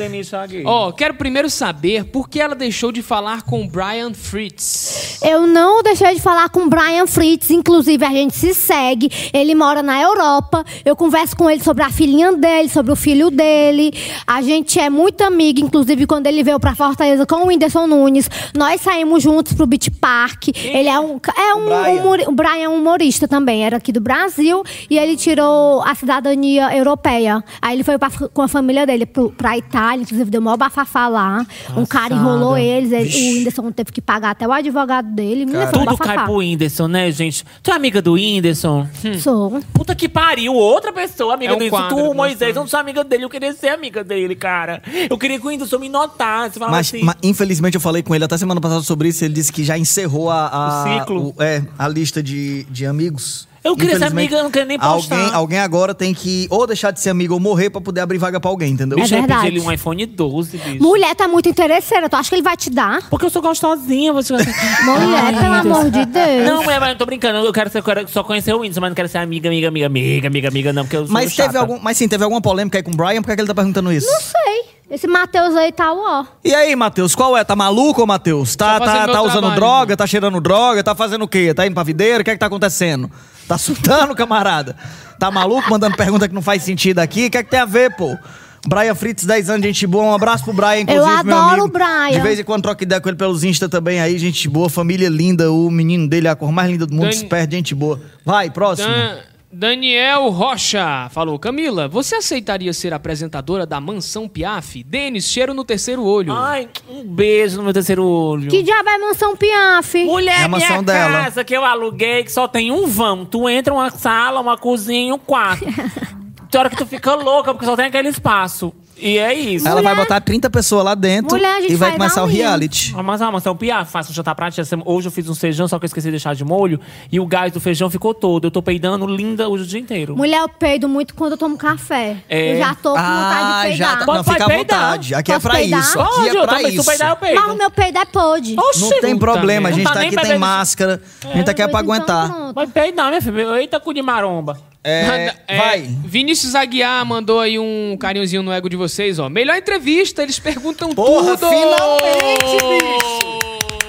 Ó, 0.66 0.88
Ó, 0.88 0.92
quero 0.92 1.14
primeiro 1.14 1.48
saber 1.48 2.06
por 2.06 2.28
que 2.28 2.40
ela 2.42 2.56
deixou 2.56 2.92
de 2.92 3.04
falar 3.04 3.44
com 3.44 3.62
o 3.64 3.68
Brian 3.68 4.14
Fritz. 4.16 5.20
Eu 5.22 5.46
não 5.46 5.84
deixei 5.84 6.16
de 6.16 6.22
falar 6.22 6.50
com 6.50 6.62
o 6.62 6.70
Brian 6.70 7.06
Fritz, 7.06 7.52
inclusive 7.52 8.04
a 8.04 8.10
gente 8.10 8.36
se 8.36 8.54
segue. 8.56 9.12
Ele 9.32 9.54
mora 9.54 9.84
na 9.84 9.91
Europa. 10.00 10.64
Eu 10.86 10.96
converso 10.96 11.36
com 11.36 11.50
ele 11.50 11.64
sobre 11.64 11.84
a 11.84 11.90
filhinha 11.90 12.32
dele, 12.34 12.70
sobre 12.70 12.92
o 12.92 12.96
filho 12.96 13.32
dele. 13.32 13.92
A 14.28 14.42
gente 14.42 14.80
é 14.80 14.90
muito 14.90 15.22
amiga, 15.24 15.60
inclusive 15.62 16.06
quando 16.06 16.28
ele 16.28 16.44
veio 16.44 16.60
pra 16.60 16.76
Fortaleza 16.76 17.26
com 17.26 17.36
o 17.44 17.48
Whindersson 17.48 17.88
Nunes, 17.88 18.30
nós 18.56 18.82
saímos 18.82 19.24
juntos 19.24 19.54
pro 19.54 19.66
Beach 19.66 19.90
Park. 19.92 20.50
Ele 20.56 20.88
é 20.90 21.00
um 21.00 21.20
é 21.38 21.54
um 21.56 21.66
Brian. 21.66 22.02
humori- 22.02 22.26
o 22.28 22.32
Brian 22.32 22.64
é 22.64 22.70
um 22.70 22.76
humorista 22.76 23.28
também, 23.28 23.66
era 23.66 23.78
aqui 23.78 23.92
do 23.92 24.00
Brasil 24.02 24.64
e 24.90 24.98
ele 24.98 25.16
tirou 25.18 25.82
a 25.82 25.94
cidadania 25.96 26.76
europeia. 26.76 27.44
Aí 27.62 27.76
ele 27.76 27.84
foi 27.84 27.98
pra- 27.98 28.10
com 28.34 28.42
a 28.42 28.48
família 28.48 28.86
dele 28.86 29.06
pro, 29.06 29.32
pra 29.32 29.58
Itália, 29.58 30.04
inclusive 30.04 30.30
deu 30.30 30.42
maior 30.42 30.58
bafafá 30.58 31.08
lá. 31.08 31.46
Um 31.76 31.86
cara 31.86 32.14
enrolou 32.14 32.58
eles, 32.58 32.92
ele- 32.92 33.10
o 33.10 33.38
Whindersson 33.38 33.72
teve 33.72 33.92
que 33.92 34.02
pagar 34.02 34.32
até 34.32 34.48
o 34.48 34.52
advogado 34.52 35.08
dele. 35.14 35.46
Menina, 35.46 35.68
foi 35.68 35.80
um 35.82 35.86
Tudo 35.86 35.98
cai 35.98 36.08
bafafá. 36.10 36.26
pro 36.26 36.36
Whindersson, 36.38 36.88
né, 36.88 37.12
gente? 37.12 37.44
Tu 37.64 37.72
é 37.72 37.74
amiga 37.74 38.02
do 38.02 38.14
Whindersson? 38.14 38.88
Hum. 39.06 39.20
Sou. 39.20 39.60
Puta 39.82 39.96
que 39.96 40.08
pariu, 40.08 40.54
outra 40.54 40.94
pessoa, 40.94 41.34
amiga 41.34 41.54
É 41.54 41.56
um 41.56 41.58
dele. 41.58 41.72
Quadro 41.72 41.98
tu, 41.98 42.14
Moisés, 42.14 42.56
eu 42.56 42.62
não 42.62 42.68
sou 42.68 42.80
amiga 42.80 43.04
dele, 43.04 43.24
eu 43.26 43.30
queria 43.30 43.52
ser 43.52 43.70
amiga 43.70 44.04
dele, 44.04 44.36
cara. 44.36 44.80
Eu 45.10 45.18
queria 45.18 45.40
que 45.40 45.46
o 45.46 45.50
Whindersson 45.50 45.80
me 45.80 45.90
notasse. 45.90 46.60
Mas, 46.60 46.72
assim, 46.88 47.04
mas, 47.04 47.16
infelizmente 47.24 47.74
eu 47.74 47.82
falei 47.82 48.04
com 48.04 48.14
ele 48.14 48.24
até 48.24 48.38
semana 48.38 48.62
passada 48.62 48.82
sobre 48.84 49.08
isso. 49.08 49.26
Ele 49.26 49.34
disse 49.34 49.52
que 49.52 49.64
já 49.64 49.76
encerrou 49.80 50.30
a, 50.30 50.48
a- 50.48 50.68
O 50.86 51.00
ciclo? 51.00 51.34
o- 51.36 51.42
é, 51.44 51.64
a 51.80 51.88
lista 51.88 52.22
de, 52.22 52.64
de 52.66 52.86
amigos. 52.86 53.48
Eu 53.64 53.76
queria 53.76 53.98
ser 53.98 54.06
amiga, 54.06 54.38
eu 54.38 54.44
não 54.44 54.50
queria 54.50 54.66
nem 54.66 54.80
postar. 54.80 55.16
Alguém, 55.16 55.34
alguém 55.36 55.60
agora 55.60 55.94
tem 55.94 56.14
que 56.14 56.48
ou 56.50 56.66
deixar 56.66 56.90
de 56.92 57.00
ser 57.00 57.12
amigo 57.12 57.36
ou 57.36 57.40
morrer 57.40 57.70
pra 57.70 57.80
poder 57.80 58.02
abrir 58.02 58.18
vaga 58.18 58.40
pra 58.40 58.50
alguém, 58.50 58.74
entendeu? 58.74 58.98
É 58.98 59.02
bicho, 59.02 59.14
eu 59.14 59.20
verdade. 59.20 59.48
ele 59.48 59.62
um 59.62 59.72
iPhone 59.72 60.04
12, 60.06 60.58
bicho. 60.58 60.84
Mulher 60.84 61.16
tá 61.16 61.28
muito 61.28 61.48
interesseira. 61.48 62.10
Tu 62.10 62.16
acha 62.16 62.30
que 62.30 62.36
ele 62.36 62.42
vai 62.42 62.58
te 62.58 62.70
dar? 62.72 63.08
Porque 63.10 63.26
eu 63.26 63.30
sou 63.30 63.42
gostosinha, 63.42 64.12
você 64.14 64.34
vai 64.34 64.44
Mulher, 64.84 65.40
pelo 65.40 65.54
amor 65.54 65.92
de 65.92 66.06
Deus. 66.06 66.46
Não, 66.46 66.64
mas 66.64 66.80
mas 66.80 66.90
eu 66.90 66.98
tô 66.98 67.06
brincando. 67.06 67.46
Eu 67.46 67.54
quero, 67.54 67.70
ser, 67.70 67.78
eu 67.78 67.84
quero 67.84 68.08
só 68.08 68.24
conhecer 68.24 68.54
o 68.54 68.60
Whindersson, 68.60 68.82
mas 68.82 68.90
não 68.90 68.96
quero 68.96 69.08
ser 69.08 69.20
amiga, 69.20 69.48
amiga, 69.48 69.68
amiga, 69.68 69.86
amiga, 69.86 70.28
amiga, 70.28 70.48
amiga, 70.48 70.74
não, 70.74 70.84
porque 70.84 70.98
eu 70.98 71.06
sou 71.06 71.14
Mas 71.14 71.32
chata. 71.32 71.50
teve 71.50 71.60
algum, 71.60 71.80
mas 71.80 71.98
sim, 71.98 72.08
teve 72.08 72.24
alguma 72.24 72.42
polêmica 72.42 72.80
aí 72.80 72.84
com 72.84 72.92
o 72.92 72.96
Brian? 72.96 73.22
Por 73.22 73.28
que, 73.28 73.32
é 73.34 73.36
que 73.36 73.42
ele 73.42 73.48
tá 73.48 73.56
perguntando 73.56 73.92
isso? 73.94 74.08
Não 74.12 74.22
sei. 74.22 74.72
Esse 74.90 75.08
Matheus 75.08 75.56
aí 75.56 75.72
tá 75.72 75.94
ó. 75.94 76.26
E 76.44 76.54
aí, 76.54 76.76
Matheus, 76.76 77.16
qual 77.16 77.38
é? 77.38 77.44
Tá 77.46 77.56
maluco, 77.56 78.04
ô 78.04 78.06
Matheus? 78.06 78.58
Tá, 78.58 78.78
fazendo 78.78 78.98
tá, 78.98 79.06
meu 79.06 79.16
tá 79.16 79.22
usando 79.22 79.32
trabalho, 79.40 79.56
droga, 79.56 79.98
tá 79.98 80.06
cheirando 80.06 80.42
droga, 80.42 80.84
tá 80.84 80.94
fazendo 80.94 81.24
o 81.24 81.28
quê? 81.30 81.54
Tá 81.54 81.66
indo 81.66 81.74
pra 81.74 81.84
videira? 81.84 82.22
O 82.22 82.26
que 82.26 82.32
é 82.32 82.34
que 82.34 82.40
tá 82.40 82.48
acontecendo? 82.48 83.10
Tá 83.52 83.58
surtando, 83.58 84.16
camarada? 84.16 84.76
Tá 85.20 85.30
maluco, 85.30 85.70
mandando 85.70 85.96
pergunta 85.98 86.28
que 86.28 86.34
não 86.34 86.42
faz 86.42 86.64
sentido 86.64 87.00
aqui? 87.00 87.26
O 87.28 87.30
que 87.32 87.38
é 87.38 87.44
que 87.44 87.50
tem 87.50 87.60
a 87.60 87.66
ver, 87.66 87.96
pô? 87.96 88.18
Brian 88.66 88.94
Fritz, 88.96 89.26
10 89.26 89.50
anos, 89.50 89.66
gente 89.66 89.86
boa. 89.88 90.04
Um 90.06 90.14
abraço 90.14 90.44
pro 90.44 90.54
Brian, 90.54 90.82
inclusive, 90.82 91.24
meu 91.24 91.36
adoro 91.36 91.62
amigo. 91.64 91.66
o 91.66 91.68
Brian. 91.72 92.12
De 92.12 92.20
vez 92.22 92.40
em 92.40 92.44
quando 92.44 92.62
troca 92.62 92.84
ideia 92.84 93.02
com 93.02 93.10
ele 93.10 93.18
pelos 93.18 93.44
Insta 93.44 93.68
também 93.68 94.00
aí, 94.00 94.18
gente 94.18 94.48
boa, 94.48 94.70
família 94.70 95.10
linda, 95.10 95.52
o 95.52 95.70
menino 95.70 96.08
dele 96.08 96.28
é 96.28 96.32
a 96.32 96.36
cor 96.36 96.52
mais 96.52 96.70
linda 96.70 96.86
do 96.86 96.94
mundo, 96.94 97.06
Dan- 97.10 97.12
se 97.12 97.26
perde, 97.26 97.56
gente 97.58 97.74
boa. 97.76 98.00
Vai, 98.24 98.50
próximo. 98.52 98.88
Dan- 98.88 99.18
Daniel 99.54 100.30
Rocha 100.30 101.10
falou: 101.12 101.38
Camila, 101.38 101.88
você 101.88 102.16
aceitaria 102.16 102.72
ser 102.72 102.94
apresentadora 102.94 103.66
da 103.66 103.82
Mansão 103.82 104.28
Piaf? 104.28 104.82
Denis, 104.84 105.26
cheiro 105.30 105.54
no 105.54 105.66
terceiro 105.66 106.04
olho. 106.04 106.32
Ai, 106.34 106.70
um 106.90 107.04
beijo 107.04 107.58
no 107.58 107.64
meu 107.64 107.74
terceiro 107.74 108.06
olho. 108.06 108.50
Que 108.50 108.64
diabo 108.64 108.90
é 108.90 108.98
mansão 108.98 109.36
Piaf? 109.36 110.06
Mulher, 110.06 110.42
É 110.42 110.44
a 110.44 110.48
minha 110.48 110.60
mansão 110.70 110.84
dela. 110.84 111.24
casa 111.26 111.44
que 111.44 111.54
eu 111.56 111.66
aluguei, 111.66 112.24
que 112.24 112.32
só 112.32 112.48
tem 112.48 112.72
um 112.72 112.88
vão. 112.88 113.26
Tu 113.26 113.50
entra 113.50 113.74
uma 113.74 113.90
sala, 113.90 114.40
uma 114.40 114.58
cozinha 114.58 115.10
e 115.10 115.14
um 115.14 115.20
quarto. 115.20 115.66
Tem 116.52 116.60
hora 116.60 116.70
que 116.70 116.76
tu 116.76 116.86
fica 116.86 117.16
louca, 117.16 117.54
porque 117.54 117.66
só 117.66 117.78
tem 117.78 117.86
aquele 117.86 118.10
espaço. 118.10 118.74
E 119.02 119.18
é 119.18 119.34
isso. 119.34 119.68
Ela 119.68 119.82
vai 119.82 119.96
botar 119.96 120.22
30 120.22 120.50
pessoas 120.50 120.86
lá 120.86 120.94
dentro 120.94 121.36
Mulher, 121.36 121.56
a 121.58 121.62
gente 121.62 121.74
e 121.74 121.76
vai 121.76 121.90
vai 121.90 121.98
começar 121.98 122.16
dar 122.18 122.22
o 122.22 122.26
um 122.26 122.30
rio. 122.30 122.42
reality. 122.44 122.94
Ah, 122.96 123.02
Mas 123.02 123.22
a 123.22 123.32
mansão 123.32 123.56
Pia, 123.56 123.84
faço 123.84 124.12
um 124.12 124.14
jantar 124.14 124.36
pra 124.36 124.52
tia. 124.52 124.64
Hoje 124.86 125.08
eu 125.08 125.12
fiz 125.12 125.28
um 125.28 125.34
feijão, 125.36 125.68
só 125.68 125.80
que 125.80 125.86
eu 125.86 125.88
esqueci 125.88 126.08
de 126.08 126.12
deixar 126.12 126.36
de 126.36 126.46
molho. 126.46 126.80
E 127.12 127.20
o 127.20 127.26
gás 127.26 127.52
do 127.52 127.60
feijão 127.60 127.90
ficou 127.90 128.14
todo. 128.14 128.46
Eu 128.46 128.52
tô 128.52 128.62
peidando 128.62 129.08
linda 129.08 129.50
hoje 129.50 129.64
o 129.64 129.68
dia 129.68 129.80
inteiro. 129.80 130.16
Mulher, 130.16 130.42
eu 130.42 130.50
peido 130.50 130.88
muito 130.88 131.16
quando 131.16 131.32
eu 131.32 131.38
tomo 131.38 131.58
café. 131.58 132.18
É. 132.30 132.54
Eu 132.54 132.58
já 132.60 132.76
tô 132.76 132.94
com 132.94 133.00
vontade 133.02 133.56
de 133.56 133.62
peidar. 133.70 133.78
já 133.78 133.98
tá. 133.98 134.06
Pode- 134.06 134.18
Não, 134.18 134.24
fica 134.24 134.36
à 134.36 134.48
pode 134.48 134.58
peidar. 134.58 134.80
vontade. 134.80 135.16
Aqui 135.16 135.32
é 135.32 135.36
Posso 135.36 135.48
pra 135.48 135.58
peidar? 135.58 135.80
isso. 135.80 136.00
Aqui 136.00 136.16
Pode, 136.16 136.28
é 136.28 136.30
eu 136.30 136.44
pra 136.44 136.48
também, 136.56 136.66
se 136.72 136.76
tu 136.76 136.80
isso. 136.82 136.90
peidar, 136.90 137.10
eu 137.10 137.16
peido. 137.16 137.42
Mas 137.42 137.52
o 137.54 137.58
meu 137.58 137.72
peido 137.72 137.98
é 137.98 138.06
podre. 138.06 138.56
Oxi, 138.60 138.82
Não 138.82 139.02
tem 139.02 139.18
problema, 139.18 139.70
a 139.70 139.72
gente 139.72 139.84
tá 139.86 139.96
nem 140.00 140.08
aqui, 140.10 140.16
tem 140.16 140.24
bebendo- 140.26 140.40
máscara. 140.40 141.02
A 141.24 141.34
gente 141.34 141.46
tá 141.46 141.52
aqui 141.52 141.62
é 141.62 141.68
pra 141.68 141.84
Pois 141.84 142.00
então, 142.00 142.16
aguentar. 142.18 142.30
pronto. 142.38 142.54
Pode 142.54 142.72
peidar, 142.72 143.08
minha 143.10 143.22
filha. 143.22 143.58
Eita, 143.60 143.80
cu 143.80 143.94
de 143.94 144.02
maromba. 144.02 144.58
É, 144.84 145.36
É, 145.48 145.58
vai. 145.58 145.82
Vinícius 146.06 146.56
Aguiar 146.56 147.06
mandou 147.06 147.40
aí 147.40 147.60
um 147.60 147.96
carinhozinho 148.00 148.42
no 148.42 148.52
ego 148.52 148.68
de 148.68 148.76
vocês, 148.76 149.20
ó. 149.20 149.30
Melhor 149.30 149.56
entrevista, 149.56 150.24
eles 150.24 150.40
perguntam 150.40 150.90
Porra, 150.90 151.38
tudo. 151.38 151.50
finalmente, 151.50 152.58
bicho! 152.68 153.40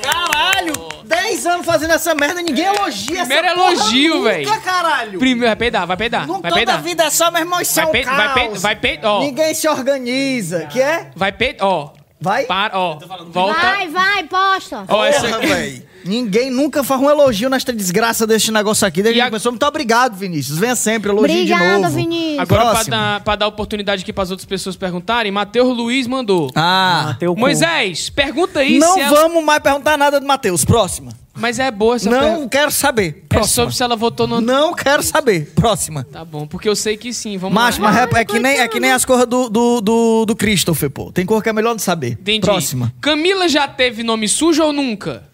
Caralho! 0.03 0.93
10 1.05 1.47
anos 1.47 1.67
fazendo 1.67 1.93
essa 1.93 2.15
merda, 2.15 2.43
ninguém 2.43 2.67
elogia 2.67 3.07
Primeiro 3.25 3.47
essa 3.47 3.55
porra 3.55 3.73
elogio, 3.73 4.15
nunca, 4.17 4.31
véi. 4.31 4.45
caralho! 4.63 5.19
Primeiro, 5.19 5.47
vai 5.47 5.57
peidar, 5.57 5.87
vai 5.87 5.97
peidar, 5.97 6.27
Não 6.27 6.41
vai 6.41 6.51
toda 6.51 6.55
peidar. 6.57 6.83
vida 6.83 7.05
é 7.05 7.11
só, 7.11 7.31
meu 7.31 7.41
irmão, 7.41 7.61
isso 7.61 7.79
é 7.81 7.83
Vai 7.85 7.89
um 7.89 7.93
pe- 7.93 8.05
vai 8.05 8.35
pe- 8.35 8.41
caos. 8.49 8.63
vai 8.63 8.77
pe- 8.77 9.01
ó. 9.03 9.21
Ninguém 9.21 9.55
se 9.55 9.69
organiza. 9.69 10.67
Que 10.67 10.81
é? 10.81 11.11
Vai 11.17 11.33
peidar, 11.33 11.67
ó. 11.67 11.93
Vai? 12.23 12.45
Para, 12.45 12.79
ó. 12.79 12.99
Volta. 13.31 13.61
Vai, 13.61 13.89
vai, 13.89 14.25
posta. 14.25 14.85
Ó, 14.89 15.05
essa- 15.05 15.39
véi. 15.41 15.85
Ninguém 16.05 16.51
nunca 16.51 16.83
faz 16.83 17.01
um 17.01 17.09
elogio 17.09 17.49
nesta 17.49 17.73
desgraça 17.73 18.27
deste 18.27 18.51
negócio 18.51 18.85
aqui. 18.87 19.03
Que 19.05 19.21
a- 19.21 19.27
começou. 19.27 19.53
Muito 19.53 19.65
obrigado, 19.67 20.17
Vinícius. 20.17 20.59
Venha 20.59 20.75
sempre, 20.75 21.11
elogio 21.11 21.29
de 21.47 21.53
Obrigada, 21.53 21.79
novo. 21.79 21.95
Vinícius. 21.95 22.39
Agora, 22.41 22.63
pra 22.63 22.71
Próximo. 22.73 22.91
dar, 22.91 23.21
pra 23.21 23.37
dar 23.37 23.47
oportunidade 23.47 24.03
aqui 24.03 24.13
pras 24.13 24.31
outras 24.31 24.45
pessoas 24.47 24.75
perguntarem, 24.75 25.31
Matheus 25.31 25.77
Luiz 25.77 26.09
mandou. 26.09 26.51
Ah, 26.57 27.15
Teu 27.21 27.35
cu. 27.35 27.41
Moisés, 27.41 28.11
pergunta 28.11 28.59
aí 28.61 28.79
não 28.81 28.95
se 28.95 29.01
ela... 29.01 29.21
vamos 29.21 29.45
mais 29.45 29.63
perguntar 29.63 29.97
nada 29.97 30.19
do 30.19 30.27
Matheus. 30.27 30.65
Próxima. 30.65 31.13
Mas 31.35 31.59
é 31.59 31.71
boa 31.71 31.97
essa 31.97 32.11
Não 32.11 32.21
pergunta. 32.21 32.49
quero 32.51 32.71
saber. 32.71 33.23
É 33.25 33.27
Próxima. 33.29 33.55
sobre 33.65 33.75
se 33.75 33.83
ela 33.83 33.97
votou 33.97 34.27
no... 34.27 34.41
Não 34.41 34.75
quero 34.75 35.03
saber. 35.03 35.53
Próxima. 35.55 36.05
Tá 36.05 36.25
bom, 36.25 36.47
porque 36.47 36.69
eu 36.69 36.77
sei 36.77 36.97
que 36.97 37.13
sim, 37.13 37.39
vamos 37.39 37.55
Macho, 37.55 37.81
lá. 37.81 37.91
mas 37.91 38.13
é, 38.15 38.21
é 38.21 38.25
que 38.25 38.39
nem, 38.39 38.59
é 38.61 38.69
que 38.69 38.79
nem 38.79 38.93
as 38.93 39.05
cores 39.05 39.27
do, 39.27 39.49
do, 39.49 39.81
do, 39.81 40.25
do 40.27 40.37
Christopher, 40.37 40.91
pô. 40.91 41.11
Tem 41.11 41.25
cor 41.25 41.43
que 41.43 41.49
é 41.49 41.53
melhor 41.53 41.73
não 41.73 41.79
saber. 41.79 42.13
Entendi. 42.21 42.41
Próxima. 42.41 42.93
Camila 43.01 43.49
já 43.49 43.67
teve 43.67 44.03
nome 44.03 44.29
sujo 44.29 44.63
ou 44.63 44.73
nunca? 44.73 45.25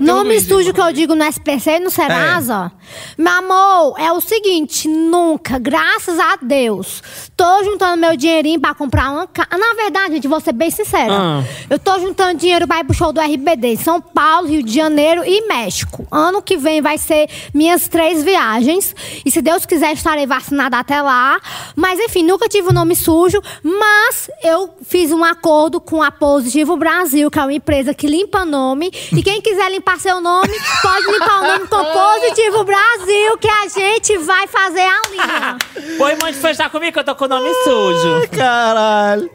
Nome 0.00 0.34
irmão. 0.34 0.72
que 0.72 0.80
eu 0.80 0.92
digo 0.92 1.14
no 1.14 1.24
SPC 1.24 1.76
e 1.76 1.80
no 1.80 1.90
Serasa. 1.90 2.72
Meu 3.16 3.32
amor, 3.32 3.94
é 3.98 4.12
o 4.12 4.20
seguinte, 4.20 4.88
nunca, 4.88 5.58
graças 5.58 6.18
a 6.18 6.36
Deus, 6.40 7.02
tô 7.36 7.64
juntando 7.64 8.00
meu 8.00 8.16
dinheirinho 8.16 8.60
pra 8.60 8.74
comprar 8.74 9.10
uma 9.10 9.26
casa. 9.26 9.48
Na 9.52 9.74
verdade, 9.74 10.14
gente, 10.14 10.28
vou 10.28 10.40
ser 10.40 10.52
bem 10.52 10.70
sincera. 10.70 11.12
Ah. 11.12 11.44
Eu 11.70 11.78
tô 11.78 11.98
juntando 11.98 12.38
dinheiro 12.38 12.66
pra 12.66 12.80
ir 12.80 12.84
pro 12.84 12.94
show 12.94 13.12
do 13.12 13.20
RBD, 13.20 13.76
São 13.76 14.00
Paulo, 14.00 14.48
Rio 14.48 14.62
de 14.62 14.72
Janeiro 14.72 15.22
e 15.24 15.46
México. 15.46 16.06
Ano 16.10 16.42
que 16.42 16.56
vem 16.56 16.80
vai 16.80 16.98
ser 16.98 17.28
minhas 17.52 17.88
três 17.88 18.22
viagens. 18.22 18.94
E 19.24 19.30
se 19.30 19.40
Deus 19.40 19.64
quiser, 19.64 19.92
estarei 19.92 20.26
vacinada 20.26 20.78
até 20.78 21.00
lá. 21.00 21.40
Mas 21.76 22.00
enfim, 22.00 22.22
nunca 22.22 22.48
tive 22.48 22.68
o 22.68 22.72
nome 22.72 22.96
sujo. 22.96 23.40
Mas 23.62 24.28
eu 24.42 24.70
fiz 24.82 25.12
um 25.12 25.24
acordo 25.24 25.80
com 25.80 26.02
a 26.02 26.10
Positivo 26.10 26.76
Brasil, 26.76 27.30
que 27.30 27.38
é 27.38 27.42
uma 27.42 27.52
empresa 27.52 27.94
que 27.94 28.06
limpa 28.06 28.44
nome. 28.44 28.90
E 29.12 29.22
quem 29.22 29.40
quiser 29.44 29.70
limpar 29.70 30.00
seu 30.00 30.20
nome, 30.22 30.48
pode 30.82 31.06
limpar 31.06 31.40
o 31.40 31.46
nome 31.46 31.68
com 31.68 31.84
Positivo 31.84 32.64
Brasil, 32.64 33.38
que 33.38 33.48
a 33.48 33.68
gente 33.68 34.16
vai 34.18 34.46
fazer 34.46 34.80
a 34.80 35.00
linha. 35.12 35.58
Pode 35.98 36.18
manifestar 36.18 36.70
comigo 36.70 36.92
que 36.94 36.98
eu 36.98 37.04
tô 37.04 37.14
com 37.14 37.26
o 37.26 37.28
nome 37.28 37.52
sujo. 37.62 38.28
Caralho. 38.34 39.30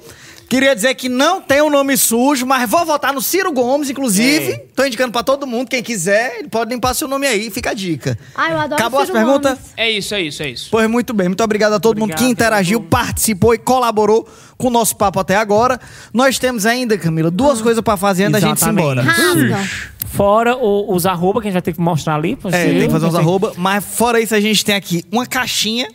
Queria 0.49 0.73
dizer 0.75 0.95
que 0.95 1.07
não 1.07 1.39
tem 1.41 1.61
um 1.61 1.69
nome 1.69 1.95
sujo, 1.95 2.43
mas 2.45 2.67
vou 2.67 2.83
votar 2.83 3.13
no 3.13 3.21
Ciro 3.21 3.51
Gomes, 3.51 3.89
inclusive. 3.89 4.51
É. 4.53 4.63
Tô 4.75 4.83
indicando 4.83 5.11
pra 5.11 5.21
todo 5.21 5.45
mundo, 5.45 5.67
quem 5.69 5.83
quiser, 5.83 6.39
ele 6.39 6.47
pode 6.49 6.71
limpar 6.73 6.95
seu 6.95 7.07
nome 7.07 7.27
aí, 7.27 7.51
fica 7.51 7.69
a 7.69 7.73
dica. 7.75 8.17
Ai, 8.35 8.53
eu 8.53 8.57
adoro 8.59 8.73
Acabou 8.81 8.99
as 8.99 9.05
Ciro 9.07 9.17
perguntas? 9.19 9.51
Gomes. 9.59 9.73
É 9.77 9.91
isso, 9.91 10.15
é 10.15 10.21
isso, 10.21 10.41
é 10.41 10.49
isso. 10.49 10.67
Pois 10.71 10.89
muito 10.89 11.13
bem, 11.13 11.27
muito 11.27 11.43
obrigado 11.43 11.73
a 11.73 11.79
todo 11.79 11.99
mundo 11.99 12.09
que 12.09 12.13
Obrigado, 12.15 12.31
interagiu, 12.31 12.81
participou 12.81 13.53
e 13.53 13.59
colaborou 13.59 14.27
com 14.57 14.67
o 14.67 14.71
nosso 14.71 14.95
papo 14.95 15.19
até 15.19 15.35
agora. 15.35 15.79
Nós 16.11 16.39
temos 16.39 16.65
ainda, 16.65 16.97
Camila, 16.97 17.29
duas 17.29 17.61
coisas 17.61 17.83
pra 17.83 17.95
fazer 17.95 18.23
antes 18.23 18.41
da 18.41 18.47
gente 18.47 18.57
ir 18.57 18.63
Exatamente. 18.63 18.81
embora. 18.83 19.01
Rasga. 19.03 19.69
Fora 20.11 20.55
o- 20.57 20.95
os 20.95 21.05
arroba 21.05 21.39
que 21.41 21.47
a 21.47 21.51
gente 21.51 21.53
vai 21.53 21.61
ter 21.61 21.73
que 21.73 21.79
mostrar 21.79 22.15
ali. 22.15 22.35
É, 22.51 22.65
tem 22.71 22.87
que 22.87 22.89
fazer 22.89 23.05
uns 23.05 23.13
arroba, 23.13 23.53
mas 23.55 23.85
fora 23.85 24.19
isso 24.19 24.33
a 24.33 24.39
gente 24.39 24.65
tem 24.65 24.73
aqui 24.73 25.05
uma 25.11 25.27
caixinha 25.27 25.87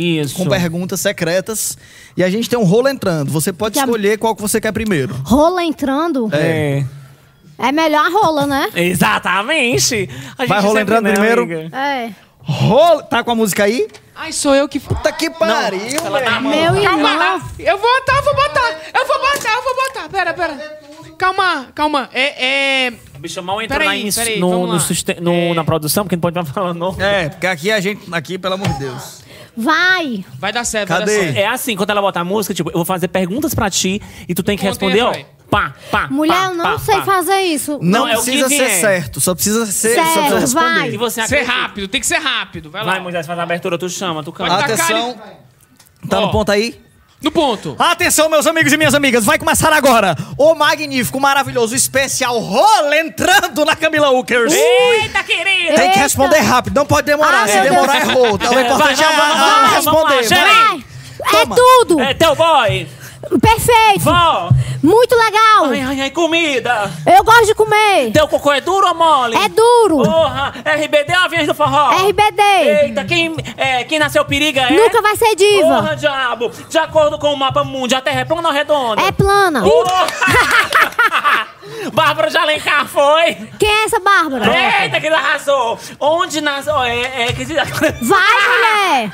Isso. 0.00 0.34
com 0.36 0.46
perguntas 0.48 1.00
secretas 1.00 1.76
e 2.16 2.24
a 2.24 2.30
gente 2.30 2.48
tem 2.48 2.58
um 2.58 2.64
rolo 2.64 2.88
entrando. 2.88 3.30
Você 3.30 3.52
pode 3.52 3.74
Já- 3.76 3.82
escolher 3.82 4.18
qual 4.18 4.34
que 4.34 4.42
você 4.42 4.60
quer 4.60 4.72
primeiro. 4.72 5.14
Rola 5.24 5.62
entrando. 5.64 6.28
É. 6.32 6.84
É 7.58 7.72
melhor 7.72 8.06
a 8.06 8.10
rola, 8.10 8.46
né? 8.46 8.68
Exatamente. 8.74 10.08
A 10.38 10.42
gente 10.42 10.48
Vai 10.48 10.60
rola 10.60 10.78
sempre, 10.78 10.80
entrando 10.82 11.04
né, 11.04 11.12
primeiro? 11.12 11.42
amiga? 11.42 11.76
É. 11.76 12.10
Rolo... 12.42 13.02
Tá 13.02 13.22
com 13.22 13.30
a 13.32 13.34
música 13.34 13.64
aí? 13.64 13.86
Ai, 14.16 14.32
sou 14.32 14.54
eu 14.54 14.68
que... 14.68 14.80
Puta 14.80 15.12
que 15.12 15.30
pariu, 15.30 15.78
velho. 15.78 16.40
Meu 16.42 16.76
irmão. 16.76 16.82
Calma, 16.82 17.42
eu 17.58 17.78
vou 17.78 17.90
botar, 18.00 18.16
eu 18.16 18.24
vou 18.24 18.34
botar, 18.34 18.80
eu 18.94 19.06
vou 19.06 19.18
botar, 19.20 19.52
eu 19.54 19.62
vou 19.62 19.74
botar. 19.76 20.08
Pera, 20.08 20.34
pera. 20.34 20.80
Calma, 21.18 21.66
calma. 21.74 22.08
É, 22.12 22.86
é... 22.86 22.92
Bicho, 23.18 23.42
mal 23.42 23.60
entrou 23.60 23.78
Peraí, 23.78 24.04
na, 24.06 24.12
peraí, 24.12 24.40
no, 24.40 24.66
no 24.66 24.78
no- 25.20 25.32
É. 25.32 25.54
na 25.54 25.64
produção, 25.64 26.04
porque 26.04 26.16
não 26.16 26.20
pode 26.22 26.34
mais 26.36 26.48
falar 26.48 26.72
não. 26.72 26.96
É, 26.98 27.28
porque 27.28 27.46
aqui 27.46 27.70
a 27.70 27.78
gente. 27.78 28.02
Aqui, 28.10 28.38
pelo 28.38 28.54
amor 28.54 28.68
de 28.68 28.78
Deus. 28.78 29.20
Vai. 29.56 30.24
Vai 30.38 30.52
dar 30.52 30.64
certo, 30.64 30.88
Cadê? 30.88 31.04
vai 31.06 31.14
dar 31.16 31.22
certo. 31.24 31.36
É 31.38 31.46
assim, 31.46 31.76
quando 31.76 31.90
ela 31.90 32.00
botar 32.00 32.20
a 32.20 32.24
música, 32.24 32.54
tipo, 32.54 32.70
eu 32.70 32.74
vou 32.74 32.84
fazer 32.84 33.08
perguntas 33.08 33.54
pra 33.54 33.68
ti 33.70 34.00
e 34.28 34.34
tu 34.34 34.42
tem 34.42 34.56
que 34.56 34.64
responder, 34.64 35.02
ó. 35.02 35.10
vai. 35.12 35.26
Pá, 35.50 35.74
pá, 35.90 36.06
Mulher, 36.08 36.32
pá, 36.32 36.44
eu 36.44 36.54
não 36.54 36.64
pá, 36.64 36.78
sei 36.78 36.94
pá. 36.98 37.02
fazer 37.04 37.40
isso. 37.40 37.72
Não, 37.82 38.02
Não, 38.02 38.08
é 38.08 38.16
o 38.16 38.22
que 38.22 38.30
precisa 38.30 38.48
ser 38.48 38.54
vier. 38.56 38.80
certo, 38.80 39.20
só 39.20 39.34
precisa 39.34 39.66
ser. 39.66 39.94
Certo, 39.94 40.06
só 40.06 40.12
precisa 40.20 40.38
responder. 40.40 40.74
vai. 40.78 40.90
E 40.90 40.96
você 40.96 41.14
Ser 41.26 41.34
acredita? 41.34 41.52
rápido, 41.52 41.88
tem 41.88 42.00
que 42.00 42.06
ser 42.06 42.18
rápido. 42.18 42.70
Vai 42.70 42.84
lá. 42.84 42.92
Vai, 42.92 43.00
Moisés, 43.00 43.26
faz 43.26 43.36
a 43.36 43.42
abertura, 43.42 43.76
tu 43.76 43.88
chama, 43.88 44.22
tu 44.22 44.30
canta. 44.30 44.54
Atenção. 44.54 45.20
Tá 46.08 46.20
Ó. 46.20 46.26
no 46.26 46.30
ponto 46.30 46.52
aí? 46.52 46.80
No 47.22 47.30
ponto. 47.30 47.76
Atenção, 47.78 48.30
meus 48.30 48.46
amigos 48.46 48.72
e 48.72 48.78
minhas 48.78 48.94
amigas, 48.94 49.26
vai 49.26 49.38
começar 49.38 49.70
agora 49.74 50.16
o 50.38 50.54
magnífico, 50.54 51.20
maravilhoso, 51.20 51.74
especial 51.76 52.38
rolo 52.38 52.94
entrando 52.94 53.62
na 53.64 53.76
Camila 53.76 54.10
Ukers. 54.10 54.54
Eita, 54.54 55.22
querida! 55.22 55.74
Tem 55.74 55.90
que 55.90 55.98
responder 55.98 56.38
rápido, 56.38 56.74
não 56.76 56.86
pode 56.86 57.06
demorar. 57.06 57.44
Ah, 57.44 57.46
Se 57.48 57.54
meu 57.60 57.64
demorar, 57.64 57.92
Deus. 58.00 58.08
errou. 58.08 58.34
Então, 58.36 58.50
o 58.50 58.54
Vai, 58.54 58.64
importante 58.64 59.02
é 59.02 59.06
vai, 59.06 59.16
vamos 59.16 59.34
lá, 59.36 59.46
vamos 59.46 59.62
lá, 59.70 59.76
responder. 59.76 60.14
vamos 60.14 60.30
lá, 60.30 60.38
vai. 60.38 60.54
Vai. 60.56 60.84
É 61.20 61.44
Toma. 61.44 61.56
tudo. 61.56 62.00
É 62.00 62.14
teu 62.14 62.34
boy! 62.34 62.88
Perfeito. 63.40 64.00
Vó! 64.00 64.48
Muito 64.82 65.14
legal. 65.14 65.66
Ai, 65.66 65.80
ai, 65.80 66.00
ai, 66.00 66.10
comida! 66.10 66.90
Eu 67.06 67.22
gosto 67.22 67.46
de 67.46 67.54
comer. 67.54 68.10
Teu 68.12 68.26
cocô 68.26 68.52
é 68.52 68.60
duro 68.60 68.86
ou 68.86 68.94
mole? 68.94 69.36
É 69.36 69.48
duro. 69.48 70.02
Porra! 70.02 70.54
RBD 70.64 71.12
ou 71.12 71.24
Aviões 71.24 71.46
do 71.46 71.54
Forró? 71.54 71.90
RBD. 72.08 72.42
Eita, 72.84 73.04
quem, 73.04 73.36
é, 73.56 73.84
quem 73.84 73.98
nasceu 73.98 74.24
periga 74.24 74.62
é? 74.62 74.72
Nunca 74.72 75.02
vai 75.02 75.16
ser 75.16 75.34
diva. 75.34 75.82
Porra, 75.82 75.96
diabo! 75.96 76.50
De 76.68 76.78
acordo 76.78 77.18
com 77.18 77.32
o 77.32 77.36
mapa 77.36 77.62
mundo, 77.62 77.92
a 77.94 78.00
Terra 78.00 78.20
é 78.20 78.24
plana 78.24 78.48
ou 78.48 78.54
redonda? 78.54 79.02
É 79.02 79.12
plana. 79.12 79.62
Porra! 79.62 80.06
Bárbara 81.92 82.30
de 82.30 82.36
Alencar 82.36 82.86
foi! 82.86 83.34
Quem 83.58 83.68
é 83.68 83.84
essa 83.84 84.00
Bárbara? 84.00 84.46
Eita, 84.82 85.00
que 85.00 85.06
ele 85.06 85.14
arrasou! 85.14 85.78
Onde 85.98 86.40
nasceu... 86.40 86.82
É, 86.82 87.28
é, 87.28 87.32
que... 87.32 87.44
Vai, 87.44 88.40
mulher. 88.48 89.10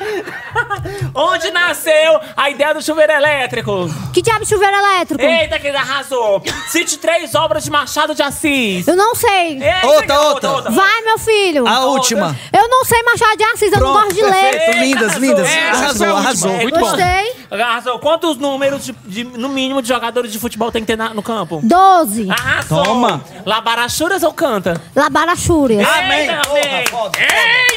Onde 1.14 1.50
nasceu 1.50 2.20
a 2.36 2.50
ideia 2.50 2.74
do 2.74 2.82
chuveiro 2.82 3.12
elétrico? 3.12 3.88
Que 4.12 4.22
diabo 4.22 4.44
de 4.44 4.48
chuveiro 4.48 4.76
elétrico? 4.76 5.22
Eita, 5.22 5.55
que 5.58 5.66
ele 5.68 5.76
arrasou! 5.76 6.42
Cite 6.68 6.98
três 6.98 7.34
obras 7.34 7.64
de 7.64 7.70
Machado 7.70 8.14
de 8.14 8.22
Assis. 8.22 8.86
Eu 8.86 8.96
não 8.96 9.14
sei. 9.14 9.62
Eita, 9.62 9.86
Outra, 9.86 10.20
outra. 10.20 10.70
Vai, 10.70 11.02
meu 11.02 11.18
filho. 11.18 11.66
A 11.66 11.84
última. 11.86 12.36
Eu 12.52 12.68
não 12.68 12.84
sei 12.84 13.02
Machado 13.02 13.36
de 13.36 13.44
Assis, 13.44 13.72
eu 13.72 13.80
não 13.80 13.92
Pronto, 13.92 14.04
gosto 14.04 14.14
de 14.14 14.22
ler. 14.22 14.50
perfeito. 14.50 14.78
Lindas, 14.78 15.02
arrasou. 15.10 15.20
lindas. 15.20 15.48
É, 15.48 15.68
Arrasou, 15.68 15.84
essa 15.86 15.96
foi 15.98 16.06
a 16.06 16.14
última. 16.14 16.18
arrasou. 16.28 16.52
Muito 16.52 16.78
bom. 16.80 16.86
Gostei. 16.90 17.36
Arrasou. 17.50 17.98
Quantos 17.98 18.36
números, 18.38 18.84
de, 18.84 18.92
de- 19.06 19.24
no 19.24 19.48
mínimo, 19.48 19.80
de 19.82 19.88
jogadores 19.88 20.32
de 20.32 20.38
futebol 20.38 20.70
tem 20.72 20.82
que 20.82 20.86
ter 20.88 20.96
na- 20.96 21.14
no 21.14 21.22
campo? 21.22 21.60
Doze. 21.62 22.28
Arrasou. 22.30 22.82
Toma. 22.84 23.24
Labarachuras 23.44 24.22
ou 24.22 24.32
canta? 24.32 24.80
Labarachúrias. 24.94 25.86
Amém. 25.88 26.20
Eita, 26.22 26.42
Porra, 26.48 26.60
amém. 26.60 26.86
foda, 26.86 27.18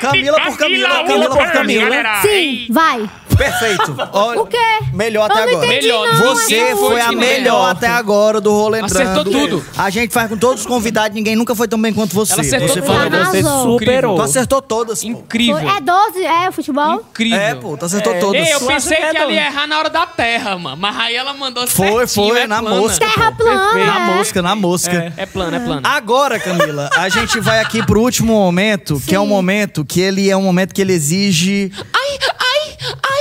Camila 0.01 0.41
por 0.41 0.57
Camila, 0.57 0.89
Camila 0.89 1.29
por 1.29 1.51
Camila. 1.51 2.21
Sim, 2.21 2.67
vai. 2.69 3.09
Perfeito. 3.41 3.95
Olha, 4.13 4.41
O 4.41 4.45
quê? 4.45 4.57
Melhor 4.93 5.29
até 5.31 5.43
agora. 5.43 5.65
entendi, 5.65 5.87
Melhor. 5.87 6.07
não. 6.07 6.35
Você 6.35 6.55
é 6.55 6.75
foi 6.75 7.01
a 7.01 7.09
que 7.09 7.15
melhor 7.15 7.71
até 7.71 7.87
agora 7.87 8.39
do 8.39 8.51
entrando. 8.75 8.85
Acertou 8.85 9.23
tudo. 9.25 9.65
A 9.77 9.89
gente 9.89 10.13
faz 10.13 10.29
com 10.29 10.37
todos 10.37 10.61
os 10.61 10.67
convidados, 10.67 11.15
ninguém 11.15 11.35
nunca 11.35 11.55
foi 11.55 11.67
tão 11.67 11.81
bem 11.81 11.93
quanto 11.93 12.13
você. 12.13 12.33
Ela 12.33 12.41
acertou 12.41 12.67
você 12.67 12.81
tudo. 12.81 12.93
falou. 12.93 13.25
Você 13.25 13.43
superou. 13.43 14.15
Tu 14.15 14.21
acertou 14.21 14.61
todas. 14.61 15.01
pô. 15.01 15.07
Incrível. 15.07 15.57
É 15.69 15.81
12, 15.81 16.23
é 16.25 16.49
o 16.49 16.51
futebol? 16.51 16.95
Incrível. 16.95 17.39
É, 17.39 17.55
pô, 17.55 17.77
tu 17.77 17.85
acertou 17.85 18.13
todas. 18.19 18.47
Ei, 18.47 18.53
eu 18.53 18.61
pensei 18.61 18.97
que 18.97 19.03
é 19.03 19.11
que 19.11 19.17
ela 19.17 19.31
ia 19.31 19.45
errar 19.47 19.67
na 19.67 19.79
hora 19.79 19.89
da 19.89 20.05
terra, 20.05 20.57
mano. 20.57 20.77
Mas 20.77 20.97
aí 20.97 21.15
ela 21.15 21.33
mandou 21.33 21.65
Foi, 21.67 21.87
certinho, 22.07 22.29
foi, 22.29 22.41
é 22.41 22.47
na 22.47 22.61
plana. 22.61 22.75
mosca. 22.75 23.05
Terra 23.05 23.31
plana. 23.31 23.85
Na 23.85 23.99
é. 23.99 24.15
mosca, 24.15 24.41
na 24.41 24.55
mosca. 24.55 25.13
É 25.17 25.25
plano, 25.25 25.55
é 25.55 25.59
plano. 25.59 25.81
Agora, 25.83 26.39
Camila, 26.39 26.89
a 26.95 27.09
gente 27.09 27.39
vai 27.39 27.59
aqui 27.59 27.83
pro 27.85 28.01
último 28.01 28.33
momento, 28.33 29.01
que 29.05 29.15
é 29.15 29.19
um 29.19 29.27
momento 29.27 29.83
que 29.85 29.99
ele 30.01 30.29
é 30.29 30.37
um 30.37 30.43
momento 30.43 30.73
que 30.73 30.81
ele 30.81 30.93
exige. 30.93 31.71
Ai, 31.93 32.17
ai, 32.39 32.77
ai. 33.03 33.20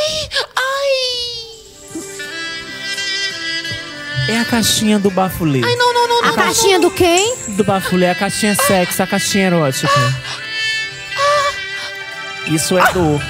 É 4.30 4.38
a 4.40 4.44
caixinha 4.44 4.98
do 4.98 5.10
bafulê. 5.10 5.60
Ai, 5.64 5.74
não, 5.76 5.92
não, 5.92 6.08
não, 6.08 6.18
A 6.24 6.26
não. 6.28 6.34
caixinha 6.34 6.78
do 6.78 6.90
quem? 6.90 7.34
Do 7.48 7.64
bafulê, 7.64 8.08
a 8.10 8.14
caixinha 8.14 8.54
sexo, 8.54 9.02
a 9.02 9.06
caixinha 9.06 9.46
erótica. 9.46 9.90
Isso 12.46 12.78
é 12.78 12.92
dor. 12.92 13.20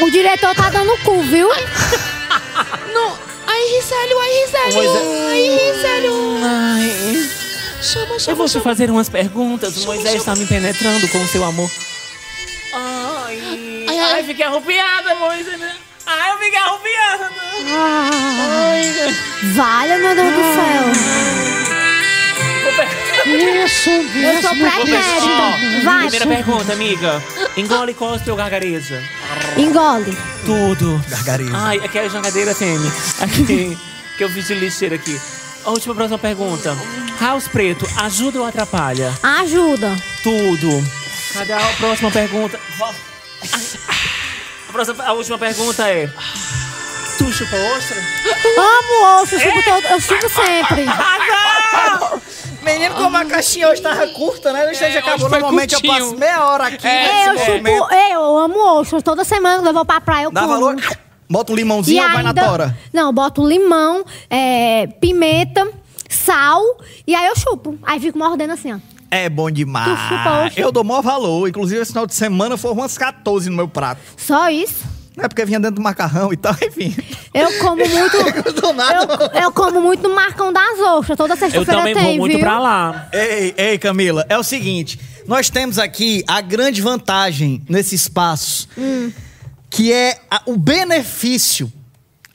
O 0.00 0.10
diretor 0.10 0.54
tá 0.54 0.70
dando 0.70 0.96
cu, 1.04 1.22
viu? 1.22 1.48
Não. 2.92 3.18
Ai, 3.46 3.62
Risélio, 3.76 4.18
ai, 4.20 4.30
Risélio. 4.44 4.74
Moisés- 4.74 5.30
Ai, 5.30 5.72
Risélio. 5.72 6.36
Ai, 6.42 7.30
Chama, 7.82 8.14
eu 8.14 8.18
chama, 8.20 8.36
vou 8.36 8.46
te 8.46 8.52
chama. 8.52 8.64
fazer 8.64 8.90
umas 8.90 9.08
perguntas. 9.08 9.76
O 9.76 9.86
Moisés 9.86 10.14
está 10.16 10.34
me 10.34 10.46
penetrando 10.46 11.06
com 11.08 11.22
o 11.22 11.28
seu 11.28 11.44
amor. 11.44 11.70
Ai, 12.72 13.38
Ai, 13.88 13.98
ai, 13.98 14.12
ai. 14.14 14.24
fiquei 14.24 14.44
arrupiada, 14.44 15.14
Moisés. 15.16 15.60
Ai, 16.16 16.32
eu 16.32 16.38
fiquei 16.38 16.58
arrupiada. 16.58 17.30
Ah, 17.66 18.10
Ai, 18.70 19.14
vale, 19.54 19.96
meu 19.98 20.14
Deus 20.14 20.34
do 20.34 20.42
céu. 20.54 20.84
Isso, 23.26 23.90
Eu 23.90 24.42
sou 24.42 24.50
pretérita. 24.50 25.82
Vai, 25.82 26.08
Primeira 26.10 26.26
pergunta, 26.26 26.72
amiga. 26.72 27.22
Engole, 27.56 27.94
cospe 27.94 28.30
ou 28.30 28.36
gargareja? 28.36 29.02
engole. 29.56 30.16
Tudo. 30.44 31.02
Gargarejo. 31.08 31.52
Ai, 31.54 31.78
aqui 31.78 31.98
é 31.98 32.04
a 32.04 32.08
jangadeira 32.08 32.54
Temi. 32.54 32.92
Aqui, 33.20 33.78
que 34.18 34.24
eu 34.24 34.28
fiz 34.30 34.46
de 34.46 34.54
lixeira 34.54 34.96
aqui. 34.96 35.18
A 35.64 35.70
última 35.70 35.94
próxima 35.94 36.18
pergunta. 36.18 36.76
House 37.20 37.48
Preto, 37.48 37.88
ajuda 37.96 38.40
ou 38.40 38.46
atrapalha? 38.46 39.12
Ajuda. 39.22 39.96
Tudo. 40.22 40.84
Cadê 41.32 41.52
a 41.54 41.60
próxima 41.78 42.10
pergunta? 42.10 42.60
A, 42.80 42.92
próxima, 44.74 45.04
a 45.04 45.12
última 45.12 45.38
pergunta 45.38 45.88
é... 45.88 46.08
Tu 47.16 47.32
chupa 47.32 47.56
ostra? 47.76 47.96
Amo 48.58 49.22
osso, 49.22 49.36
eu 49.36 49.40
chupo, 49.40 49.62
todo, 49.62 49.86
eu 49.86 50.00
chupo 50.00 50.28
sempre. 50.28 50.84
Menino, 52.62 52.94
como 52.94 53.16
a 53.16 53.24
caixinha 53.24 53.68
hoje 53.68 53.80
tava 53.82 54.06
curta, 54.08 54.52
né? 54.52 54.64
Deixa 54.66 54.86
É, 54.86 54.98
acabou. 54.98 55.26
hoje 55.26 55.30
Normalmente 55.30 55.74
eu 55.74 55.80
curtinho. 55.80 56.04
passo 56.06 56.18
meia 56.18 56.44
hora 56.44 56.64
aqui. 56.66 56.86
É, 56.86 57.28
nesse 57.30 57.48
eu 57.48 57.56
momento. 57.56 57.82
chupo, 57.82 57.94
eu 57.94 58.38
amo 58.38 58.78
osso. 58.80 59.02
Toda 59.02 59.22
semana 59.24 59.68
eu 59.68 59.74
vou 59.74 59.84
pra 59.84 60.00
praia, 60.00 60.24
eu 60.24 60.30
Dá 60.32 60.40
como. 60.42 60.52
valor? 60.54 60.76
Bota 61.30 61.52
um 61.52 61.54
E 61.54 61.58
limãozinho 61.58 62.02
ou 62.02 62.10
vai 62.10 62.22
na 62.22 62.34
tora? 62.34 62.76
Não, 62.92 63.12
boto 63.12 63.46
limão, 63.46 64.04
é, 64.28 64.86
pimenta, 65.00 65.66
sal 66.08 66.60
e 67.06 67.14
aí 67.14 67.26
eu 67.26 67.36
chupo. 67.36 67.78
Aí 67.82 68.00
fico 68.00 68.18
mordendo 68.18 68.52
assim, 68.52 68.72
ó. 68.72 68.78
É 69.16 69.28
bom 69.28 69.46
chupa 69.48 69.52
demais. 69.52 70.52
Eu 70.56 70.72
dou 70.72 70.82
maior 70.84 71.02
valor. 71.02 71.48
Inclusive, 71.48 71.80
esse 71.80 71.92
final 71.92 72.06
de 72.06 72.14
semana 72.14 72.56
foram 72.56 72.76
umas 72.76 72.96
14 72.98 73.48
no 73.50 73.56
meu 73.56 73.68
prato. 73.68 74.00
Só 74.16 74.48
isso. 74.50 74.84
Não 75.16 75.24
é 75.24 75.28
porque 75.28 75.44
vinha 75.44 75.60
dentro 75.60 75.76
do 75.76 75.82
macarrão 75.82 76.32
e 76.32 76.36
tal, 76.36 76.54
enfim. 76.60 76.94
Eu 77.32 77.52
como 77.58 77.76
muito. 77.88 78.16
Eu 78.24 79.36
eu, 79.36 79.42
eu 79.44 79.52
como 79.52 79.80
muito 79.80 80.08
no 80.08 80.14
Marcão 80.14 80.52
das 80.52 80.78
Ostras. 80.80 81.16
Toda 81.16 81.34
Eu 81.34 81.38
sexta-feira 81.38 81.78
também 81.80 81.94
tem, 81.94 82.02
vou 82.04 82.16
muito 82.16 82.32
viu? 82.32 82.40
pra 82.40 82.58
lá. 82.58 83.08
Ei, 83.12 83.54
ei, 83.56 83.78
Camila, 83.78 84.26
é 84.28 84.36
o 84.36 84.42
seguinte: 84.42 84.98
nós 85.26 85.48
temos 85.48 85.78
aqui 85.78 86.24
a 86.26 86.40
grande 86.40 86.82
vantagem 86.82 87.62
nesse 87.68 87.94
espaço, 87.94 88.68
que 89.70 89.92
é 89.92 90.18
a- 90.30 90.42
o 90.46 90.56
benefício, 90.56 91.72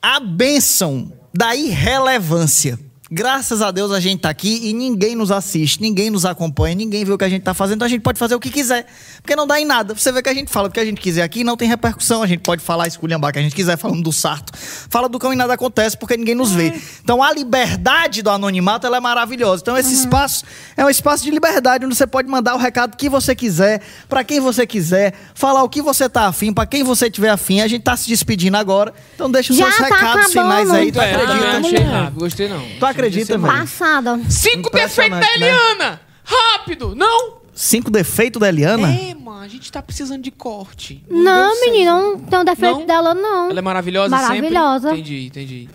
a 0.01 0.19
bênção 0.21 1.11
da 1.33 1.53
irrelevância. 1.55 2.79
Graças 3.11 3.63
a 3.63 3.71
Deus 3.71 3.91
a 3.91 3.99
gente 3.99 4.19
tá 4.19 4.29
aqui 4.29 4.69
e 4.69 4.71
ninguém 4.71 5.15
nos 5.15 5.31
assiste, 5.31 5.81
ninguém 5.81 6.11
nos 6.11 6.25
acompanha, 6.25 6.75
ninguém 6.75 7.03
vê 7.03 7.11
o 7.11 7.17
que 7.17 7.25
a 7.25 7.29
gente 7.29 7.41
tá 7.41 7.55
fazendo, 7.55 7.77
então 7.77 7.85
a 7.87 7.89
gente 7.89 8.01
pode 8.01 8.19
fazer 8.19 8.35
o 8.35 8.39
que 8.39 8.51
quiser. 8.51 8.85
Porque 9.19 9.35
não 9.35 9.47
dá 9.47 9.59
em 9.59 9.65
nada. 9.65 9.95
Você 9.95 10.11
vê 10.11 10.21
que 10.21 10.29
a 10.29 10.33
gente 10.33 10.51
fala 10.51 10.67
o 10.67 10.71
que 10.71 10.79
a 10.79 10.85
gente 10.85 11.01
quiser 11.01 11.23
aqui, 11.23 11.43
não 11.43 11.57
tem 11.57 11.67
repercussão. 11.67 12.21
A 12.21 12.27
gente 12.27 12.41
pode 12.41 12.61
falar 12.61 12.87
esculhambar 12.87 13.33
que 13.33 13.39
a 13.39 13.41
gente 13.41 13.55
quiser, 13.55 13.77
falando 13.79 14.03
do 14.03 14.13
sarto. 14.13 14.53
Fala 14.55 15.09
do 15.09 15.17
cão 15.17 15.33
e 15.33 15.35
nada 15.35 15.55
acontece 15.55 15.97
porque 15.97 16.15
ninguém 16.15 16.35
nos 16.35 16.51
vê. 16.51 16.71
Então 17.03 17.23
a 17.23 17.33
liberdade 17.33 18.21
do 18.21 18.29
anonimato 18.29 18.85
ela 18.85 18.97
é 18.97 18.99
maravilhosa. 18.99 19.63
Então 19.63 19.75
esse 19.75 19.91
espaço 19.93 20.45
é 20.77 20.85
um 20.85 20.89
espaço 20.89 21.23
de 21.23 21.31
liberdade 21.31 21.85
onde 21.87 21.95
você 21.95 22.05
pode 22.05 22.27
mandar 22.29 22.53
o 22.53 22.59
recado 22.59 22.95
que 22.95 23.09
você 23.09 23.33
quiser, 23.33 23.81
pra 24.07 24.23
quem 24.23 24.39
você 24.39 24.67
quiser, 24.67 25.15
falar 25.33 25.63
o 25.63 25.69
que 25.69 25.81
você 25.81 26.07
tá 26.07 26.27
afim, 26.27 26.53
pra 26.53 26.67
quem 26.67 26.83
você 26.83 27.09
tiver 27.09 27.29
afim. 27.29 27.59
A 27.61 27.67
gente 27.67 27.81
tá 27.81 27.97
se 27.97 28.07
despedindo 28.07 28.55
agora. 28.55 28.93
Então 29.15 29.31
deixa 29.31 29.51
os 29.51 29.57
Já 29.57 29.65
seus 29.65 29.77
tá 29.77 29.83
recados 29.85 30.25
acabando. 30.27 30.29
finais 30.31 30.69
aí. 30.69 30.91
Tu 30.91 31.01
É, 31.01 31.15
eu 31.15 31.19
também 31.27 31.43
acredita? 31.47 31.67
achei 31.67 31.79
rápido. 31.91 32.19
Gostei 32.19 32.47
não. 32.49 32.63
Tu 32.79 32.85
acredita, 32.99 33.37
velho? 33.37 33.53
Passada. 33.53 34.19
Cinco 34.29 34.69
defeitos 34.69 35.19
da 35.19 35.25
né? 35.25 35.33
Eliana. 35.35 36.01
Rápido. 36.23 36.95
Não. 36.95 37.39
Cinco 37.53 37.91
defeitos 37.91 38.39
da 38.39 38.47
Eliana? 38.47 38.87
É, 38.93 39.13
mano. 39.13 39.41
A 39.41 39.47
gente 39.47 39.71
tá 39.71 39.81
precisando 39.81 40.21
de 40.21 40.31
corte. 40.31 41.03
Não, 41.09 41.55
certo. 41.55 41.71
menina, 41.71 41.91
não 41.91 42.19
tem 42.19 42.39
um 42.39 42.45
defeito 42.45 42.79
Não? 42.79 42.85
dela, 42.85 43.13
não. 43.13 43.49
Ela 43.49 43.59
é 43.59 43.61
maravilhosa, 43.61 44.09
Maravilhosa. 44.09 44.89
sempre? 44.89 44.99
Entendi, 45.01 45.25
entendi. 45.27 45.69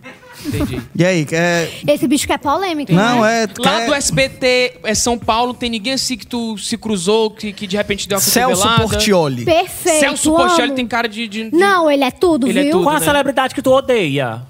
Entendi. 0.45 0.81
E 0.95 1.03
aí, 1.03 1.27
é... 1.31 1.69
Esse 1.87 2.07
bicho 2.07 2.25
que 2.27 2.33
é 2.33 2.37
polêmico. 2.37 2.91
Não, 2.93 3.21
né? 3.21 3.43
é... 3.43 3.47
Lá 3.59 3.81
é... 3.81 3.85
do 3.87 3.93
SBT, 3.93 4.79
é 4.83 4.93
São 4.95 5.17
Paulo, 5.17 5.53
tem 5.53 5.69
ninguém 5.69 5.93
assim 5.93 6.15
que 6.17 6.25
tu 6.25 6.57
se 6.57 6.77
cruzou, 6.77 7.31
que, 7.31 7.51
que 7.51 7.65
de 7.67 7.75
repente 7.75 8.07
deu 8.07 8.17
uma 8.17 8.21
Celso 8.21 8.61
cotovelada? 8.61 8.83
Portioli. 8.89 9.45
Perfeito. 9.45 9.99
Celso 9.99 10.31
Portioli 10.31 10.67
amo. 10.67 10.75
tem 10.75 10.87
cara 10.87 11.07
de... 11.07 11.27
de- 11.27 11.49
de- 11.49 11.55
Não, 11.55 11.89
ele 11.89 12.03
é 12.03 12.11
tudo, 12.11 12.47
Ele 12.47 12.59
é 12.59 12.63
viu? 12.63 12.71
tudo. 12.73 12.83
Qual 12.83 12.95
a 12.95 12.99
né? 12.99 13.05
celebridade 13.05 13.53
que 13.55 13.61
tu 13.61 13.71
odeia? 13.71 14.43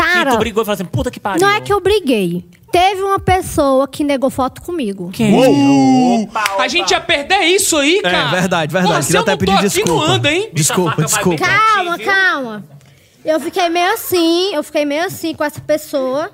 Cara, 0.00 0.30
tu 0.32 0.38
brigou 0.38 0.62
e 0.62 0.64
falou 0.66 0.74
assim, 0.74 0.84
puta 0.84 1.10
que 1.10 1.18
pariu. 1.20 1.40
não 1.40 1.52
é 1.54 1.60
que 1.60 1.72
eu 1.72 1.80
briguei. 1.80 2.44
Teve 2.70 3.02
uma 3.02 3.18
pessoa 3.18 3.88
que 3.88 4.04
negou 4.04 4.28
foto 4.30 4.60
comigo. 4.60 5.10
Quem? 5.12 5.34
Opa, 6.22 6.42
opa. 6.52 6.62
A 6.62 6.68
gente 6.68 6.90
ia 6.90 7.00
perder 7.00 7.40
isso 7.44 7.76
aí, 7.76 7.98
É, 7.98 8.02
cara. 8.02 8.28
verdade, 8.30 8.72
verdade. 8.72 8.94
Pô, 8.96 9.02
se 9.02 9.06
Queria 9.08 9.18
eu 9.18 9.22
até 9.22 9.36
pedir 9.36 9.52
aqui, 9.52 9.62
desculpa. 9.62 9.90
não 9.90 10.02
anda, 10.14 10.30
hein? 10.32 10.50
Desculpa, 10.52 11.02
desculpa. 11.02 11.44
Calma, 11.44 11.98
calma. 11.98 12.64
Eu 13.24 13.40
fiquei 13.40 13.68
meio 13.68 13.92
assim, 13.94 14.54
eu 14.54 14.62
fiquei 14.62 14.84
meio 14.84 15.04
assim 15.06 15.34
com 15.34 15.42
essa 15.44 15.60
pessoa. 15.60 16.30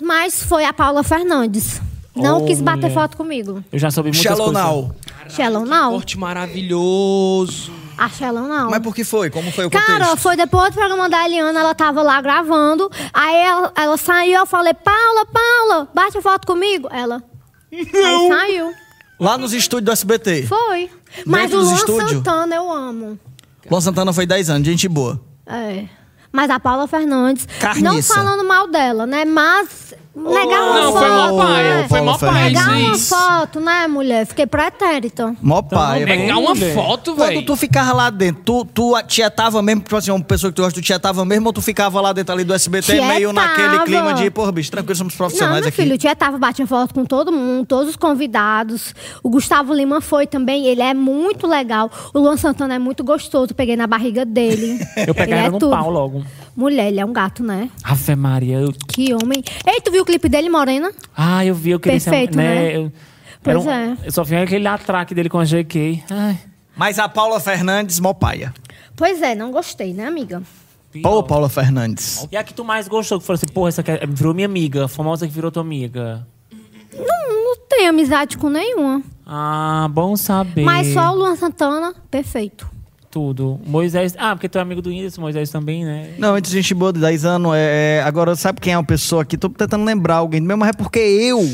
Mas 0.00 0.42
foi 0.42 0.64
a 0.64 0.72
Paula 0.72 1.02
Fernandes. 1.02 1.80
Não 2.14 2.42
Oh, 2.42 2.44
quis 2.46 2.60
bater 2.60 2.82
mulher. 2.82 2.94
foto 2.94 3.16
comigo. 3.16 3.64
Eu 3.72 3.78
já 3.78 3.90
soube 3.90 4.08
muitas 4.10 4.22
Shallow 4.22 4.52
coisas. 4.52 4.62
Now. 4.62 4.94
Shallow 5.28 5.64
não. 5.64 5.92
Corte 5.92 6.18
maravilhoso. 6.18 7.70
A 7.98 8.08
Shallow 8.08 8.48
não. 8.48 8.70
Mas 8.70 8.80
por 8.82 8.94
que 8.94 9.04
foi? 9.04 9.30
Como 9.30 9.50
foi 9.52 9.66
o 9.66 9.70
Cara, 9.70 9.84
contexto? 9.86 10.16
foi 10.18 10.36
depois 10.36 10.70
do 10.70 10.74
programa 10.74 11.08
da 11.08 11.24
Eliana, 11.26 11.60
ela 11.60 11.74
tava 11.74 12.02
lá 12.02 12.20
gravando. 12.20 12.90
Aí 13.12 13.36
ela, 13.36 13.72
ela 13.76 13.96
saiu, 13.96 14.40
eu 14.40 14.46
falei, 14.46 14.74
Paula, 14.74 15.26
Paula, 15.26 15.88
bate 15.94 16.20
foto 16.20 16.46
comigo. 16.46 16.88
Ela, 16.90 17.22
Aí 17.72 18.28
saiu. 18.28 18.72
Lá 19.20 19.38
nos 19.38 19.52
estúdios 19.52 19.84
do 19.86 19.92
SBT. 19.92 20.46
Foi. 20.46 20.90
Mas 21.26 21.42
Dentro 21.50 21.58
o 21.60 21.62
Luan 21.64 21.74
estúdios? 21.76 22.10
Santana 22.10 22.54
eu 22.56 22.70
amo. 22.72 23.18
Luan 23.70 23.80
Santana 23.80 24.12
foi 24.12 24.26
10 24.26 24.50
anos, 24.50 24.66
gente 24.66 24.88
boa. 24.88 25.20
É. 25.46 25.84
Mas 26.32 26.50
a 26.50 26.58
Paula 26.58 26.88
Fernandes, 26.88 27.46
Carniça. 27.60 27.84
não 27.84 28.02
falando 28.02 28.44
mal 28.48 28.66
dela, 28.66 29.06
né? 29.06 29.24
Mas 29.24 29.94
negar 30.14 30.62
uma 30.62 30.74
Não, 30.80 30.92
foto. 30.92 30.98
foi 30.98 31.10
mó 31.10 31.36
pai, 31.44 31.62
né? 31.62 31.88
foi 31.88 32.00
mó 32.00 32.18
Paula 32.18 32.34
pai 32.34 32.52
isso 32.52 32.60
Negar 32.60 32.74
aí. 32.74 32.84
uma 32.84 32.98
foto, 32.98 33.60
né, 33.60 33.86
mulher? 33.88 34.26
Fiquei 34.26 34.46
pretérita. 34.46 35.34
Mó 35.40 35.62
pai. 35.62 36.04
Pegar 36.04 36.36
uma 36.38 36.54
foto, 36.54 37.14
Quando 37.14 37.28
velho. 37.28 37.46
tu 37.46 37.56
ficava 37.56 37.92
lá 37.92 38.10
dentro, 38.10 38.42
tu, 38.44 38.64
tu 38.66 39.02
tietava 39.06 39.62
mesmo, 39.62 39.80
tipo 39.82 39.96
assim, 39.96 40.10
uma 40.10 40.22
pessoa 40.22 40.50
que 40.52 40.56
tu 40.56 40.62
gosta, 40.62 40.78
tu 40.80 40.84
tietava 40.84 41.24
mesmo 41.24 41.46
ou 41.46 41.52
tu 41.52 41.62
ficava 41.62 42.00
lá 42.00 42.12
dentro 42.12 42.34
ali 42.34 42.44
do 42.44 42.52
SBT 42.52 43.00
meio 43.00 43.30
Tietava. 43.32 43.32
naquele 43.32 43.78
clima 43.84 44.14
de, 44.14 44.30
porra, 44.30 44.52
bicho, 44.52 44.70
tranquilo, 44.70 44.96
somos 44.96 45.14
Não, 45.14 45.18
profissionais 45.18 45.60
meu 45.60 45.68
aqui. 45.68 45.76
filho, 45.82 45.94
o 45.94 45.98
Tia 45.98 46.14
tava 46.14 46.38
batendo 46.38 46.66
foto 46.66 46.92
com 46.92 47.04
todo 47.04 47.32
mundo, 47.32 47.64
todos 47.66 47.88
os 47.90 47.96
convidados. 47.96 48.94
O 49.22 49.30
Gustavo 49.30 49.72
Lima 49.74 50.00
foi 50.00 50.26
também, 50.26 50.66
ele 50.66 50.82
é 50.82 50.92
muito 50.94 51.46
legal. 51.46 51.90
O 52.12 52.18
Luan 52.18 52.36
Santana 52.36 52.74
é 52.74 52.78
muito 52.78 53.02
gostoso, 53.02 53.54
peguei 53.54 53.76
na 53.76 53.86
barriga 53.86 54.24
dele. 54.24 54.78
Eu 55.06 55.14
peguei 55.14 55.34
ele 55.34 55.40
ela 55.40 55.46
é 55.48 55.50
no 55.50 55.58
tudo. 55.58 55.70
pau 55.76 55.90
logo. 55.90 56.22
Mulher, 56.54 56.88
ele 56.88 57.00
é 57.00 57.04
um 57.04 57.12
gato, 57.14 57.42
né? 57.42 57.70
Ave 57.82 58.14
Maria. 58.14 58.58
Eu... 58.58 58.74
Que 58.88 59.14
homem. 59.14 59.42
Ei, 59.66 59.80
tu 59.80 59.90
viu 59.90 60.01
o 60.02 60.04
clipe 60.04 60.28
dele, 60.28 60.48
Morena? 60.50 60.92
Ah, 61.16 61.44
eu 61.44 61.54
vi, 61.54 61.70
eu 61.70 61.80
queria 61.80 61.98
Perfeito, 62.00 62.34
ser, 62.34 62.36
né? 62.38 62.54
né? 62.54 62.76
Eu, 62.76 62.92
Pois 63.42 63.66
um- 63.66 63.70
é. 63.70 63.96
Eu 64.04 64.12
só 64.12 64.22
vi 64.22 64.36
aquele 64.36 64.66
atraque 64.68 65.14
dele 65.14 65.28
com 65.28 65.38
a 65.38 65.44
GK. 65.44 66.02
Ai. 66.10 66.38
Mas 66.76 66.98
a 66.98 67.08
Paula 67.08 67.40
Fernandes, 67.40 67.98
mó 68.00 68.12
paia. 68.14 68.54
Pois 68.96 69.20
é, 69.22 69.34
não 69.34 69.50
gostei, 69.50 69.92
né, 69.92 70.06
amiga? 70.06 70.42
Pô, 71.02 71.22
Paula 71.22 71.48
Fernandes. 71.48 72.26
E 72.30 72.36
a 72.36 72.44
que 72.44 72.52
tu 72.52 72.64
mais 72.64 72.86
gostou? 72.86 73.18
Que 73.18 73.24
falou 73.26 73.36
assim, 73.36 73.46
porra, 73.46 73.68
essa 73.70 73.80
aqui 73.80 73.90
é- 73.90 74.06
virou 74.06 74.34
minha 74.34 74.46
amiga. 74.46 74.86
Famosa 74.86 75.26
que 75.26 75.32
virou 75.32 75.50
tua 75.50 75.62
amiga. 75.62 76.26
Não, 76.94 77.44
não 77.44 77.56
tenho 77.68 77.88
amizade 77.88 78.36
com 78.36 78.48
nenhuma. 78.50 79.02
Ah, 79.26 79.88
bom 79.90 80.14
saber. 80.16 80.62
Mas 80.64 80.88
só 80.88 81.10
o 81.12 81.14
Luan 81.16 81.34
Santana, 81.36 81.94
perfeito. 82.10 82.68
Tudo. 83.12 83.60
Moisés. 83.66 84.14
Ah, 84.18 84.34
porque 84.34 84.48
tu 84.48 84.56
é 84.56 84.62
amigo 84.62 84.80
do 84.80 84.88
Whindersson, 84.88 85.20
Moisés 85.20 85.50
também, 85.50 85.84
né? 85.84 86.14
Não, 86.16 86.36
entre 86.36 86.50
gente 86.50 86.72
boa 86.72 86.90
de 86.90 86.98
10 86.98 87.26
anos, 87.26 87.52
é, 87.54 87.98
é- 87.98 88.02
agora 88.02 88.34
sabe 88.34 88.58
quem 88.58 88.72
é 88.72 88.78
uma 88.78 88.82
pessoa 88.84 89.20
aqui? 89.20 89.36
Tô 89.36 89.50
tentando 89.50 89.84
lembrar 89.84 90.14
alguém, 90.16 90.40
mesmo, 90.40 90.56
mas 90.56 90.70
é 90.70 90.72
porque 90.72 90.98
eu 90.98 91.46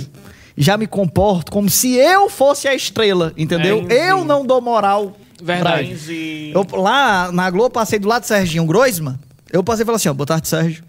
já 0.56 0.76
me 0.76 0.86
comporto 0.86 1.50
como 1.50 1.68
se 1.68 1.94
eu 1.96 2.30
fosse 2.30 2.68
a 2.68 2.74
estrela, 2.76 3.32
entendeu? 3.36 3.78
Entendi. 3.78 3.92
eu 3.92 4.24
não 4.24 4.46
dou 4.46 4.60
moral. 4.60 5.16
Verdade. 5.42 6.52
Eu, 6.54 6.64
lá 6.80 7.32
na 7.32 7.50
Globo, 7.50 7.70
passei 7.70 7.98
do 7.98 8.06
lado 8.06 8.22
do 8.22 8.26
Serginho 8.26 8.64
Groisman, 8.64 9.18
eu 9.52 9.64
passei 9.64 9.82
e 9.82 9.84
falei 9.84 9.96
assim, 9.96 10.08
ó, 10.10 10.14
boa 10.14 10.26
tarde, 10.26 10.46
Sérgio. 10.46 10.84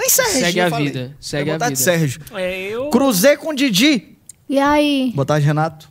Nem 0.00 0.08
Sérgio. 0.08 0.40
Segue 0.40 0.60
a 0.60 0.70
falei. 0.70 0.86
vida, 0.86 1.16
segue 1.20 1.44
boa 1.44 1.56
a 1.56 1.58
tarde, 1.60 1.78
vida. 1.78 1.84
Sérgio. 1.84 2.20
É, 2.34 2.60
eu... 2.70 2.90
Cruzei 2.90 3.36
com 3.36 3.50
o 3.50 3.54
Didi. 3.54 4.16
E 4.48 4.58
aí? 4.58 5.12
Boa 5.14 5.24
tarde, 5.26 5.46
Renato. 5.46 5.88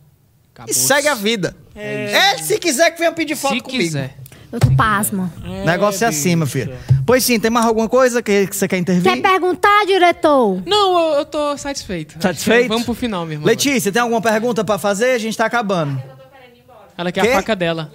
Acabou. 0.57 0.71
E 0.71 0.73
segue 0.73 1.07
a 1.07 1.13
vida. 1.13 1.55
Ele, 1.75 2.43
se 2.43 2.57
quiser, 2.57 2.89
que 2.91 2.97
venha 2.97 3.11
pedir 3.11 3.35
foto 3.35 3.53
Se 3.53 3.61
comigo. 3.61 3.83
quiser. 3.83 4.15
Eu 4.51 4.59
tô 4.59 4.71
pasma. 4.75 5.31
Negócio 5.65 6.03
é 6.05 6.07
assim, 6.07 6.35
meu 6.35 6.47
filho. 6.47 6.75
Pois 7.05 7.23
sim, 7.23 7.39
tem 7.39 7.51
mais 7.51 7.65
alguma 7.65 7.87
coisa 7.87 8.23
que, 8.23 8.47
que 8.47 8.55
você 8.55 8.67
quer 8.67 8.77
intervir? 8.77 9.03
Quer 9.13 9.21
perguntar, 9.21 9.85
diretor? 9.85 10.63
Não, 10.65 10.97
eu, 11.11 11.15
eu 11.19 11.25
tô 11.25 11.55
satisfeito. 11.57 12.15
Satisfeito? 12.19 12.69
Vamos 12.69 12.85
pro 12.85 12.93
final, 12.95 13.23
meu 13.25 13.33
irmão. 13.33 13.45
Letícia, 13.45 13.91
tem 13.91 14.01
alguma 14.01 14.21
pergunta 14.21 14.63
pra 14.63 14.77
fazer? 14.79 15.11
A 15.11 15.17
gente 15.17 15.37
tá 15.37 15.45
acabando. 15.45 16.01
Ela 16.97 17.11
quer 17.11 17.21
Quê? 17.21 17.27
a 17.29 17.35
faca 17.35 17.55
dela. 17.55 17.91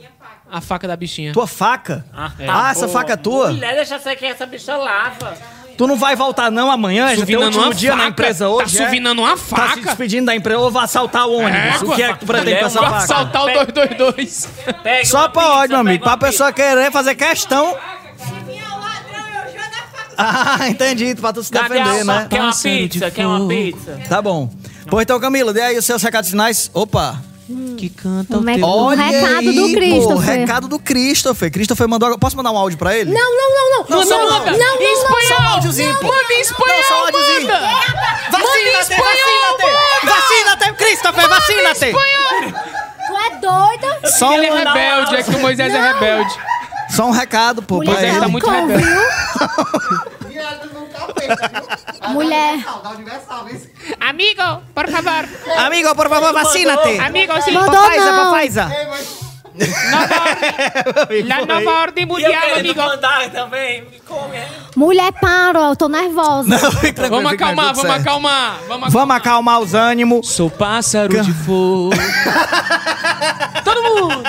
A 0.49 0.61
faca 0.61 0.87
da 0.87 0.95
bichinha. 0.95 1.33
Tua 1.33 1.47
faca? 1.47 2.05
Ah, 2.13 2.31
Ah, 2.47 2.71
essa 2.71 2.87
faca 2.87 3.15
é 3.15 3.17
tua? 3.17 3.51
Mulher, 3.51 3.75
deixa 3.75 3.99
ser 3.99 4.15
que 4.15 4.27
essa 4.27 4.45
bicha 4.47 4.77
lava. 4.77 5.35
Tu 5.77 5.87
não 5.87 5.97
vai 5.97 6.15
voltar 6.15 6.51
não 6.51 6.71
amanhã? 6.71 7.15
Já 7.17 7.25
tem 7.25 7.37
o 7.37 7.45
último 7.45 7.65
uma 7.65 7.75
dia 7.75 7.91
na 7.93 7.97
faca. 7.99 8.09
empresa 8.11 8.45
Tá 8.45 8.51
hoje, 8.51 8.79
é? 8.79 8.85
suvinando 8.85 9.23
uma 9.23 9.31
Tá 9.31 9.37
se 9.37 9.45
faca. 9.45 9.81
despedindo 9.81 10.27
da 10.27 10.35
empresa 10.37 10.61
ou 10.61 10.71
vai 10.71 10.85
assaltar 10.85 11.27
o 11.27 11.33
ônibus? 11.39 11.77
Égua. 11.83 11.93
o 11.93 11.97
que 11.97 12.03
é 12.03 12.13
que 12.13 12.19
tu 12.21 12.27
pretende 12.27 12.61
com 12.61 12.67
essa 12.67 12.81
faca? 12.81 12.97
Assaltar 12.97 13.43
o 13.43 13.47
222. 13.47 14.49
Pega 14.83 15.05
Só 15.07 15.31
ódio, 15.35 15.69
meu 15.71 15.81
amigo. 15.81 16.05
Pra 16.05 16.17
pessoa 16.17 16.53
querer 16.53 16.91
fazer 16.93 17.15
questão... 17.15 17.77
Ah, 20.17 20.69
entendi. 20.69 21.15
Pra 21.15 21.33
tu 21.33 21.43
se 21.43 21.51
Cadê 21.51 21.69
defender, 21.75 22.05
né? 22.05 22.27
Quer 22.29 22.43
uma 22.43 22.55
pizza? 22.55 23.11
Quer 23.11 23.27
uma 23.27 23.49
pizza? 23.49 23.99
Tá 24.09 24.21
bom. 24.21 24.51
Pois 24.89 25.03
então, 25.05 25.19
Camila, 25.19 25.53
dê 25.53 25.63
aí 25.63 25.79
os 25.79 25.85
seus 25.85 26.03
recados 26.03 26.29
finais. 26.31 26.71
Opa! 26.75 27.19
Que 27.77 27.89
canta 27.91 28.35
Como 28.35 28.49
é 28.49 28.55
que- 28.55 28.63
Olha 28.63 29.03
Um 29.03 29.11
recado 29.11 29.39
aí, 29.39 29.55
do 29.57 29.63
pô, 29.69 29.73
Christopher. 29.75 30.39
recado 30.39 30.69
do 30.69 30.79
Christopher. 30.79 31.51
Christopher 31.53 31.89
mandou... 31.89 32.19
Posso 32.19 32.37
mandar 32.37 32.51
um 32.53 32.57
áudio 32.59 32.79
pra 32.79 32.97
ele? 32.97 33.13
Não, 33.13 33.21
não, 33.21 33.51
não, 33.51 33.69
não. 33.89 33.97
Não, 33.99 34.07
só 34.07 34.17
não, 34.19 34.29
não, 34.31 34.59
não, 34.59 34.83
espanhol. 34.83 35.23
Só 35.29 35.43
um 35.43 35.49
áudiozinho. 35.49 35.93
Manda 36.03 36.33
em 36.33 36.41
espanhol, 36.41 36.77
Não, 36.77 36.85
só 36.85 36.95
um 36.95 37.05
áudiozinho. 37.07 37.43
manda. 37.49 37.61
Vacina-te, 38.31 38.93
espanhol, 38.93 39.59
vacina-te! 39.59 40.07
Vacina-te, 40.07 40.73
Christopher, 40.75 41.29
vacina-te! 41.29 41.93
Tu 43.07 43.17
é 43.17 43.31
doida? 43.41 44.09
Só 44.11 44.35
Ele 44.35 44.47
é 44.47 44.55
rebelde, 44.55 45.17
é 45.17 45.23
que 45.23 45.31
o 45.31 45.39
Moisés 45.41 45.75
é 45.75 45.93
rebelde. 45.93 46.33
só 46.91 47.07
um 47.07 47.11
recado, 47.11 47.63
pô, 47.63 47.83
ele. 47.83 48.21
tá 48.21 48.29
muito 48.29 48.49
rebelde. 48.49 48.85
Mulher. 52.09 52.65
Amigo, 54.01 54.63
por 54.75 54.91
favor. 54.91 55.25
Amigo, 55.59 55.95
por 55.95 56.09
favor, 56.09 56.33
vacina-te! 56.33 56.99
Amigo, 56.99 57.33
sim. 57.43 57.53
Mandou 57.53 57.83
Pfizer, 57.91 58.73
não. 59.55 61.07
Pfizer! 61.07 61.27
La 61.29 61.47
nova 61.47 61.71
ordem 61.81 62.03
E 62.05 62.07
eu 62.07 62.09
mundial, 62.09 62.33
querendo 62.43 62.59
amigo. 62.61 62.81
mandar 62.83 63.31
também. 63.31 63.83
Me 63.83 64.01
come. 64.01 64.39
Mulher, 64.77 65.13
para, 65.13 65.59
eu 65.61 65.77
tô 65.77 65.89
nervosa. 65.89 66.49
Não, 66.49 66.59
tranquilo, 66.59 67.09
Vamos 67.09 67.33
acalmar, 67.33 67.67
vamos 67.75 67.81
certo. 67.83 68.01
acalmar. 68.01 68.51
Vamos 68.67 68.71
acalmar. 68.71 68.91
Vamos 68.91 69.17
acalmar 69.17 69.61
os 69.61 69.75
ânimos. 69.75 70.29
Sou 70.31 70.51
pássaro 70.51 71.21
de 71.23 71.33
fogo. 71.33 71.91
Todo 73.65 73.83
mundo. 73.83 74.23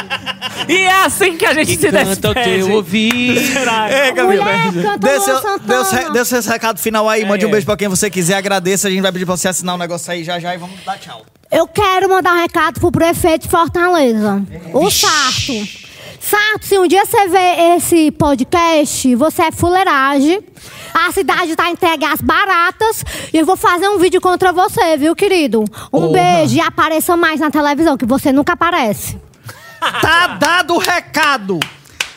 E 0.67 0.77
é 0.77 1.03
assim 1.03 1.35
que 1.37 1.45
a 1.45 1.53
gente 1.53 1.71
se 1.77 1.91
Canta 1.91 2.29
o 2.29 2.33
despede. 2.33 2.65
teu 2.65 2.71
ouvido. 2.75 3.39
Ei, 3.91 4.13
Camila, 4.13 4.43
Mulher, 4.45 4.73
canta 4.83 4.97
dê 4.97 5.19
seu, 5.19 5.59
dê, 5.59 6.23
dê 6.41 6.49
recado 6.51 6.79
final 6.79 7.09
aí, 7.09 7.25
mande 7.25 7.45
um 7.45 7.49
É. 7.49 7.51
beijo 7.51 7.65
pra 7.65 7.75
quem 7.75 7.87
você 7.87 8.09
quiser, 8.09 8.35
agradeça, 8.35 8.87
a 8.87 8.91
gente 8.91 9.01
vai 9.01 9.11
pedir 9.11 9.25
pra 9.25 9.35
você 9.35 9.47
assinar 9.47 9.75
o 9.75 9.77
negócio 9.77 10.11
aí 10.11 10.23
já 10.23 10.39
já 10.39 10.53
e 10.53 10.57
vamos 10.57 10.79
dar 10.85 10.97
tchau. 10.97 11.25
Eu 11.53 11.67
quero 11.67 12.09
mandar 12.09 12.33
um 12.33 12.41
recado 12.41 12.79
pro 12.79 12.91
prefeito 12.91 13.43
de 13.43 13.47
Fortaleza. 13.47 14.41
O 14.73 14.89
Sarto. 14.89 15.83
Sarto, 16.19 16.65
se 16.65 16.79
um 16.79 16.87
dia 16.87 17.05
você 17.05 17.27
vê 17.27 17.75
esse 17.75 18.09
podcast, 18.09 19.13
você 19.15 19.43
é 19.43 19.51
fuleiragem. 19.51 20.41
A 20.95 21.11
cidade 21.11 21.55
tá 21.55 21.69
entregue 21.69 22.05
às 22.05 22.21
baratas. 22.21 23.05
E 23.31 23.37
eu 23.37 23.45
vou 23.45 23.55
fazer 23.55 23.87
um 23.87 23.99
vídeo 23.99 24.19
contra 24.19 24.51
você, 24.51 24.97
viu, 24.97 25.15
querido? 25.15 25.63
Um 25.91 26.11
beijo 26.11 26.55
e 26.55 26.59
apareça 26.59 27.15
mais 27.15 27.39
na 27.39 27.51
televisão, 27.51 27.97
que 27.97 28.05
você 28.05 28.31
nunca 28.31 28.53
aparece. 28.53 29.21
Tá 30.01 30.27
dado 30.39 30.73
o 30.73 30.79
recado 30.79 31.59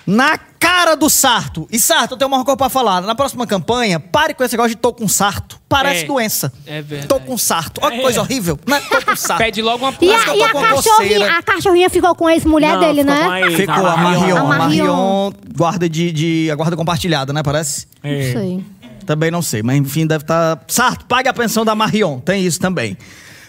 na 0.06 0.38
cara 0.66 0.94
do 0.96 1.08
Sarto. 1.08 1.66
E 1.70 1.78
Sarto, 1.78 2.12
eu 2.12 2.16
tenho 2.18 2.28
uma 2.30 2.44
coisa 2.44 2.56
pra 2.56 2.68
falar. 2.68 3.00
Na 3.02 3.14
próxima 3.14 3.46
campanha, 3.46 3.98
pare 4.00 4.34
com 4.34 4.42
esse 4.44 4.54
negócio 4.54 4.70
de 4.70 4.76
tô 4.76 4.92
com 4.92 5.06
sarto. 5.08 5.58
Parece 5.68 6.04
É. 6.04 6.06
doença. 6.06 6.52
É 6.66 6.82
verdade. 6.82 7.08
Tô 7.08 7.20
com 7.20 7.36
sarto. 7.38 7.80
Olha 7.82 7.96
que 7.96 8.02
coisa 8.02 8.20
horrível, 8.20 8.58
né? 8.66 8.80
Tô 8.88 9.02
com 9.02 9.16
sarto. 9.16 9.38
Pede 9.44 9.62
logo 9.62 9.84
uma 9.84 9.92
E 10.00 10.06
Parece 10.06 10.24
que 10.24 10.30
a, 10.30 10.32
eu 10.32 10.36
e 10.36 10.38
tô 10.40 10.44
a 10.46 10.50
com 10.52 10.60
cachorrinha, 10.60 11.08
coceira. 11.18 11.38
a 11.38 11.42
cachorrinha 11.42 11.90
ficou 11.90 12.14
com 12.14 12.26
a 12.26 12.34
ex-mulher 12.34 12.72
Não, 12.74 12.80
dele, 12.80 13.00
ficou 13.02 13.14
né? 13.14 13.24
com 13.24 13.30
a 13.30 13.40
ex. 13.42 13.54
Ficou 13.56 13.74
A 13.86 13.96
Marion. 13.96 14.36
A 14.36 14.44
Marion. 14.44 14.86
Marion, 14.86 15.32
guarda 15.56 15.88
de, 15.88 16.12
de- 16.12 16.50
a 16.50 16.54
guarda 16.54 16.76
compartilhada, 16.76 17.32
né? 17.32 17.42
Parece? 17.42 17.86
É. 18.02 18.32
Sei. 18.32 18.64
Também 19.04 19.30
não 19.30 19.40
sei, 19.42 19.62
mas 19.62 19.76
enfim, 19.76 20.06
deve 20.06 20.24
estar. 20.24 20.60
Sarto, 20.66 21.04
pague 21.06 21.28
a 21.28 21.32
pensão 21.32 21.64
da 21.64 21.74
Marion. 21.76 22.18
Tem 22.18 22.44
isso 22.44 22.58
também. 22.58 22.96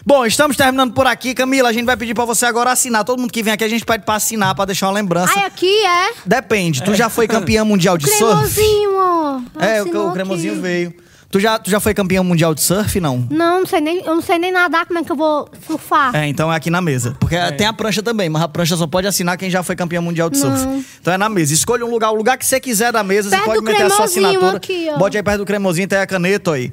Bom, 0.08 0.24
estamos 0.24 0.56
terminando 0.56 0.94
por 0.94 1.06
aqui. 1.06 1.34
Camila, 1.34 1.68
a 1.68 1.72
gente 1.72 1.84
vai 1.84 1.94
pedir 1.94 2.14
pra 2.14 2.24
você 2.24 2.46
agora 2.46 2.72
assinar. 2.72 3.04
Todo 3.04 3.20
mundo 3.20 3.30
que 3.30 3.42
vem 3.42 3.52
aqui, 3.52 3.62
a 3.62 3.68
gente 3.68 3.84
pede 3.84 4.06
pra 4.06 4.14
assinar, 4.14 4.54
pra 4.54 4.64
deixar 4.64 4.86
uma 4.86 4.94
lembrança. 4.94 5.34
Ai, 5.36 5.44
aqui 5.44 5.70
é. 5.84 6.14
Depende. 6.24 6.82
Tu 6.82 6.94
já 6.94 7.10
foi 7.10 7.28
campeã 7.28 7.62
mundial 7.62 7.98
de 7.98 8.08
surf? 8.08 8.24
Cremosinho, 8.54 8.90
ó. 8.96 9.40
É, 9.60 9.82
o, 9.82 10.08
o 10.08 10.12
cremosinho 10.14 10.54
aqui. 10.54 10.62
veio. 10.62 10.94
Tu 11.30 11.38
já, 11.38 11.58
tu 11.58 11.68
já 11.68 11.78
foi 11.78 11.92
campeão 11.92 12.24
mundial 12.24 12.54
de 12.54 12.62
surf, 12.62 12.98
não? 12.98 13.28
Não, 13.30 13.60
não 13.60 13.66
sei 13.66 13.82
nem, 13.82 13.98
eu 13.98 14.14
não 14.14 14.22
sei 14.22 14.38
nem 14.38 14.50
nadar, 14.50 14.86
como 14.86 14.98
é 14.98 15.04
que 15.04 15.12
eu 15.12 15.16
vou 15.16 15.46
surfar? 15.66 16.16
É, 16.16 16.26
então 16.26 16.50
é 16.50 16.56
aqui 16.56 16.70
na 16.70 16.80
mesa. 16.80 17.14
Porque 17.20 17.36
tem 17.58 17.66
a 17.66 17.72
prancha 17.74 18.02
também, 18.02 18.30
mas 18.30 18.40
a 18.40 18.48
prancha 18.48 18.78
só 18.78 18.86
pode 18.86 19.06
assinar 19.06 19.36
quem 19.36 19.50
já 19.50 19.62
foi 19.62 19.76
campeão 19.76 20.02
mundial 20.02 20.30
de 20.30 20.38
surf. 20.38 20.64
Não. 20.64 20.82
Então 21.02 21.12
é 21.12 21.18
na 21.18 21.28
mesa. 21.28 21.52
Escolha 21.52 21.84
um 21.84 21.90
lugar, 21.90 22.12
o 22.12 22.14
lugar 22.14 22.38
que 22.38 22.46
você 22.46 22.58
quiser 22.58 22.92
da 22.92 23.04
mesa, 23.04 23.28
Perto 23.28 23.42
você 23.42 23.46
pode 23.46 23.62
meter 23.62 23.82
a 23.82 23.90
sua 23.90 24.06
assinatura. 24.06 24.56
aqui, 24.56 24.88
ó. 24.90 24.96
Bote 24.96 25.18
aí 25.18 25.22
perto 25.22 25.40
do 25.40 25.44
cremosinho, 25.44 25.86
tem 25.86 25.98
a 25.98 26.06
caneta 26.06 26.52
aí. 26.52 26.72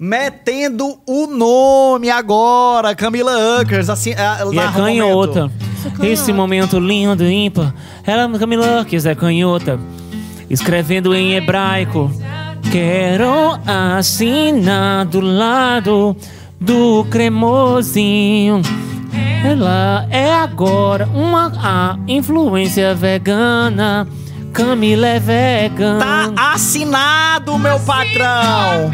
Metendo 0.00 0.96
o 1.04 1.26
nome 1.26 2.08
agora, 2.08 2.94
Camila 2.94 3.32
Uckers, 3.60 3.90
assim, 3.90 4.12
é, 4.12 4.44
E 4.52 4.52
é 4.52 4.54
narra 4.54 4.78
o 4.78 4.84
canhota. 4.84 5.40
momento. 5.40 6.04
Esse 6.04 6.32
momento 6.32 6.78
lindo 6.78 7.24
e 7.24 7.46
ímpar. 7.46 7.74
Ela, 8.06 8.38
Camila, 8.38 8.84
que 8.84 8.94
é 8.96 9.14
canhota. 9.16 9.78
Escrevendo 10.48 11.12
em 11.14 11.34
hebraico. 11.34 12.12
Quero 12.70 13.58
assinar 13.66 15.04
do 15.04 15.20
lado 15.20 16.16
do 16.60 17.04
cremosinho. 17.10 18.62
Ela 19.44 20.06
é 20.10 20.32
agora 20.32 21.08
uma 21.12 21.52
a 21.56 21.96
influência 22.06 22.94
vegana. 22.94 24.06
Camila 24.52 25.08
é 25.08 25.18
vegana. 25.18 25.98
Tá 25.98 26.52
assinado, 26.54 27.58
meu 27.58 27.80
patrão. 27.80 28.90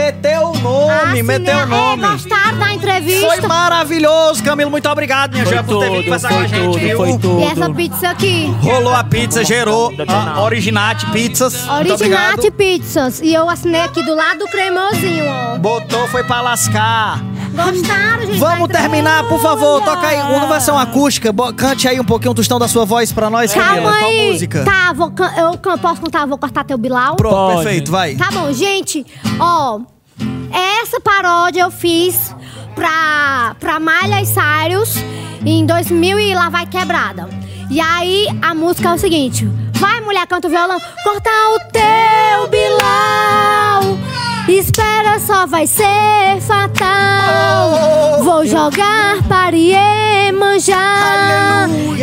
Meteu 0.00 0.42
o 0.48 0.58
nome, 0.58 0.90
Assinei- 0.92 1.22
meteu 1.22 1.56
o 1.56 1.60
É, 1.60 1.66
nome. 1.66 2.02
gostaram 2.08 2.58
da 2.58 2.74
entrevista? 2.74 3.26
Foi 3.26 3.40
maravilhoso, 3.40 4.42
Camilo. 4.42 4.70
Muito 4.70 4.88
obrigado, 4.88 5.32
minha 5.32 5.44
joia, 5.44 5.62
por 5.62 5.78
ter 5.80 5.90
vindo 5.90 6.04
conversar 6.04 6.28
com 6.30 6.38
a 6.38 6.46
gente, 6.46 6.78
tudo, 6.80 6.96
foi 6.96 7.12
tudo. 7.18 7.40
E 7.40 7.44
essa 7.44 7.70
pizza 7.70 8.08
aqui? 8.10 8.54
Rolou 8.62 8.94
a 8.94 9.04
pizza, 9.04 9.44
gerou 9.44 9.92
a 10.08 10.40
Originate 10.42 11.06
Pizzas. 11.06 11.68
Originate. 11.68 12.50
Pizzas. 12.50 13.20
E 13.20 13.32
eu 13.34 13.48
assinei 13.48 13.80
aqui 13.82 14.02
do 14.02 14.14
lado 14.14 14.40
do 14.40 14.46
cremosinho, 14.46 15.24
ó. 15.26 15.58
Botou, 15.58 16.06
foi 16.08 16.24
pra 16.24 16.40
lascar. 16.40 17.20
Gostaram, 17.64 18.26
gente? 18.26 18.38
Vamos 18.38 18.68
terminar, 18.68 19.28
por 19.28 19.40
favor. 19.40 19.82
Toca 19.82 20.06
aí 20.06 20.20
uma 20.20 20.46
versão 20.46 20.78
acústica. 20.78 21.32
Bo- 21.32 21.52
Cante 21.52 21.86
aí 21.88 21.98
um 22.00 22.04
pouquinho 22.04 22.32
o 22.32 22.34
tostão 22.34 22.58
da 22.58 22.66
sua 22.68 22.84
voz 22.84 23.12
pra 23.12 23.28
nós, 23.30 23.52
Camila. 23.52 23.74
Calma 23.90 23.98
Qual 23.98 24.10
aí. 24.10 24.30
música? 24.32 24.64
Tá, 24.64 24.92
vou, 24.92 25.12
eu 25.36 25.78
posso 25.78 26.00
contar, 26.00 26.26
vou 26.26 26.38
cortar 26.38 26.64
teu 26.64 26.78
bilau? 26.78 27.16
Pronto, 27.16 27.34
Pode. 27.34 27.62
perfeito, 27.64 27.90
vai. 27.90 28.14
Tá 28.16 28.28
bom, 28.32 28.52
gente, 28.52 29.04
ó. 29.38 29.80
Essa 30.82 31.00
paródia 31.00 31.62
eu 31.62 31.70
fiz 31.70 32.34
pra, 32.74 33.54
pra 33.60 33.78
Miley 33.78 34.26
Cyrus 34.26 34.96
em 35.44 35.64
2000 35.64 36.18
e 36.18 36.34
lá 36.34 36.48
vai 36.48 36.66
quebrada. 36.66 37.28
E 37.70 37.80
aí 37.80 38.26
a 38.42 38.52
música 38.54 38.88
é 38.88 38.94
o 38.94 38.98
seguinte: 38.98 39.46
Vai, 39.74 40.00
mulher, 40.00 40.26
canta 40.26 40.48
o 40.48 40.50
violão, 40.50 40.78
cortar 41.04 41.50
o 41.54 41.58
teu 41.70 42.48
bilau. 42.48 43.98
Espera, 44.58 45.18
só 45.20 45.46
vai 45.46 45.66
ser 45.66 46.40
fatal. 46.40 48.22
Vou 48.22 48.44
jogar 48.46 49.22
para 49.28 49.56
Iemanjá. 49.56 50.76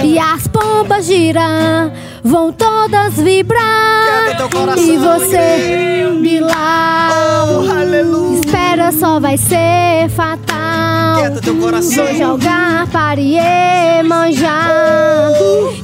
E 0.03 0.17
as 0.17 0.47
pombas 0.47 1.05
girar, 1.05 1.91
vão 2.27 2.51
todas 2.51 3.13
vibrar. 3.15 4.37
E 4.77 4.97
você. 4.97 6.19
Bilal. 6.21 7.47
Oh. 7.49 8.33
Espera, 8.35 8.91
só 8.91 9.19
vai 9.19 9.37
ser 9.37 10.09
fatal. 10.09 11.17
Vou 11.43 12.15
jogar 12.15 12.87
para 12.87 13.19
Iemanjá. 13.19 14.67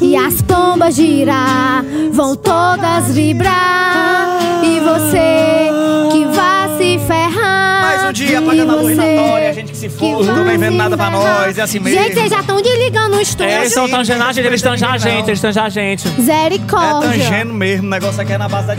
E 0.02 0.16
as 0.16 0.42
pombas 0.42 0.96
girar, 0.96 1.84
vão 2.12 2.36
todas 2.36 3.14
vibrar. 3.14 4.40
E 4.64 4.80
você 4.80 5.70
que 6.12 6.26
vai 6.26 6.78
se 6.78 7.00
ferrar. 7.08 7.82
Mais 7.82 8.10
um 8.10 8.14
dia 8.14 8.40
apagando 8.40 8.72
a 8.72 8.76
luz 8.76 8.98
na 8.98 9.04
Nória, 9.04 9.50
a 9.50 9.54
gente 9.54 9.73
que 9.84 9.90
se 9.90 9.98
for, 9.98 10.26
não 10.26 10.46
vem 10.46 10.58
vendo 10.58 10.78
nada 10.78 10.96
pra 10.96 11.10
nós, 11.10 11.58
é 11.58 11.62
assim 11.62 11.80
mesmo. 11.80 12.00
Gente, 12.02 12.14
vocês 12.14 12.30
já 12.30 12.40
estão 12.40 12.62
desligando 12.62 13.18
o 13.18 13.22
estúdio. 13.22 13.52
É, 13.52 13.58
eles 13.58 13.70
estão 13.70 13.90
tangendo 13.90 14.24
a 14.24 14.32
gente, 14.32 14.46
eles 14.46 14.60
estão 14.60 14.78
já 14.78 14.92
a 14.92 14.98
gente, 14.98 15.28
eles 15.28 15.38
estão 15.38 15.52
já 15.52 15.64
a 15.64 15.70
gente. 15.70 16.08
É 16.08 16.12
Misericórdia. 16.12 17.10
tangendo 17.10 17.54
mesmo, 17.54 17.88
o 17.88 17.90
negócio 17.90 18.22
aqui 18.22 18.34
é 18.34 18.38
na 18.38 18.48
base 18.48 18.68
da... 18.68 18.76